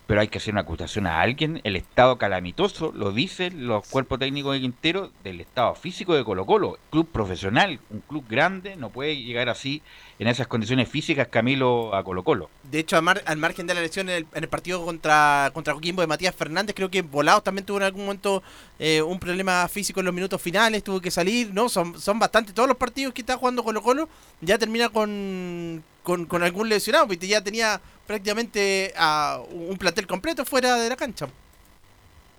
pero 0.08 0.22
hay 0.22 0.28
que 0.28 0.38
hacer 0.38 0.54
una 0.54 0.62
acusación 0.62 1.06
a 1.06 1.20
alguien, 1.20 1.60
el 1.64 1.76
estado 1.76 2.16
calamitoso, 2.16 2.92
lo 2.96 3.12
dicen 3.12 3.66
los 3.66 3.86
cuerpos 3.86 4.18
técnicos 4.18 4.54
de 4.54 4.62
Quintero, 4.62 5.10
del 5.22 5.42
estado 5.42 5.74
físico 5.74 6.14
de 6.14 6.24
Colo 6.24 6.46
Colo, 6.46 6.78
club 6.88 7.06
profesional, 7.06 7.78
un 7.90 8.00
club 8.00 8.24
grande, 8.26 8.74
no 8.76 8.88
puede 8.88 9.22
llegar 9.22 9.50
así 9.50 9.82
en 10.18 10.26
esas 10.26 10.46
condiciones 10.46 10.88
físicas 10.88 11.28
Camilo 11.28 11.94
a 11.94 12.02
Colo 12.02 12.24
Colo. 12.24 12.48
De 12.62 12.78
hecho, 12.78 12.96
al, 12.96 13.02
mar- 13.02 13.22
al 13.26 13.36
margen 13.36 13.66
de 13.66 13.74
la 13.74 13.82
lesión 13.82 14.08
en 14.08 14.16
el, 14.16 14.26
en 14.32 14.44
el 14.44 14.48
partido 14.48 14.82
contra, 14.82 15.50
contra 15.52 15.74
Coquimbo 15.74 16.00
de 16.00 16.06
Matías 16.06 16.34
Fernández, 16.34 16.74
creo 16.74 16.90
que 16.90 17.02
Volados 17.02 17.44
también 17.44 17.66
tuvo 17.66 17.76
en 17.76 17.82
algún 17.82 18.06
momento 18.06 18.42
eh, 18.78 19.02
un 19.02 19.18
problema 19.18 19.68
físico 19.68 20.00
en 20.00 20.06
los 20.06 20.14
minutos 20.14 20.40
finales, 20.40 20.82
tuvo 20.82 21.02
que 21.02 21.10
salir, 21.10 21.52
¿no? 21.52 21.68
Son, 21.68 22.00
son 22.00 22.18
bastante, 22.18 22.54
todos 22.54 22.66
los 22.66 22.78
partidos 22.78 23.12
que 23.12 23.20
está 23.20 23.36
jugando 23.36 23.62
Colo 23.62 23.82
Colo 23.82 24.08
ya 24.40 24.56
termina 24.56 24.88
con, 24.88 25.84
con, 26.02 26.24
con 26.24 26.42
algún 26.42 26.70
lesionado, 26.70 27.06
porque 27.06 27.28
ya 27.28 27.44
tenía 27.44 27.78
prácticamente 28.08 28.94
a 28.96 29.38
un 29.52 29.76
plantel 29.76 30.06
completo 30.06 30.46
fuera 30.46 30.76
de 30.76 30.88
la 30.88 30.96
cancha. 30.96 31.28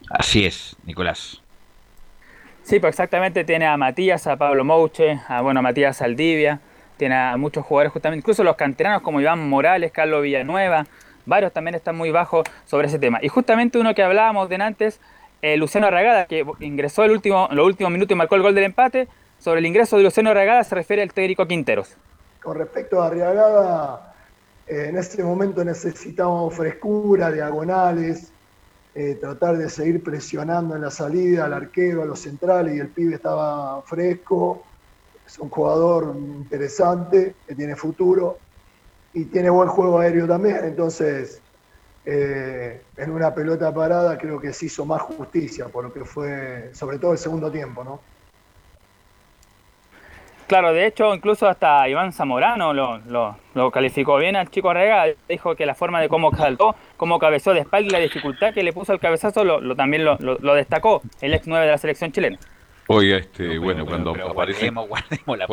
Así 0.09 0.43
es, 0.43 0.75
Nicolás. 0.83 1.41
Sí, 2.63 2.79
pues 2.79 2.93
exactamente 2.93 3.43
tiene 3.43 3.67
a 3.67 3.77
Matías, 3.77 4.25
a 4.25 4.35
Pablo 4.35 4.65
Mouche, 4.65 5.21
a 5.27 5.41
bueno, 5.41 5.59
a 5.59 5.63
Matías 5.63 5.97
Saldivia, 5.97 6.59
tiene 6.97 7.15
a 7.15 7.37
muchos 7.37 7.63
jugadores 7.63 7.93
justamente, 7.93 8.21
incluso 8.21 8.43
los 8.43 8.55
canteranos 8.55 9.03
como 9.03 9.21
Iván 9.21 9.47
Morales, 9.47 9.91
Carlos 9.91 10.23
Villanueva, 10.23 10.87
varios 11.27 11.53
también 11.53 11.75
están 11.75 11.95
muy 11.95 12.09
bajos 12.09 12.47
sobre 12.65 12.87
ese 12.87 12.97
tema. 12.97 13.19
Y 13.21 13.27
justamente 13.27 13.77
uno 13.77 13.93
que 13.93 14.01
hablábamos 14.01 14.49
de 14.49 14.55
antes, 14.55 14.99
eh, 15.43 15.55
Luciano 15.55 15.85
Arragada, 15.85 16.25
que 16.25 16.45
ingresó 16.61 17.03
el 17.03 17.11
último, 17.11 17.47
en 17.49 17.55
los 17.55 17.65
últimos 17.67 17.91
minutos 17.91 18.15
y 18.15 18.15
marcó 18.15 18.35
el 18.35 18.41
gol 18.41 18.55
del 18.55 18.63
empate, 18.63 19.07
sobre 19.37 19.59
el 19.59 19.67
ingreso 19.67 19.97
de 19.97 20.03
Luciano 20.03 20.31
Arragada 20.31 20.63
se 20.63 20.73
refiere 20.73 21.03
el 21.03 21.13
técnico 21.13 21.47
Quinteros. 21.47 21.95
Con 22.41 22.57
respecto 22.57 23.01
a 23.01 23.07
Arriagada, 23.07 24.08
en 24.69 24.97
este 24.97 25.23
momento 25.23 25.65
necesitamos 25.65 26.53
frescura, 26.53 27.31
diagonales, 27.31 28.31
eh, 28.93 29.17
tratar 29.19 29.57
de 29.57 29.69
seguir 29.69 30.03
presionando 30.03 30.75
en 30.75 30.81
la 30.81 30.91
salida 30.91 31.45
al 31.45 31.53
arquero, 31.53 32.03
a 32.03 32.05
los 32.05 32.19
centrales, 32.19 32.75
y 32.75 32.79
el 32.79 32.89
pibe 32.89 33.15
estaba 33.15 33.81
fresco. 33.81 34.63
Es 35.25 35.39
un 35.39 35.49
jugador 35.49 36.15
interesante, 36.15 37.35
que 37.47 37.55
tiene 37.55 37.75
futuro 37.75 38.37
y 39.13 39.25
tiene 39.25 39.49
buen 39.49 39.69
juego 39.69 39.99
aéreo 39.99 40.27
también. 40.27 40.59
Entonces, 40.63 41.41
eh, 42.05 42.81
en 42.97 43.11
una 43.11 43.33
pelota 43.33 43.73
parada 43.73 44.17
creo 44.17 44.39
que 44.39 44.53
se 44.53 44.67
hizo 44.67 44.85
más 44.85 45.01
justicia 45.01 45.67
por 45.67 45.85
lo 45.85 45.93
que 45.93 46.05
fue, 46.05 46.69
sobre 46.73 46.99
todo 46.99 47.13
el 47.13 47.17
segundo 47.17 47.51
tiempo, 47.51 47.83
¿no? 47.83 48.01
Claro, 50.49 50.73
de 50.73 50.87
hecho, 50.87 51.13
incluso 51.13 51.47
hasta 51.47 51.87
Iván 51.87 52.11
Zamorano 52.11 52.73
lo, 52.73 52.97
lo- 53.07 53.37
lo 53.53 53.69
calificó 53.69 54.17
bien 54.17 54.35
al 54.35 54.49
chico 54.49 54.71
Arragada. 54.71 55.13
Dijo 55.29 55.55
que 55.55 55.63
la 55.67 55.75
forma 55.75 56.01
de 56.01 56.09
cómo 56.09 56.35
saltó, 56.35 56.75
cómo 56.97 57.19
cabezó 57.19 57.53
de 57.53 57.59
espalda 57.59 57.87
y 57.87 57.91
la 57.91 57.99
dificultad 57.99 58.51
que 58.51 58.63
le 58.63 58.73
puso 58.73 58.91
al 58.91 58.99
cabezazo 58.99 59.43
lo, 59.43 59.61
lo- 59.61 59.75
también 59.75 60.03
lo, 60.03 60.17
lo- 60.19 60.39
lo 60.39 60.55
destacó 60.55 61.03
el 61.21 61.35
ex 61.35 61.45
9 61.45 61.65
de 61.67 61.71
la 61.71 61.77
selección 61.77 62.11
chilena. 62.11 62.39
Oiga, 62.87 63.17
este, 63.17 63.59
bueno, 63.59 63.85
cuando 63.85 64.11
pero 64.13 64.31
aparece. 64.31 64.71
guardemos- 64.71 64.87
guardemos 64.87 65.37
la- 65.37 65.45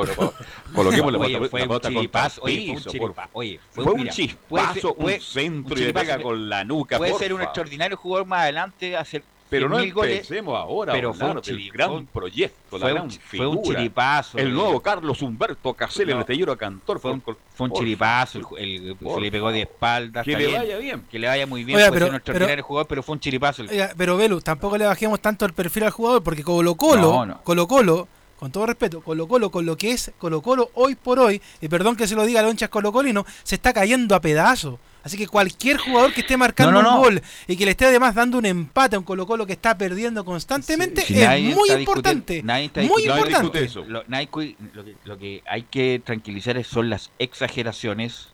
coloquemos 0.74 1.12
la 1.12 1.18
pelota- 1.18 1.48
fue 1.50 1.66
un 1.66 1.80
chiripazo, 1.80 2.40
oye, 2.42 2.74
fue 2.78 3.04
un 3.04 3.14
oye, 3.34 3.60
fue 3.70 3.84
un 3.84 4.00
mira, 4.00 4.10
chispazo, 4.12 4.94
puede 4.94 5.20
ser- 5.20 5.50
un 5.50 5.62
centro 5.66 5.74
un 5.76 5.82
y 5.82 5.84
le 5.84 5.92
pega 5.92 6.22
con 6.22 6.48
la 6.48 6.64
nuca. 6.64 6.96
Puede 6.96 7.12
ser 7.12 7.34
un 7.34 7.42
extraordinario 7.42 7.98
jugador 7.98 8.26
más 8.26 8.40
adelante, 8.40 8.96
hacer 8.96 9.22
Pero 9.48 9.68
no 9.68 9.78
100.000 9.78 9.92
goles. 9.94 10.14
empecemos 10.16 10.56
ahora 10.56 10.92
pero 10.92 11.14
fue 11.14 11.28
un 11.30 11.40
del 11.40 11.70
gran 11.70 11.88
fue 11.90 11.98
un- 11.98 12.06
proyecto, 12.06 12.78
la 12.78 12.80
fue 12.80 12.88
un 12.92 12.94
gran 12.96 13.08
chi- 13.10 13.18
fue 13.24 13.46
un 13.46 13.58
figura. 13.58 13.78
chiripazo, 13.78 14.38
El 14.38 14.48
eh. 14.48 14.50
nuevo 14.50 14.80
Carlos 14.80 15.22
Humberto 15.22 15.72
Casel, 15.74 16.08
el 16.08 16.14
No. 16.16 16.20
artillero 16.20 16.56
cantor. 16.58 16.98
Fue 16.98 17.12
un, 17.12 17.22
fue 17.22 17.36
un 17.68 17.72
chiripazo, 17.72 18.38
el, 18.58 18.96
se 19.00 19.20
le 19.20 19.30
pegó 19.30 19.52
de 19.52 19.62
espalda. 19.62 20.22
Que 20.24 20.36
le 20.36 20.52
vaya 20.58 20.78
bien. 20.78 21.02
Que 21.10 21.18
le 21.18 21.28
vaya 21.28 21.46
muy 21.46 21.62
bien, 21.64 21.76
Oiga, 21.78 21.88
puede 21.88 22.00
pero- 22.00 22.10
un 22.10 22.16
extraordinario 22.16 22.64
jugador, 22.64 22.86
pero 22.88 23.02
fue 23.02 23.12
un 23.14 23.20
chiripazo. 23.20 23.62
el- 23.62 23.68
Oiga, 23.70 23.92
pero 23.96 24.16
Velu, 24.16 24.40
tampoco 24.40 24.76
le 24.78 24.86
bajemos 24.86 25.20
tanto 25.20 25.44
el 25.44 25.52
perfil 25.52 25.84
al 25.84 25.90
jugador, 25.92 26.22
porque 26.22 26.42
Colo 26.42 26.74
Colo, 26.74 27.12
No, 27.12 27.26
no. 27.26 27.40
Colo 27.42 27.68
Colo, 27.68 28.08
con 28.40 28.50
todo 28.50 28.66
respeto, 28.66 29.00
Colo 29.00 29.28
Colo, 29.28 29.50
con 29.50 29.64
lo 29.64 29.76
que 29.76 29.92
es 29.92 30.10
Colo 30.18 30.42
Colo 30.42 30.70
hoy 30.74 30.94
por 30.96 31.18
hoy, 31.20 31.40
y 31.60 31.68
perdón 31.68 31.94
que 31.96 32.06
se 32.08 32.14
lo 32.16 32.26
diga 32.26 32.40
a 32.40 32.42
los 32.42 32.50
hinchas 32.52 32.68
Colo 32.68 32.90
Colino, 32.92 33.24
se 33.44 33.54
está 33.54 33.72
cayendo 33.72 34.14
a 34.16 34.20
pedazos. 34.20 34.78
Así 35.06 35.16
que 35.16 35.28
cualquier 35.28 35.76
jugador 35.78 36.12
que 36.12 36.22
esté 36.22 36.36
marcando 36.36 36.72
No, 36.72 36.82
no, 36.82 36.96
un 36.96 37.00
gol 37.00 37.22
y 37.46 37.56
que 37.56 37.64
le 37.64 37.70
esté 37.70 37.86
además 37.86 38.12
dando 38.16 38.38
un 38.38 38.44
empate 38.46 38.96
a 38.96 38.98
un 38.98 39.04
Colo 39.04 39.24
Colo 39.24 39.46
que 39.46 39.52
está 39.52 39.78
perdiendo 39.78 40.24
constantemente 40.24 41.02
Si 41.02 41.22
es 41.22 41.54
muy 41.54 41.70
importante. 41.70 42.42
nadie 42.42 42.64
está 42.64 42.80
muy 42.82 43.04
discutiendo- 43.04 43.36
importante. 43.46 43.88
Lo, 43.88 44.02
nadie 44.08 44.28
lo 44.74 44.84
que, 44.84 44.94
lo 45.04 45.16
que 45.16 45.42
hay 45.48 45.62
que 45.62 46.02
tranquilizar 46.04 46.56
es- 46.56 46.66
son 46.66 46.90
las 46.90 47.10
exageraciones 47.20 48.30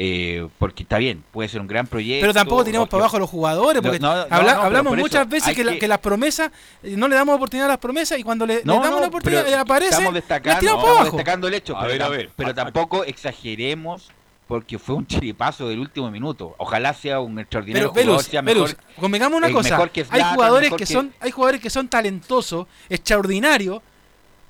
Eh, 0.00 0.46
porque 0.60 0.84
está 0.84 0.96
bien, 0.98 1.24
puede 1.32 1.48
ser 1.48 1.60
un 1.60 1.66
gran 1.66 1.88
proyecto. 1.88 2.20
Pero 2.22 2.32
tampoco 2.32 2.62
tenemos 2.62 2.88
para 2.88 3.02
abajo 3.02 3.16
a 3.16 3.18
los 3.18 3.28
jugadores, 3.28 3.82
porque 3.82 3.98
No, 3.98 4.14
no, 4.14 4.26
habla- 4.30 4.54
no, 4.54 4.62
hablamos 4.62 4.90
por 4.92 4.98
muchas 5.00 5.22
eso 5.22 5.28
veces 5.30 5.56
que, 5.56 5.64
la- 5.64 5.76
que- 5.76 5.88
las 5.88 5.98
promesas, 5.98 6.52
eh, 6.84 6.94
no 6.96 7.08
le 7.08 7.16
damos 7.16 7.34
oportunidad 7.34 7.64
a 7.66 7.70
las 7.70 7.78
promesas 7.78 8.16
y 8.16 8.22
cuando 8.22 8.46
le, 8.46 8.62
damos 8.62 8.90
no, 8.92 9.00
la 9.00 9.08
oportunidad 9.08 9.48
y 9.48 9.54
aparece, 9.54 9.90
estamos 9.94 10.12
le 10.12 10.20
destacando, 10.20 10.60
tiramos 10.60 10.82
para 10.84 10.92
estamos 10.92 11.00
abajo. 11.08 11.16
destacando 11.16 11.48
el 11.48 11.54
hecho, 11.54 11.76
A 11.76 11.80
pero, 11.80 11.92
ver, 11.92 12.02
a 12.02 12.06
tam- 12.06 12.10
ver, 12.12 12.30
pero 12.36 12.48
a- 12.48 12.52
a- 12.52 12.54
tampoco 12.54 13.02
exageremos 13.02 14.12
porque 14.48 14.78
fue 14.78 14.94
un 14.96 15.06
chiripazo 15.06 15.68
del 15.68 15.78
último 15.78 16.10
minuto. 16.10 16.54
Ojalá 16.56 16.94
sea 16.94 17.20
un 17.20 17.38
extraordinario 17.38 17.92
Pero 17.92 18.06
jugador, 18.06 18.16
Velus, 18.16 18.24
sea 18.24 18.42
mejor, 18.42 18.68
Velus, 18.68 18.76
convengamos 18.98 19.36
una 19.36 19.48
eh, 19.48 19.52
cosa, 19.52 19.70
mejor 19.70 19.90
que 19.90 20.06
hay 20.08 20.22
jugadores 20.22 20.66
mejor 20.66 20.78
que 20.78 20.86
son, 20.86 21.12
hay 21.20 21.30
jugadores 21.30 21.60
que 21.60 21.70
son 21.70 21.88
talentosos, 21.88 22.66
extraordinarios 22.88 23.82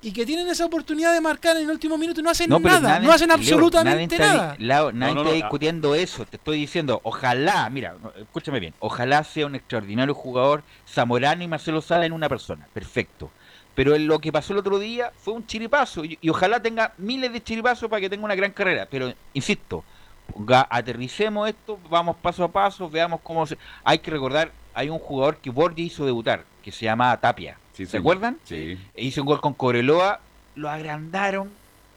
y 0.01 0.13
que 0.13 0.25
tienen 0.25 0.47
esa 0.47 0.65
oportunidad 0.65 1.13
de 1.13 1.21
marcar 1.21 1.57
en 1.57 1.65
el 1.65 1.71
último 1.71 1.99
minuto 1.99 2.21
y 2.21 2.23
no 2.23 2.31
hacen 2.31 2.49
No, 2.49 2.61
nada, 2.61 3.01
nadie- 3.01 3.07
no 3.09 3.13
hacen 3.13 3.27
Leo, 3.29 3.37
absolutamente 3.39 4.17
nadie 4.17 4.29
está, 4.29 4.43
nada. 4.43 4.57
Lao, 4.61 4.93
nadie 4.93 5.15
No, 5.15 5.15
no, 5.17 5.21
está 5.23 5.37
no, 5.37 5.43
discutiendo 5.43 5.95
eso. 5.97 6.25
Te 6.25 6.37
estoy 6.37 6.59
diciendo, 6.61 7.01
ojalá, 7.03 7.69
mira, 7.69 7.97
escúchame 8.17 8.61
bien, 8.61 8.75
ojalá 8.79 9.25
sea 9.25 9.47
un 9.47 9.57
extraordinario 9.57 10.15
jugador 10.15 10.63
Zamorano 10.89 11.43
y 11.43 11.49
Marcelo 11.49 11.83
Sala 11.83 12.07
en 12.07 12.13
una 12.13 12.29
persona. 12.29 12.69
Perfecto. 12.73 13.33
Pero 13.79 13.95
en 13.95 14.09
lo 14.09 14.19
que 14.19 14.33
pasó 14.33 14.53
el 14.55 14.59
otro 14.59 14.81
día 14.81 15.13
fue 15.17 15.35
un 15.35 15.47
chiripazo 15.47 16.05
y, 16.05 16.19
y 16.21 16.29
ojalá 16.31 16.61
tenga 16.61 16.95
miles 16.99 17.33
de 17.33 17.41
chiripazos 17.41 17.89
para 17.89 18.01
que 18.01 18.11
tenga 18.11 18.25
una 18.25 18.35
gran 18.35 18.51
carrera. 18.51 18.89
Pero, 18.91 19.15
insisto, 19.35 19.85
ponga- 20.35 20.67
aterricemos 20.69 21.49
esto, 21.49 21.79
vamos 21.89 22.17
paso 22.17 22.43
a 22.43 22.51
paso, 22.51 22.91
veamos 22.91 23.21
cómo 23.23 23.47
se... 23.47 23.57
Hay 23.85 24.01
que 24.01 24.11
recordar, 24.11 24.51
hay 24.75 24.89
un 24.89 24.99
jugador 24.99 25.37
que 25.37 25.51
Borgi 25.51 25.85
hizo 25.85 26.05
debutar, 26.05 26.43
que 26.61 26.73
se 26.73 26.87
llama 26.87 27.17
Tapia. 27.19 27.57
¿Se 27.73 27.97
acuerdan? 27.97 28.37
Sí. 28.43 28.77
E 28.97 29.05
hizo 29.05 29.21
un 29.21 29.29
gol 29.29 29.41
con 29.41 29.55
Coreloa, 29.55 30.19
lo 30.57 30.69
agrandaron 30.69 31.49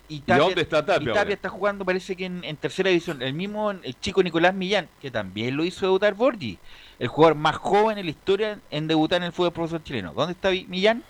y 0.07 0.19
Tapia, 0.19 0.43
dónde 0.43 0.61
está 0.61 0.85
Tapia 0.85 1.09
y? 1.09 1.15
Tapia 1.15 1.33
está 1.33 1.49
jugando, 1.49 1.83
parece 1.83 2.15
que 2.15 2.25
en, 2.25 2.43
en 2.43 2.57
tercera 2.57 2.89
división. 2.89 3.23
El 3.23 3.33
mismo, 3.33 3.71
el 3.71 3.99
chico 3.99 4.21
Nicolás 4.21 4.53
Millán, 4.53 4.87
que 5.01 5.09
también 5.09 5.57
lo 5.57 5.65
hizo 5.65 5.87
debutar 5.87 6.13
Borgi. 6.13 6.59
El 6.99 7.07
jugador 7.07 7.33
más 7.33 7.55
joven 7.55 7.97
en 7.97 8.05
la 8.05 8.11
historia 8.11 8.59
en 8.69 8.87
debutar 8.87 9.17
en 9.17 9.23
el 9.23 9.31
fútbol 9.31 9.51
profesional 9.51 9.83
chileno. 9.83 10.13
¿Dónde 10.13 10.33
está 10.33 10.51
Millán? 10.67 11.03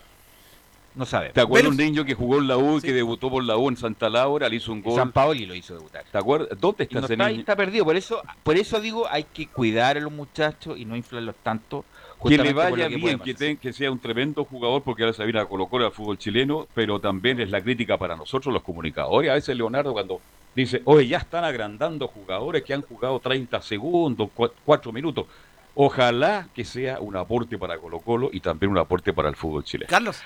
No 0.93 1.05
sabe. 1.05 1.29
¿Te 1.29 1.39
acuerdas 1.41 1.71
Velus- 1.71 1.79
un 1.79 1.85
niño 1.85 2.05
que 2.05 2.13
jugó 2.15 2.37
en 2.39 2.47
la 2.47 2.57
U 2.57 2.77
y 2.77 2.81
que 2.81 2.91
debutó 2.91 3.29
por 3.29 3.43
la 3.43 3.55
U 3.57 3.69
en 3.69 3.77
Santa 3.77 4.09
Laura? 4.09 4.49
Le 4.49 4.57
hizo 4.57 4.71
un 4.73 4.81
gol. 4.81 4.95
San 4.95 5.11
Paoli 5.11 5.45
lo 5.45 5.55
hizo 5.55 5.73
debutar. 5.73 6.03
¿Te 6.11 6.17
acuerdas? 6.17 6.49
¿Dónde 6.59 6.83
Y 6.83 6.87
está 6.87 6.99
no 6.99 7.05
ese 7.05 7.13
está, 7.13 7.27
niño? 7.29 7.39
está 7.39 7.55
perdido. 7.55 7.85
Por 7.85 7.95
eso, 7.95 8.21
por 8.43 8.57
eso 8.57 8.81
digo, 8.81 9.07
hay 9.09 9.23
que 9.23 9.47
cuidar 9.47 9.97
a 9.97 10.01
los 10.01 10.11
muchachos 10.11 10.77
y 10.77 10.83
no 10.85 10.95
inflarlos 10.97 11.35
tanto. 11.43 11.85
Que 12.27 12.37
le 12.37 12.53
vaya 12.53 12.87
que 12.87 12.95
bien, 12.97 13.17
que, 13.19 13.33
ten- 13.33 13.57
que 13.57 13.73
sea 13.73 13.91
un 13.91 13.97
tremendo 13.97 14.43
jugador, 14.45 14.83
porque 14.83 15.01
ahora 15.03 15.13
se 15.13 15.23
viene 15.23 15.39
a 15.39 15.45
colocar 15.45 15.81
al 15.81 15.91
fútbol 15.91 16.19
chileno, 16.19 16.67
pero 16.75 16.99
también 16.99 17.39
es 17.39 17.49
la 17.49 17.61
crítica 17.61 17.97
para 17.97 18.15
nosotros 18.15 18.53
los 18.53 18.61
comunicadores. 18.61 19.31
A 19.31 19.33
veces 19.33 19.57
Leonardo 19.57 19.91
cuando 19.93 20.21
dice, 20.55 20.81
oye, 20.85 21.07
ya 21.07 21.17
están 21.17 21.43
agrandando 21.45 22.07
jugadores 22.07 22.61
que 22.63 22.75
han 22.75 22.81
jugado 22.83 23.19
30 23.19 23.59
segundos, 23.63 24.29
4 24.65 24.91
minutos. 24.91 25.25
Ojalá 25.74 26.49
que 26.53 26.65
sea 26.65 26.99
un 26.99 27.15
aporte 27.15 27.57
para 27.57 27.78
Colo 27.78 27.99
Colo 27.99 28.30
y 28.34 28.41
también 28.41 28.72
un 28.72 28.78
aporte 28.78 29.13
para 29.13 29.30
el 29.30 29.38
fútbol 29.38 29.63
chileno. 29.63 29.89
Carlos. 29.89 30.19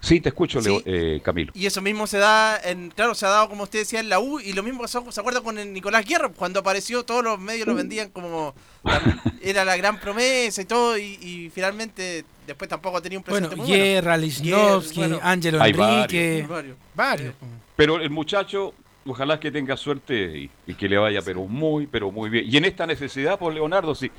Sí, 0.00 0.20
te 0.20 0.30
escucho, 0.30 0.60
Leo- 0.60 0.78
Sí. 0.78 0.82
eh, 0.86 1.20
Camilo. 1.22 1.52
Y 1.54 1.66
eso 1.66 1.80
mismo 1.80 2.08
se 2.08 2.18
da, 2.18 2.58
en, 2.64 2.90
claro, 2.90 3.14
se 3.14 3.24
ha 3.24 3.28
dado 3.28 3.48
como 3.48 3.62
usted 3.62 3.78
decía 3.78 4.00
en 4.00 4.08
la 4.08 4.18
U 4.18 4.40
y 4.40 4.52
lo 4.54 4.62
mismo 4.64 4.80
pasó, 4.80 5.10
¿se 5.12 5.20
acuerda 5.20 5.40
con 5.40 5.56
el 5.56 5.72
Nicolás 5.72 6.04
Guerra? 6.04 6.30
Cuando 6.30 6.60
apareció 6.60 7.04
todos 7.04 7.22
los 7.22 7.38
medios 7.38 7.66
lo 7.68 7.76
vendían 7.76 8.08
como 8.10 8.54
la- 8.82 9.22
era 9.40 9.64
la 9.64 9.76
gran 9.76 10.00
promesa 10.00 10.62
y 10.62 10.64
todo 10.64 10.98
y, 10.98 11.16
y 11.22 11.50
finalmente 11.54 12.24
después 12.46 12.68
tampoco 12.68 13.00
tenía 13.00 13.18
un 13.18 13.24
Bueno, 13.24 13.48
presente 13.48 13.68
muy 13.68 13.78
Guerra, 13.78 14.12
bueno. 14.16 14.26
Lichnowsky, 14.26 14.94
Guerra, 15.00 15.08
bueno. 15.14 15.20
Ángelo 15.22 15.64
Enrique, 15.64 16.46
varios. 16.48 16.76
varios. 16.94 17.34
Pero 17.76 18.00
el 18.00 18.10
muchacho, 18.10 18.74
ojalá 19.06 19.38
que 19.38 19.52
tenga 19.52 19.76
suerte 19.76 20.14
y, 20.38 20.50
y 20.66 20.74
que 20.74 20.88
le 20.88 20.98
vaya, 20.98 21.22
pero 21.22 21.44
muy, 21.44 21.86
pero 21.86 22.10
muy 22.10 22.28
bien. 22.30 22.46
Y 22.48 22.56
en 22.56 22.64
esta 22.64 22.84
necesidad, 22.84 23.38
pues 23.38 23.54
Leonardo, 23.54 23.94
sí, 23.94 24.10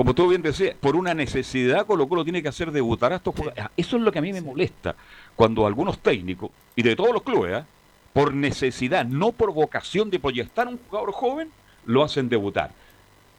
como 0.00 0.14
tú 0.14 0.28
bien 0.28 0.40
decías, 0.40 0.74
por 0.80 0.96
una 0.96 1.12
necesidad 1.12 1.84
Colo 1.84 2.08
Colo 2.08 2.24
tiene 2.24 2.42
que 2.42 2.48
hacer 2.48 2.72
debutar 2.72 3.12
a 3.12 3.16
estos 3.16 3.34
jugadores. 3.34 3.66
Eso 3.76 3.98
es 3.98 4.02
lo 4.02 4.10
que 4.10 4.18
a 4.18 4.22
mí 4.22 4.32
me 4.32 4.40
molesta, 4.40 4.96
cuando 5.36 5.66
algunos 5.66 5.98
técnicos, 5.98 6.50
y 6.74 6.82
de 6.82 6.96
todos 6.96 7.12
los 7.12 7.22
clubes, 7.22 7.52
¿ah? 7.52 7.66
por 8.14 8.32
necesidad, 8.32 9.04
no 9.04 9.32
por 9.32 9.52
vocación 9.52 10.08
de 10.08 10.18
proyectar 10.18 10.66
a 10.66 10.70
un 10.70 10.78
jugador 10.88 11.12
joven, 11.12 11.50
lo 11.84 12.02
hacen 12.02 12.30
debutar. 12.30 12.70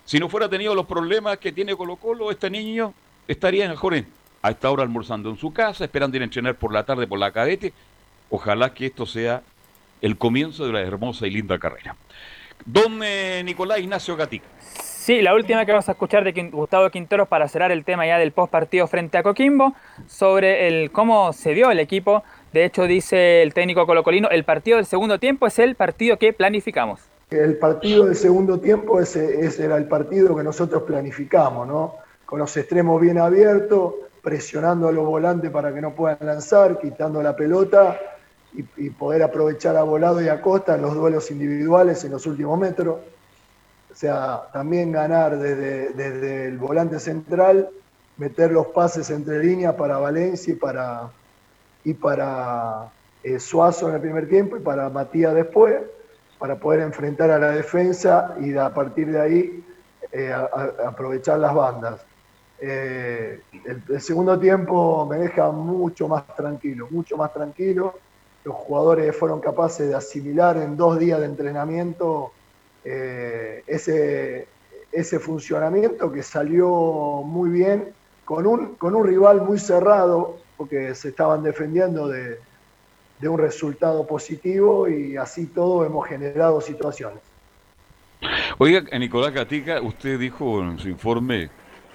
Si 0.05 0.19
no 0.19 0.29
fuera 0.29 0.49
tenido 0.49 0.75
los 0.75 0.85
problemas 0.85 1.39
que 1.39 1.51
tiene 1.51 1.75
Colo 1.75 1.95
Colo, 1.95 2.29
este 2.29 2.51
niño 2.51 2.93
estaría 3.27 3.65
en 3.65 3.71
el 3.71 3.77
Jorén, 3.77 4.05
a 4.43 4.51
esta 4.51 4.69
hora 4.69 4.83
almorzando 4.83 5.31
en 5.31 5.37
su 5.39 5.51
casa, 5.51 5.85
esperando 5.85 6.15
ir 6.17 6.21
a 6.21 6.25
entrenar 6.25 6.53
por 6.53 6.71
la 6.71 6.83
tarde 6.83 7.07
por 7.07 7.17
la 7.17 7.31
cadete. 7.31 7.73
Ojalá 8.29 8.71
que 8.71 8.85
esto 8.85 9.07
sea 9.07 9.41
el 9.99 10.15
comienzo 10.15 10.67
de 10.67 10.73
la 10.73 10.81
hermosa 10.81 11.25
y 11.25 11.31
linda 11.31 11.57
carrera. 11.57 11.95
Don 12.63 13.01
eh, 13.01 13.41
Nicolás 13.43 13.79
Ignacio 13.79 14.15
Gatica. 14.15 14.45
Sí, 15.01 15.19
la 15.23 15.33
última 15.33 15.65
que 15.65 15.71
vamos 15.71 15.89
a 15.89 15.93
escuchar 15.93 16.23
de 16.23 16.49
Gustavo 16.51 16.87
Quinteros 16.91 17.27
para 17.27 17.47
cerrar 17.47 17.71
el 17.71 17.83
tema 17.83 18.05
ya 18.05 18.19
del 18.19 18.31
post 18.33 18.51
partido 18.51 18.85
frente 18.85 19.17
a 19.17 19.23
Coquimbo, 19.23 19.73
sobre 20.07 20.67
el 20.67 20.91
cómo 20.91 21.33
se 21.33 21.55
vio 21.55 21.71
el 21.71 21.79
equipo. 21.79 22.23
De 22.53 22.65
hecho, 22.65 22.83
dice 22.83 23.41
el 23.41 23.51
técnico 23.55 23.87
colocolino, 23.87 24.29
el 24.29 24.43
partido 24.43 24.77
del 24.77 24.85
segundo 24.85 25.17
tiempo 25.17 25.47
es 25.47 25.57
el 25.57 25.73
partido 25.73 26.17
que 26.17 26.33
planificamos. 26.33 26.99
El 27.31 27.57
partido 27.57 28.05
del 28.05 28.15
segundo 28.15 28.59
tiempo, 28.59 28.99
ese, 28.99 29.43
ese 29.43 29.65
era 29.65 29.75
el 29.75 29.85
partido 29.85 30.35
que 30.35 30.43
nosotros 30.43 30.83
planificamos, 30.83 31.67
¿no? 31.67 31.95
Con 32.23 32.37
los 32.37 32.55
extremos 32.55 33.01
bien 33.01 33.17
abiertos, 33.17 33.95
presionando 34.21 34.87
a 34.87 34.91
los 34.91 35.03
volantes 35.03 35.49
para 35.49 35.73
que 35.73 35.81
no 35.81 35.95
puedan 35.95 36.19
lanzar, 36.21 36.79
quitando 36.79 37.23
la 37.23 37.35
pelota 37.35 37.99
y, 38.53 38.91
poder 38.91 39.23
aprovechar 39.23 39.75
a 39.77 39.81
Volado 39.81 40.21
y 40.21 40.27
a 40.27 40.43
Costa 40.43 40.77
los 40.77 40.93
duelos 40.93 41.31
individuales 41.31 42.03
en 42.03 42.11
los 42.11 42.27
últimos 42.27 42.59
metros. 42.59 42.97
O 44.01 44.03
sea, 44.03 44.49
también 44.51 44.91
ganar 44.91 45.37
desde, 45.37 45.89
desde 45.89 46.47
el 46.47 46.57
volante 46.57 46.99
central, 46.99 47.69
meter 48.17 48.51
los 48.51 48.65
pases 48.65 49.11
entre 49.11 49.43
líneas 49.43 49.75
para 49.75 49.99
Valencia 49.99 50.53
y 50.53 50.55
para, 50.55 51.11
y 51.83 51.93
para 51.93 52.89
eh, 53.21 53.37
Suazo 53.37 53.89
en 53.89 53.93
el 53.93 54.01
primer 54.01 54.27
tiempo 54.27 54.57
y 54.57 54.59
para 54.59 54.89
Matías 54.89 55.35
después, 55.35 55.83
para 56.39 56.55
poder 56.55 56.79
enfrentar 56.79 57.29
a 57.29 57.37
la 57.37 57.51
defensa 57.51 58.35
y 58.41 58.57
a 58.57 58.73
partir 58.73 59.11
de 59.11 59.21
ahí 59.21 59.63
eh, 60.11 60.33
aprovechar 60.83 61.37
las 61.37 61.53
bandas. 61.53 62.01
Eh, 62.59 63.39
el 63.87 64.01
segundo 64.01 64.39
tiempo 64.39 65.05
me 65.05 65.17
deja 65.17 65.51
mucho 65.51 66.07
más 66.07 66.25
tranquilo, 66.35 66.87
mucho 66.89 67.17
más 67.17 67.31
tranquilo. 67.31 67.93
Los 68.45 68.55
jugadores 68.55 69.15
fueron 69.15 69.39
capaces 69.41 69.87
de 69.89 69.93
asimilar 69.93 70.57
en 70.57 70.75
dos 70.75 70.97
días 70.97 71.19
de 71.19 71.27
entrenamiento 71.27 72.31
eh, 72.83 73.63
ese, 73.67 74.47
ese 74.91 75.19
funcionamiento 75.19 76.11
que 76.11 76.23
salió 76.23 76.69
muy 77.25 77.49
bien 77.49 77.93
con 78.25 78.47
un, 78.47 78.75
con 78.75 78.95
un 78.95 79.05
rival 79.05 79.41
muy 79.41 79.59
cerrado, 79.59 80.37
porque 80.57 80.93
se 80.95 81.09
estaban 81.09 81.43
defendiendo 81.43 82.07
de, 82.07 82.39
de 83.19 83.27
un 83.29 83.37
resultado 83.37 84.05
positivo 84.07 84.87
y 84.87 85.17
así 85.17 85.47
todo 85.47 85.85
hemos 85.85 86.07
generado 86.07 86.61
situaciones. 86.61 87.19
Oiga, 88.57 88.83
Nicolás 88.97 89.33
Gatica, 89.33 89.81
usted 89.81 90.19
dijo 90.19 90.61
en 90.61 90.77
su 90.77 90.89
informe, 90.89 91.49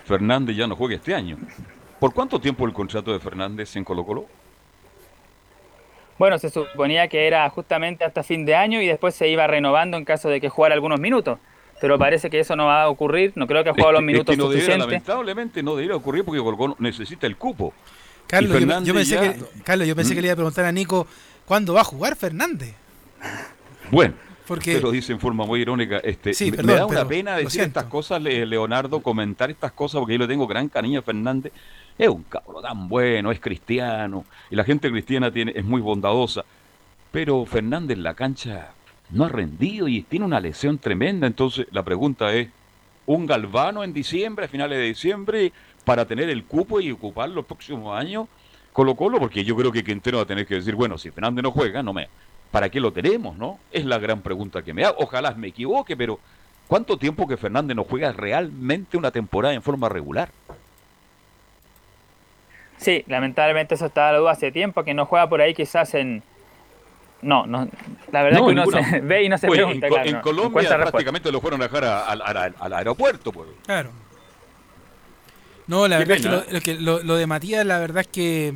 Fernández 0.04 0.56
ya 0.56 0.66
no 0.66 0.76
juega 0.76 0.96
este 0.96 1.14
año. 1.14 1.36
¿Por 2.00 2.12
cuánto 2.12 2.40
tiempo 2.40 2.66
el 2.66 2.72
contrato 2.72 3.12
de 3.12 3.20
Fernández 3.20 3.74
en 3.76 3.84
Colo 3.84 4.04
Colo? 4.04 4.26
Bueno, 6.18 6.38
se 6.38 6.48
suponía 6.50 7.08
que 7.08 7.26
era 7.26 7.48
justamente 7.50 8.04
hasta 8.04 8.22
fin 8.22 8.44
de 8.46 8.54
año 8.54 8.80
y 8.80 8.86
después 8.86 9.14
se 9.14 9.28
iba 9.28 9.46
renovando 9.46 9.96
en 9.96 10.04
caso 10.04 10.28
de 10.28 10.40
que 10.40 10.48
jugara 10.48 10.74
algunos 10.74 10.98
minutos. 10.98 11.38
Pero 11.80 11.98
parece 11.98 12.30
que 12.30 12.40
eso 12.40 12.56
no 12.56 12.66
va 12.66 12.84
a 12.84 12.88
ocurrir, 12.88 13.32
no 13.34 13.46
creo 13.46 13.62
que 13.62 13.68
ha 13.70 13.74
jugado 13.74 13.92
los 13.92 14.02
minutos 14.02 14.32
es 14.32 14.38
que 14.38 14.42
no 14.42 14.48
debiera, 14.48 14.72
suficientes. 14.74 14.92
lamentablemente 15.08 15.62
no 15.62 15.76
debería 15.76 15.94
ocurrir 15.96 16.24
porque 16.24 16.40
Colo 16.40 16.74
necesita 16.78 17.26
el 17.26 17.36
cupo. 17.36 17.74
Carlos, 18.26 18.58
yo, 18.84 18.94
pensé 18.94 19.14
ya- 19.14 19.20
que, 19.34 19.40
Carlos, 19.62 19.86
yo 19.86 19.94
pensé 19.94 20.12
¿Mm? 20.12 20.16
que 20.16 20.20
le 20.22 20.26
iba 20.28 20.32
a 20.32 20.36
preguntar 20.36 20.64
a 20.64 20.72
Nico 20.72 21.06
cuándo 21.44 21.74
va 21.74 21.82
a 21.82 21.84
jugar 21.84 22.16
Fernández. 22.16 22.74
Bueno, 23.90 24.14
Porque- 24.46 24.70
usted 24.70 24.82
lo 24.82 24.90
dice 24.90 25.12
en 25.12 25.20
forma 25.20 25.44
muy 25.44 25.60
irónica. 25.60 25.98
Este, 25.98 26.32
Sí, 26.34 26.50
me- 26.50 26.56
perdón, 26.56 26.66
me 26.72 26.78
da 26.78 26.86
una 26.86 26.96
pero 26.96 27.08
pena 27.08 27.36
decir 27.36 27.60
estas 27.62 27.84
cosas, 27.84 28.22
Le- 28.22 28.46
Leonardo, 28.46 29.00
comentar 29.00 29.50
estas 29.50 29.72
cosas, 29.72 29.98
porque 29.98 30.14
yo 30.14 30.18
le 30.20 30.28
tengo 30.28 30.46
gran 30.46 30.68
cariño 30.68 31.00
a 31.00 31.02
Fernández. 31.02 31.52
Es 31.98 32.08
un 32.08 32.24
cabro 32.24 32.60
tan 32.60 32.88
bueno, 32.88 33.32
es 33.32 33.40
cristiano, 33.40 34.24
y 34.50 34.56
la 34.56 34.64
gente 34.64 34.90
cristiana 34.90 35.30
tiene, 35.30 35.52
es 35.54 35.64
muy 35.64 35.80
bondadosa. 35.80 36.44
Pero 37.10 37.46
Fernández 37.46 37.96
la 37.96 38.14
cancha 38.14 38.72
no 39.10 39.24
ha 39.24 39.28
rendido 39.28 39.88
y 39.88 40.02
tiene 40.02 40.26
una 40.26 40.40
lesión 40.40 40.78
tremenda. 40.78 41.26
Entonces 41.26 41.66
la 41.70 41.82
pregunta 41.82 42.34
es, 42.34 42.48
¿un 43.06 43.26
Galvano 43.26 43.82
en 43.82 43.92
diciembre, 43.92 44.44
a 44.44 44.48
finales 44.48 44.78
de 44.78 44.84
diciembre, 44.84 45.52
para 45.84 46.04
tener 46.04 46.28
el 46.28 46.44
cupo 46.44 46.80
y 46.80 46.90
ocupar 46.90 47.30
los 47.30 47.46
próximos 47.46 47.98
años? 47.98 48.28
Colo 48.72 48.94
Colo, 48.94 49.18
porque 49.18 49.42
yo 49.42 49.56
creo 49.56 49.72
que 49.72 49.82
Quintero 49.82 50.18
va 50.18 50.24
a 50.24 50.26
tener 50.26 50.46
que 50.46 50.56
decir, 50.56 50.74
bueno, 50.74 50.98
si 50.98 51.10
Fernández 51.10 51.42
no 51.42 51.50
juega, 51.50 51.82
no 51.82 51.94
me, 51.94 52.08
¿para 52.50 52.68
qué 52.68 52.78
lo 52.78 52.92
tenemos, 52.92 53.38
no? 53.38 53.58
Es 53.72 53.86
la 53.86 53.98
gran 53.98 54.20
pregunta 54.20 54.62
que 54.62 54.74
me 54.74 54.84
hago. 54.84 54.96
Ojalá 54.98 55.30
me 55.32 55.48
equivoque, 55.48 55.96
pero 55.96 56.20
¿cuánto 56.66 56.98
tiempo 56.98 57.26
que 57.26 57.38
Fernández 57.38 57.74
no 57.74 57.84
juega 57.84 58.12
realmente 58.12 58.98
una 58.98 59.10
temporada 59.10 59.54
en 59.54 59.62
forma 59.62 59.88
regular? 59.88 60.28
Sí, 62.78 63.04
lamentablemente 63.06 63.74
eso 63.74 63.86
estaba 63.86 64.12
la 64.12 64.18
duda 64.18 64.32
hace 64.32 64.52
tiempo, 64.52 64.84
que 64.84 64.94
no 64.94 65.06
juega 65.06 65.28
por 65.28 65.40
ahí 65.40 65.54
quizás 65.54 65.94
en... 65.94 66.22
No, 67.22 67.46
no 67.46 67.66
La 68.12 68.22
verdad 68.22 68.38
No, 68.40 68.46
que 68.46 68.52
uno 68.52 68.64
ninguna. 68.64 68.90
se 68.90 69.00
ve 69.00 69.24
y 69.24 69.28
no 69.28 69.38
se 69.38 69.48
Oye, 69.48 69.56
pregunta, 69.62 69.86
en, 69.86 69.92
claro, 69.92 70.08
en 70.08 70.14
no 70.16 70.22
Colombia 70.22 70.68
prácticamente 70.76 71.32
lo 71.32 71.40
fueron 71.40 71.60
a 71.62 71.64
dejar 71.64 71.84
a- 71.84 72.06
al- 72.06 72.72
aeropuerto. 72.74 73.32
Pues. 73.32 73.48
Claro. 73.64 73.90
No, 75.66 75.88
la 75.88 75.98
Qué 75.98 76.04
verdad 76.04 76.22
pena, 76.22 76.36
es 76.36 76.62
que 76.62 76.74
lo, 76.74 76.84
lo 76.92 76.96
que 76.98 77.00
lo- 77.02 77.02
lo 77.02 77.16
de 77.16 77.26
Matías, 77.26 77.66
la 77.66 77.78
verdad 77.78 78.02
es 78.02 78.06
que, 78.08 78.54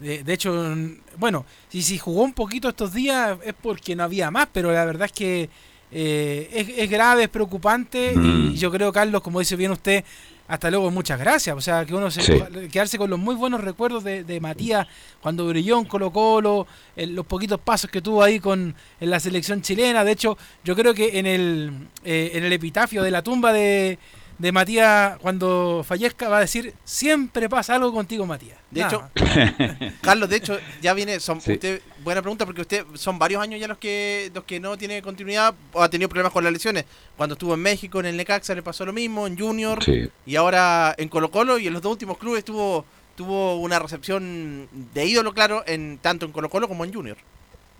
de, 0.00 0.22
de 0.22 0.32
hecho, 0.32 0.74
bueno, 1.16 1.46
si, 1.68 1.80
si 1.82 1.98
jugó 1.98 2.22
un 2.22 2.34
poquito 2.34 2.68
estos 2.68 2.92
días 2.92 3.38
es 3.44 3.54
porque 3.54 3.96
no 3.96 4.02
había 4.04 4.30
más, 4.30 4.48
pero 4.52 4.70
la 4.72 4.84
verdad 4.84 5.06
es 5.06 5.12
que 5.12 5.48
eh, 5.92 6.50
es, 6.52 6.68
es 6.76 6.90
grave, 6.90 7.24
es 7.24 7.28
preocupante 7.28 8.12
Mm. 8.14 8.50
y 8.52 8.56
yo 8.56 8.70
creo, 8.70 8.92
Carlos, 8.92 9.22
como 9.22 9.38
dice 9.38 9.56
bien 9.56 9.70
usted, 9.70 10.04
hasta 10.52 10.70
luego, 10.70 10.90
muchas 10.90 11.18
gracias. 11.18 11.56
O 11.56 11.62
sea, 11.62 11.86
que 11.86 11.94
uno 11.94 12.10
se 12.10 12.20
Sí. 12.20 12.34
quedarse 12.70 12.98
con 12.98 13.08
los 13.08 13.18
muy 13.18 13.34
buenos 13.34 13.62
recuerdos 13.62 14.04
de, 14.04 14.22
de 14.22 14.38
Matías 14.38 14.86
cuando 15.22 15.46
brilló 15.48 15.78
en 15.78 15.86
Colo 15.86 16.12
Colo, 16.12 16.66
los 16.94 17.24
poquitos 17.24 17.58
pasos 17.58 17.90
que 17.90 18.02
tuvo 18.02 18.22
ahí 18.22 18.38
con 18.38 18.74
en 19.00 19.10
la 19.10 19.18
selección 19.18 19.62
chilena. 19.62 20.04
De 20.04 20.12
hecho, 20.12 20.36
yo 20.62 20.76
creo 20.76 20.92
que 20.92 21.18
en 21.18 21.24
el, 21.24 21.72
eh, 22.04 22.32
en 22.34 22.44
el 22.44 22.52
epitafio 22.52 23.02
de 23.02 23.10
la 23.10 23.22
tumba 23.22 23.50
de, 23.50 23.98
de 24.42 24.50
Matías, 24.50 25.18
cuando 25.20 25.84
fallezca, 25.86 26.28
va 26.28 26.38
a 26.38 26.40
decir, 26.40 26.74
siempre 26.82 27.48
pasa 27.48 27.76
algo 27.76 27.92
contigo, 27.92 28.26
Matías. 28.26 28.58
De 28.72 28.80
Nada 28.80 29.08
hecho. 29.14 29.94
Carlos, 30.02 30.28
de 30.28 30.34
hecho, 30.36 30.58
ya 30.80 30.94
viene. 30.94 31.20
Son, 31.20 31.40
Sí. 31.40 31.52
usted, 31.52 31.80
buena 32.02 32.20
pregunta, 32.22 32.44
porque 32.44 32.62
usted 32.62 32.84
son 32.94 33.20
varios 33.20 33.40
años 33.40 33.60
ya 33.60 33.68
los 33.68 33.78
que 33.78 34.32
los 34.34 34.42
que 34.42 34.58
no 34.58 34.76
tiene 34.76 35.00
continuidad 35.00 35.54
o 35.72 35.80
ha 35.80 35.88
tenido 35.88 36.08
problemas 36.08 36.32
con 36.32 36.42
las 36.42 36.52
lesiones. 36.52 36.86
Cuando 37.16 37.34
estuvo 37.34 37.54
en 37.54 37.60
México, 37.60 38.00
en 38.00 38.06
el 38.06 38.16
Necaxa 38.16 38.52
le 38.56 38.62
pasó 38.64 38.84
lo 38.84 38.92
mismo, 38.92 39.28
en 39.28 39.38
Junior, 39.38 39.80
Sí. 39.84 40.10
y 40.26 40.34
ahora 40.34 40.92
en 40.98 41.08
Colo 41.08 41.30
Colo, 41.30 41.56
y 41.60 41.68
en 41.68 41.72
los 41.72 41.80
dos 41.80 41.92
últimos 41.92 42.18
clubes 42.18 42.44
tuvo 42.44 42.84
tuvo 43.14 43.60
una 43.60 43.78
recepción 43.78 44.66
de 44.72 45.06
ídolo, 45.06 45.32
claro, 45.34 45.62
en 45.68 45.98
tanto 45.98 46.26
en 46.26 46.32
Colo 46.32 46.48
Colo 46.50 46.66
como 46.66 46.84
en 46.84 46.92
Junior. 46.92 47.16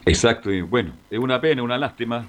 Exacto, 0.06 0.52
y 0.52 0.60
bueno, 0.60 0.92
es 1.10 1.18
una 1.18 1.40
pena, 1.40 1.60
una 1.64 1.76
lástima. 1.76 2.24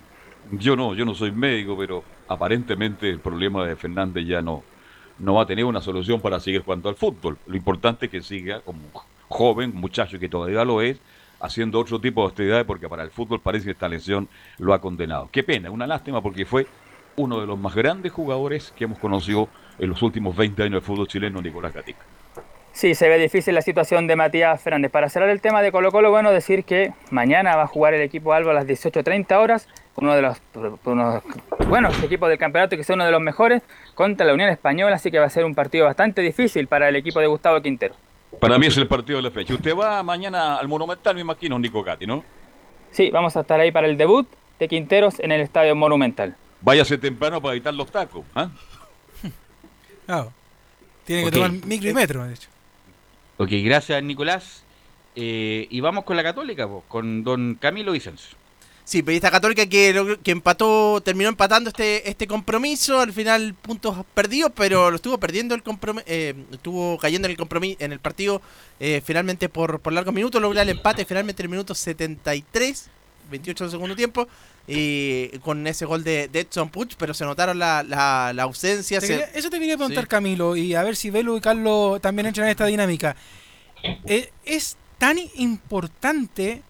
Yo 0.54 0.76
no, 0.76 0.96
yo 0.96 1.06
no 1.06 1.14
soy 1.14 1.32
médico, 1.32 1.78
pero 1.78 2.04
aparentemente 2.34 3.10
el 3.10 3.20
problema 3.20 3.66
de 3.66 3.76
Fernández 3.76 4.26
ya 4.26 4.42
no, 4.42 4.64
no 5.20 5.36
va 5.36 5.44
a 5.44 5.46
tener 5.46 5.66
una 5.66 5.82
solución 5.82 6.22
para 6.22 6.40
seguir 6.40 6.62
jugando 6.64 6.90
al 6.90 6.96
fútbol. 6.96 7.38
Lo 7.48 7.56
importante 7.56 8.06
es 8.06 8.12
que 8.12 8.22
siga 8.22 8.62
como 8.62 8.80
joven, 9.30 9.74
muchacho 9.74 10.20
que 10.20 10.30
todavía 10.30 10.66
lo 10.66 10.82
es, 10.82 11.00
haciendo 11.40 11.80
otro 11.80 12.00
tipo 12.00 12.22
de 12.22 12.30
actividades 12.30 12.66
porque 12.66 12.88
para 12.88 13.04
el 13.04 13.12
fútbol 13.12 13.42
parece 13.42 13.66
que 13.66 13.72
esta 13.72 13.90
lesión 13.90 14.28
lo 14.60 14.74
ha 14.74 14.80
condenado. 14.80 15.30
Qué 15.32 15.44
pena, 15.44 15.72
una 15.72 15.88
lástima 15.88 16.22
porque 16.22 16.46
fue 16.46 16.68
uno 17.16 17.40
de 17.40 17.46
los 17.46 17.60
más 17.60 17.76
grandes 17.76 18.12
jugadores 18.12 18.74
que 18.76 18.86
hemos 18.86 18.98
conocido 18.98 19.50
en 19.78 19.90
los 19.90 20.02
últimos 20.02 20.36
20 20.36 20.64
años 20.64 20.74
del 20.74 20.82
fútbol 20.82 21.08
chileno, 21.08 21.42
Nicolás 21.42 21.74
Gatica. 21.74 22.02
Sí, 22.74 22.96
se 22.96 23.08
ve 23.08 23.20
difícil 23.20 23.54
la 23.54 23.62
situación 23.62 24.08
de 24.08 24.16
Matías 24.16 24.60
Fernández. 24.60 24.92
Para 24.92 25.08
cerrar 25.08 25.30
el 25.30 25.42
tema 25.42 25.62
de 25.62 25.72
Colo 25.72 25.92
Colo, 25.92 26.10
bueno, 26.10 26.32
decir 26.32 26.66
que 26.66 26.92
mañana 27.12 27.56
va 27.56 27.64
a 27.64 27.68
jugar 27.68 27.94
el 27.94 28.02
equipo 28.02 28.34
Alba 28.34 28.50
a 28.50 28.56
las 28.56 28.66
18.30 28.66 29.32
horas, 29.38 29.70
uno 29.96 30.16
de 30.16 30.24
los 30.24 30.42
unos 30.84 31.24
buenos 31.68 32.02
equipos 32.02 32.30
del 32.30 32.40
campeonato, 32.40 32.76
que 32.76 32.82
es 32.82 32.90
uno 32.90 33.06
de 33.06 33.12
los 33.12 33.22
mejores, 33.22 33.62
contra 33.94 34.26
la 34.26 34.34
Unión 34.34 34.50
Española, 34.50 34.96
así 34.96 35.12
que 35.12 35.20
va 35.20 35.28
a 35.28 35.30
ser 35.30 35.46
un 35.46 35.54
partido 35.54 35.86
bastante 35.86 36.22
difícil 36.24 36.68
para 36.68 36.90
el 36.90 36.96
equipo 36.96 37.20
de 37.20 37.28
Gustavo 37.28 37.62
Quintero. 37.62 37.94
Para 38.40 38.58
mí 38.58 38.66
es 38.66 38.76
el 38.78 38.88
partido 38.88 39.18
de 39.18 39.24
la 39.24 39.32
fecha. 39.32 39.54
Usted 39.54 39.76
va 39.76 40.02
mañana 40.02 40.58
al 40.58 40.68
Monumental, 40.68 41.14
me 41.14 41.22
imagino, 41.22 41.60
Nico 41.60 41.84
Gatti, 41.84 42.08
¿no? 42.08 42.24
Sí, 42.90 43.12
vamos 43.12 43.38
a 43.38 43.42
estar 43.42 43.60
ahí 43.60 43.72
para 43.72 43.86
el 43.86 43.98
debut 43.98 44.28
de 44.60 44.68
Quinteros 44.68 45.20
en 45.20 45.32
el 45.32 45.42
Estadio 45.42 45.76
Monumental. 45.76 46.36
Váyase 46.62 46.98
temprano 46.98 47.40
para 47.40 47.54
evitar 47.54 47.74
los 47.76 47.92
tacos. 47.92 48.26
¿ah? 48.34 48.50
Claro. 50.08 50.34
Tiene 51.06 51.26
que 51.26 51.32
tomar 51.32 51.52
micro 51.52 51.90
y 51.90 51.94
metro, 51.94 52.26
de 52.26 52.34
hecho. 52.34 52.50
Ok, 53.38 53.50
gracias 53.64 54.02
Nicolás. 54.04 54.64
Eh, 55.16 55.68
y 55.70 55.80
vamos 55.80 56.06
con 56.06 56.18
la 56.18 56.24
Católica, 56.24 56.68
po, 56.68 56.84
con 56.88 57.24
don 57.24 57.56
Camilo 57.56 57.92
Vicencio. 57.92 58.38
Sí, 58.86 59.02
periodista 59.02 59.32
católica 59.32 59.66
que, 59.66 60.18
que 60.22 60.32
empató, 60.32 61.00
terminó 61.02 61.30
empatando 61.30 61.70
este, 61.70 62.10
este 62.10 62.28
compromiso, 62.28 63.00
al 63.00 63.14
final 63.14 63.54
puntos 63.54 64.04
perdidos, 64.14 64.52
pero 64.54 64.90
lo 64.90 64.98
estuvo 64.98 65.18
perdiendo 65.18 65.56
el 65.56 65.64
compromiso, 65.64 66.06
estuvo 66.06 66.98
cayendo 66.98 67.28
en 67.28 67.32
el 67.32 67.38
compromiso, 67.38 67.78
en 67.80 67.94
el 67.94 68.00
partido 68.00 68.42
eh, 68.82 69.02
finalmente 69.06 69.48
por, 69.48 69.80
por 69.80 69.94
largos 69.94 70.14
minutos, 70.14 70.42
logró 70.42 70.60
el 70.60 70.68
empate 70.68 71.06
finalmente 71.06 71.42
en 71.42 71.46
el 71.46 71.52
minuto 71.52 71.74
73, 71.74 72.90
28 73.32 73.64
del 73.64 73.72
segundo 73.72 73.96
tiempo, 73.96 74.28
y 74.68 75.28
con 75.40 75.66
ese 75.68 75.86
gol 75.86 76.04
de, 76.04 76.28
de 76.30 76.40
Edson 76.42 76.70
Puch, 76.70 76.94
pero 76.98 77.14
se 77.14 77.26
notaron 77.26 77.60
la, 77.60 77.84
la, 77.84 78.32
la 78.34 78.44
ausencia. 78.44 79.00
Te 79.00 79.08
se- 79.08 79.14
quería- 79.14 79.30
eso 79.36 79.50
te 79.50 79.60
quería 79.60 79.76
preguntar, 79.78 80.04
Sí. 80.06 80.10
Camilo, 80.10 80.56
y 80.56 80.74
a 80.76 80.84
ver 80.84 80.96
si 80.96 81.10
Velo 81.10 81.36
y 81.38 81.42
Carlos 81.42 82.00
también 82.02 82.28
entran 82.28 82.48
en 82.48 82.52
esta 82.52 82.66
dinámica. 82.66 83.16
Eh, 84.06 84.32
¿Es 84.46 84.78
tan 84.98 85.18
importante 85.36 86.62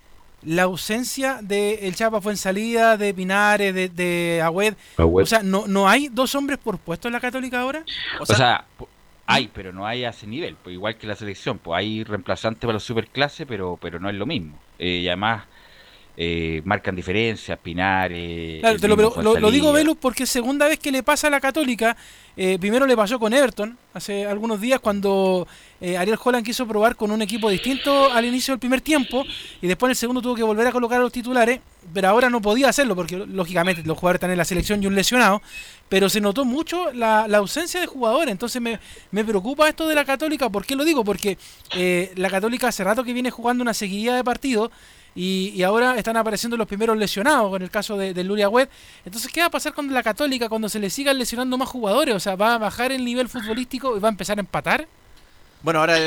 la 0.44 0.64
ausencia 0.64 1.40
de 1.42 1.88
el 1.88 1.96
Chapa 1.96 2.20
Fuensalida, 2.20 2.98
de 2.98 3.14
Pinares, 3.14 3.74
de, 3.74 3.90
de 3.90 4.42
Agüed? 4.44 4.74
Agüed. 4.98 5.24
O 5.24 5.26
sea, 5.28 5.44
¿no, 5.44 5.68
¿no 5.68 5.88
hay 5.88 6.10
dos 6.10 6.36
hombres 6.36 6.58
por 6.60 6.78
puesto 6.80 7.08
en 7.08 7.14
la 7.14 7.20
Católica 7.20 7.62
ahora? 7.62 7.86
O 8.20 8.26
sea, 8.26 8.66
hay, 9.26 9.50
pero 9.54 9.72
no 9.72 9.86
hay 9.86 10.04
a 10.04 10.10
ese 10.10 10.28
nivel, 10.28 10.58
pues 10.62 10.74
igual 10.74 10.98
que 10.98 11.08
la 11.08 11.16
selección, 11.16 11.60
pues 11.60 11.78
hay 11.78 12.04
reemplazantes 12.04 12.60
para 12.62 12.74
la 12.74 12.80
superclase, 12.80 13.46
pero 13.46 13.78
pero 13.82 14.00
no 14.00 14.10
es 14.10 14.16
lo 14.16 14.26
mismo. 14.26 14.60
Eh, 14.80 15.02
y 15.04 15.08
además 15.08 15.46
eh, 16.16 16.62
marcan 16.66 16.96
diferencias, 16.96 17.58
Pinares. 17.60 18.60
Claro, 18.60 18.80
te 18.80 18.88
lo, 18.88 19.52
digo. 19.52 19.74
Velus, 19.74 19.98
porque 19.98 20.24
es 20.24 20.30
segunda 20.30 20.68
vez 20.68 20.78
que 20.78 20.92
le 20.92 21.02
pasa 21.02 21.28
a 21.28 21.30
la 21.30 21.42
Católica. 21.42 21.98
Eh, 22.38 22.58
primero 22.60 22.86
le 22.86 22.96
pasó 22.96 23.20
con 23.20 23.34
Everton, 23.34 23.78
hace 23.94 24.26
algunos 24.26 24.60
días, 24.60 24.80
cuando 24.80 25.48
eh, 25.80 25.98
Ariel 25.98 26.18
Holland 26.24 26.46
quiso 26.46 26.68
probar 26.68 26.96
con 26.96 27.12
un 27.12 27.22
equipo 27.22 27.50
distinto 27.50 28.12
al 28.12 28.26
inicio 28.26 28.54
del 28.54 28.60
primer 28.60 28.82
tiempo, 28.82 29.24
y 29.62 29.68
después 29.68 29.90
en 29.90 29.92
el 29.92 29.96
segundo 29.96 30.22
tuvo 30.22 30.36
que 30.36 30.42
volver 30.42 30.66
a 30.66 30.72
colocar 30.72 31.00
a 31.00 31.04
los 31.04 31.12
titulares, 31.12 31.60
pero 31.94 32.08
ahora 32.08 32.32
no 32.32 32.42
podía 32.42 32.70
hacerlo, 32.70 32.96
porque 32.96 33.18
lógicamente 33.18 33.84
los 33.84 33.98
jugadores 33.98 34.18
están 34.18 34.32
en 34.32 34.40
la 34.40 34.46
selección 34.46 34.82
y 34.82 34.88
un 34.88 34.96
lesionado, 34.96 35.44
pero 35.90 36.10
se 36.10 36.22
notó 36.22 36.44
mucho 36.44 36.92
la, 36.92 37.28
la 37.28 37.38
ausencia 37.38 37.80
de 37.80 37.86
jugadores, 37.86 38.32
entonces 38.32 38.60
me, 38.60 38.80
me 39.12 39.24
preocupa 39.24 39.70
esto 39.70 39.88
de 39.88 39.94
la 39.94 40.04
Católica, 40.04 40.50
¿por 40.50 40.66
qué 40.66 40.76
lo 40.76 40.86
digo? 40.86 41.04
Porque 41.04 41.38
eh, 41.76 42.12
la 42.16 42.32
Católica 42.32 42.70
hace 42.70 42.84
rato 42.84 43.04
que 43.04 43.14
viene 43.14 43.30
jugando 43.30 43.62
una 43.62 43.76
seguidilla 43.76 44.16
de 44.16 44.24
partidos, 44.24 44.72
y, 45.16 45.50
y 45.56 45.64
ahora 45.64 45.98
están 45.98 46.18
apareciendo 46.18 46.58
los 46.58 46.68
primeros 46.68 46.98
lesionados, 46.98 47.50
con 47.50 47.62
el 47.62 47.70
caso 47.70 47.98
de, 47.98 48.14
de 48.14 48.24
Luria 48.24 48.50
Web. 48.50 48.70
Entonces, 49.06 49.32
¿qué 49.32 49.42
va 49.42 49.48
a 49.48 49.52
pasar 49.52 49.74
con 49.74 49.92
la 49.94 50.02
Católica 50.04 50.50
cuando 50.50 50.70
se 50.70 50.80
le 50.80 50.90
sigan 50.90 51.18
lesionando 51.18 51.58
más 51.58 51.70
jugadores? 51.70 52.16
O 52.16 52.20
sea, 52.20 52.36
¿va 52.36 52.56
a 52.56 52.58
bajar 52.58 52.92
el 52.92 53.04
nivel 53.06 53.30
futbolístico 53.30 53.96
y 53.96 54.00
va 54.00 54.10
a 54.10 54.12
empezar 54.12 54.38
a 54.38 54.42
empatar? 54.42 54.88
Bueno, 55.62 55.80
ahora 55.80 55.98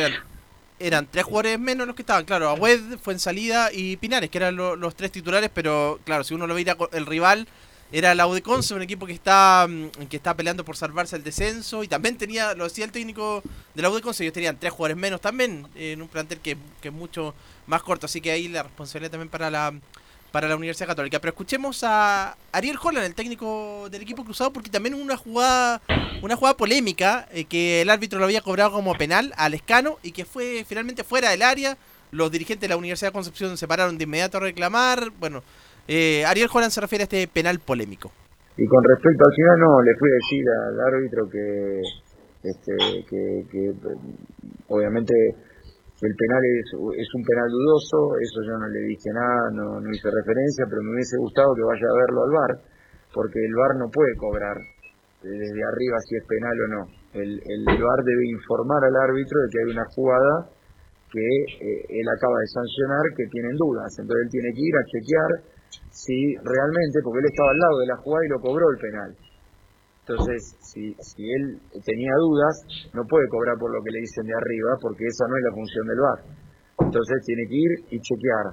eran, 0.78 1.07
tres 1.11 1.24
jugadores 1.24 1.59
menos 1.59 1.87
los 1.87 1.97
que 1.97 2.03
estaban. 2.03 2.24
Claro, 2.24 2.51
Agüed, 2.51 2.99
Fuensalida 2.99 3.70
y 3.73 3.97
Pinares, 3.97 4.28
que 4.31 4.39
eran 4.39 4.57
lo- 4.57 4.77
los 4.77 4.95
tres 4.95 5.11
titulares, 5.12 5.51
pero 5.55 5.99
claro, 6.05 6.24
si 6.24 6.35
uno 6.35 6.47
lo 6.47 6.55
veía 6.55 6.77
el 6.93 7.07
rival 7.07 7.47
era 7.93 8.16
la 8.16 8.27
Udeconce, 8.27 8.74
un 8.74 8.83
equipo 8.83 9.07
que 9.07 9.12
está 9.12 9.65
mm, 9.70 10.07
que 10.09 10.16
está 10.16 10.35
peleando 10.35 10.65
por 10.65 10.77
salvarse 10.77 11.15
el 11.15 11.23
descenso 11.23 11.85
y 11.85 11.89
también 11.89 12.19
tenía, 12.19 12.53
lo 12.55 12.65
decía 12.65 12.85
el 12.85 12.91
técnico 12.91 13.45
de 13.77 13.83
la 13.83 13.89
Udeconce, 13.91 14.24
ellos 14.24 14.35
tenían 14.35 14.59
tres 14.59 14.73
jugadores 14.73 14.97
menos 14.97 15.20
también 15.20 15.69
eh, 15.77 15.93
en 15.93 16.03
un 16.03 16.09
plantel 16.09 16.41
que, 16.41 16.57
que 16.83 16.91
mucho 16.91 17.33
más 17.67 17.83
corto, 17.83 18.07
así 18.07 18.21
que 18.21 18.31
ahí 18.31 18.49
la 18.49 18.63
responsabilidad 18.63 19.13
también 19.13 19.29
para 19.29 19.51
la 19.51 19.73
para 20.33 20.49
la 20.49 20.57
Universidad 20.57 20.89
Católica. 20.89 21.19
Pero 21.19 21.31
escuchemos 21.31 21.83
a 21.83 22.37
Ariel 22.53 22.77
Holland, 22.83 23.07
el 23.07 23.15
técnico 23.15 23.89
del 23.91 24.03
equipo 24.03 24.23
cruzado, 24.23 24.53
porque 24.53 24.69
también 24.69 24.95
hubo 24.95 25.03
una 25.03 25.17
jugada, 25.17 25.81
una 26.23 26.37
jugada 26.37 26.55
polémica 26.57 27.27
eh, 27.33 27.45
que 27.45 27.81
el 27.81 27.89
árbitro 27.89 28.19
lo 28.19 28.27
había 28.27 28.43
cobrado 28.43 28.73
como 28.73 28.95
penal 28.95 29.33
al 29.39 29.55
escano 29.55 29.97
y 30.03 30.13
que 30.13 30.27
fue 30.27 30.65
finalmente 30.69 31.05
fuera 31.05 31.31
del 31.31 31.41
área. 31.41 31.79
Los 32.11 32.31
dirigentes 32.31 32.61
de 32.61 32.69
la 32.69 32.77
Universidad 32.77 33.09
de 33.09 33.15
Concepción 33.15 33.57
se 33.57 33.67
pararon 33.67 33.97
de 33.97 34.05
inmediato 34.05 34.37
a 34.37 34.41
reclamar. 34.41 35.11
Bueno, 35.19 35.43
eh, 35.89 36.25
Ariel 36.27 36.51
Holland 36.53 36.73
se 36.73 36.81
refiere 36.81 37.03
a 37.03 37.07
este 37.07 37.27
penal 37.29 37.59
polémico. 37.59 38.13
Y 38.59 38.67
con 38.67 38.85
respecto 38.85 39.25
al 39.27 39.35
final, 39.35 39.59
no, 39.59 39.83
le 39.83 39.95
fui 39.97 40.11
a 40.11 40.15
decir 40.15 40.45
al 40.49 40.81
árbitro 40.81 41.31
que, 41.31 41.81
este, 42.43 43.05
que, 43.09 43.73
obviamente 44.69 45.15
el 46.02 46.12
penal 46.12 46.43
es, 46.44 47.09
un 47.14 47.24
penal 47.24 47.48
dudoso, 47.48 48.20
eso 48.20 48.39
yo 48.44 48.52
no 48.60 48.68
le 48.68 48.81
dije 48.85 49.09
nada, 49.16 49.48
no, 49.52 49.81
no 49.81 49.89
hice 49.89 50.12
referencia, 50.12 50.68
pero 50.68 50.85
me 50.85 50.93
hubiese 50.93 51.16
gustado 51.16 51.56
que 51.56 51.64
vaya 51.64 51.89
a 51.89 52.01
verlo 52.05 52.20
al 52.20 52.32
VAR, 52.36 52.52
porque 53.14 53.40
el 53.40 53.55
VAR 53.56 53.73
no 53.81 53.89
puede 53.89 54.12
cobrar 54.20 54.56
eh, 54.60 55.24
desde 55.24 55.62
arriba 55.64 55.97
si 56.05 56.16
es 56.20 56.24
penal 56.28 56.52
o 56.52 56.68
no. 56.68 56.82
El, 57.16 57.40
el 57.40 57.62
VAR 57.64 58.01
debe 58.05 58.28
informar 58.28 58.85
al 58.85 58.97
árbitro 59.09 59.40
de 59.40 59.48
que 59.48 59.59
hay 59.64 59.68
una 59.73 59.86
jugada 59.97 60.52
que 61.09 61.24
eh, 61.64 61.81
él 61.89 62.06
acaba 62.12 62.44
de 62.44 62.48
sancionar 62.52 63.05
que 63.16 63.24
tienen 63.32 63.56
dudas, 63.56 63.89
entonces 63.97 64.20
él 64.20 64.31
tiene 64.36 64.51
que 64.52 64.62
ir 64.68 64.77
a 64.77 64.85
chequear 64.85 65.31
si 65.97 66.36
realmente, 66.44 67.01
porque 67.01 67.24
él 67.24 67.28
estaba 67.32 67.51
al 67.51 67.59
lado 67.59 67.77
de 67.81 67.86
la 67.89 67.97
jugada 68.05 68.24
y 68.27 68.28
lo 68.28 68.40
cobró 68.40 68.64
el 68.68 68.78
penal. 68.78 69.10
Entonces, 70.07 70.55
si, 70.62 70.95
si 71.03 71.23
él 71.27 71.59
tenía 71.83 72.15
dudas, 72.23 72.55
no 72.95 73.03
puede 73.11 73.27
cobrar 73.27 73.59
por 73.59 73.74
lo 73.74 73.83
que 73.83 73.91
le 73.91 74.07
dicen 74.07 74.23
de 74.23 74.39
arriba, 74.39 74.78
porque 74.78 75.03
esa 75.03 75.27
no 75.27 75.35
es 75.35 75.43
la 75.43 75.55
función 75.59 75.85
del 75.91 75.99
VAR. 75.99 76.20
Entonces 76.87 77.16
tiene 77.27 77.43
que 77.51 77.59
ir 77.59 77.73
y 77.91 77.97
chequear. 77.99 78.47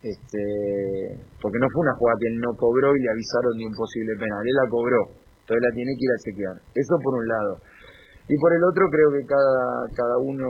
Este, 0.00 1.20
porque 1.36 1.60
no 1.60 1.68
fue 1.68 1.84
una 1.84 1.92
jugada 2.00 2.16
que 2.16 2.28
él 2.32 2.40
no 2.40 2.56
cobró 2.56 2.96
y 2.96 3.02
le 3.04 3.12
avisaron 3.12 3.60
de 3.60 3.66
un 3.68 3.76
posible 3.76 4.16
penal. 4.16 4.40
Él 4.40 4.56
la 4.56 4.68
cobró. 4.72 5.00
Entonces 5.44 5.60
la 5.68 5.74
tiene 5.76 5.92
que 5.92 6.04
ir 6.08 6.12
a 6.16 6.22
chequear. 6.24 6.56
Eso 6.72 6.96
por 7.04 7.12
un 7.12 7.28
lado. 7.28 7.52
Y 8.24 8.34
por 8.40 8.48
el 8.48 8.64
otro 8.64 8.88
creo 8.88 9.08
que 9.20 9.28
cada, 9.28 9.84
cada 9.92 10.16
uno 10.16 10.48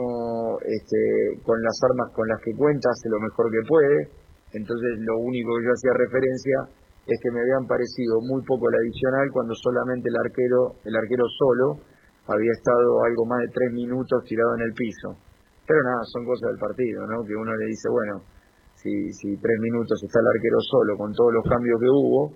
este, 0.63 1.43
con 1.43 1.59
las 1.59 1.75
armas 1.91 2.07
con 2.15 2.23
las 2.23 2.39
que 2.39 2.55
cuenta 2.55 2.87
hace 2.87 3.11
lo 3.11 3.19
mejor 3.19 3.51
que 3.51 3.67
puede. 3.67 3.97
Entonces 4.55 4.95
lo 5.03 5.19
único 5.27 5.59
que 5.59 5.65
yo 5.67 5.71
hacía 5.75 5.91
referencia 6.07 6.78
es 7.15 7.21
que 7.21 7.31
me 7.31 7.41
habían 7.41 7.65
parecido 7.67 8.21
muy 8.21 8.41
poco 8.43 8.69
el 8.69 8.75
adicional 8.75 9.29
cuando 9.31 9.53
solamente 9.55 10.09
el 10.09 10.17
arquero, 10.17 10.75
el 10.85 10.95
arquero 10.95 11.25
solo, 11.27 11.79
había 12.27 12.51
estado 12.51 13.03
algo 13.03 13.25
más 13.25 13.41
de 13.41 13.49
tres 13.53 13.71
minutos 13.73 14.23
tirado 14.25 14.55
en 14.55 14.61
el 14.61 14.73
piso. 14.73 15.17
Pero 15.65 15.79
nada, 15.83 16.03
son 16.05 16.25
cosas 16.25 16.49
del 16.49 16.59
partido, 16.59 17.05
¿no? 17.07 17.25
Que 17.25 17.35
uno 17.35 17.55
le 17.55 17.65
dice, 17.65 17.89
bueno, 17.89 18.21
si, 18.75 19.11
si 19.13 19.37
tres 19.37 19.59
minutos 19.59 20.01
está 20.01 20.19
el 20.19 20.27
arquero 20.27 20.59
solo 20.61 20.97
con 20.97 21.13
todos 21.13 21.33
los 21.33 21.43
cambios 21.45 21.79
que 21.79 21.89
hubo 21.89 22.33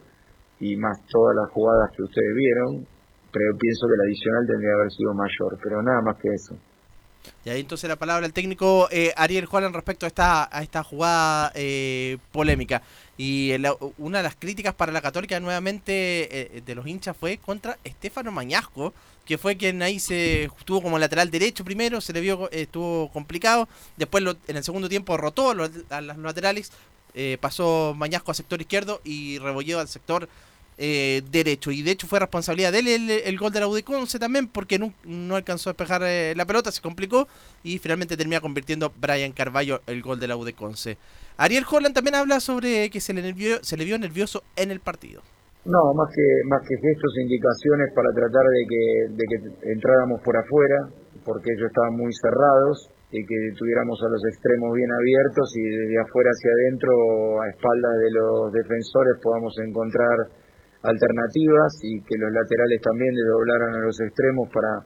y 0.59 0.75
más 0.77 0.97
todas 1.09 1.35
las 1.35 1.49
jugadas 1.51 1.89
que 1.95 2.03
ustedes 2.03 2.33
vieron, 2.35 2.87
pero 3.31 3.57
pienso 3.57 3.87
que 3.87 3.95
el 3.95 4.01
adicional 4.01 4.47
tendría 4.47 4.69
que 4.69 4.79
haber 4.79 4.91
sido 4.91 5.13
mayor, 5.13 5.51
pero 5.63 5.81
nada 5.81 6.01
más 6.01 6.17
que 6.21 6.29
eso. 6.29 6.55
Y 7.45 7.49
ahí 7.49 7.61
entonces 7.61 7.89
la 7.89 7.95
palabra 7.95 8.25
al 8.25 8.33
técnico 8.33 8.87
eh, 8.91 9.11
Ariel 9.15 9.45
Juan 9.45 9.73
respecto 9.73 10.05
a 10.05 10.07
esta, 10.07 10.49
a 10.55 10.61
esta 10.61 10.83
jugada 10.83 11.51
eh, 11.55 12.17
polémica. 12.31 12.81
Y 13.17 13.53
una 13.97 14.17
de 14.17 14.23
las 14.23 14.35
críticas 14.35 14.73
para 14.73 14.91
la 14.91 15.01
Católica 15.01 15.39
nuevamente 15.39 16.57
eh, 16.57 16.61
de 16.65 16.75
los 16.75 16.87
hinchas 16.87 17.15
fue 17.15 17.37
contra 17.37 17.77
Estefano 17.83 18.31
Mañasco, 18.31 18.93
que 19.25 19.37
fue 19.37 19.55
quien 19.55 19.81
ahí 19.83 19.99
se 19.99 20.45
estuvo 20.45 20.81
como 20.81 20.97
lateral 20.97 21.29
derecho 21.29 21.63
primero, 21.63 22.01
se 22.01 22.11
le 22.11 22.21
vio, 22.21 22.49
estuvo 22.51 23.11
complicado. 23.11 23.67
Después 23.97 24.23
en 24.47 24.57
el 24.57 24.63
segundo 24.63 24.89
tiempo 24.89 25.15
rotó 25.15 25.51
a 25.51 25.53
los, 25.53 25.69
laterales, 25.89 26.71
pasó 27.39 27.93
Mañasco 27.95 28.31
al 28.31 28.35
sector 28.35 28.59
izquierdo 28.59 28.99
y 29.03 29.37
Rebolledo 29.37 29.79
al 29.79 29.87
sector 29.87 30.27
eh, 30.77 31.21
derecho. 31.29 31.71
Y 31.71 31.83
de 31.83 31.91
hecho 31.91 32.07
fue 32.07 32.19
responsabilidad 32.19 32.71
de 32.71 32.79
él 32.79 33.09
el, 33.09 33.37
gol 33.37 33.51
de 33.51 33.59
la 33.59 33.67
Udeconce 33.67 34.17
también, 34.17 34.47
porque 34.47 34.79
no, 34.79 34.91
alcanzó 35.35 35.69
a 35.69 35.73
despejar 35.73 36.01
eh, 36.03 36.33
la 36.35 36.45
pelota, 36.45 36.71
se 36.71 36.81
complicó 36.81 37.27
y 37.63 37.77
finalmente 37.77 38.17
termina 38.17 38.41
convirtiendo 38.41 38.91
Brian 38.99 39.33
Carballo 39.33 39.83
el 39.85 40.01
gol 40.01 40.19
de 40.19 40.27
la 40.27 40.35
Udeconce. 40.35 40.97
Ariel 41.37 41.65
Holland 41.69 41.95
también 41.95 42.15
habla 42.15 42.39
sobre 42.39 42.89
que 42.89 42.99
se 42.99 43.13
le, 43.13 43.21
se 43.61 43.77
le 43.77 43.85
vio 43.85 43.97
nervioso 43.97 44.43
en 44.55 44.71
el 44.71 44.79
partido. 44.79 45.21
No, 45.65 45.93
más 45.95 46.11
que, 46.11 46.27
más 46.49 46.61
que 46.67 46.75
gestos 46.75 47.11
e 47.17 47.21
indicaciones 47.23 47.87
para 47.95 48.11
tratar 48.11 48.45
de 48.51 48.63
que, 48.67 48.83
de 49.15 49.23
que 49.31 49.37
entráramos 49.71 50.19
por 50.21 50.35
afuera, 50.35 50.91
porque 51.23 51.55
ellos 51.55 51.71
estaban 51.71 51.95
muy 51.95 52.11
cerrados 52.11 52.91
y 53.13 53.21
que 53.23 53.39
tuviéramos 53.55 53.95
a 54.03 54.09
los 54.09 54.25
extremos 54.25 54.73
bien 54.73 54.91
abiertos 54.91 55.47
y 55.55 55.63
desde 55.63 56.01
afuera 56.01 56.29
hacia 56.33 56.51
adentro, 56.51 56.91
a 57.41 57.49
espaldas 57.49 57.95
de 58.01 58.11
los 58.11 58.51
defensores, 58.51 59.21
podamos 59.21 59.53
encontrar 59.61 60.17
alternativas 60.83 61.79
y 61.85 62.01
que 62.03 62.17
los 62.19 62.31
laterales 62.33 62.81
también 62.81 63.15
doblaran 63.15 63.71
a 63.75 63.85
los 63.85 63.95
extremos 64.01 64.49
para, 64.51 64.83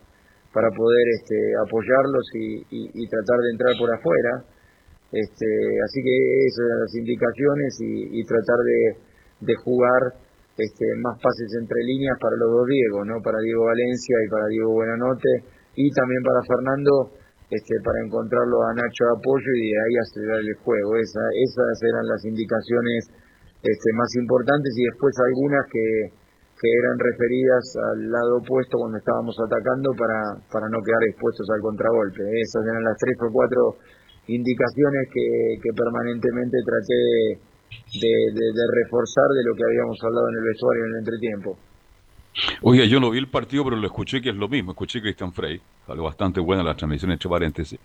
para 0.53 0.69
poder 0.76 1.06
este, 1.15 1.38
apoyarlos 1.57 2.26
y, 2.36 3.07
tratar 3.10 3.40
de 3.41 3.52
entrar 3.52 3.74
por 3.80 3.90
afuera. 3.90 4.45
Este, 5.12 5.48
así 5.88 6.04
que 6.04 6.16
esas 6.48 6.66
eran 6.68 6.80
las 6.84 6.96
indicaciones 6.96 7.72
y, 7.80 8.24
tratar 8.28 8.60
de, 9.40 9.56
jugar 9.64 10.02
este, 10.58 10.86
más 11.00 11.16
pases 11.24 11.48
entre 11.62 11.80
líneas 11.84 12.18
para 12.20 12.36
los 12.36 12.52
dos 12.52 12.68
Diego, 12.68 13.06
¿no? 13.06 13.22
para 13.24 13.40
Diego 13.40 13.66
Valencia 13.66 14.16
y 14.26 14.30
para 14.30 14.48
Diego 14.48 14.74
Buenanote 14.74 15.32
y 15.76 15.88
también 15.96 16.22
para 16.24 16.44
Fernando 16.44 16.92
este, 17.48 17.80
para 17.80 18.04
encontrarlo 18.04 18.60
a 18.68 18.76
Nacho 18.76 19.08
de 19.08 19.16
apoyo 19.16 19.52
y 19.56 19.72
de 19.72 19.80
ahí 19.80 19.96
acelerar 19.96 20.42
el 20.44 20.56
juego. 20.60 21.00
Esa, 21.00 21.24
esas 21.40 21.76
eran 21.88 22.06
las 22.12 22.22
indicaciones 22.28 23.08
este, 23.64 23.90
más 23.96 24.12
importantes 24.20 24.76
y 24.76 24.84
después 24.92 25.16
algunas 25.16 25.64
que, 25.72 25.88
que 26.60 26.70
eran 26.84 27.00
referidas 27.00 27.64
al 27.96 28.12
lado 28.12 28.44
opuesto 28.44 28.76
cuando 28.76 29.00
estábamos 29.00 29.36
atacando 29.40 29.96
para, 29.96 30.20
para 30.52 30.68
no 30.68 30.84
quedar 30.84 31.04
expuestos 31.08 31.48
al 31.56 31.62
contragolpe. 31.64 32.20
Esas 32.36 32.68
eran 32.68 32.84
las 32.84 32.98
tres 33.00 33.16
o 33.24 33.32
cuatro 33.32 33.62
indicaciones 34.28 35.08
que, 35.14 35.60
que 35.62 35.74
permanentemente 35.74 36.58
traté 36.66 37.40
de, 37.99 38.14
de, 38.34 38.66
reforzar 38.74 39.28
de 39.30 39.44
lo 39.44 39.56
que 39.56 39.64
habíamos 39.64 39.98
hablado 40.04 40.30
en 40.30 40.36
el 40.38 40.44
vestuario 40.44 40.84
en 40.86 40.91
el 40.91 40.98
entretiempo. 40.99 41.58
Oiga, 42.62 42.86
yo 42.86 42.99
no 42.99 43.10
vi 43.10 43.18
el 43.18 43.28
partido, 43.28 43.64
pero 43.64 43.76
lo 43.76 43.88
escuché 43.88 44.22
que 44.22 44.30
es 44.30 44.36
lo 44.36 44.48
mismo. 44.48 44.72
Escuché 44.72 44.99
a 44.99 45.02
Cristian 45.02 45.34
Frey, 45.34 45.60
algo 45.88 46.04
bastante 46.04 46.40
buena 46.40 46.64
la 46.64 46.76
transmisión, 46.76 47.12
entre 47.12 47.30
paréntesis. 47.30 47.80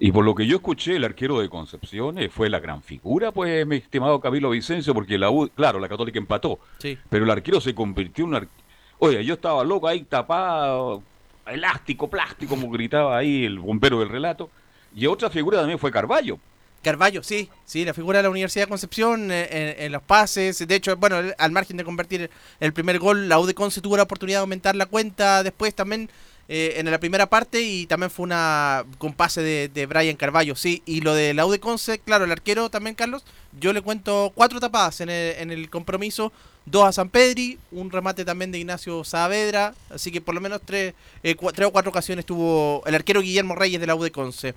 Y 0.00 0.10
por 0.10 0.24
lo 0.24 0.34
que 0.34 0.46
yo 0.46 0.56
escuché, 0.56 0.96
el 0.96 1.04
arquero 1.04 1.38
de 1.38 1.48
Concepción 1.48 2.18
eh, 2.18 2.28
fue 2.28 2.50
la 2.50 2.58
gran 2.58 2.82
figura, 2.82 3.30
pues, 3.30 3.64
mi 3.64 3.76
estimado 3.76 4.20
Camilo 4.20 4.50
Vicencio, 4.50 4.92
porque 4.92 5.16
la 5.18 5.30
U, 5.30 5.48
claro, 5.54 5.78
la 5.78 5.88
Católica 5.88 6.18
empató. 6.18 6.58
Sí. 6.78 6.98
Pero 7.08 7.24
el 7.24 7.30
arquero 7.30 7.60
se 7.60 7.74
convirtió 7.74 8.24
en 8.24 8.30
un 8.30 8.34
arquero. 8.34 8.64
Oye, 8.98 9.24
yo 9.24 9.34
estaba 9.34 9.62
loco 9.62 9.86
ahí 9.86 10.02
tapado, 10.02 11.02
elástico, 11.46 12.08
plástico, 12.08 12.56
como 12.56 12.70
gritaba 12.70 13.16
ahí 13.16 13.44
el 13.44 13.58
bombero 13.58 14.00
del 14.00 14.08
relato. 14.08 14.50
Y 14.94 15.06
otra 15.06 15.30
figura 15.30 15.58
también 15.58 15.78
fue 15.78 15.90
Carballo. 15.90 16.38
Carballo, 16.82 17.22
sí, 17.22 17.48
sí, 17.64 17.84
la 17.84 17.94
figura 17.94 18.18
de 18.18 18.24
la 18.24 18.30
Universidad 18.30 18.66
de 18.66 18.68
Concepción 18.68 19.30
eh, 19.32 19.76
en, 19.78 19.90
los 19.90 20.02
pases. 20.02 20.58
De 20.68 20.74
hecho, 20.74 20.94
bueno, 20.96 21.16
al 21.38 21.50
margen 21.50 21.78
de 21.78 21.84
convertir 21.84 22.30
el 22.60 22.72
primer 22.72 22.98
gol, 22.98 23.28
la 23.28 23.40
U 23.40 23.46
de 23.46 23.54
Conce 23.54 23.80
tuvo 23.80 23.96
la 23.96 24.02
oportunidad 24.02 24.38
de 24.38 24.42
aumentar 24.42 24.76
la 24.76 24.86
cuenta 24.86 25.42
después 25.42 25.74
también 25.74 26.10
eh, 26.46 26.74
en 26.76 26.90
la 26.90 27.00
primera 27.00 27.26
parte 27.26 27.62
y 27.62 27.86
también 27.86 28.10
fue 28.10 28.24
una 28.24 28.84
con 28.98 29.14
pase 29.14 29.40
de, 29.40 29.86
Brian 29.86 30.16
Carballo, 30.16 30.54
sí. 30.56 30.82
Y 30.84 31.00
lo 31.00 31.14
de 31.14 31.32
la 31.32 31.46
U 31.46 31.50
de 31.50 31.58
Conce, 31.58 32.00
claro, 32.00 32.26
el 32.26 32.32
arquero 32.32 32.68
también, 32.68 32.94
Carlos, 32.94 33.24
yo 33.58 33.72
le 33.72 33.80
cuento 33.80 34.30
cuatro 34.34 34.60
tapadas 34.60 35.00
en 35.00 35.08
el, 35.08 35.36
en 35.38 35.50
el 35.50 35.70
compromiso, 35.70 36.32
dos 36.66 36.84
a 36.84 36.92
San 36.92 37.08
Pedri, 37.08 37.58
un 37.72 37.90
remate 37.90 38.26
también 38.26 38.52
de 38.52 38.58
Ignacio 38.58 39.04
Saavedra, 39.04 39.74
así 39.88 40.12
que 40.12 40.20
por 40.20 40.34
lo 40.34 40.42
menos 40.42 40.60
tres, 40.62 40.92
eh, 41.22 41.34
tres 41.54 41.68
o 41.68 41.72
cuatro 41.72 41.90
ocasiones 41.90 42.26
tuvo 42.26 42.82
el 42.84 42.94
arquero 42.94 43.22
Guillermo 43.22 43.54
Reyes 43.54 43.80
de 43.80 43.86
la 43.86 43.94
U 43.94 44.06
Conce. 44.12 44.54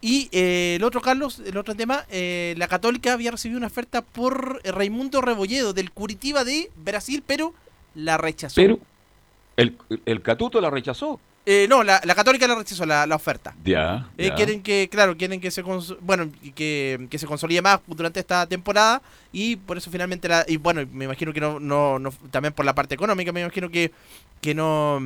Y 0.00 0.28
eh, 0.32 0.74
el 0.76 0.84
otro, 0.84 1.00
Carlos, 1.00 1.40
el 1.44 1.56
otro 1.56 1.74
tema, 1.74 2.04
la 2.10 2.68
Católica 2.68 3.12
había 3.12 3.30
recibido 3.30 3.58
una 3.58 3.68
oferta 3.68 4.02
por 4.02 4.60
Raimundo 4.64 5.20
Rebolledo 5.20 5.72
del 5.72 5.90
Curitiba 5.92 6.44
de 6.44 6.70
Brasil, 6.76 7.22
pero 7.26 7.54
la 7.94 8.18
rechazó. 8.18 8.56
Pero 8.56 8.78
el, 9.56 9.76
el 10.04 10.22
Catuto 10.22 10.60
la 10.60 10.70
rechazó. 10.70 11.20
Eh, 11.46 11.66
no, 11.68 11.82
la, 11.82 12.00
Católica 12.00 12.48
la 12.48 12.54
rechazó 12.54 12.86
la, 12.86 13.06
la 13.06 13.16
oferta. 13.16 13.54
Ya, 13.64 14.08
eh, 14.16 14.32
Quieren 14.34 14.62
que, 14.62 14.88
claro, 14.90 15.16
quieren 15.16 15.40
que 15.40 15.50
se 15.50 15.62
bueno 16.00 16.30
que, 16.54 17.06
que, 17.10 17.18
se 17.18 17.26
consolide 17.26 17.60
más 17.60 17.80
durante 17.86 18.20
esta 18.20 18.46
temporada 18.46 19.02
y 19.30 19.56
por 19.56 19.76
eso 19.76 19.90
finalmente 19.90 20.26
la 20.26 20.46
y 20.48 20.56
bueno, 20.56 20.82
me 20.90 21.04
imagino 21.04 21.34
que 21.34 21.40
no, 21.40 21.60
no, 21.60 21.98
no 21.98 22.12
también 22.30 22.54
por 22.54 22.64
la 22.64 22.74
parte 22.74 22.94
económica, 22.94 23.30
me 23.30 23.42
imagino 23.42 23.68
que 23.68 23.92
que 24.40 24.54
no 24.54 25.02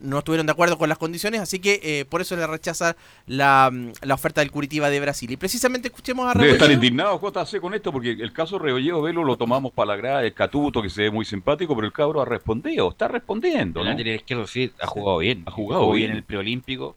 no 0.00 0.18
estuvieron 0.18 0.46
de 0.46 0.52
acuerdo 0.52 0.78
con 0.78 0.88
las 0.88 0.98
condiciones, 0.98 1.40
así 1.40 1.58
que 1.58 1.80
eh, 1.82 2.04
por 2.04 2.20
eso 2.20 2.36
le 2.36 2.46
rechaza 2.46 2.96
la, 3.26 3.70
la, 4.02 4.14
oferta 4.14 4.40
del 4.40 4.50
Curitiba 4.50 4.90
de 4.90 5.00
Brasil. 5.00 5.30
Y 5.30 5.36
precisamente 5.36 5.88
escuchemos 5.88 6.26
a 6.28 6.38
Debe 6.38 6.52
estar 6.52 6.70
indignado 6.70 7.20
JC 7.20 7.60
con 7.60 7.74
esto, 7.74 7.92
porque 7.92 8.10
el 8.10 8.32
caso 8.32 8.58
Rebolleo 8.58 9.02
Velo 9.02 9.24
lo 9.24 9.36
tomamos 9.36 9.72
para 9.72 9.88
la 9.88 9.96
grada, 9.96 10.24
el 10.24 10.34
Catuto, 10.34 10.82
que 10.82 10.90
se 10.90 11.02
ve 11.02 11.10
muy 11.10 11.24
simpático, 11.24 11.74
pero 11.74 11.86
el 11.86 11.92
cabro 11.92 12.20
ha 12.20 12.24
respondido, 12.24 12.90
está 12.90 13.08
respondiendo. 13.08 13.84
¿no? 13.84 13.90
El 13.90 14.06
izquierdo 14.08 14.46
sí, 14.46 14.72
ha 14.80 14.86
jugado 14.86 15.18
bien. 15.18 15.42
Ha 15.46 15.50
jugado 15.50 15.90
bien. 15.92 16.10
en 16.10 16.16
el 16.16 16.22
preolímpico. 16.22 16.96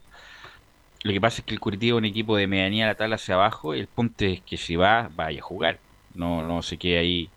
Lo 1.02 1.12
que 1.12 1.20
pasa 1.20 1.40
es 1.40 1.46
que 1.46 1.54
el 1.54 1.60
Curitiba 1.60 1.96
es 1.96 1.98
un 1.98 2.04
equipo 2.04 2.36
de 2.36 2.46
medianía 2.46 2.86
la 2.86 2.94
tabla 2.94 3.16
hacia 3.16 3.34
abajo, 3.34 3.74
y 3.74 3.80
el 3.80 3.86
punto 3.86 4.24
es 4.24 4.40
que 4.42 4.56
si 4.56 4.76
va, 4.76 5.10
vaya 5.14 5.40
a 5.40 5.42
jugar. 5.42 5.78
No, 6.14 6.42
no 6.46 6.62
se 6.62 6.76
quede 6.76 6.98
ahí 6.98 7.30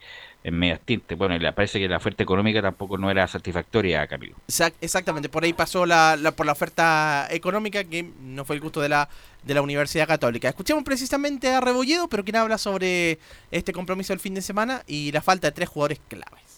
en 0.44 0.57
medias 0.57 0.80
tintes. 0.84 1.18
Bueno, 1.18 1.38
le 1.38 1.53
parece 1.53 1.80
que 1.80 1.88
la 1.88 1.98
oferta 1.98 2.24
económica 2.24 2.61
tampoco 2.61 2.98
no 2.98 3.10
era 3.10 3.28
satisfactoria, 3.28 4.06
Camilo. 4.07 4.36
Exactamente, 4.82 5.30
por 5.30 5.44
ahí 5.44 5.53
pasó 5.53 5.86
la, 5.86 6.18
por 6.36 6.45
la 6.45 6.52
oferta 6.52 7.28
económica 7.30 7.84
que 7.84 8.03
no 8.22 8.45
fue 8.45 8.56
el 8.57 8.61
gusto 8.61 8.82
de 8.82 8.90
la, 8.90 9.10
de 9.44 9.53
la 9.53 9.61
Universidad 9.61 10.07
Católica. 10.07 10.49
Escuchemos 10.49 10.84
precisamente 10.84 11.49
a 11.49 11.61
Rebolledo, 11.61 12.07
pero 12.07 12.24
quien 12.24 12.36
habla 12.36 12.57
sobre 12.57 13.20
este 13.52 13.72
compromiso 13.72 14.14
del 14.14 14.20
fin 14.20 14.34
de 14.34 14.41
semana 14.41 14.84
y 14.86 15.11
la 15.11 15.22
falta 15.22 15.48
de 15.48 15.52
tres 15.53 15.70
jugadores 15.70 15.99
claves. 16.07 16.52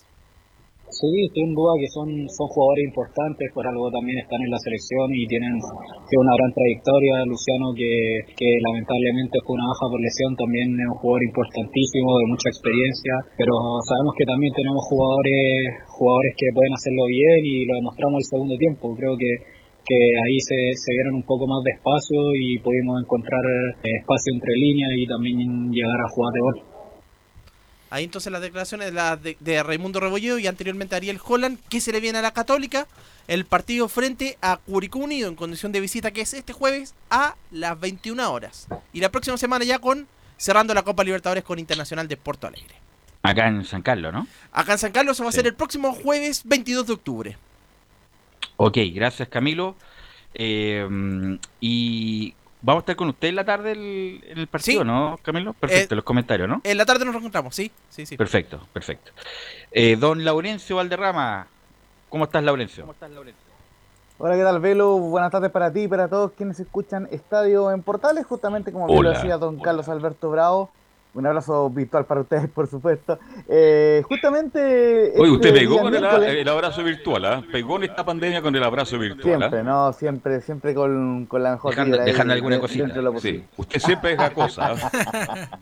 Sí, 0.96 1.12
sin 1.36 1.52
duda 1.52 1.76
que 1.76 1.92
son, 1.92 2.08
son 2.32 2.48
jugadores 2.56 2.88
importantes, 2.88 3.52
por 3.52 3.68
algo 3.68 3.92
también 3.92 4.16
están 4.16 4.40
en 4.40 4.48
la 4.48 4.64
selección 4.64 5.12
y 5.12 5.28
tienen, 5.28 5.52
una 5.60 6.34
gran 6.40 6.52
trayectoria. 6.56 7.28
Luciano, 7.28 7.76
que, 7.76 8.48
lamentablemente 8.64 9.44
fue 9.44 9.60
una 9.60 9.68
baja 9.68 9.92
por 9.92 10.00
lesión, 10.00 10.32
también 10.40 10.72
es 10.72 10.88
un 10.88 10.96
jugador 11.04 11.24
importantísimo, 11.28 12.16
de 12.16 12.32
mucha 12.32 12.48
experiencia, 12.48 13.12
pero 13.36 13.52
sabemos 13.84 14.16
que 14.16 14.24
también 14.24 14.56
tenemos 14.56 14.88
jugadores, 14.88 15.84
jugadores 16.00 16.32
que 16.40 16.48
pueden 16.56 16.72
hacerlo 16.72 17.04
bien 17.12 17.40
y 17.44 17.68
lo 17.68 17.76
demostramos 17.76 18.24
el 18.24 18.28
segundo 18.32 18.56
tiempo. 18.56 18.96
Creo 18.96 19.20
que 19.20 19.32
que 19.86 20.02
ahí 20.02 20.38
se, 20.42 20.58
se 20.74 20.92
dieron 20.98 21.22
un 21.22 21.28
poco 21.30 21.46
más 21.46 21.62
de 21.62 21.78
espacio 21.78 22.18
y 22.34 22.58
pudimos 22.58 23.06
encontrar 23.06 23.44
eh, 23.86 24.02
espacio 24.02 24.34
entre 24.34 24.58
líneas 24.58 24.92
y 24.98 25.06
también 25.06 25.70
llegar 25.70 26.02
a 26.02 26.10
jugar 26.10 26.34
de 26.34 26.42
gol. 26.42 26.75
Ahí 27.96 28.04
entonces 28.04 28.30
las 28.30 28.42
declaraciones 28.42 28.94
de, 28.94 29.38
de, 29.40 29.64
Raimundo 29.64 30.02
Rebolledo 30.02 30.38
y 30.38 30.48
anteriormente 30.48 30.98
Ariel 30.98 31.18
Holland, 31.26 31.58
que 31.70 31.80
se 31.80 31.94
le 31.94 32.02
viene 32.02 32.20
a 32.20 32.22
la 32.22 32.34
Católica 32.34 32.88
el 33.30 33.46
partido 33.46 33.88
frente 33.88 34.38
a 34.42 34.58
Curicó 34.58 35.00
Unido 35.00 35.30
en 35.30 35.36
condición 35.36 35.72
de 35.72 35.80
visita 35.80 36.12
que 36.12 36.20
es 36.20 36.34
este 36.34 36.52
jueves 36.52 36.94
a 37.10 37.36
las 37.52 37.80
21 37.80 38.30
horas. 38.30 38.68
Y 38.92 39.00
la 39.00 39.12
próxima 39.12 39.38
semana 39.38 39.64
ya 39.64 39.80
con 39.80 40.10
cerrando 40.36 40.74
la 40.74 40.84
Copa 40.84 41.06
Libertadores 41.06 41.46
con 41.46 41.58
Internacional 41.58 42.10
de 42.10 42.18
Porto 42.18 42.48
Alegre. 42.48 42.76
Acá 43.24 43.48
en 43.48 43.64
San 43.64 43.82
Carlos, 43.82 44.12
¿no? 44.12 44.28
Acá 44.52 44.74
en 44.74 44.80
San 44.80 44.92
Carlos 44.92 45.16
se 45.16 45.24
va 45.24 45.30
a 45.30 45.32
ser 45.32 45.48
el 45.48 45.54
próximo 45.56 45.94
jueves 45.94 46.42
22 46.44 46.88
de 46.88 46.94
octubre. 46.94 47.38
Ok, 48.58 48.78
gracias 48.94 49.30
Camilo. 49.30 49.78
Eh, 50.34 50.86
y 51.62 52.34
Vamos 52.66 52.82
a 52.82 52.84
estar 52.84 52.96
con 52.96 53.10
usted 53.10 53.28
en 53.28 53.36
la 53.36 53.46
tarde 53.46 53.74
el- 53.74 54.24
en 54.28 54.40
el 54.40 54.48
partido, 54.48 54.82
Sí. 54.82 54.88
¿no, 54.88 55.20
Camilo? 55.22 55.54
Perfecto, 55.54 55.94
Eh, 55.94 55.96
los 55.98 56.04
comentarios, 56.04 56.50
¿no? 56.50 56.62
En 56.64 56.78
la 56.80 56.84
tarde 56.86 57.06
nos 57.06 57.14
reencontramos, 57.14 57.54
sí, 57.56 57.72
sí, 57.92 58.08
sí. 58.08 58.18
Perfecto, 58.18 58.60
perfecto. 58.74 59.12
Eh, 59.72 59.96
don 59.98 60.26
Laurencio 60.26 60.76
Valderrama, 60.78 61.46
¿cómo 62.10 62.24
estás, 62.24 62.44
Laurencio? 62.44 62.84
Hola, 64.18 64.36
¿qué 64.36 64.42
tal, 64.44 64.60
Velo? 64.62 64.98
Buenas 64.98 65.32
tardes 65.32 65.52
para 65.52 65.72
ti 65.72 65.82
y 65.82 65.88
para 65.88 66.08
todos 66.08 66.32
quienes 66.32 66.60
escuchan 66.60 67.08
Estadio 67.12 67.70
en 67.72 67.84
Portales, 67.84 68.26
justamente 68.26 68.72
como 68.72 68.88
bien 68.88 69.04
lo 69.04 69.10
decía 69.12 69.38
don 69.38 69.60
Carlos 69.60 69.88
Alberto 69.88 70.32
Bravo. 70.32 70.72
Un 71.16 71.26
abrazo 71.26 71.70
virtual 71.70 72.06
para 72.06 72.22
ustedes, 72.22 72.50
por 72.50 72.68
supuesto. 72.68 73.18
Eh, 73.48 74.04
justamente. 74.08 75.14
Oye, 75.18 75.32
este 75.32 75.32
usted 75.32 75.54
pegó 75.54 75.74
día 75.76 75.82
con 75.84 75.96
el, 75.96 76.02
miércoles- 76.02 76.36
el 76.42 76.50
abrazo 76.50 76.84
virtual, 76.84 77.26
¿ah? 77.26 77.44
Pegó 77.52 77.78
en 77.78 77.84
esta 77.86 78.04
pandemia 78.06 78.42
con 78.42 78.54
el 78.56 78.62
abrazo 78.64 79.00
virtual, 79.00 79.36
¿ah? 79.36 79.50
Siempre, 79.50 79.64
no, 79.64 79.94
siempre, 79.94 80.42
siempre 80.42 80.74
con, 80.76 81.26
con 81.26 81.42
la 81.42 81.52
mejor 81.54 81.72
Dejando- 81.72 81.92
vibra 81.98 82.04
ahí 82.04 82.12
dejando 82.12 82.34
alguna 82.34 82.56
de- 82.56 82.62
cosita. 82.62 82.88
de 82.88 83.02
lo 83.02 83.18
Sí, 83.20 83.44
usted 83.56 83.80
siempre 83.80 84.10
deja 84.12 84.30
cosas. 84.32 84.84
¿ah? 84.84 85.50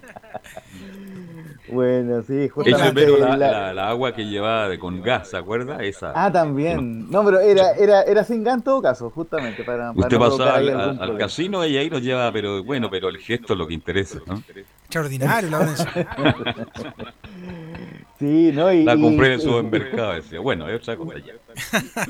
Bueno, 1.71 2.21
sí, 2.23 2.43
Eso 2.43 2.53
justamente. 2.55 2.93
pero 2.93 3.17
la, 3.17 3.38
la- 3.38 3.51
la- 3.51 3.73
la 3.73 3.89
agua 3.89 4.13
que 4.13 4.25
llevaba 4.25 4.67
de, 4.67 4.77
con 4.77 5.01
gas, 5.01 5.30
¿se 5.30 5.38
acuerda? 5.38 5.77
Esa. 5.81 6.11
Ah, 6.13 6.31
también. 6.31 7.09
No, 7.09 7.23
pero 7.23 7.39
era, 7.39 7.71
era, 7.71 8.03
era 8.03 8.23
sin 8.25 8.43
gas 8.43 8.55
en 8.55 8.61
todo 8.63 8.81
caso, 8.81 9.09
justamente. 9.09 9.63
Para, 9.63 9.93
para 9.93 9.99
Usted 10.07 10.19
no 10.19 10.30
pasaba 10.30 10.55
al, 10.57 11.01
al 11.01 11.17
casino 11.17 11.65
y 11.65 11.77
ahí 11.77 11.89
nos 11.89 12.01
lleva, 12.01 12.31
pero 12.34 12.63
bueno, 12.63 12.89
pero 12.91 13.07
el 13.07 13.17
gesto 13.17 13.53
es 13.53 13.59
lo 13.59 13.65
que 13.65 13.73
interesa, 13.73 14.19
¿no? 14.27 14.43
Extraordinario, 14.98 15.49
Laurencio. 15.49 15.86
Sí, 18.20 18.52
¿no? 18.53 18.72
Y, 18.72 18.84
La 18.86 18.94
y- 18.95 19.02
compré 19.02 19.28
en 19.28 19.34
el 19.34 19.41
supermercado, 19.41 20.14
decía. 20.14 20.40
Bueno, 20.40 20.70
es 20.70 20.80
otra 20.82 20.95
cosa 20.95 21.15
ya. 21.18 21.34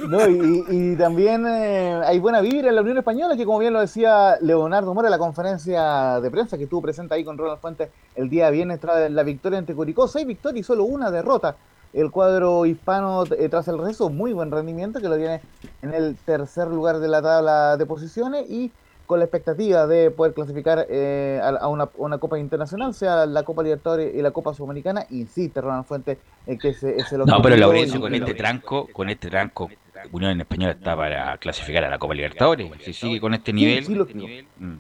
No, 0.08 0.28
y, 0.30 0.64
y 0.70 0.96
también 0.96 1.44
eh, 1.48 2.02
hay 2.06 2.20
buena 2.20 2.40
vibra 2.42 2.70
en 2.70 2.76
la 2.76 2.82
Unión 2.82 2.98
Española, 3.00 3.36
que 3.36 3.46
como 3.46 3.58
bien 3.60 3.74
lo 3.74 3.80
decía 3.80 4.36
Leonardo 4.42 4.94
Mora 4.94 5.08
en 5.08 5.12
la 5.12 5.18
conferencia 5.18 6.20
de 6.20 6.30
prensa 6.30 6.58
que 6.58 6.66
estuvo 6.66 6.82
presente 6.84 7.16
ahí 7.16 7.24
con 7.24 7.38
Ronald 7.38 7.60
Fuentes 7.62 7.90
el 8.16 8.30
día 8.30 8.50
viernes 8.52 8.80
tras 8.80 9.10
la 9.10 9.24
victoria 9.24 9.58
ante 9.58 9.74
Curicó, 9.74 10.08
seis 10.08 10.28
victorias 10.28 10.60
y 10.60 10.64
solo 10.64 10.84
una 10.84 11.10
derrota. 11.10 11.56
El 11.94 12.12
cuadro 12.12 12.66
hispano 12.68 13.24
eh, 13.38 13.50
tras 13.50 13.68
el 13.70 13.80
receso, 13.80 14.10
muy 14.10 14.34
buen 14.34 14.52
rendimiento, 14.52 15.00
que 15.02 15.08
lo 15.08 15.16
tiene 15.18 15.42
en 15.82 15.94
el 15.96 16.16
tercer 16.26 16.68
lugar 16.68 17.00
de 17.00 17.08
la 17.08 17.22
tabla 17.24 17.76
de 17.78 17.86
posiciones 17.88 18.48
y 18.50 18.72
con 19.06 19.20
la 19.20 19.26
expectativa 19.26 19.86
de 19.88 20.12
poder 20.12 20.34
clasificar 20.34 20.86
eh, 20.90 21.40
a, 21.42 21.50
a 21.50 21.68
una, 21.68 21.90
una 21.96 22.18
Copa 22.18 22.40
Internacional, 22.40 22.94
sea 22.94 23.26
la 23.26 23.44
Copa 23.44 23.64
Libertadores 23.64 24.14
y 24.16 24.22
la 24.22 24.32
Copa 24.32 24.54
Sudamericana, 24.54 25.06
insiste 25.10 25.62
Ronald 25.62 25.86
Fuentes 25.86 26.18
en 26.46 26.58
que 26.58 26.70
ese 26.70 26.98
es 26.98 27.12
el 27.12 27.20
No, 27.26 27.42
pero 27.42 27.56
Laurencio, 27.56 28.00
con 28.00 28.14
este 28.14 28.34
tranco, 28.34 28.88
con 28.94 29.10
este 29.10 29.30
tranco, 29.30 29.70
Unión 30.12 30.40
Española 30.42 30.74
está 30.74 30.96
para 30.96 31.38
clasificar 31.38 31.84
a 31.86 31.90
la 31.90 32.00
Copa 32.00 32.14
Libertadores. 32.14 32.72
Si 32.84 32.94
sigue 32.94 33.20
con 33.20 33.34
este 33.34 33.52
Sí, 33.52 33.58
nivel, 33.58 33.86
sí, 33.86 33.96
lo- 33.96 34.06
mm, 34.06 34.76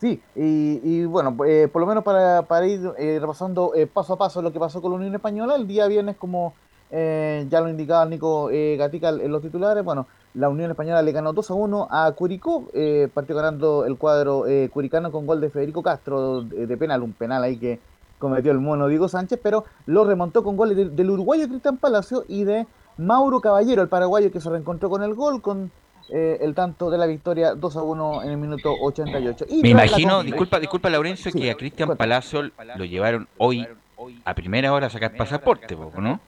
Sí, 0.00 0.18
y, 0.34 0.80
y 0.82 1.04
bueno, 1.04 1.36
eh, 1.46 1.68
por 1.70 1.80
lo 1.82 1.86
menos 1.86 2.02
para, 2.02 2.42
para 2.48 2.66
ir 2.66 2.80
eh, 2.98 3.18
repasando 3.20 3.74
eh, 3.74 3.86
paso 3.86 4.14
a 4.14 4.18
paso 4.18 4.40
lo 4.40 4.50
que 4.50 4.58
pasó 4.58 4.80
con 4.80 4.92
la 4.92 4.96
Unión 4.96 5.14
Española, 5.14 5.56
el 5.56 5.66
día 5.66 5.86
viernes, 5.88 6.16
como 6.16 6.54
eh, 6.90 7.46
ya 7.48 7.60
lo 7.60 7.68
indicaba 7.68 8.04
Nico 8.06 8.50
eh, 8.50 8.76
Gatica 8.78 9.10
en 9.10 9.30
los 9.30 9.42
titulares, 9.42 9.84
bueno, 9.84 10.06
la 10.34 10.48
Unión 10.48 10.70
Española 10.70 11.02
le 11.02 11.12
ganó 11.12 11.32
2 11.32 11.50
a 11.50 11.54
1 11.54 11.88
a 11.90 12.12
Curicó, 12.12 12.68
eh, 12.72 13.08
partió 13.12 13.34
ganando 13.34 13.84
el 13.84 13.96
cuadro 13.96 14.46
eh, 14.46 14.68
curicano 14.72 15.10
con 15.10 15.26
gol 15.26 15.40
de 15.40 15.50
Federico 15.50 15.82
Castro 15.82 16.42
de, 16.42 16.66
de 16.66 16.76
penal, 16.76 17.02
un 17.02 17.12
penal 17.12 17.42
ahí 17.42 17.56
que 17.56 17.80
cometió 18.18 18.52
el 18.52 18.58
mono 18.58 18.86
Diego 18.86 19.08
Sánchez, 19.08 19.40
pero 19.42 19.64
lo 19.86 20.04
remontó 20.04 20.44
con 20.44 20.56
goles 20.56 20.76
de- 20.76 20.90
del 20.90 21.10
uruguayo 21.10 21.48
Cristian 21.48 21.78
Palacio 21.78 22.24
y 22.28 22.44
de 22.44 22.66
Mauro 22.98 23.40
Caballero, 23.40 23.82
el 23.82 23.88
paraguayo 23.88 24.30
que 24.30 24.40
se 24.40 24.50
reencontró 24.50 24.90
con 24.90 25.02
el 25.02 25.14
gol, 25.14 25.40
con 25.40 25.70
eh, 26.10 26.38
el 26.42 26.54
tanto 26.54 26.90
de 26.90 26.98
la 26.98 27.06
victoria 27.06 27.54
2 27.54 27.76
a 27.76 27.82
1 27.82 28.22
en 28.24 28.30
el 28.30 28.36
minuto 28.36 28.72
88. 28.82 29.46
Y 29.48 29.62
Me 29.62 29.68
la 29.74 29.86
imagino, 29.86 30.22
disculpa, 30.22 30.58
disculpa 30.60 30.90
Laurencio, 30.90 31.32
que 31.32 31.50
a 31.50 31.54
Cristian 31.54 31.96
Palacio 31.96 32.42
lo 32.76 32.84
llevaron 32.84 33.26
hoy 33.38 33.66
a 34.24 34.34
primera 34.34 34.72
hora 34.72 34.88
a 34.88 34.90
sacar 34.90 35.14
pasaporte, 35.16 35.76
po, 35.76 35.92
¿no? 36.00 36.20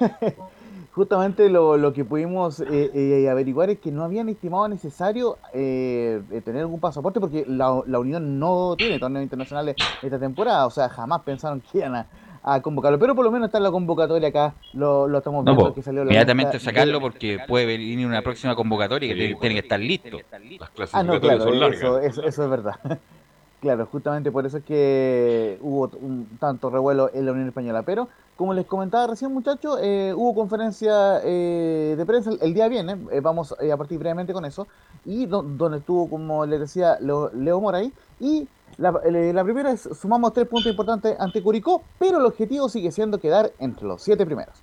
Justamente 0.90 1.48
lo, 1.50 1.76
lo 1.76 1.92
que 1.92 2.04
pudimos 2.04 2.60
eh, 2.60 2.90
eh, 2.94 3.28
averiguar 3.28 3.68
es 3.70 3.80
que 3.80 3.92
no 3.92 4.02
habían 4.04 4.28
estimado 4.30 4.66
necesario 4.68 5.38
eh, 5.52 6.22
eh, 6.30 6.40
tener 6.42 6.62
algún 6.62 6.80
pasaporte 6.80 7.20
porque 7.20 7.44
la, 7.46 7.82
la 7.86 7.98
Unión 7.98 8.38
no 8.38 8.76
tiene 8.78 8.98
torneos 8.98 9.22
internacionales 9.22 9.76
esta 10.00 10.18
temporada, 10.18 10.66
o 10.66 10.70
sea, 10.70 10.88
jamás 10.88 11.22
pensaron 11.22 11.60
que 11.60 11.78
iban 11.78 11.94
a, 11.96 12.08
a 12.42 12.62
convocarlo, 12.62 12.98
pero 12.98 13.14
por 13.14 13.24
lo 13.24 13.30
menos 13.30 13.46
está 13.48 13.58
en 13.58 13.64
la 13.64 13.70
convocatoria 13.70 14.28
acá, 14.28 14.54
lo, 14.72 15.06
lo 15.06 15.18
estamos 15.18 15.44
No, 15.44 15.52
viendo 15.54 15.72
que 15.74 15.82
salió 15.82 16.04
la 16.04 16.14
inmediatamente 16.14 16.58
lista. 16.58 16.60
sacarlo 16.60 17.00
porque 17.00 17.38
puede 17.38 17.66
venir 17.66 18.06
una 18.06 18.22
próxima 18.22 18.54
convocatoria 18.56 19.08
que 19.08 19.14
Sí, 19.14 19.20
tiene, 19.20 19.36
tiene 19.36 19.54
que 19.54 19.60
estar 19.60 19.80
listo. 19.80 20.24
Las 20.58 20.70
Ah, 20.92 21.02
no, 21.02 21.20
clasificatorias 21.20 21.20
claro, 21.20 21.44
son 21.50 21.58
largas. 21.60 21.78
eso, 21.78 21.98
eso, 22.00 22.22
eso 22.22 22.44
es 22.44 22.50
verdad. 22.50 23.00
Claro, 23.66 23.84
justamente 23.90 24.30
por 24.30 24.46
eso 24.46 24.58
es 24.58 24.64
que 24.64 25.58
hubo 25.60 25.90
un 26.00 26.28
tanto 26.38 26.70
revuelo 26.70 27.10
en 27.12 27.26
la 27.26 27.32
Unión 27.32 27.48
Española. 27.48 27.82
Pero, 27.82 28.08
como 28.36 28.54
les 28.54 28.64
comentaba 28.64 29.08
recién, 29.08 29.32
muchachos, 29.34 29.80
eh, 29.82 30.12
hubo 30.16 30.36
conferencia 30.36 31.20
eh, 31.24 31.96
de 31.98 32.06
prensa 32.06 32.30
el, 32.40 32.54
día 32.54 32.68
viernes. 32.68 32.96
eh, 33.10 33.20
vamos 33.20 33.56
eh, 33.60 33.72
a 33.72 33.76
partir 33.76 33.98
brevemente 33.98 34.32
con 34.32 34.44
eso. 34.44 34.68
Y 35.04 35.26
do- 35.26 35.42
donde 35.42 35.78
estuvo, 35.78 36.08
como 36.08 36.46
les 36.46 36.60
decía, 36.60 36.96
Leo, 37.00 37.30
Leo 37.34 37.60
Mora 37.60 37.78
ahí. 37.78 37.92
Y 38.20 38.48
la, 38.76 39.00
eh, 39.04 39.32
la 39.34 39.42
primera 39.42 39.72
es: 39.72 39.80
sumamos 40.00 40.32
tres 40.32 40.46
puntos 40.46 40.70
importantes 40.70 41.16
ante 41.18 41.42
Curicó, 41.42 41.82
pero 41.98 42.18
el 42.18 42.24
objetivo 42.26 42.68
sigue 42.68 42.92
siendo 42.92 43.18
quedar 43.18 43.52
entre 43.58 43.84
los 43.88 44.00
siete 44.00 44.24
primeros. 44.24 44.62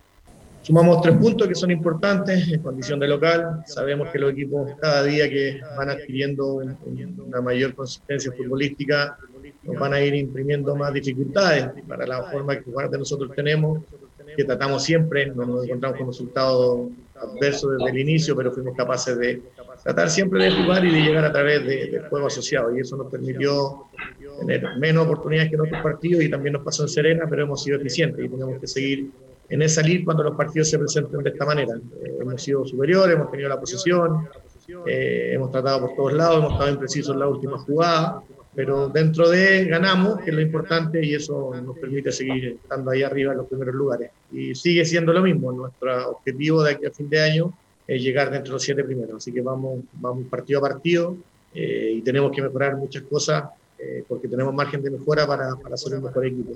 Sumamos 0.63 1.01
tres 1.01 1.15
puntos 1.17 1.47
que 1.47 1.55
son 1.55 1.71
importantes 1.71 2.47
en 2.51 2.61
condición 2.61 2.97
de 2.99 3.07
local. 3.07 3.63
Sabemos 3.65 4.09
que 4.09 4.19
los 4.19 4.31
equipos 4.31 4.71
cada 4.79 5.03
día 5.03 5.29
que 5.29 5.59
van 5.77 5.89
adquiriendo 5.89 6.53
un- 6.55 6.77
un- 6.85 7.23
una 7.27 7.41
mayor 7.41 7.75
consistencia 7.75 8.31
futbolística 8.31 9.17
nos 9.63 9.75
van 9.77 9.93
a 9.93 10.01
ir 10.01 10.15
imprimiendo 10.15 10.73
más 10.75 10.93
dificultades 10.93 11.67
para 11.87 12.07
la 12.07 12.23
forma 12.31 12.55
de 12.55 12.61
jugar 12.63 12.89
que 12.89 12.97
nosotros 12.97 13.31
tenemos, 13.35 13.83
que 14.37 14.43
tratamos 14.45 14.83
siempre, 14.83 15.27
no 15.27 15.45
nos 15.45 15.65
encontramos 15.65 15.97
con 15.97 16.07
resultados 16.07 16.89
adversos 17.15 17.77
desde 17.77 17.91
el 17.91 17.97
inicio, 17.99 18.35
pero 18.35 18.51
fuimos 18.51 18.75
capaces 18.75 19.17
de 19.17 19.41
tratar 19.83 20.09
siempre 20.09 20.45
de 20.45 20.51
jugar 20.51 20.83
y 20.85 20.91
de 20.93 21.01
llegar 21.01 21.25
a 21.25 21.31
través 21.31 21.65
de- 21.65 21.87
del 21.87 22.07
juego 22.07 22.27
asociado 22.27 22.75
y 22.75 22.79
eso 22.79 22.95
nos 22.95 23.11
permitió 23.11 23.83
tener 24.39 24.63
menos 24.79 25.05
oportunidades 25.05 25.49
que 25.49 25.55
en 25.55 25.61
otros 25.61 25.81
partidos 25.81 26.23
y 26.23 26.29
también 26.29 26.53
nos 26.53 26.63
pasó 26.63 26.83
en 26.83 26.89
Serena, 26.89 27.25
pero 27.29 27.43
hemos 27.43 27.61
sido 27.63 27.77
eficientes 27.77 28.25
y 28.25 28.29
tenemos 28.29 28.59
que 28.59 28.67
seguir 28.67 29.11
en 29.53 29.61
esa 29.61 29.83
línea 29.83 30.05
cuando 30.05 30.23
los 30.23 30.35
partidos 30.35 30.67
se 30.69 30.79
presenten 30.79 31.21
de 31.21 31.29
esta 31.29 31.45
manera. 31.45 31.75
Eh, 31.75 32.17
hemos 32.19 32.41
sido 32.41 32.65
superiores, 32.65 33.15
hemos 33.15 33.29
tenido 33.29 33.49
la 33.49 33.59
posesión, 33.59 34.27
eh, 34.87 35.29
hemos 35.31 35.51
tratado 35.51 35.81
por 35.81 35.95
todos 35.95 36.13
lados, 36.13 36.39
hemos 36.39 36.53
estado 36.53 36.71
imprecisos 36.71 37.13
en 37.13 37.19
la 37.19 37.27
última 37.27 37.59
jugada, 37.59 38.23
pero 38.55 38.89
dentro 38.89 39.29
de 39.29 39.65
ganamos, 39.65 40.21
que 40.21 40.31
es 40.31 40.35
lo 40.35 40.41
importante, 40.41 41.05
y 41.05 41.13
eso 41.13 41.53
nos 41.63 41.77
permite 41.77 42.11
seguir 42.11 42.57
estando 42.63 42.89
ahí 42.89 43.03
arriba 43.03 43.33
en 43.33 43.37
los 43.37 43.47
primeros 43.47 43.75
lugares. 43.75 44.09
Y 44.31 44.55
sigue 44.55 44.83
siendo 44.85 45.13
lo 45.13 45.21
mismo, 45.21 45.51
nuestro 45.51 46.09
objetivo 46.09 46.63
de 46.63 46.71
aquí 46.71 46.87
a 46.87 46.91
fin 46.91 47.07
de 47.07 47.21
año 47.21 47.53
es 47.87 48.01
llegar 48.01 48.31
dentro 48.31 48.51
de 48.51 48.53
los 48.53 48.63
siete 48.63 48.83
primeros, 48.83 49.17
así 49.17 49.31
que 49.31 49.41
vamos, 49.41 49.81
vamos 49.93 50.25
partido 50.29 50.59
a 50.59 50.63
partido 50.63 51.15
eh, 51.53 51.93
y 51.97 52.01
tenemos 52.01 52.31
que 52.31 52.41
mejorar 52.41 52.75
muchas 52.75 53.03
cosas 53.03 53.43
eh, 53.77 54.03
porque 54.07 54.27
tenemos 54.27 54.51
margen 54.51 54.81
de 54.81 54.89
mejora 54.89 55.27
para, 55.27 55.55
para 55.57 55.77
ser 55.77 55.93
un 55.93 56.05
mejor 56.05 56.25
equipo. 56.25 56.53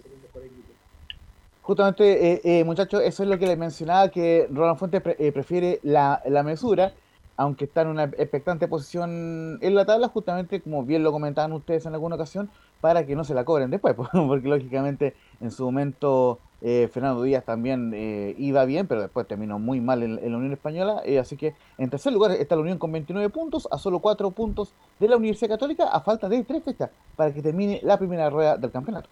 Justamente, 1.68 2.32
eh, 2.32 2.42
eh, 2.46 2.64
muchachos, 2.64 3.02
eso 3.04 3.24
es 3.24 3.30
lo 3.30 3.38
que 3.38 3.46
les 3.46 3.58
mencionaba, 3.58 4.08
que 4.08 4.48
Ronald 4.50 4.80
Fuentes 4.80 5.02
eh, 5.06 5.34
prefiere 5.34 5.82
la, 5.84 6.22
la 6.26 6.42
mesura, 6.42 6.94
aunque 7.36 7.66
está 7.66 7.82
en 7.82 7.90
una 7.90 8.04
expectante 8.06 8.70
posición 8.70 9.60
en 9.62 9.76
la 9.76 9.84
tabla, 9.84 10.08
justamente 10.08 10.62
como 10.62 10.86
bien 10.86 11.04
lo 11.04 11.12
comentaban 11.12 11.52
ustedes 11.52 11.86
en 11.86 11.94
alguna 11.94 12.16
ocasión, 12.16 12.50
para 12.80 13.06
que 13.06 13.18
no 13.18 13.26
se 13.26 13.34
la 13.34 13.44
cobren 13.44 13.70
después, 13.70 13.96
porque 14.14 14.48
lógicamente 14.48 15.14
en 15.42 15.52
su 15.52 15.66
momento 15.66 16.40
eh, 16.62 16.88
Fernando 16.90 17.22
Díaz 17.22 17.44
también 17.44 17.92
eh, 17.94 18.34
iba 18.38 18.64
bien, 18.64 18.88
pero 18.88 19.02
después 19.02 19.28
terminó 19.28 19.60
muy 19.60 19.82
mal 19.82 20.04
en, 20.04 20.20
en 20.20 20.32
la 20.32 20.38
Unión 20.38 20.54
Española, 20.54 21.02
eh, 21.04 21.20
así 21.20 21.36
que 21.36 21.54
en 21.78 21.90
tercer 21.90 22.14
lugar 22.14 22.32
está 22.32 22.56
la 22.56 22.62
Unión 22.62 22.78
con 22.78 22.94
29 22.94 23.28
puntos, 23.28 23.68
a 23.70 23.78
solo 23.78 24.00
4 24.00 24.32
puntos 24.32 24.72
de 25.02 25.10
la 25.10 25.18
Universidad 25.18 25.50
Católica, 25.50 25.90
a 25.90 26.00
falta 26.00 26.30
de 26.30 26.46
3 26.46 26.64
fechas 26.64 26.92
para 27.18 27.34
que 27.34 27.42
termine 27.42 27.82
la 27.84 27.98
primera 27.98 28.30
rueda 28.30 28.56
del 28.56 28.72
campeonato. 28.72 29.10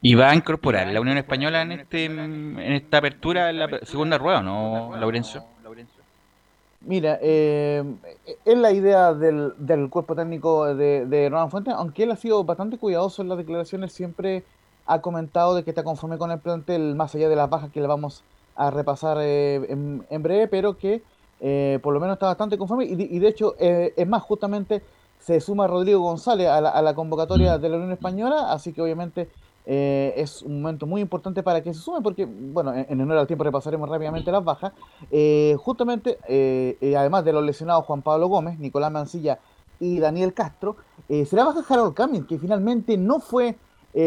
¿Y 0.00 0.14
va 0.14 0.30
a 0.30 0.34
incorporar 0.34 0.86
la 0.88 1.00
Unión 1.00 1.18
Española 1.18 1.62
en 1.62 1.72
este 1.72 2.04
en 2.04 2.58
esta 2.58 2.98
apertura, 2.98 3.50
en 3.50 3.58
la 3.58 3.68
segunda 3.82 4.16
rueda, 4.18 4.40
o 4.40 4.42
no, 4.42 4.96
Laurencio? 4.96 5.42
Mira, 6.80 7.18
eh, 7.20 7.82
es 8.44 8.56
la 8.56 8.70
idea 8.70 9.12
del, 9.12 9.52
del 9.58 9.90
cuerpo 9.90 10.14
técnico 10.14 10.72
de, 10.74 11.06
de 11.06 11.28
Ronald 11.28 11.50
Fuentes, 11.50 11.74
aunque 11.74 12.04
él 12.04 12.12
ha 12.12 12.16
sido 12.16 12.44
bastante 12.44 12.78
cuidadoso 12.78 13.20
en 13.22 13.28
las 13.28 13.38
declaraciones, 13.38 13.92
siempre 13.92 14.44
ha 14.86 15.00
comentado 15.00 15.56
de 15.56 15.64
que 15.64 15.70
está 15.70 15.82
conforme 15.82 16.18
con 16.18 16.30
el 16.30 16.40
plantel, 16.40 16.94
más 16.94 17.14
allá 17.14 17.28
de 17.28 17.34
las 17.36 17.50
bajas 17.50 17.70
que 17.72 17.80
le 17.80 17.88
vamos 17.88 18.22
a 18.54 18.70
repasar 18.70 19.18
eh, 19.20 19.56
en, 19.68 20.06
en 20.08 20.22
breve, 20.22 20.46
pero 20.46 20.78
que 20.78 21.02
eh, 21.40 21.80
por 21.82 21.92
lo 21.94 22.00
menos 22.00 22.14
está 22.14 22.26
bastante 22.26 22.56
conforme. 22.56 22.84
Y, 22.84 22.94
de- 22.94 23.08
y 23.10 23.18
de 23.18 23.28
hecho, 23.28 23.56
eh, 23.58 23.92
es 23.96 24.06
más, 24.08 24.22
justamente 24.22 24.82
se 25.18 25.40
suma 25.40 25.66
Rodrigo 25.66 26.00
González 26.00 26.46
a 26.48 26.60
la, 26.60 26.70
a 26.70 26.80
la 26.82 26.94
convocatoria 26.94 27.58
de 27.58 27.68
la 27.68 27.76
Unión 27.76 27.92
Española, 27.92 28.52
así 28.52 28.72
que 28.72 28.80
obviamente 28.82 29.28
eh, 29.70 30.14
es 30.16 30.42
un 30.42 30.62
momento 30.62 30.86
muy 30.86 31.02
importante 31.02 31.42
para 31.42 31.62
que 31.62 31.74
se 31.74 31.80
sumen, 31.80 32.02
porque, 32.02 32.26
bueno, 32.26 32.72
en, 32.72 32.86
en 32.88 33.00
honor 33.02 33.18
al 33.18 33.26
tiempo 33.26 33.44
repasaremos 33.44 33.86
rápidamente 33.86 34.32
las 34.32 34.42
bajas. 34.42 34.72
Eh, 35.10 35.54
justamente, 35.58 36.18
eh, 36.26 36.78
eh, 36.80 36.96
además 36.96 37.22
de 37.24 37.34
los 37.34 37.44
lesionados 37.44 37.84
Juan 37.84 38.00
Pablo 38.00 38.28
Gómez, 38.28 38.58
Nicolás 38.58 38.90
Mancilla 38.90 39.38
y 39.78 39.98
Daniel 39.98 40.32
Castro. 40.32 40.76
Eh, 41.10 41.26
será 41.26 41.44
baja 41.44 41.62
Harold 41.68 41.92
Camin, 41.92 42.24
que 42.26 42.38
finalmente 42.38 42.96
no 42.96 43.20
fue 43.20 43.56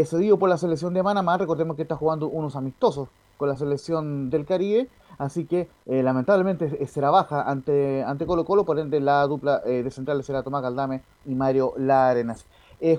cedido 0.05 0.37
por 0.39 0.49
la 0.49 0.57
selección 0.57 0.93
de 0.93 1.03
Panamá. 1.03 1.37
Recordemos 1.37 1.75
que 1.75 1.83
está 1.83 1.95
jugando 1.95 2.27
unos 2.27 2.55
amistosos 2.55 3.09
con 3.37 3.49
la 3.49 3.55
selección 3.55 4.29
del 4.29 4.45
Caribe. 4.45 4.89
Así 5.17 5.45
que 5.45 5.67
lamentablemente 5.85 6.87
será 6.87 7.11
baja 7.11 7.43
ante, 7.43 8.03
ante 8.03 8.25
Colo 8.25 8.45
Colo, 8.45 8.63
por 8.63 8.79
ende 8.79 8.99
la 8.99 9.27
dupla 9.27 9.59
de 9.59 9.91
centrales 9.91 10.25
será 10.25 10.41
Tomás 10.41 10.63
Galdame 10.63 11.01
y 11.25 11.35
Mario 11.35 11.73
Larenas. 11.77 12.45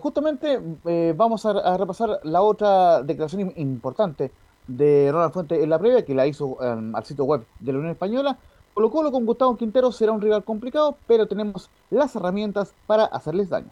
Justamente 0.00 0.60
vamos 1.16 1.44
a, 1.44 1.76
repasar 1.76 2.20
la 2.22 2.42
otra 2.42 3.02
declaración 3.02 3.52
importante 3.56 4.30
de 4.66 5.10
Ronald 5.10 5.32
Fuente 5.32 5.62
en 5.62 5.70
la 5.70 5.78
previa, 5.78 6.04
que 6.04 6.14
la 6.14 6.26
hizo 6.26 6.56
em, 6.62 6.94
al 6.94 7.04
sitio 7.04 7.24
web 7.24 7.44
de 7.60 7.72
la 7.72 7.78
Unión 7.78 7.92
Española. 7.92 8.38
Colo 8.74 8.90
Colo 8.90 9.12
con 9.12 9.26
Gustavo 9.26 9.56
Quintero 9.56 9.92
será 9.92 10.12
un 10.12 10.20
rival 10.20 10.44
complicado, 10.44 10.96
pero 11.06 11.26
tenemos 11.26 11.68
las 11.90 12.14
herramientas 12.16 12.72
para 12.86 13.04
hacerles 13.04 13.50
daño. 13.50 13.70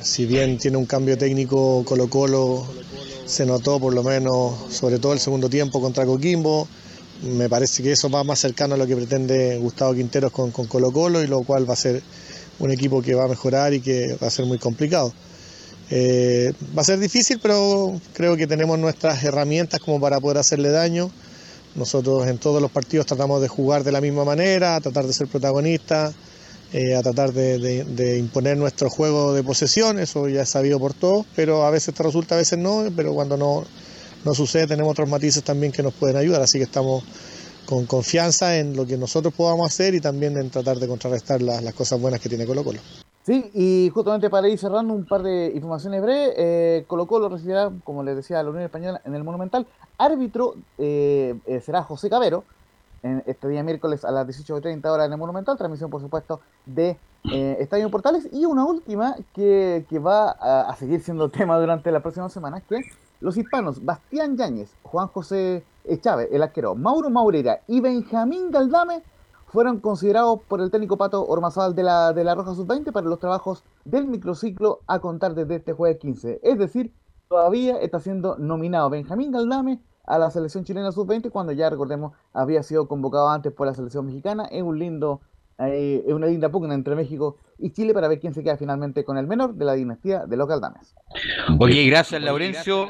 Si 0.00 0.26
bien 0.26 0.58
tiene 0.58 0.76
un 0.76 0.86
cambio 0.86 1.18
técnico 1.18 1.82
Colo 1.84 2.08
Colo, 2.08 2.64
se 3.26 3.44
notó 3.44 3.80
por 3.80 3.94
lo 3.94 4.02
menos, 4.02 4.54
sobre 4.70 4.98
todo 4.98 5.12
el 5.12 5.18
segundo 5.18 5.48
tiempo 5.48 5.80
contra 5.80 6.06
Coquimbo, 6.06 6.68
me 7.22 7.48
parece 7.48 7.82
que 7.82 7.92
eso 7.92 8.08
va 8.08 8.22
más 8.22 8.38
cercano 8.38 8.74
a 8.74 8.78
lo 8.78 8.86
que 8.86 8.94
pretende 8.94 9.58
Gustavo 9.58 9.92
Quinteros 9.92 10.30
con, 10.30 10.52
con 10.52 10.66
Colo 10.66 10.92
Colo 10.92 11.22
y 11.22 11.26
lo 11.26 11.42
cual 11.42 11.68
va 11.68 11.72
a 11.72 11.76
ser 11.76 12.00
un 12.60 12.70
equipo 12.70 13.02
que 13.02 13.14
va 13.14 13.24
a 13.24 13.28
mejorar 13.28 13.74
y 13.74 13.80
que 13.80 14.16
va 14.22 14.28
a 14.28 14.30
ser 14.30 14.46
muy 14.46 14.58
complicado. 14.58 15.12
Eh, 15.90 16.52
va 16.76 16.82
a 16.82 16.84
ser 16.84 16.98
difícil, 16.98 17.38
pero 17.40 17.98
creo 18.12 18.36
que 18.36 18.46
tenemos 18.46 18.78
nuestras 18.78 19.22
herramientas 19.24 19.80
como 19.80 20.00
para 20.00 20.20
poder 20.20 20.38
hacerle 20.38 20.70
daño. 20.70 21.10
Nosotros 21.74 22.26
en 22.26 22.38
todos 22.38 22.60
los 22.60 22.70
partidos 22.70 23.06
tratamos 23.06 23.40
de 23.40 23.48
jugar 23.48 23.84
de 23.84 23.92
la 23.92 24.00
misma 24.00 24.24
manera, 24.24 24.76
a 24.76 24.80
tratar 24.80 25.06
de 25.06 25.12
ser 25.12 25.28
protagonistas, 25.28 26.14
eh, 26.72 26.94
a 26.94 27.02
tratar 27.02 27.32
de, 27.32 28.18
imponer 28.18 28.58
nuestro 28.58 28.90
juego 28.90 29.32
de 29.32 29.42
posesión, 29.42 29.98
eso 29.98 30.28
ya 30.28 30.42
es 30.42 30.50
sabido 30.50 30.78
por 30.78 30.92
todos, 30.92 31.24
pero 31.34 31.64
a 31.64 31.70
veces 31.70 31.94
te 31.94 32.02
resulta, 32.02 32.34
a 32.34 32.38
veces 32.38 32.58
no, 32.58 32.84
pero 32.94 33.14
cuando 33.14 33.38
no, 33.38 33.64
no 34.24 34.34
sucede 34.34 34.66
tenemos 34.66 34.92
otros 34.92 35.08
matices 35.08 35.42
también 35.42 35.72
que 35.72 35.82
nos 35.82 35.94
pueden 35.94 36.16
ayudar, 36.16 36.42
así 36.42 36.58
que 36.58 36.64
estamos 36.64 37.04
con 37.64 37.86
confianza 37.86 38.58
en 38.58 38.76
lo 38.76 38.86
que 38.86 38.98
nosotros 38.98 39.32
podamos 39.34 39.66
hacer 39.66 39.94
y 39.94 40.00
también 40.00 40.36
en 40.36 40.50
tratar 40.50 40.78
de 40.78 40.88
contrarrestar 40.88 41.40
las, 41.40 41.62
las 41.62 41.74
cosas 41.74 41.98
buenas 42.00 42.20
que 42.20 42.28
tiene 42.28 42.44
Colo 42.44 42.64
Colo. 42.64 42.80
Sí, 43.22 43.50
y 43.52 43.90
justamente 43.92 44.30
para 44.30 44.48
ir 44.48 44.58
cerrando 44.58 44.94
un 44.94 45.04
par 45.04 45.22
de 45.22 45.52
informaciones 45.54 46.00
breves, 46.00 46.34
eh, 46.36 46.84
Colo 46.86 47.06
Colo 47.06 47.28
recibirá, 47.28 47.70
como 47.84 48.02
les 48.02 48.16
decía, 48.16 48.42
la 48.42 48.48
Unión 48.48 48.64
Española 48.64 49.02
en 49.04 49.14
el 49.14 49.22
Monumental. 49.22 49.66
Árbitro 49.98 50.54
eh, 50.78 51.34
eh, 51.44 51.60
será 51.60 51.82
José 51.82 52.08
Cabero, 52.08 52.44
en 53.02 53.22
este 53.26 53.48
día 53.48 53.62
miércoles 53.62 54.04
a 54.04 54.10
las 54.10 54.26
18.30 54.26 54.86
horas 54.86 55.06
en 55.06 55.12
el 55.12 55.18
Monumental, 55.18 55.56
transmisión 55.56 55.90
por 55.90 56.00
supuesto 56.00 56.40
de 56.66 56.96
eh, 57.30 57.56
Estadio 57.60 57.90
Portales 57.90 58.28
y 58.32 58.44
una 58.44 58.64
última 58.64 59.16
que, 59.34 59.84
va 60.04 60.30
a, 60.30 60.74
seguir 60.76 61.02
siendo 61.02 61.28
tema 61.28 61.58
durante 61.58 61.90
la 61.90 62.00
próxima 62.00 62.28
semana, 62.28 62.60
que 62.60 62.80
los 63.20 63.36
hispanos 63.36 63.84
Bastián 63.84 64.36
Yáñez, 64.36 64.70
Juan 64.82 65.08
José 65.08 65.64
Chávez, 66.00 66.28
el 66.32 66.42
arquero, 66.42 66.74
Mauro 66.74 67.10
Maurera 67.10 67.60
y 67.66 67.80
Benjamín 67.80 68.50
Galdame 68.50 69.02
fueron 69.48 69.80
considerados 69.80 70.40
por 70.46 70.60
el 70.60 70.70
técnico 70.70 70.96
Pato 70.96 71.26
Ormazal 71.26 71.74
de 71.74 71.82
la, 71.82 72.12
de 72.12 72.22
la 72.22 72.34
Roja 72.34 72.54
Sub-20 72.54 72.92
para 72.92 73.06
los 73.06 73.18
trabajos 73.18 73.64
del 73.84 74.06
microciclo 74.06 74.80
a 74.86 75.00
contar 75.00 75.34
desde 75.34 75.56
este 75.56 75.72
jueves 75.72 75.98
15. 75.98 76.40
Es 76.42 76.58
decir, 76.58 76.92
todavía 77.28 77.78
está 77.80 77.98
siendo 78.00 78.36
nominado 78.36 78.90
Benjamín 78.90 79.32
Galdame 79.32 79.80
a 80.04 80.18
la 80.18 80.30
selección 80.30 80.64
chilena 80.64 80.92
sub-20 80.92 81.30
cuando 81.30 81.52
ya 81.52 81.68
recordemos 81.68 82.12
había 82.32 82.62
sido 82.62 82.88
convocado 82.88 83.28
antes 83.28 83.52
por 83.52 83.66
la 83.66 83.74
selección 83.74 84.06
mexicana. 84.06 84.44
Es 84.46 84.62
un 84.62 84.78
lindo, 84.78 85.20
eh, 85.58 86.04
es 86.06 86.12
una 86.12 86.26
linda 86.26 86.48
pugna 86.50 86.74
entre 86.74 86.94
México 86.94 87.36
y 87.58 87.72
Chile 87.72 87.92
para 87.92 88.06
ver 88.06 88.20
quién 88.20 88.32
se 88.32 88.44
queda 88.44 88.56
finalmente 88.56 89.04
con 89.04 89.18
el 89.18 89.26
menor 89.26 89.54
de 89.54 89.64
la 89.64 89.72
dinastía 89.72 90.24
de 90.24 90.36
los 90.36 90.46
Galdames. 90.46 90.94
Ok, 91.58 91.70
gracias 91.86 92.22
Laurencio, 92.22 92.88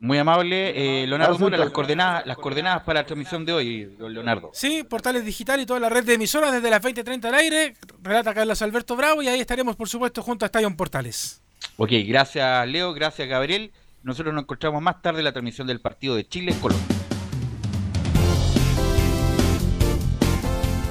muy 0.00 0.18
amable. 0.18 1.02
Eh, 1.02 1.06
Leonardo 1.06 1.48
las 1.48 1.70
coordenadas, 1.70 2.26
las 2.26 2.36
coordenadas 2.36 2.82
para 2.82 3.00
la 3.00 3.06
transmisión 3.06 3.46
de 3.46 3.52
hoy, 3.54 3.96
Leonardo. 3.98 4.50
Sí, 4.52 4.82
portales 4.82 5.24
digital 5.24 5.60
y 5.60 5.66
toda 5.66 5.80
la 5.80 5.88
red 5.88 6.04
de 6.04 6.14
emisoras 6.14 6.52
desde 6.52 6.68
las 6.68 6.82
20.30 6.82 7.24
al 7.24 7.34
aire. 7.34 7.74
Relata 8.02 8.34
Carlos 8.34 8.60
Alberto 8.60 8.96
Bravo 8.96 9.22
y 9.22 9.28
ahí 9.28 9.40
estaremos 9.40 9.74
por 9.74 9.88
supuesto 9.88 10.22
junto 10.22 10.44
a 10.44 10.46
Estadio 10.46 10.74
Portales. 10.76 11.42
Ok, 11.78 11.90
gracias 12.06 12.68
Leo, 12.68 12.92
gracias 12.92 13.26
Gabriel. 13.26 13.72
Nosotros 14.02 14.34
nos 14.34 14.42
encontramos 14.42 14.82
más 14.82 15.00
tarde 15.00 15.20
en 15.20 15.24
la 15.24 15.32
transmisión 15.32 15.66
del 15.66 15.80
partido 15.80 16.14
de 16.14 16.28
Chile 16.28 16.54